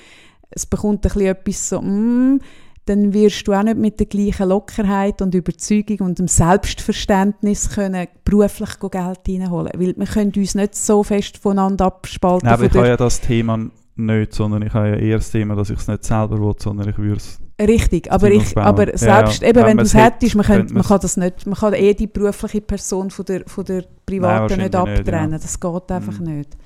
es 0.48 0.64
bekommt 0.64 1.04
ein 1.04 1.12
bisschen 1.12 1.26
etwas 1.26 1.68
so, 1.68 1.82
mm, 1.82 2.38
dann 2.84 3.12
wirst 3.12 3.48
du 3.48 3.52
auch 3.54 3.64
nicht 3.64 3.76
mit 3.76 3.98
der 3.98 4.06
gleichen 4.06 4.48
Lockerheit 4.48 5.20
und 5.22 5.34
Überzeugung 5.34 6.06
und 6.06 6.20
dem 6.20 6.28
Selbstverständnis 6.28 7.70
können 7.70 8.06
beruflich 8.22 8.78
Geld 8.78 8.94
reinholen. 9.28 9.72
Weil 9.74 9.96
wir 9.96 10.06
können 10.06 10.32
uns 10.36 10.54
nicht 10.54 10.76
so 10.76 11.02
fest 11.02 11.36
voneinander 11.36 11.86
abspalten. 11.86 12.46
Nein, 12.46 12.54
aber 12.54 12.66
ich 12.66 12.74
habe 12.74 12.86
ja 12.86 12.96
das 12.96 13.20
Thema 13.20 13.58
nicht, 13.98 14.32
sondern 14.34 14.62
ich 14.62 14.72
habe 14.72 14.88
ja 14.90 14.94
eher 14.96 15.16
das 15.18 15.30
Thema, 15.30 15.54
dass 15.56 15.70
ich 15.70 15.78
es 15.78 15.88
nicht 15.88 16.04
selber 16.04 16.38
will, 16.40 16.54
sondern 16.58 16.88
ich 16.88 16.98
würde 16.98 17.16
es 17.16 17.38
Richtig, 17.60 18.10
aber, 18.12 18.30
ich, 18.30 18.56
aber 18.56 18.96
selbst 18.96 19.42
ja. 19.42 19.48
eben, 19.48 19.64
Wenn 19.64 19.66
wenn, 19.66 19.76
man 19.76 19.78
du 19.78 19.82
es 19.86 19.94
hättest, 19.94 20.36
man, 20.36 20.46
könnte, 20.46 20.72
man 20.72 20.74
man 20.74 20.82
kann 20.84 21.00
das 21.00 21.16
nicht, 21.16 21.44
man 21.46 21.58
kann 21.58 21.74
eh 21.74 21.92
die 21.94 22.06
berufliche 22.06 22.60
Person 22.60 23.10
von 23.10 23.24
der, 23.24 23.42
von 23.48 23.64
der 23.64 23.84
privaten 24.06 24.56
wahrscheinlich 24.56 24.58
nicht 24.58 24.74
nicht, 24.74 24.76
abtrennen. 24.76 25.32
ja. 25.32 25.38
Das 25.38 25.58
geht 25.58 25.90
einfach 25.90 26.20
Mhm. 26.20 26.24
nicht. 26.38 26.56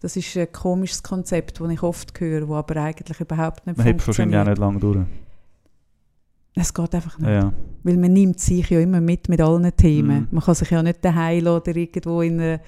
Das 0.00 0.16
ist 0.16 0.34
ein 0.38 0.50
komisches 0.50 1.02
Konzept, 1.02 1.60
das 1.60 1.70
ich 1.70 1.82
oft 1.82 2.18
höre, 2.18 2.40
das 2.40 2.50
aber 2.50 2.76
eigentlich 2.76 3.20
überhaupt 3.20 3.66
nicht 3.66 3.76
Man 3.76 3.86
hebt 3.86 4.06
wahrscheinlich 4.06 4.38
auch 4.38 4.44
funktioniert. 4.44 4.46
nicht 4.46 4.58
lange 4.58 4.80
durch. 4.80 5.06
Es 6.54 6.74
geht 6.74 6.94
einfach 6.94 7.18
nicht. 7.18 7.28
Ja. 7.30 7.52
Weil 7.84 7.96
man 7.96 8.12
nimmt 8.12 8.40
sich 8.40 8.68
ja 8.68 8.80
immer 8.80 9.00
mit 9.00 9.28
mit 9.28 9.40
allen 9.40 9.74
Themen. 9.76 10.22
Mhm. 10.22 10.28
Man 10.32 10.42
kann 10.44 10.54
sich 10.54 10.70
ja 10.70 10.82
nicht 10.82 11.02
daheim 11.04 11.46
oder 11.46 11.74
irgendwo 11.74 12.20
in 12.22 12.40
einer, 12.40 12.60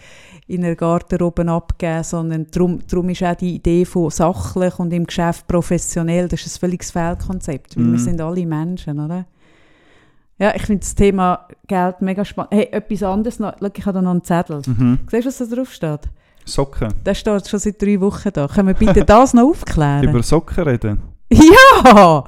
in 0.47 0.65
einer 0.65 0.77
Garderobe 0.77 1.47
abgeben, 1.51 2.05
sondern 2.05 2.47
darum, 2.51 2.79
darum 2.89 3.09
ist 3.11 3.23
auch 3.23 3.35
die 3.35 3.57
Idee 3.57 3.85
von 3.85 4.09
sachlich 4.11 4.79
und 4.79 4.93
im 4.93 5.05
Geschäft 5.05 5.47
professionell, 5.47 6.29
das 6.29 6.47
ist 6.47 6.57
ein 6.57 6.61
völliges 6.61 6.91
Fehlkonzept, 6.93 7.77
weil 7.77 7.85
Mhm. 7.85 7.93
wir 7.93 7.99
sind 7.99 8.21
alle 8.21 8.47
Menschen, 8.47 9.01
oder? 9.01 9.27
Ja, 10.39 10.55
ich 10.55 10.63
finde 10.63 10.81
das 10.81 10.95
Thema 10.95 11.47
Geld 11.67 12.01
mega 12.01 12.25
spannend. 12.25 12.53
Hey, 12.55 12.69
etwas 12.73 13.03
anderes 13.03 13.39
noch. 13.39 13.53
Schau, 13.61 13.69
ich 13.77 13.85
habe 13.87 13.95
da 13.95 14.03
noch 14.03 14.11
einen 14.13 14.25
Zettel. 14.25 14.63
Mhm. 14.67 14.99
Siehst 15.11 15.25
du, 15.25 15.29
was 15.29 15.39
da 15.51 15.57
drauf 15.57 15.73
steht? 15.73 16.01
Socken. 16.45 16.89
Der 17.05 17.15
steht 17.15 17.47
schon 17.49 17.61
seit 17.61 17.81
drei 17.81 18.01
Wochen 18.01 18.31
da. 18.33 18.49
Können 18.49 18.69
wir 18.69 18.75
bitte 18.75 19.05
das 19.05 19.35
noch 19.35 19.45
aufklären? 19.51 20.05
Über 20.09 20.23
Socken 20.23 20.65
reden. 20.65 21.01
ja! 21.31 22.25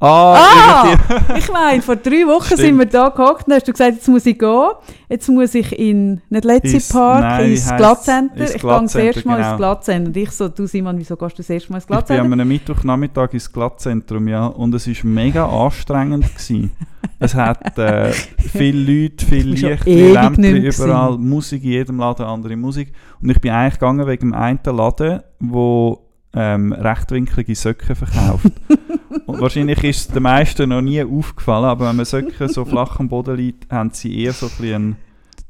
Ah, 0.00 0.94
die... 0.94 1.38
Ich 1.38 1.50
meine, 1.50 1.82
vor 1.82 1.96
drei 1.96 2.24
Wochen 2.26 2.44
Stimmt. 2.44 2.60
sind 2.60 2.78
wir 2.78 2.86
da 2.86 3.08
gehockt 3.08 3.48
und 3.48 3.54
hast 3.54 3.66
du 3.66 3.72
gesagt, 3.72 3.94
jetzt 3.94 4.08
muss 4.08 4.26
ich 4.26 4.38
gehen. 4.38 4.70
Jetzt 5.08 5.28
muss 5.28 5.54
ich 5.54 5.76
in, 5.76 6.20
nicht 6.28 6.44
Letzi 6.44 6.80
Park, 6.92 7.22
nein, 7.22 7.50
ins. 7.50 7.68
Ins 7.68 8.54
Ich 8.54 8.62
gehe 8.62 8.80
das 8.80 8.94
erste 8.94 9.28
Mal 9.28 9.36
Glatzcenter, 9.38 9.50
ins 9.50 9.56
Glatzenter. 9.56 10.06
Und 10.08 10.16
ich 10.16 10.30
so, 10.30 10.48
du 10.48 10.66
Simon, 10.66 10.98
wieso 10.98 11.16
gehst 11.16 11.32
du 11.32 11.36
das 11.38 11.50
erste 11.50 11.72
Mal 11.72 11.78
ins 11.78 11.86
Ich 11.90 12.06
bin 12.06 12.40
am 12.40 12.48
Mittwochnachmittag 12.48 13.32
ins 13.34 13.52
Glattzentrum, 13.52 14.28
ja, 14.28 14.46
und 14.46 14.72
es 14.74 14.86
war 14.86 15.10
mega 15.10 15.48
anstrengend. 15.48 16.26
Gewesen. 16.28 16.70
es 17.18 17.34
hat 17.34 17.76
äh, 17.76 18.12
viele 18.38 19.02
Leute, 19.02 19.26
viel 19.26 19.48
Licht, 19.48 19.84
Lämpchen 19.84 20.64
überall, 20.64 21.18
Musik, 21.18 21.64
in 21.64 21.70
jedem 21.70 21.98
Laden 21.98 22.24
andere 22.24 22.56
Musik. 22.56 22.92
Und 23.20 23.30
ich 23.30 23.40
bin 23.40 23.50
eigentlich 23.50 23.74
gegangen 23.74 24.06
wegen 24.06 24.30
dem 24.30 24.34
einen 24.34 24.60
Laden, 24.64 25.22
wo 25.40 26.07
ähm, 26.38 26.72
rechtwinklige 26.72 27.54
Socken 27.54 27.96
verkauft. 27.96 28.46
und 29.26 29.40
wahrscheinlich 29.40 29.82
ist 29.82 29.98
es 30.00 30.08
den 30.08 30.22
meisten 30.22 30.68
noch 30.68 30.80
nie 30.80 31.02
aufgefallen, 31.02 31.64
aber 31.64 31.88
wenn 31.88 31.96
man 31.96 32.04
Socken 32.04 32.48
so 32.48 32.64
flach 32.64 33.00
am 33.00 33.08
Boden 33.08 33.36
liegt, 33.36 33.70
haben 33.72 33.90
sie 33.92 34.22
eher 34.22 34.32
so 34.32 34.46
ein 34.46 34.52
bisschen, 34.60 34.96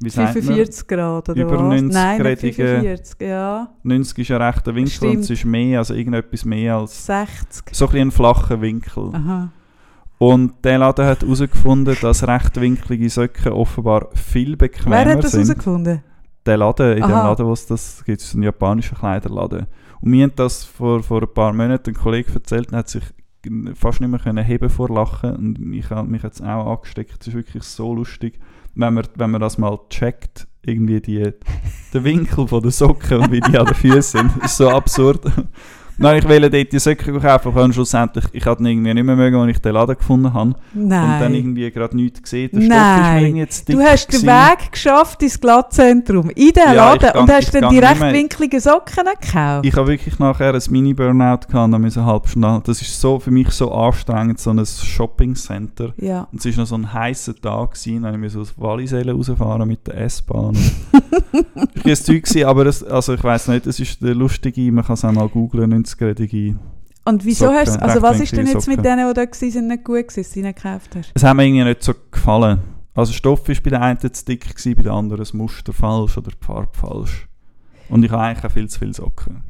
wie 0.01 0.09
sagt 0.09 0.33
man, 0.35 0.43
45 0.43 0.87
Grad 0.87 1.29
oder 1.29 1.39
Über 1.41 1.51
was? 1.59 1.61
90 1.61 1.93
Nein, 1.93 2.17
nicht 2.17 2.25
Gradige- 2.25 2.67
45, 2.67 3.21
ja. 3.27 3.69
90 3.83 4.17
ist 4.17 4.31
ein 4.31 4.41
rechter 4.41 4.73
Winkel 4.75 4.91
Stimmt. 4.91 5.15
und 5.15 5.19
es 5.21 5.29
ist 5.29 5.45
mehr, 5.45 5.77
also 5.79 5.93
irgendetwas 5.93 6.45
mehr 6.45 6.75
als 6.77 7.05
60. 7.05 7.65
so 7.75 7.87
ein, 7.89 7.95
ein 7.97 8.11
flacher 8.11 8.59
Winkel. 8.61 9.11
Aha. 9.13 9.49
Und 10.17 10.53
der 10.65 10.79
Laden 10.79 11.05
hat 11.05 11.21
herausgefunden, 11.21 11.95
dass 12.01 12.27
rechtwinklige 12.27 13.09
Socken 13.09 13.51
offenbar 13.53 14.09
viel 14.13 14.57
bequemer 14.57 14.95
Wer 14.97 15.05
hat 15.13 15.23
das 15.23 15.31
sind. 15.31 15.43
herausgefunden? 15.45 16.01
Der 16.45 16.57
Laden, 16.57 16.91
in 16.93 17.03
dem 17.03 17.03
Aha. 17.11 17.29
Laden, 17.29 17.45
wo 17.45 17.53
es 17.53 17.65
das 17.67 18.03
gibt, 18.05 18.19
ist 18.21 18.33
ein 18.33 18.43
japanischer 18.43 18.95
Kleiderladen. 18.95 19.67
Und 20.01 20.11
mir 20.11 20.25
hat 20.25 20.39
das 20.39 20.63
vor, 20.63 21.03
vor 21.03 21.21
ein 21.21 21.33
paar 21.33 21.53
Monaten 21.53 21.91
ein 21.91 21.95
Kollege 21.95 22.33
erzählt 22.33 22.71
und 22.71 22.77
hat 22.77 22.89
sich 22.89 23.03
fast 23.75 24.01
nicht 24.01 24.09
mehr 24.09 24.19
können 24.19 24.43
heben 24.43 24.69
vor 24.69 24.89
Lachen. 24.89 25.35
Und 25.35 25.73
ich 25.73 25.89
habe 25.89 26.07
mich 26.07 26.23
jetzt 26.23 26.41
auch 26.41 26.77
angesteckt. 26.77 27.21
Es 27.21 27.27
ist 27.27 27.33
wirklich 27.33 27.63
so 27.63 27.93
lustig, 27.93 28.39
wenn 28.75 28.93
man, 28.93 29.07
wenn 29.15 29.31
man 29.31 29.41
das 29.41 29.57
mal 29.57 29.79
checkt, 29.89 30.47
irgendwie 30.61 31.01
die, 31.01 31.33
den 31.93 32.03
Winkel 32.03 32.47
von 32.47 32.61
der 32.61 32.71
Socken 32.71 33.19
und 33.19 33.31
wie 33.31 33.39
die 33.39 33.57
an 33.57 33.65
den 33.65 33.75
Füßen 33.75 34.29
sind. 34.29 34.43
Ist 34.43 34.57
so 34.57 34.69
absurd. 34.69 35.21
Nein, 35.99 36.19
ich 36.19 36.29
wollte 36.29 36.49
dort 36.49 36.71
die 36.71 36.79
Socken 36.79 37.21
kaufen, 37.21 37.47
aber 37.49 37.73
schlussendlich, 37.73 38.25
ich 38.31 38.45
hatte 38.45 38.63
irgendwie 38.63 38.93
nicht 38.93 39.03
mehr 39.03 39.15
mögen, 39.15 39.35
als 39.35 39.51
ich 39.51 39.59
den 39.59 39.73
Laden 39.73 39.97
gefunden 39.97 40.33
habe. 40.33 40.55
Und 40.73 40.89
dann 40.89 41.19
Nein. 41.19 41.33
irgendwie 41.33 41.69
gerade 41.71 41.95
nichts 41.95 42.21
gesehen. 42.21 42.49
Der 42.53 42.67
Nein. 42.69 43.47
Du 43.67 43.79
hast 43.81 44.13
den. 44.13 44.29
Weg 44.29 44.71
geschafft 44.71 45.21
ins 45.23 45.39
Glattzentrum, 45.39 46.29
in 46.31 46.51
den 46.51 46.63
Ja, 46.65 46.73
Laden, 46.73 46.99
gang- 46.99 47.15
und 47.15 47.31
hast 47.31 47.53
dann 47.53 47.69
die 47.69 47.79
rechtwinkligen 47.79 48.59
Socken 48.59 49.05
gekauft. 49.21 49.65
Ich 49.65 49.75
habe 49.75 49.87
wirklich 49.87 50.17
nachher 50.19 50.53
ein 50.53 50.61
Mini-Burnout 50.69 51.47
gehabt, 51.47 51.53
dann 51.53 51.73
eine 51.73 52.05
halbe 52.05 52.27
Stunde. 52.27 52.61
Das 52.65 52.81
ist 52.81 52.99
so, 52.99 53.19
für 53.19 53.31
mich 53.31 53.49
so 53.51 53.71
anstrengend, 53.71 54.39
so 54.39 54.51
ein 54.51 54.65
Shopping-Center. 54.65 55.93
ja. 55.97 56.27
Und 56.31 56.43
es 56.45 56.57
war 56.57 56.63
noch 56.63 56.67
so 56.69 56.75
ein 56.75 56.93
heißer 56.93 57.35
Tag, 57.35 57.71
gewesen, 57.73 58.03
dann 58.03 58.19
musste 58.19 58.39
ich 58.39 58.41
aus 58.43 58.53
Wallisellen 58.57 59.15
rausfahren 59.15 59.67
mit 59.67 59.85
der 59.87 59.97
S-Bahn. 60.01 60.55
ich 61.73 61.85
war 61.85 61.91
ein 61.91 61.95
Zeug, 62.23 62.45
aber 62.45 62.65
es, 62.65 62.83
also 62.83 63.13
ich 63.13 63.23
weiß 63.23 63.47
nicht, 63.49 63.67
es 63.67 63.79
ist 63.79 64.01
der 64.01 64.15
lustige, 64.15 64.71
man 64.71 64.85
kann 64.85 64.93
es 64.93 65.05
auch 65.05 65.11
mal 65.11 65.27
googlen, 65.27 65.83
90-gradige. 65.95 66.55
Und 67.05 67.25
wieso 67.25 67.45
Socken, 67.45 67.57
hast 67.57 67.75
du, 67.75 67.81
also 67.81 68.01
was 68.01 68.19
ist 68.19 68.35
denn 68.35 68.45
jetzt 68.45 68.67
mit 68.67 68.77
Socken. 68.77 68.83
denen, 68.83 69.07
die 69.07 69.13
da 69.13 69.21
waren, 69.21 69.67
nicht 69.67 69.83
gut 69.83 70.07
gewesen, 70.07 70.21
dass 70.21 70.31
du 70.31 70.41
gekauft 70.41 70.95
hast? 70.95 71.11
Es 71.13 71.23
hat 71.23 71.35
mir 71.35 71.45
irgendwie 71.45 71.63
nicht 71.63 71.83
so 71.83 71.93
gefallen. 72.11 72.59
Also 72.93 73.13
Stoff 73.13 73.47
war 73.47 73.55
bei 73.63 73.69
der 73.69 73.81
einen 73.81 73.99
zu 73.99 74.25
dick, 74.25 74.47
gewesen, 74.47 74.75
bei 74.75 74.83
der 74.83 74.91
anderen 74.93 75.19
das 75.19 75.33
Muster 75.33 75.73
falsch 75.73 76.17
oder 76.17 76.31
die 76.31 76.45
Farbe 76.45 76.69
falsch. 76.73 77.27
Und 77.89 78.03
ich 78.03 78.11
habe 78.11 78.23
eigentlich 78.23 78.45
auch 78.45 78.51
viel 78.51 78.67
zu 78.69 78.79
viele 78.79 78.93
Socken. 78.93 79.43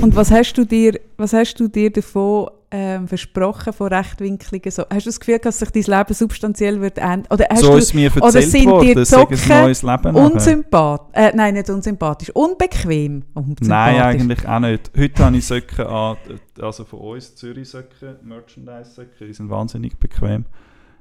Und 0.00 0.14
was 0.14 0.30
hast 0.30 0.54
du 0.54 0.64
dir, 0.64 1.00
was 1.16 1.32
hast 1.32 1.58
du 1.58 1.66
dir 1.66 1.90
davon 1.90 2.48
ähm, 2.76 3.06
versprochen, 3.06 3.72
von 3.72 3.86
rechtwinkligen 3.86 4.72
so? 4.72 4.82
Hast 4.92 5.06
du 5.06 5.10
das 5.10 5.20
Gefühl, 5.20 5.38
dass 5.38 5.60
sich 5.60 5.70
dein 5.70 5.98
Leben 5.98 6.12
substanziell 6.12 6.80
wird 6.80 6.98
ändern? 6.98 7.26
Oder 7.30 7.46
hast 7.48 7.60
so 7.60 7.70
du 7.70 7.76
ist 7.78 7.94
mir 7.94 8.10
oder 8.16 8.24
erzählt 8.24 8.50
sind 8.50 8.64
dir 8.64 8.70
worden, 8.70 9.04
Socken 9.04 9.38
Leben 9.38 9.82
nachher. 9.82 10.14
unsympathisch? 10.16 11.06
Äh, 11.12 11.32
nein, 11.36 11.54
nicht 11.54 11.70
unsympathisch. 11.70 12.30
Unbequem. 12.30 13.22
Nein, 13.60 14.02
eigentlich 14.02 14.48
auch 14.48 14.58
nicht. 14.58 14.90
Heute 14.98 15.24
habe 15.24 15.36
ich 15.36 15.46
Socken 15.46 15.86
an, 15.86 16.16
also 16.60 16.84
von 16.84 16.98
uns, 16.98 17.36
Zürich-Socken, 17.36 18.16
Merchandise-Socken, 18.22 19.28
die 19.28 19.32
sind 19.32 19.50
wahnsinnig 19.50 19.96
bequem. 19.96 20.44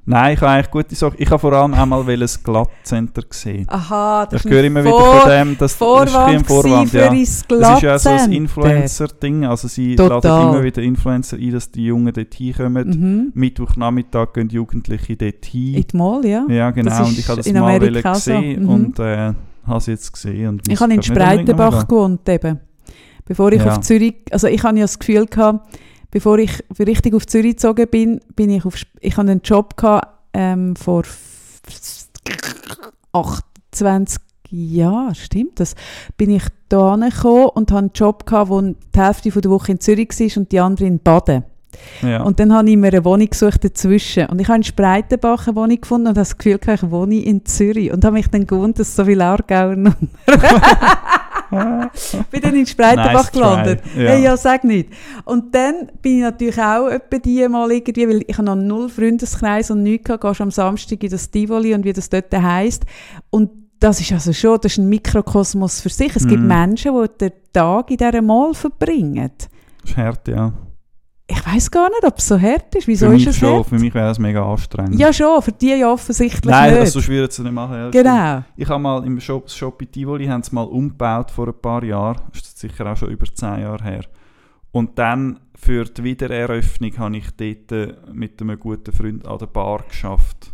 Nein, 0.06 0.34
ich 0.34 0.41
habe 0.41 0.51
eigentlich 0.51 0.70
gute 0.72 0.95
Sachen. 0.95 1.16
Ich 1.18 1.30
habe 1.30 1.39
vor 1.39 1.54
allem 1.54 1.74
einmal 1.74 2.01
ein 2.10 2.28
Glattcenter 2.43 3.22
gesehen. 3.22 3.66
Aha, 3.70 4.26
das 4.26 4.41
Ich 4.41 4.45
ist 4.45 4.51
höre 4.51 4.64
immer 4.66 4.84
wieder 4.84 4.99
von 5.22 5.30
dem, 5.30 5.51
dass 5.58 5.60
das 5.72 5.74
Vorwand, 5.76 6.16
ein 6.36 6.43
Vorwand 6.43 6.89
für 6.89 6.97
ja. 6.97 7.14
Es 7.14 7.41
ist 7.41 7.82
ja 7.82 7.97
so 7.97 8.10
ein. 8.10 8.32
Influencer-Ding, 8.34 9.45
also 9.45 9.68
sie 9.68 9.95
Total. 9.95 10.22
laden 10.22 10.49
immer 10.56 10.64
wieder 10.64 10.82
Influencer 10.82 11.38
ein, 11.38 11.51
dass 11.51 11.72
die 11.72 11.86
Jungen 11.86 12.12
dort 12.14 12.34
hinkommen. 12.34 12.89
Mhm. 12.89 13.32
Mittwochnachmittag 13.34 14.34
gehen 14.34 14.47
die 14.49 14.56
Jugendlichen 14.56 15.18
dort 15.18 15.45
hin. 15.45 15.76
In 15.76 15.84
die 15.89 15.97
Mall, 15.97 16.26
ja. 16.26 16.45
Ja, 16.49 16.72
Das 16.72 16.76
genau. 16.84 17.06
Und 17.06 17.18
ich 17.20 17.28
habe 17.28 17.38
das 17.38 17.47
in 17.47 17.54
mal 17.60 17.76
Amerika 17.76 18.14
gesehen 18.14 18.64
Mhm. 18.64 18.70
und 18.70 18.99
äh, 18.99 19.34
habe 19.66 19.78
es 19.78 19.86
jetzt 19.86 20.12
gesehen. 20.12 20.49
Und 20.49 20.68
Ich 20.68 20.80
habe 20.82 20.93
in 20.93 21.01
Spreitenbach 21.01 21.88
gewohnt 21.88 22.28
eben. 22.28 22.60
Bevor 23.26 23.54
ich 23.54 23.64
Ja. 23.64 23.72
auf 23.72 23.80
Zürich, 23.80 24.16
also 24.32 24.47
ich 24.47 24.62
hatte 24.62 24.76
ja 24.76 24.84
das 24.84 24.99
Gefühl 24.99 25.26
gehabt, 25.28 25.66
bevor 26.14 26.38
ich 26.38 26.64
richtig 26.80 27.16
auf 27.16 27.26
Zürich 27.26 27.55
gezogen 27.55 27.88
bin, 27.89 28.22
bin 28.36 28.51
ich 28.51 28.64
auf, 28.66 28.76
ich 28.99 29.18
hatte 29.18 29.32
einen 29.32 29.41
Job 29.41 29.76
gehabt, 29.76 30.07
ähm, 30.34 30.76
vor 30.76 31.03
28 33.11 34.22
Jahren, 34.51 35.16
stimmt 35.16 35.59
das, 35.59 35.74
bin 36.16 36.30
ich 36.30 36.43
da 36.70 36.95
gekommen 36.95 37.49
und 37.55 37.72
hatte 37.72 37.80
einen 37.80 37.91
Job 37.95 38.28
gehabt, 38.28 38.51
wo 38.51 38.61
die 38.61 38.76
Hälfte 38.95 39.32
der 39.32 39.49
Woche 39.49 39.72
in 39.72 39.80
Zürich 39.80 40.09
war 40.20 40.38
und 40.38 40.51
die 40.51 40.59
andere 40.59 40.86
in 40.86 40.99
Baden. 40.99 41.45
Ja. 42.03 42.22
Und 42.22 42.39
dann 42.39 42.53
habe 42.53 42.70
ich 42.70 42.78
mir 42.78 42.89
eine 42.89 43.03
Wohnung 43.03 43.28
gesucht 43.28 43.64
dazwischen. 43.64 44.28
Und 44.28 44.39
ich 44.39 44.47
habe 44.47 44.57
in 44.57 44.64
Spreitenbach 44.64 45.47
eine 45.47 45.55
Wohnung 45.55 45.82
gefunden 45.82 46.07
und 46.07 46.09
habe 46.09 46.20
das 46.20 46.38
Gefühl, 46.38 46.59
ich 46.64 46.91
wohne 46.91 47.16
in 47.16 47.43
Zürich. 47.45 47.91
Und 47.91 48.05
habe 48.05 48.14
mich 48.14 48.28
dann 48.28 48.45
gewundert, 48.45 48.82
dass 48.82 48.95
so 48.95 49.05
viele 49.05 49.26
Aargauer 49.26 49.76
noch 49.76 49.95
bin 52.32 52.41
dann 52.41 52.56
in 52.56 52.66
Spreitenbach 52.66 53.14
Nice 53.14 53.32
gelandet. 53.32 53.82
Ja. 53.95 54.10
Hey, 54.10 54.24
ja, 54.24 54.38
sag 54.38 54.64
nicht. 54.64 54.89
Und 55.26 55.54
dann 55.54 55.91
bin 56.01 56.18
ich 56.18 56.22
natürlich 56.22 56.60
auch 56.60 56.88
etwa 56.88 57.18
die 57.18 57.47
mal 57.47 57.72
irgendwie, 57.72 58.08
weil 58.08 58.24
ich 58.28 58.38
noch 58.38 58.56
null 58.56 58.89
Freundeskreis 58.89 59.72
und 59.72 59.84
nichts 59.84 60.06
gehabt, 60.06 60.24
gehst 60.24 60.41
am 60.41 60.51
Samstag 60.51 61.04
in 61.04 61.10
das 61.10 61.30
Tivoli 61.30 61.74
und 61.74 61.86
wie 61.86 61.93
das 61.93 62.10
dort 62.10 62.34
heisst. 62.34 62.84
Und 63.30 63.49
das 63.80 63.99
ist 63.99 64.12
also 64.14 64.32
schon, 64.32 64.60
das 64.62 64.74
ist 64.74 64.78
ein 64.78 64.88
Mikrokosmos 64.88 65.82
für 65.82 65.89
sich. 65.89 66.16
Es 66.16 66.26
gibt 66.28 66.41
Mhm. 66.41 66.47
Menschen, 66.47 66.93
die 66.93 67.18
den 67.18 67.32
Tag 67.51 67.91
in 67.91 67.97
dieser 67.97 68.22
Mall 68.22 68.54
verbringen. 68.54 69.32
Das 69.82 69.91
ist 69.91 69.97
hart, 69.97 70.28
ja. 70.28 70.54
Ich 71.36 71.46
weiß 71.48 71.72
gar 71.72 71.90
nicht, 71.90 72.04
ob 72.04 72.18
es 72.20 72.28
so 72.28 72.40
hart 72.40 72.76
ist. 72.76 72.88
Wieso 72.88 73.08
für 73.08 73.14
ist 73.14 73.20
mich 73.20 73.28
es 73.28 73.38
schon, 73.38 73.56
hart? 73.58 73.68
für 73.68 73.80
mich 73.80 73.94
wäre 73.94 74.12
es 74.12 74.20
mega 74.20 74.46
anstrengend. 74.46 75.00
Ja, 75.00 75.12
schon, 75.12 75.42
für 75.42 75.52
die 75.52 75.70
ja 75.70 75.92
offensichtlich 75.92 76.52
Nein, 76.52 76.72
nicht. 76.72 76.80
also 76.82 76.94
sonst 76.94 77.10
würden 77.10 77.32
sie 77.32 77.42
es 77.42 77.46
nicht 77.46 77.54
machen. 77.54 77.76
ja, 77.76 77.90
genau. 77.90 78.44
Ich 78.56 78.70
habe 78.70 78.80
mal 78.80 79.04
im 79.06 79.20
Shop, 79.20 79.50
Shop 79.50 79.82
in 79.82 79.92
Tivoli 79.92 80.28
haben 80.28 80.44
mal 80.52 80.62
umgebaut 80.64 81.32
vor 81.32 81.48
ein 81.48 81.60
paar 81.60 81.84
Jahren. 81.84 82.22
Das 82.32 82.42
ist 82.44 82.60
sicher 82.60 82.92
auch 82.92 82.98
schon 82.98 83.10
über 83.10 83.26
zehn 83.26 83.62
Jahre 83.62 83.84
her. 83.84 84.06
Und 84.72 84.98
dann 85.00 85.40
für 85.56 85.86
die 85.86 86.04
Wiedereröffnung 86.04 86.98
habe 86.98 87.18
ich 87.18 87.30
dort 87.38 87.72
äh, 87.72 87.96
mit 88.12 88.42
einem 88.42 88.60
guten 88.60 88.92
Freund 88.92 89.28
an 89.28 89.38
der 89.40 89.48
Bar 89.48 89.84
geschafft. 89.88 90.52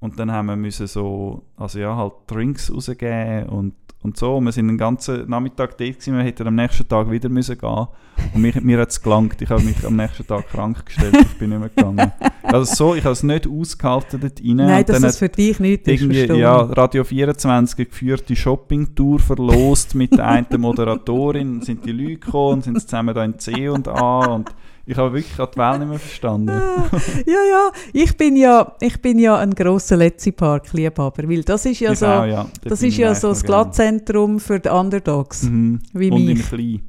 Und 0.00 0.18
dann 0.18 0.32
haben 0.32 0.46
wir 0.46 0.56
müssen 0.56 0.88
so, 0.88 1.44
also 1.56 1.78
ja, 1.78 1.96
halt 1.96 2.12
Drinks 2.26 2.72
rausgeben 2.72 3.48
und, 3.48 3.74
und 4.02 4.16
so. 4.16 4.36
Und 4.36 4.44
wir 4.44 4.52
sind 4.52 4.68
den 4.68 4.78
ganzen 4.78 5.28
Nachmittag 5.28 5.78
dort 5.78 5.78
gewesen, 5.78 6.16
wir 6.16 6.24
hätten 6.24 6.46
am 6.46 6.54
nächsten 6.54 6.86
Tag 6.88 7.10
wieder 7.10 7.28
müssen 7.28 7.58
gehen. 7.58 7.86
Und 8.34 8.42
mir, 8.42 8.52
mir 8.60 8.78
hat 8.80 8.90
es 8.90 9.02
gelangt. 9.02 9.40
Ich 9.40 9.48
habe 9.48 9.62
mich 9.62 9.84
am 9.86 9.96
nächsten 9.96 10.26
Tag 10.26 10.48
krank 10.48 10.84
gestellt. 10.84 11.16
Ich 11.20 11.38
bin 11.38 11.50
nicht 11.50 11.58
mehr 11.58 11.68
gegangen. 11.68 12.12
Also 12.42 12.74
so, 12.74 12.94
ich 12.94 13.04
habe 13.04 13.12
es 13.12 13.22
nicht 13.22 13.46
ausgehalten 13.46 14.20
dort 14.20 14.40
rein. 14.40 14.56
Nein, 14.56 14.84
dass 14.84 15.02
es 15.02 15.18
für 15.18 15.28
dich 15.28 15.58
nicht 15.60 15.86
ist. 15.86 16.00
irgendwie, 16.00 16.26
verstehe 16.26 16.42
ja. 16.42 16.56
Radio 16.56 17.04
24 17.04 17.78
eine 17.78 17.86
geführte 17.86 18.36
Shoppingtour 18.36 19.18
verlost 19.18 19.94
mit 19.94 20.12
der 20.12 20.26
einen 20.26 20.46
Moderatorin. 20.58 21.62
Sind 21.62 21.84
die 21.86 21.92
Leute 21.92 22.18
gekommen, 22.18 22.54
und 22.54 22.64
sind 22.64 22.80
zusammen 22.80 23.14
da 23.14 23.24
in 23.24 23.38
C 23.38 23.68
und 23.68 23.88
A 23.88 24.26
und 24.26 24.50
ich 24.86 24.96
habe 24.96 25.12
wirklich 25.14 25.32
die 25.34 25.58
Welt 25.58 25.78
nicht 25.78 25.88
mehr 25.88 25.98
verstanden. 25.98 26.48
Ja, 27.26 27.38
ja, 27.50 27.70
ich 27.92 28.16
bin 28.16 28.36
ja, 28.36 28.72
ich 28.80 29.00
bin 29.00 29.18
ja 29.18 29.36
ein 29.36 29.54
grosser 29.54 29.96
Letzi-Park-Liebhaber, 29.96 31.28
weil 31.28 31.42
das 31.42 31.64
ist 31.66 31.80
ja 31.80 31.92
Ich 31.92 31.98
so, 31.98 32.06
auch, 32.06 32.24
ja. 32.24 32.46
Das 32.64 32.82
ist 32.82 32.96
ja 32.96 33.14
so 33.14 33.28
das. 33.30 33.42
Glattzentrum 33.44 34.40
für 34.40 34.58
die 34.60 34.68
Underdogs, 34.68 35.44
Mhm. 35.44 35.80
wie 35.92 36.10
Und 36.10 36.24
mich. 36.24 36.48
klein. 36.48 36.80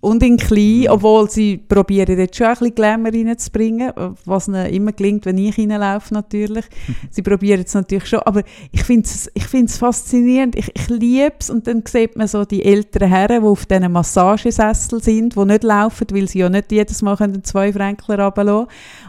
Und 0.00 0.22
in 0.22 0.36
klein, 0.36 0.82
Mhm. 0.82 0.86
obwohl 0.90 1.28
sie 1.28 1.56
probieren 1.56 2.16
dort 2.16 2.36
schon 2.36 2.46
ein 2.46 2.52
bisschen 2.54 2.74
Glamour 2.76 3.12
reinzubringen, 3.12 3.92
was 4.24 4.46
ihnen 4.46 4.66
immer 4.66 4.92
gelingt, 4.92 5.26
wenn 5.26 5.38
ich 5.38 5.58
reinlaufe 5.58 6.14
natürlich. 6.14 6.64
sie 7.10 7.22
probieren 7.22 7.64
es 7.66 7.74
natürlich 7.74 8.06
schon, 8.06 8.20
aber 8.20 8.42
ich 8.70 8.84
finde 8.84 9.06
es 9.06 9.28
ich 9.34 9.44
find's 9.46 9.76
faszinierend, 9.76 10.54
ich, 10.54 10.70
ich 10.72 10.88
liebe 10.88 11.34
es 11.40 11.50
und 11.50 11.66
dann 11.66 11.82
sieht 11.84 12.14
man 12.14 12.28
so 12.28 12.44
die 12.44 12.64
älteren 12.64 13.08
Herren, 13.08 13.42
die 13.42 13.48
auf 13.48 13.66
diesen 13.66 13.90
Massagesessel 13.90 15.02
sind, 15.02 15.34
die 15.34 15.44
nicht 15.44 15.64
laufen, 15.64 16.06
weil 16.12 16.28
sie 16.28 16.38
ja 16.40 16.48
nicht 16.48 16.70
jedes 16.70 17.02
Mal 17.02 17.16
können 17.16 17.42
zwei 17.42 17.72
Fränkler 17.72 18.24
runterlassen 18.24 18.68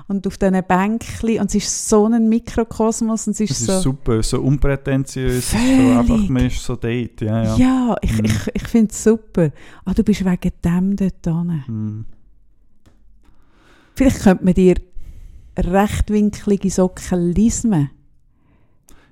und 0.09 0.27
auf 0.27 0.37
diesen 0.37 0.61
Bänkchen 0.67 1.39
und 1.39 1.45
es 1.49 1.55
ist 1.55 1.87
so 1.87 2.05
ein 2.07 2.27
Mikrokosmos 2.27 3.27
und 3.27 3.31
es 3.33 3.39
ist 3.39 3.51
ist 3.51 3.65
so... 3.67 3.79
super, 3.79 4.21
so 4.23 4.41
unprätentiös. 4.41 5.51
So 5.51 5.57
einfach, 5.57 6.27
man 6.29 6.45
ist 6.47 6.61
so 6.63 6.75
dort. 6.75 7.21
Ja, 7.21 7.43
ja. 7.43 7.55
Ja, 7.55 7.95
ich, 8.01 8.17
Mhm. 8.17 8.25
ich, 8.25 8.51
ich 8.55 8.67
finde 8.67 8.91
es 8.91 9.03
super. 9.03 9.51
Ah, 9.85 9.93
du 9.93 10.03
bist 10.03 10.25
wegen 10.25 10.51
dem 10.65 10.95
dort 10.95 11.25
hin. 11.25 11.63
Mhm. 11.67 12.05
Vielleicht 13.95 14.21
könnte 14.23 14.43
man 14.45 14.53
dir 14.53 14.75
rechtwinklige 15.57 16.69
Socken 16.69 17.31
lismen. 17.33 17.89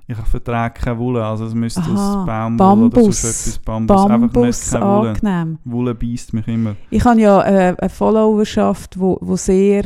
Ich 0.10 0.16
vertrage 0.16 0.80
keine 0.80 0.98
Wolle, 1.00 1.26
also 1.26 1.45
es 1.45 1.54
müsste 1.54 1.82
Aha, 1.82 2.22
aus 2.22 2.26
Baumwolle 2.26 2.86
oder 2.86 2.95
Bambus. 2.95 3.22
sonst 3.22 3.48
etwas 3.48 3.60
Bambus. 3.60 4.02
Einfach 4.02 4.18
nicht 4.20 4.34
Bambus 4.34 4.70
keine 4.72 4.86
Wolle. 4.86 5.58
Wolle 5.66 5.95
beißt 5.95 6.34
mich 6.34 6.48
immer. 6.48 6.76
Ich 6.89 7.04
habe 7.04 7.20
ja 7.20 7.41
äh, 7.43 7.76
eine 7.78 7.89
Followerschaft, 7.89 8.98
wo, 8.98 9.18
wo 9.22 9.36
sehr, 9.36 9.84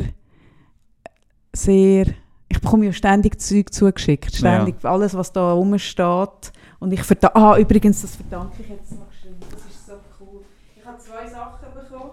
sehr, 1.54 2.06
ich 2.48 2.60
bekomme 2.60 2.86
ja 2.86 2.92
ständig 2.92 3.40
Zeug 3.40 3.72
zugeschickt, 3.72 4.34
ständig 4.34 4.84
alles, 4.84 5.14
was 5.14 5.32
da 5.32 5.52
rumsteht. 5.52 6.52
Und 6.78 6.92
ich 6.92 7.02
verdanke, 7.02 7.36
ah 7.36 7.58
übrigens, 7.58 8.02
das 8.02 8.16
verdanke 8.16 8.62
ich 8.62 8.68
jetzt 8.68 8.92
noch 8.92 9.12
schnell, 9.20 9.36
das 9.50 9.60
ist 9.60 9.86
so 9.86 9.92
cool. 10.20 10.40
Ich 10.76 10.84
habe 10.84 10.98
zwei 10.98 11.28
Sachen 11.28 11.66
bekommen. 11.74 12.10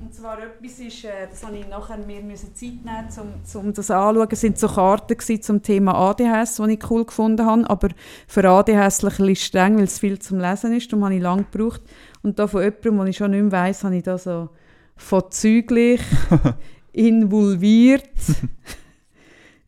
Und 0.00 0.14
zwar 0.14 0.38
etwas 0.38 0.78
ist, 0.78 1.04
äh, 1.04 1.26
das 1.28 1.44
habe 1.44 1.56
ich 1.56 1.68
nachher 1.68 1.98
mir 1.98 2.22
müssen 2.22 2.54
Zeit 2.54 2.84
nehmen, 2.84 3.08
um, 3.16 3.60
um 3.60 3.74
das 3.74 3.90
anzuschauen. 3.90 4.28
Es 4.30 4.40
sind 4.40 4.58
so 4.58 4.68
Karten 4.68 5.42
zum 5.42 5.62
Thema 5.62 5.94
ADHS, 5.94 6.56
die 6.56 6.72
ich 6.74 6.90
cool 6.90 7.04
gefunden 7.04 7.44
habe, 7.44 7.68
aber 7.68 7.88
für 8.28 8.48
ADHS 8.48 9.02
ein 9.04 9.08
bisschen 9.08 9.36
streng, 9.36 9.76
weil 9.76 9.84
es 9.84 9.98
viel 9.98 10.18
zum 10.18 10.38
Lesen 10.38 10.72
ist. 10.72 10.92
Darum 10.92 11.04
habe 11.04 11.14
ich 11.14 11.22
lange 11.22 11.44
gebraucht. 11.50 11.82
Und 12.22 12.38
da 12.38 12.46
von 12.46 12.62
jemandem, 12.62 12.98
den 12.98 13.06
ich 13.08 13.16
schon 13.16 13.30
nicht 13.32 13.42
mehr 13.42 13.52
weiss, 13.52 13.82
habe 13.82 13.96
ich 13.96 14.04
da 14.04 14.18
so 14.18 14.50
vorzüglich 14.96 16.00
involviert. 16.98 18.04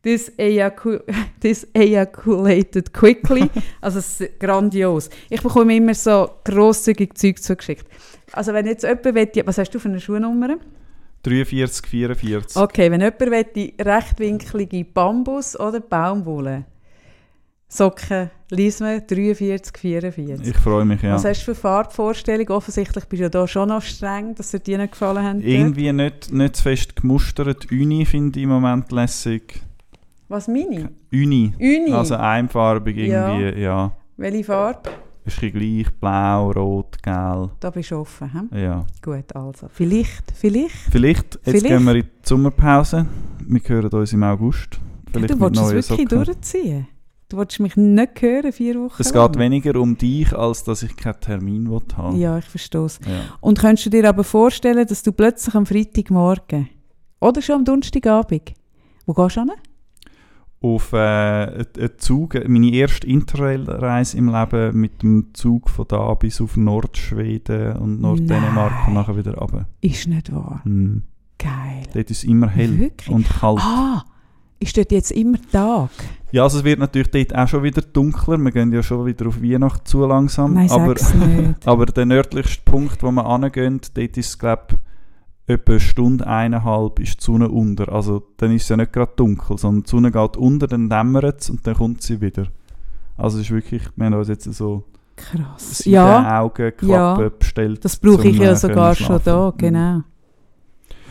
This, 0.03 0.31
ejacu 0.35 0.99
this 1.41 1.67
ejaculated 1.73 2.91
quickly. 2.91 3.49
Also 3.81 3.99
es 3.99 4.19
ist 4.19 4.39
grandios. 4.39 5.11
Ich 5.29 5.43
bekomme 5.43 5.75
immer 5.75 5.93
so 5.93 6.27
grosszügig 6.43 7.15
Zeug 7.15 7.37
zugeschickt. 7.39 7.85
Also 8.31 8.51
wenn 8.51 8.65
jetzt 8.65 8.83
jemand 8.83 9.05
will, 9.05 9.29
was 9.45 9.59
hast 9.59 9.69
du 9.71 9.79
für 9.79 9.89
eine 9.89 9.99
Schuhnummer? 9.99 10.57
43, 11.21 11.85
44. 11.85 12.57
Okay, 12.59 12.89
wenn 12.89 13.01
jemand 13.01 13.19
will, 13.21 13.45
die 13.55 13.75
rechtwinklige 13.79 14.83
Bambus 14.85 15.59
oder 15.59 15.79
Baumwolle 15.79 16.65
Socken, 17.73 18.29
liest 18.49 18.81
man 18.81 19.01
43, 19.07 19.77
44. 19.77 20.45
Ich 20.45 20.57
freue 20.57 20.83
mich, 20.83 21.01
ja. 21.01 21.13
Was 21.15 21.23
hast 21.23 21.39
du 21.41 21.45
für 21.45 21.55
Farbvorstellungen? 21.55 22.49
Offensichtlich 22.49 23.05
bist 23.05 23.19
du 23.21 23.23
ja 23.23 23.29
da 23.29 23.47
schon 23.47 23.69
noch 23.69 23.81
streng, 23.81 24.35
dass 24.35 24.51
dir 24.51 24.59
die 24.59 24.75
nicht 24.77 24.91
gefallen 24.91 25.23
haben. 25.23 25.39
dort. 25.39 25.49
Irgendwie 25.49 25.93
nicht, 25.93 26.33
nicht 26.33 26.55
zu 26.57 26.63
fest 26.63 26.97
gemustert. 26.97 27.71
Uni 27.71 28.05
finde 28.05 28.39
ich 28.39 28.43
im 28.43 28.49
Moment 28.49 28.91
lässig. 28.91 29.61
Was, 30.27 30.49
Mini? 30.49 30.85
Uni. 31.13 31.53
Uni? 31.57 31.93
Also 31.93 32.15
einfarbig 32.15 32.97
Ja. 32.97 33.33
irgendwie, 33.37 33.61
ja. 33.61 33.91
Welche 34.17 34.43
Farbe? 34.43 34.89
Ist 35.23 35.41
ein 35.41 35.51
bisschen 35.53 35.83
gleich, 35.83 35.93
blau, 35.99 36.51
rot, 36.51 37.01
gelb. 37.01 37.51
Da 37.61 37.69
bist 37.69 37.91
du 37.91 37.95
offen. 37.99 38.49
He? 38.51 38.63
Ja. 38.63 38.85
Gut, 39.01 39.33
also. 39.33 39.67
Vielleicht, 39.71 40.23
vielleicht. 40.35 40.75
Vielleicht, 40.91 41.35
jetzt 41.35 41.43
Vielleicht. 41.45 41.67
gehen 41.67 41.83
wir 41.85 41.95
in 41.95 42.01
die 42.01 42.09
Sommerpause. 42.27 43.05
Wir 43.47 43.61
hören 43.65 43.89
uns 43.91 44.11
im 44.11 44.23
August. 44.23 44.77
Vielleicht 45.13 45.29
du 45.29 45.33
mit 45.35 45.41
wolltest 45.41 45.63
es 45.63 45.89
wirklich 45.91 46.09
Socken. 46.09 46.25
durchziehen. 46.25 46.87
Du 47.31 47.37
wolltest 47.37 47.61
mich 47.61 47.77
nicht 47.77 48.21
hören, 48.21 48.51
vier 48.51 48.75
Wochen 48.75 48.95
Es 49.01 49.13
geht 49.13 49.37
weniger 49.37 49.79
um 49.79 49.97
dich, 49.97 50.33
als 50.37 50.65
dass 50.65 50.83
ich 50.83 50.97
keinen 50.97 51.21
Termin 51.21 51.81
haben 51.95 52.19
Ja, 52.19 52.37
ich 52.37 52.43
verstehe 52.43 52.83
es. 52.83 52.99
Ja. 53.07 53.21
Und 53.39 53.57
könntest 53.57 53.85
du 53.85 53.89
dir 53.89 54.09
aber 54.09 54.25
vorstellen, 54.25 54.85
dass 54.85 55.01
du 55.01 55.13
plötzlich 55.13 55.55
am 55.55 55.65
Freitagmorgen 55.65 56.67
oder 57.21 57.41
schon 57.41 57.55
am 57.55 57.63
Donnerstagabend, 57.63 58.53
wo 59.05 59.13
gehst 59.13 59.37
du 59.37 59.41
hin? 59.43 59.51
Auf 60.59 60.91
äh, 60.91 60.97
einen 60.97 61.65
Zug, 61.99 62.33
meine 62.49 62.69
erste 62.69 63.07
Interrail-Reise 63.07 64.17
im 64.17 64.27
Leben 64.27 64.77
mit 64.77 65.01
dem 65.01 65.33
Zug 65.33 65.69
von 65.69 65.85
da 65.87 66.13
bis 66.15 66.41
auf 66.41 66.57
Nordschweden 66.57 67.77
und 67.77 68.01
Norddänemark 68.01 68.89
und 68.89 68.93
nachher 68.95 69.15
wieder 69.15 69.35
runter. 69.35 69.69
Ist 69.79 70.05
nicht 70.05 70.33
wahr. 70.35 70.59
Hm. 70.65 71.03
Geil. 71.37 71.83
Dort 71.93 72.11
ist 72.11 72.17
es 72.17 72.23
immer 72.25 72.49
hell 72.49 72.77
Wirklich? 72.77 73.09
und 73.09 73.29
kalt. 73.29 73.61
Ah, 73.61 74.03
ist 74.59 74.75
dort 74.75 74.91
jetzt 74.91 75.11
immer 75.11 75.39
Tag? 75.49 75.89
Ja, 76.31 76.43
also 76.43 76.59
es 76.59 76.63
wird 76.63 76.79
natürlich 76.79 77.11
dort 77.11 77.35
auch 77.35 77.47
schon 77.47 77.63
wieder 77.63 77.81
dunkler. 77.81 78.37
Wir 78.37 78.51
gehen 78.51 78.71
ja 78.71 78.81
schon 78.81 79.05
wieder 79.05 79.27
auf 79.27 79.41
Weihnachten 79.41 79.85
zu 79.85 80.05
langsam. 80.05 80.53
Nein, 80.53 80.71
aber, 80.71 80.95
aber 81.65 81.85
der 81.87 82.05
nördlichste 82.05 82.61
Punkt, 82.63 83.03
wo 83.03 83.11
wir 83.11 83.27
hingehen, 83.39 83.81
dort 83.93 84.17
ist 84.17 84.27
es, 84.27 84.39
glaube 84.39 84.63
ich, 84.69 84.77
etwa 85.53 85.71
eine 85.73 85.79
Stunde, 85.79 86.27
eineinhalb 86.27 86.99
ist 86.99 87.19
die 87.19 87.25
Sonne 87.25 87.49
unter. 87.49 87.91
Also 87.91 88.23
dann 88.37 88.55
ist 88.55 88.63
es 88.63 88.69
ja 88.69 88.77
nicht 88.77 88.93
gerade 88.93 89.11
dunkel, 89.15 89.57
sondern 89.57 89.83
die 89.83 89.89
Sonne 89.89 90.11
geht 90.11 90.37
unter, 90.37 90.67
dann 90.67 90.89
dämmert 90.89 91.41
es 91.41 91.49
und 91.49 91.65
dann 91.67 91.75
kommt 91.75 92.01
sie 92.01 92.21
wieder. 92.21 92.47
Also 93.17 93.37
es 93.37 93.45
ist 93.45 93.51
wirklich, 93.51 93.83
wir 93.95 94.05
haben 94.05 94.13
uns 94.13 94.29
jetzt 94.29 94.51
so 94.53 94.85
Krass. 95.17 95.85
Ja, 95.85 96.41
Augenklappen 96.41 96.89
Ja. 96.89 97.29
bestellt. 97.37 97.85
das 97.85 97.97
brauche 97.97 98.27
ich 98.27 98.37
ja 98.37 98.51
äh, 98.51 98.55
sogar 98.55 98.95
schon 98.95 99.19
da, 99.23 99.53
genau. 99.55 100.01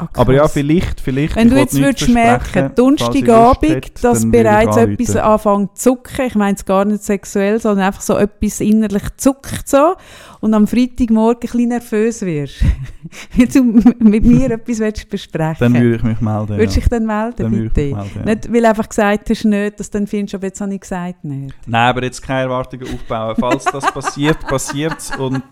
Ah, 0.00 0.08
Aber 0.14 0.32
ja, 0.32 0.48
vielleicht, 0.48 1.00
vielleicht. 1.00 1.36
Wenn 1.36 1.50
du 1.50 1.56
jetzt 1.56 1.78
würdest 1.78 2.08
merken, 2.08 2.72
Donnerstagabend, 2.74 4.02
dass 4.02 4.30
bereits 4.30 4.76
etwas 4.76 5.16
anfängt 5.16 5.76
zu 5.76 5.90
zucken, 5.90 6.26
ich 6.26 6.34
meine 6.34 6.56
es 6.56 6.64
gar 6.64 6.84
nicht 6.84 7.02
sexuell, 7.02 7.60
sondern 7.60 7.86
einfach 7.86 8.00
so 8.00 8.16
etwas 8.16 8.60
innerlich 8.60 9.02
zuckt 9.16 9.68
so 9.68 9.96
und 10.40 10.54
am 10.54 10.66
Freitagmorgen 10.66 11.36
ein 11.36 11.40
bisschen 11.40 11.68
nervös 11.68 12.22
wirst, 12.22 12.64
wenn 13.36 13.48
du 13.48 14.04
mit 14.04 14.24
mir 14.24 14.50
etwas 14.52 14.78
willst 14.78 15.10
besprechen 15.10 15.56
Dann 15.58 15.74
würde 15.74 15.96
ich 15.96 16.02
mich 16.02 16.20
melden. 16.20 16.56
Würdest 16.56 16.76
du 16.76 16.80
ja. 16.80 16.84
dich 16.84 16.88
dann 16.88 17.06
melden, 17.06 17.36
Dann 17.36 17.52
ich 17.54 17.72
bitte? 17.72 17.94
melden, 17.94 18.10
ja. 18.14 18.24
Nicht, 18.24 18.52
weil 18.52 18.60
du 18.62 18.68
einfach 18.68 18.88
gesagt 18.88 19.30
hast, 19.30 19.44
nicht, 19.44 19.80
dass 19.80 19.90
du 19.90 19.98
dann 19.98 20.06
findest, 20.06 20.34
aber 20.34 20.46
jetzt 20.46 20.60
habe 20.60 20.74
ich 20.74 20.80
gesagt, 20.80 21.24
nicht. 21.24 21.54
Nein, 21.66 21.88
aber 21.88 22.02
jetzt 22.02 22.22
keine 22.22 22.42
Erwartungen 22.42 22.84
aufbauen. 22.84 23.36
Falls 23.38 23.64
das 23.64 23.92
passiert, 23.92 24.40
passiert 24.46 24.98
es. 24.98 25.10
Und 25.16 25.42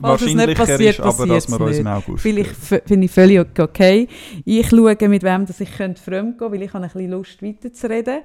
wahrscheinlicher 0.00 0.54
passiert, 0.54 0.98
ist 0.98 1.00
aber, 1.00 1.26
dass 1.26 1.48
wir 1.48 1.60
uns 1.60 1.78
im 1.78 1.86
August 1.86 2.22
Vielleicht 2.22 2.54
finde 2.54 3.04
ich 3.04 3.10
völlig 3.10 3.58
okay. 3.58 4.08
Ich 4.44 4.68
schaue, 4.68 4.96
mit 5.08 5.22
wem 5.22 5.46
dass 5.46 5.60
ich 5.60 5.70
könnte 5.76 6.02
fremd 6.02 6.38
gehen 6.38 6.52
weil 6.52 6.62
ich 6.62 6.72
habe 6.72 6.84
ein 6.84 6.90
bisschen 6.90 7.10
Lust, 7.10 7.42
weiterzureden. 7.42 8.20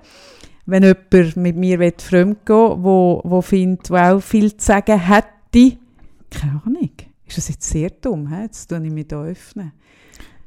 Wenn 0.65 0.83
jemand 0.83 1.37
mit 1.37 1.55
mir 1.55 1.79
will 1.79 1.93
fremd 1.97 2.45
gehen 2.45 2.83
wo, 2.83 3.21
wo 3.23 3.41
findet, 3.41 3.89
wo 3.89 3.95
auch 3.95 4.21
viel 4.21 4.55
zu 4.55 4.65
sagen 4.65 4.99
hätte, 4.99 5.77
keine 6.29 6.61
Ahnung. 6.65 6.89
Ist 7.27 7.37
das 7.37 7.49
jetzt 7.49 7.69
sehr 7.69 7.89
dumm? 7.89 8.27
He? 8.29 8.43
Jetzt 8.43 8.67
tue 8.67 8.83
ich 8.83 8.91
mich 8.91 9.07
da 9.07 9.23
öffnen. 9.23 9.71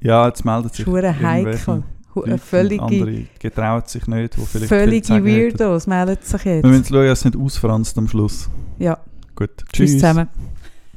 Ja, 0.01 0.27
jetzt 0.27 0.45
meldet 0.45 0.75
sich 0.75 0.87
heikel. 0.87 1.85
Leute 2.15 2.39
völlige, 2.39 2.83
andere 2.83 3.25
getrauen 3.39 3.83
sich 3.87 4.07
nicht, 4.07 4.37
die 4.37 4.41
vielleicht 4.41 4.69
völlige. 4.69 5.25
Weirdos 5.25 5.87
melden 5.87 6.17
sich 6.23 6.45
Wir 6.45 6.63
müssen 6.63 6.77
jetzt. 6.77 6.89
schauen, 6.89 7.07
dass 7.07 7.19
es 7.19 7.25
nicht 7.25 7.37
ausfranst 7.37 7.99
am 7.99 8.09
Schluss. 8.09 8.49
Ja, 8.79 8.99
Gut. 9.35 9.51
tschüss 9.73 9.93
zusammen. 9.93 10.29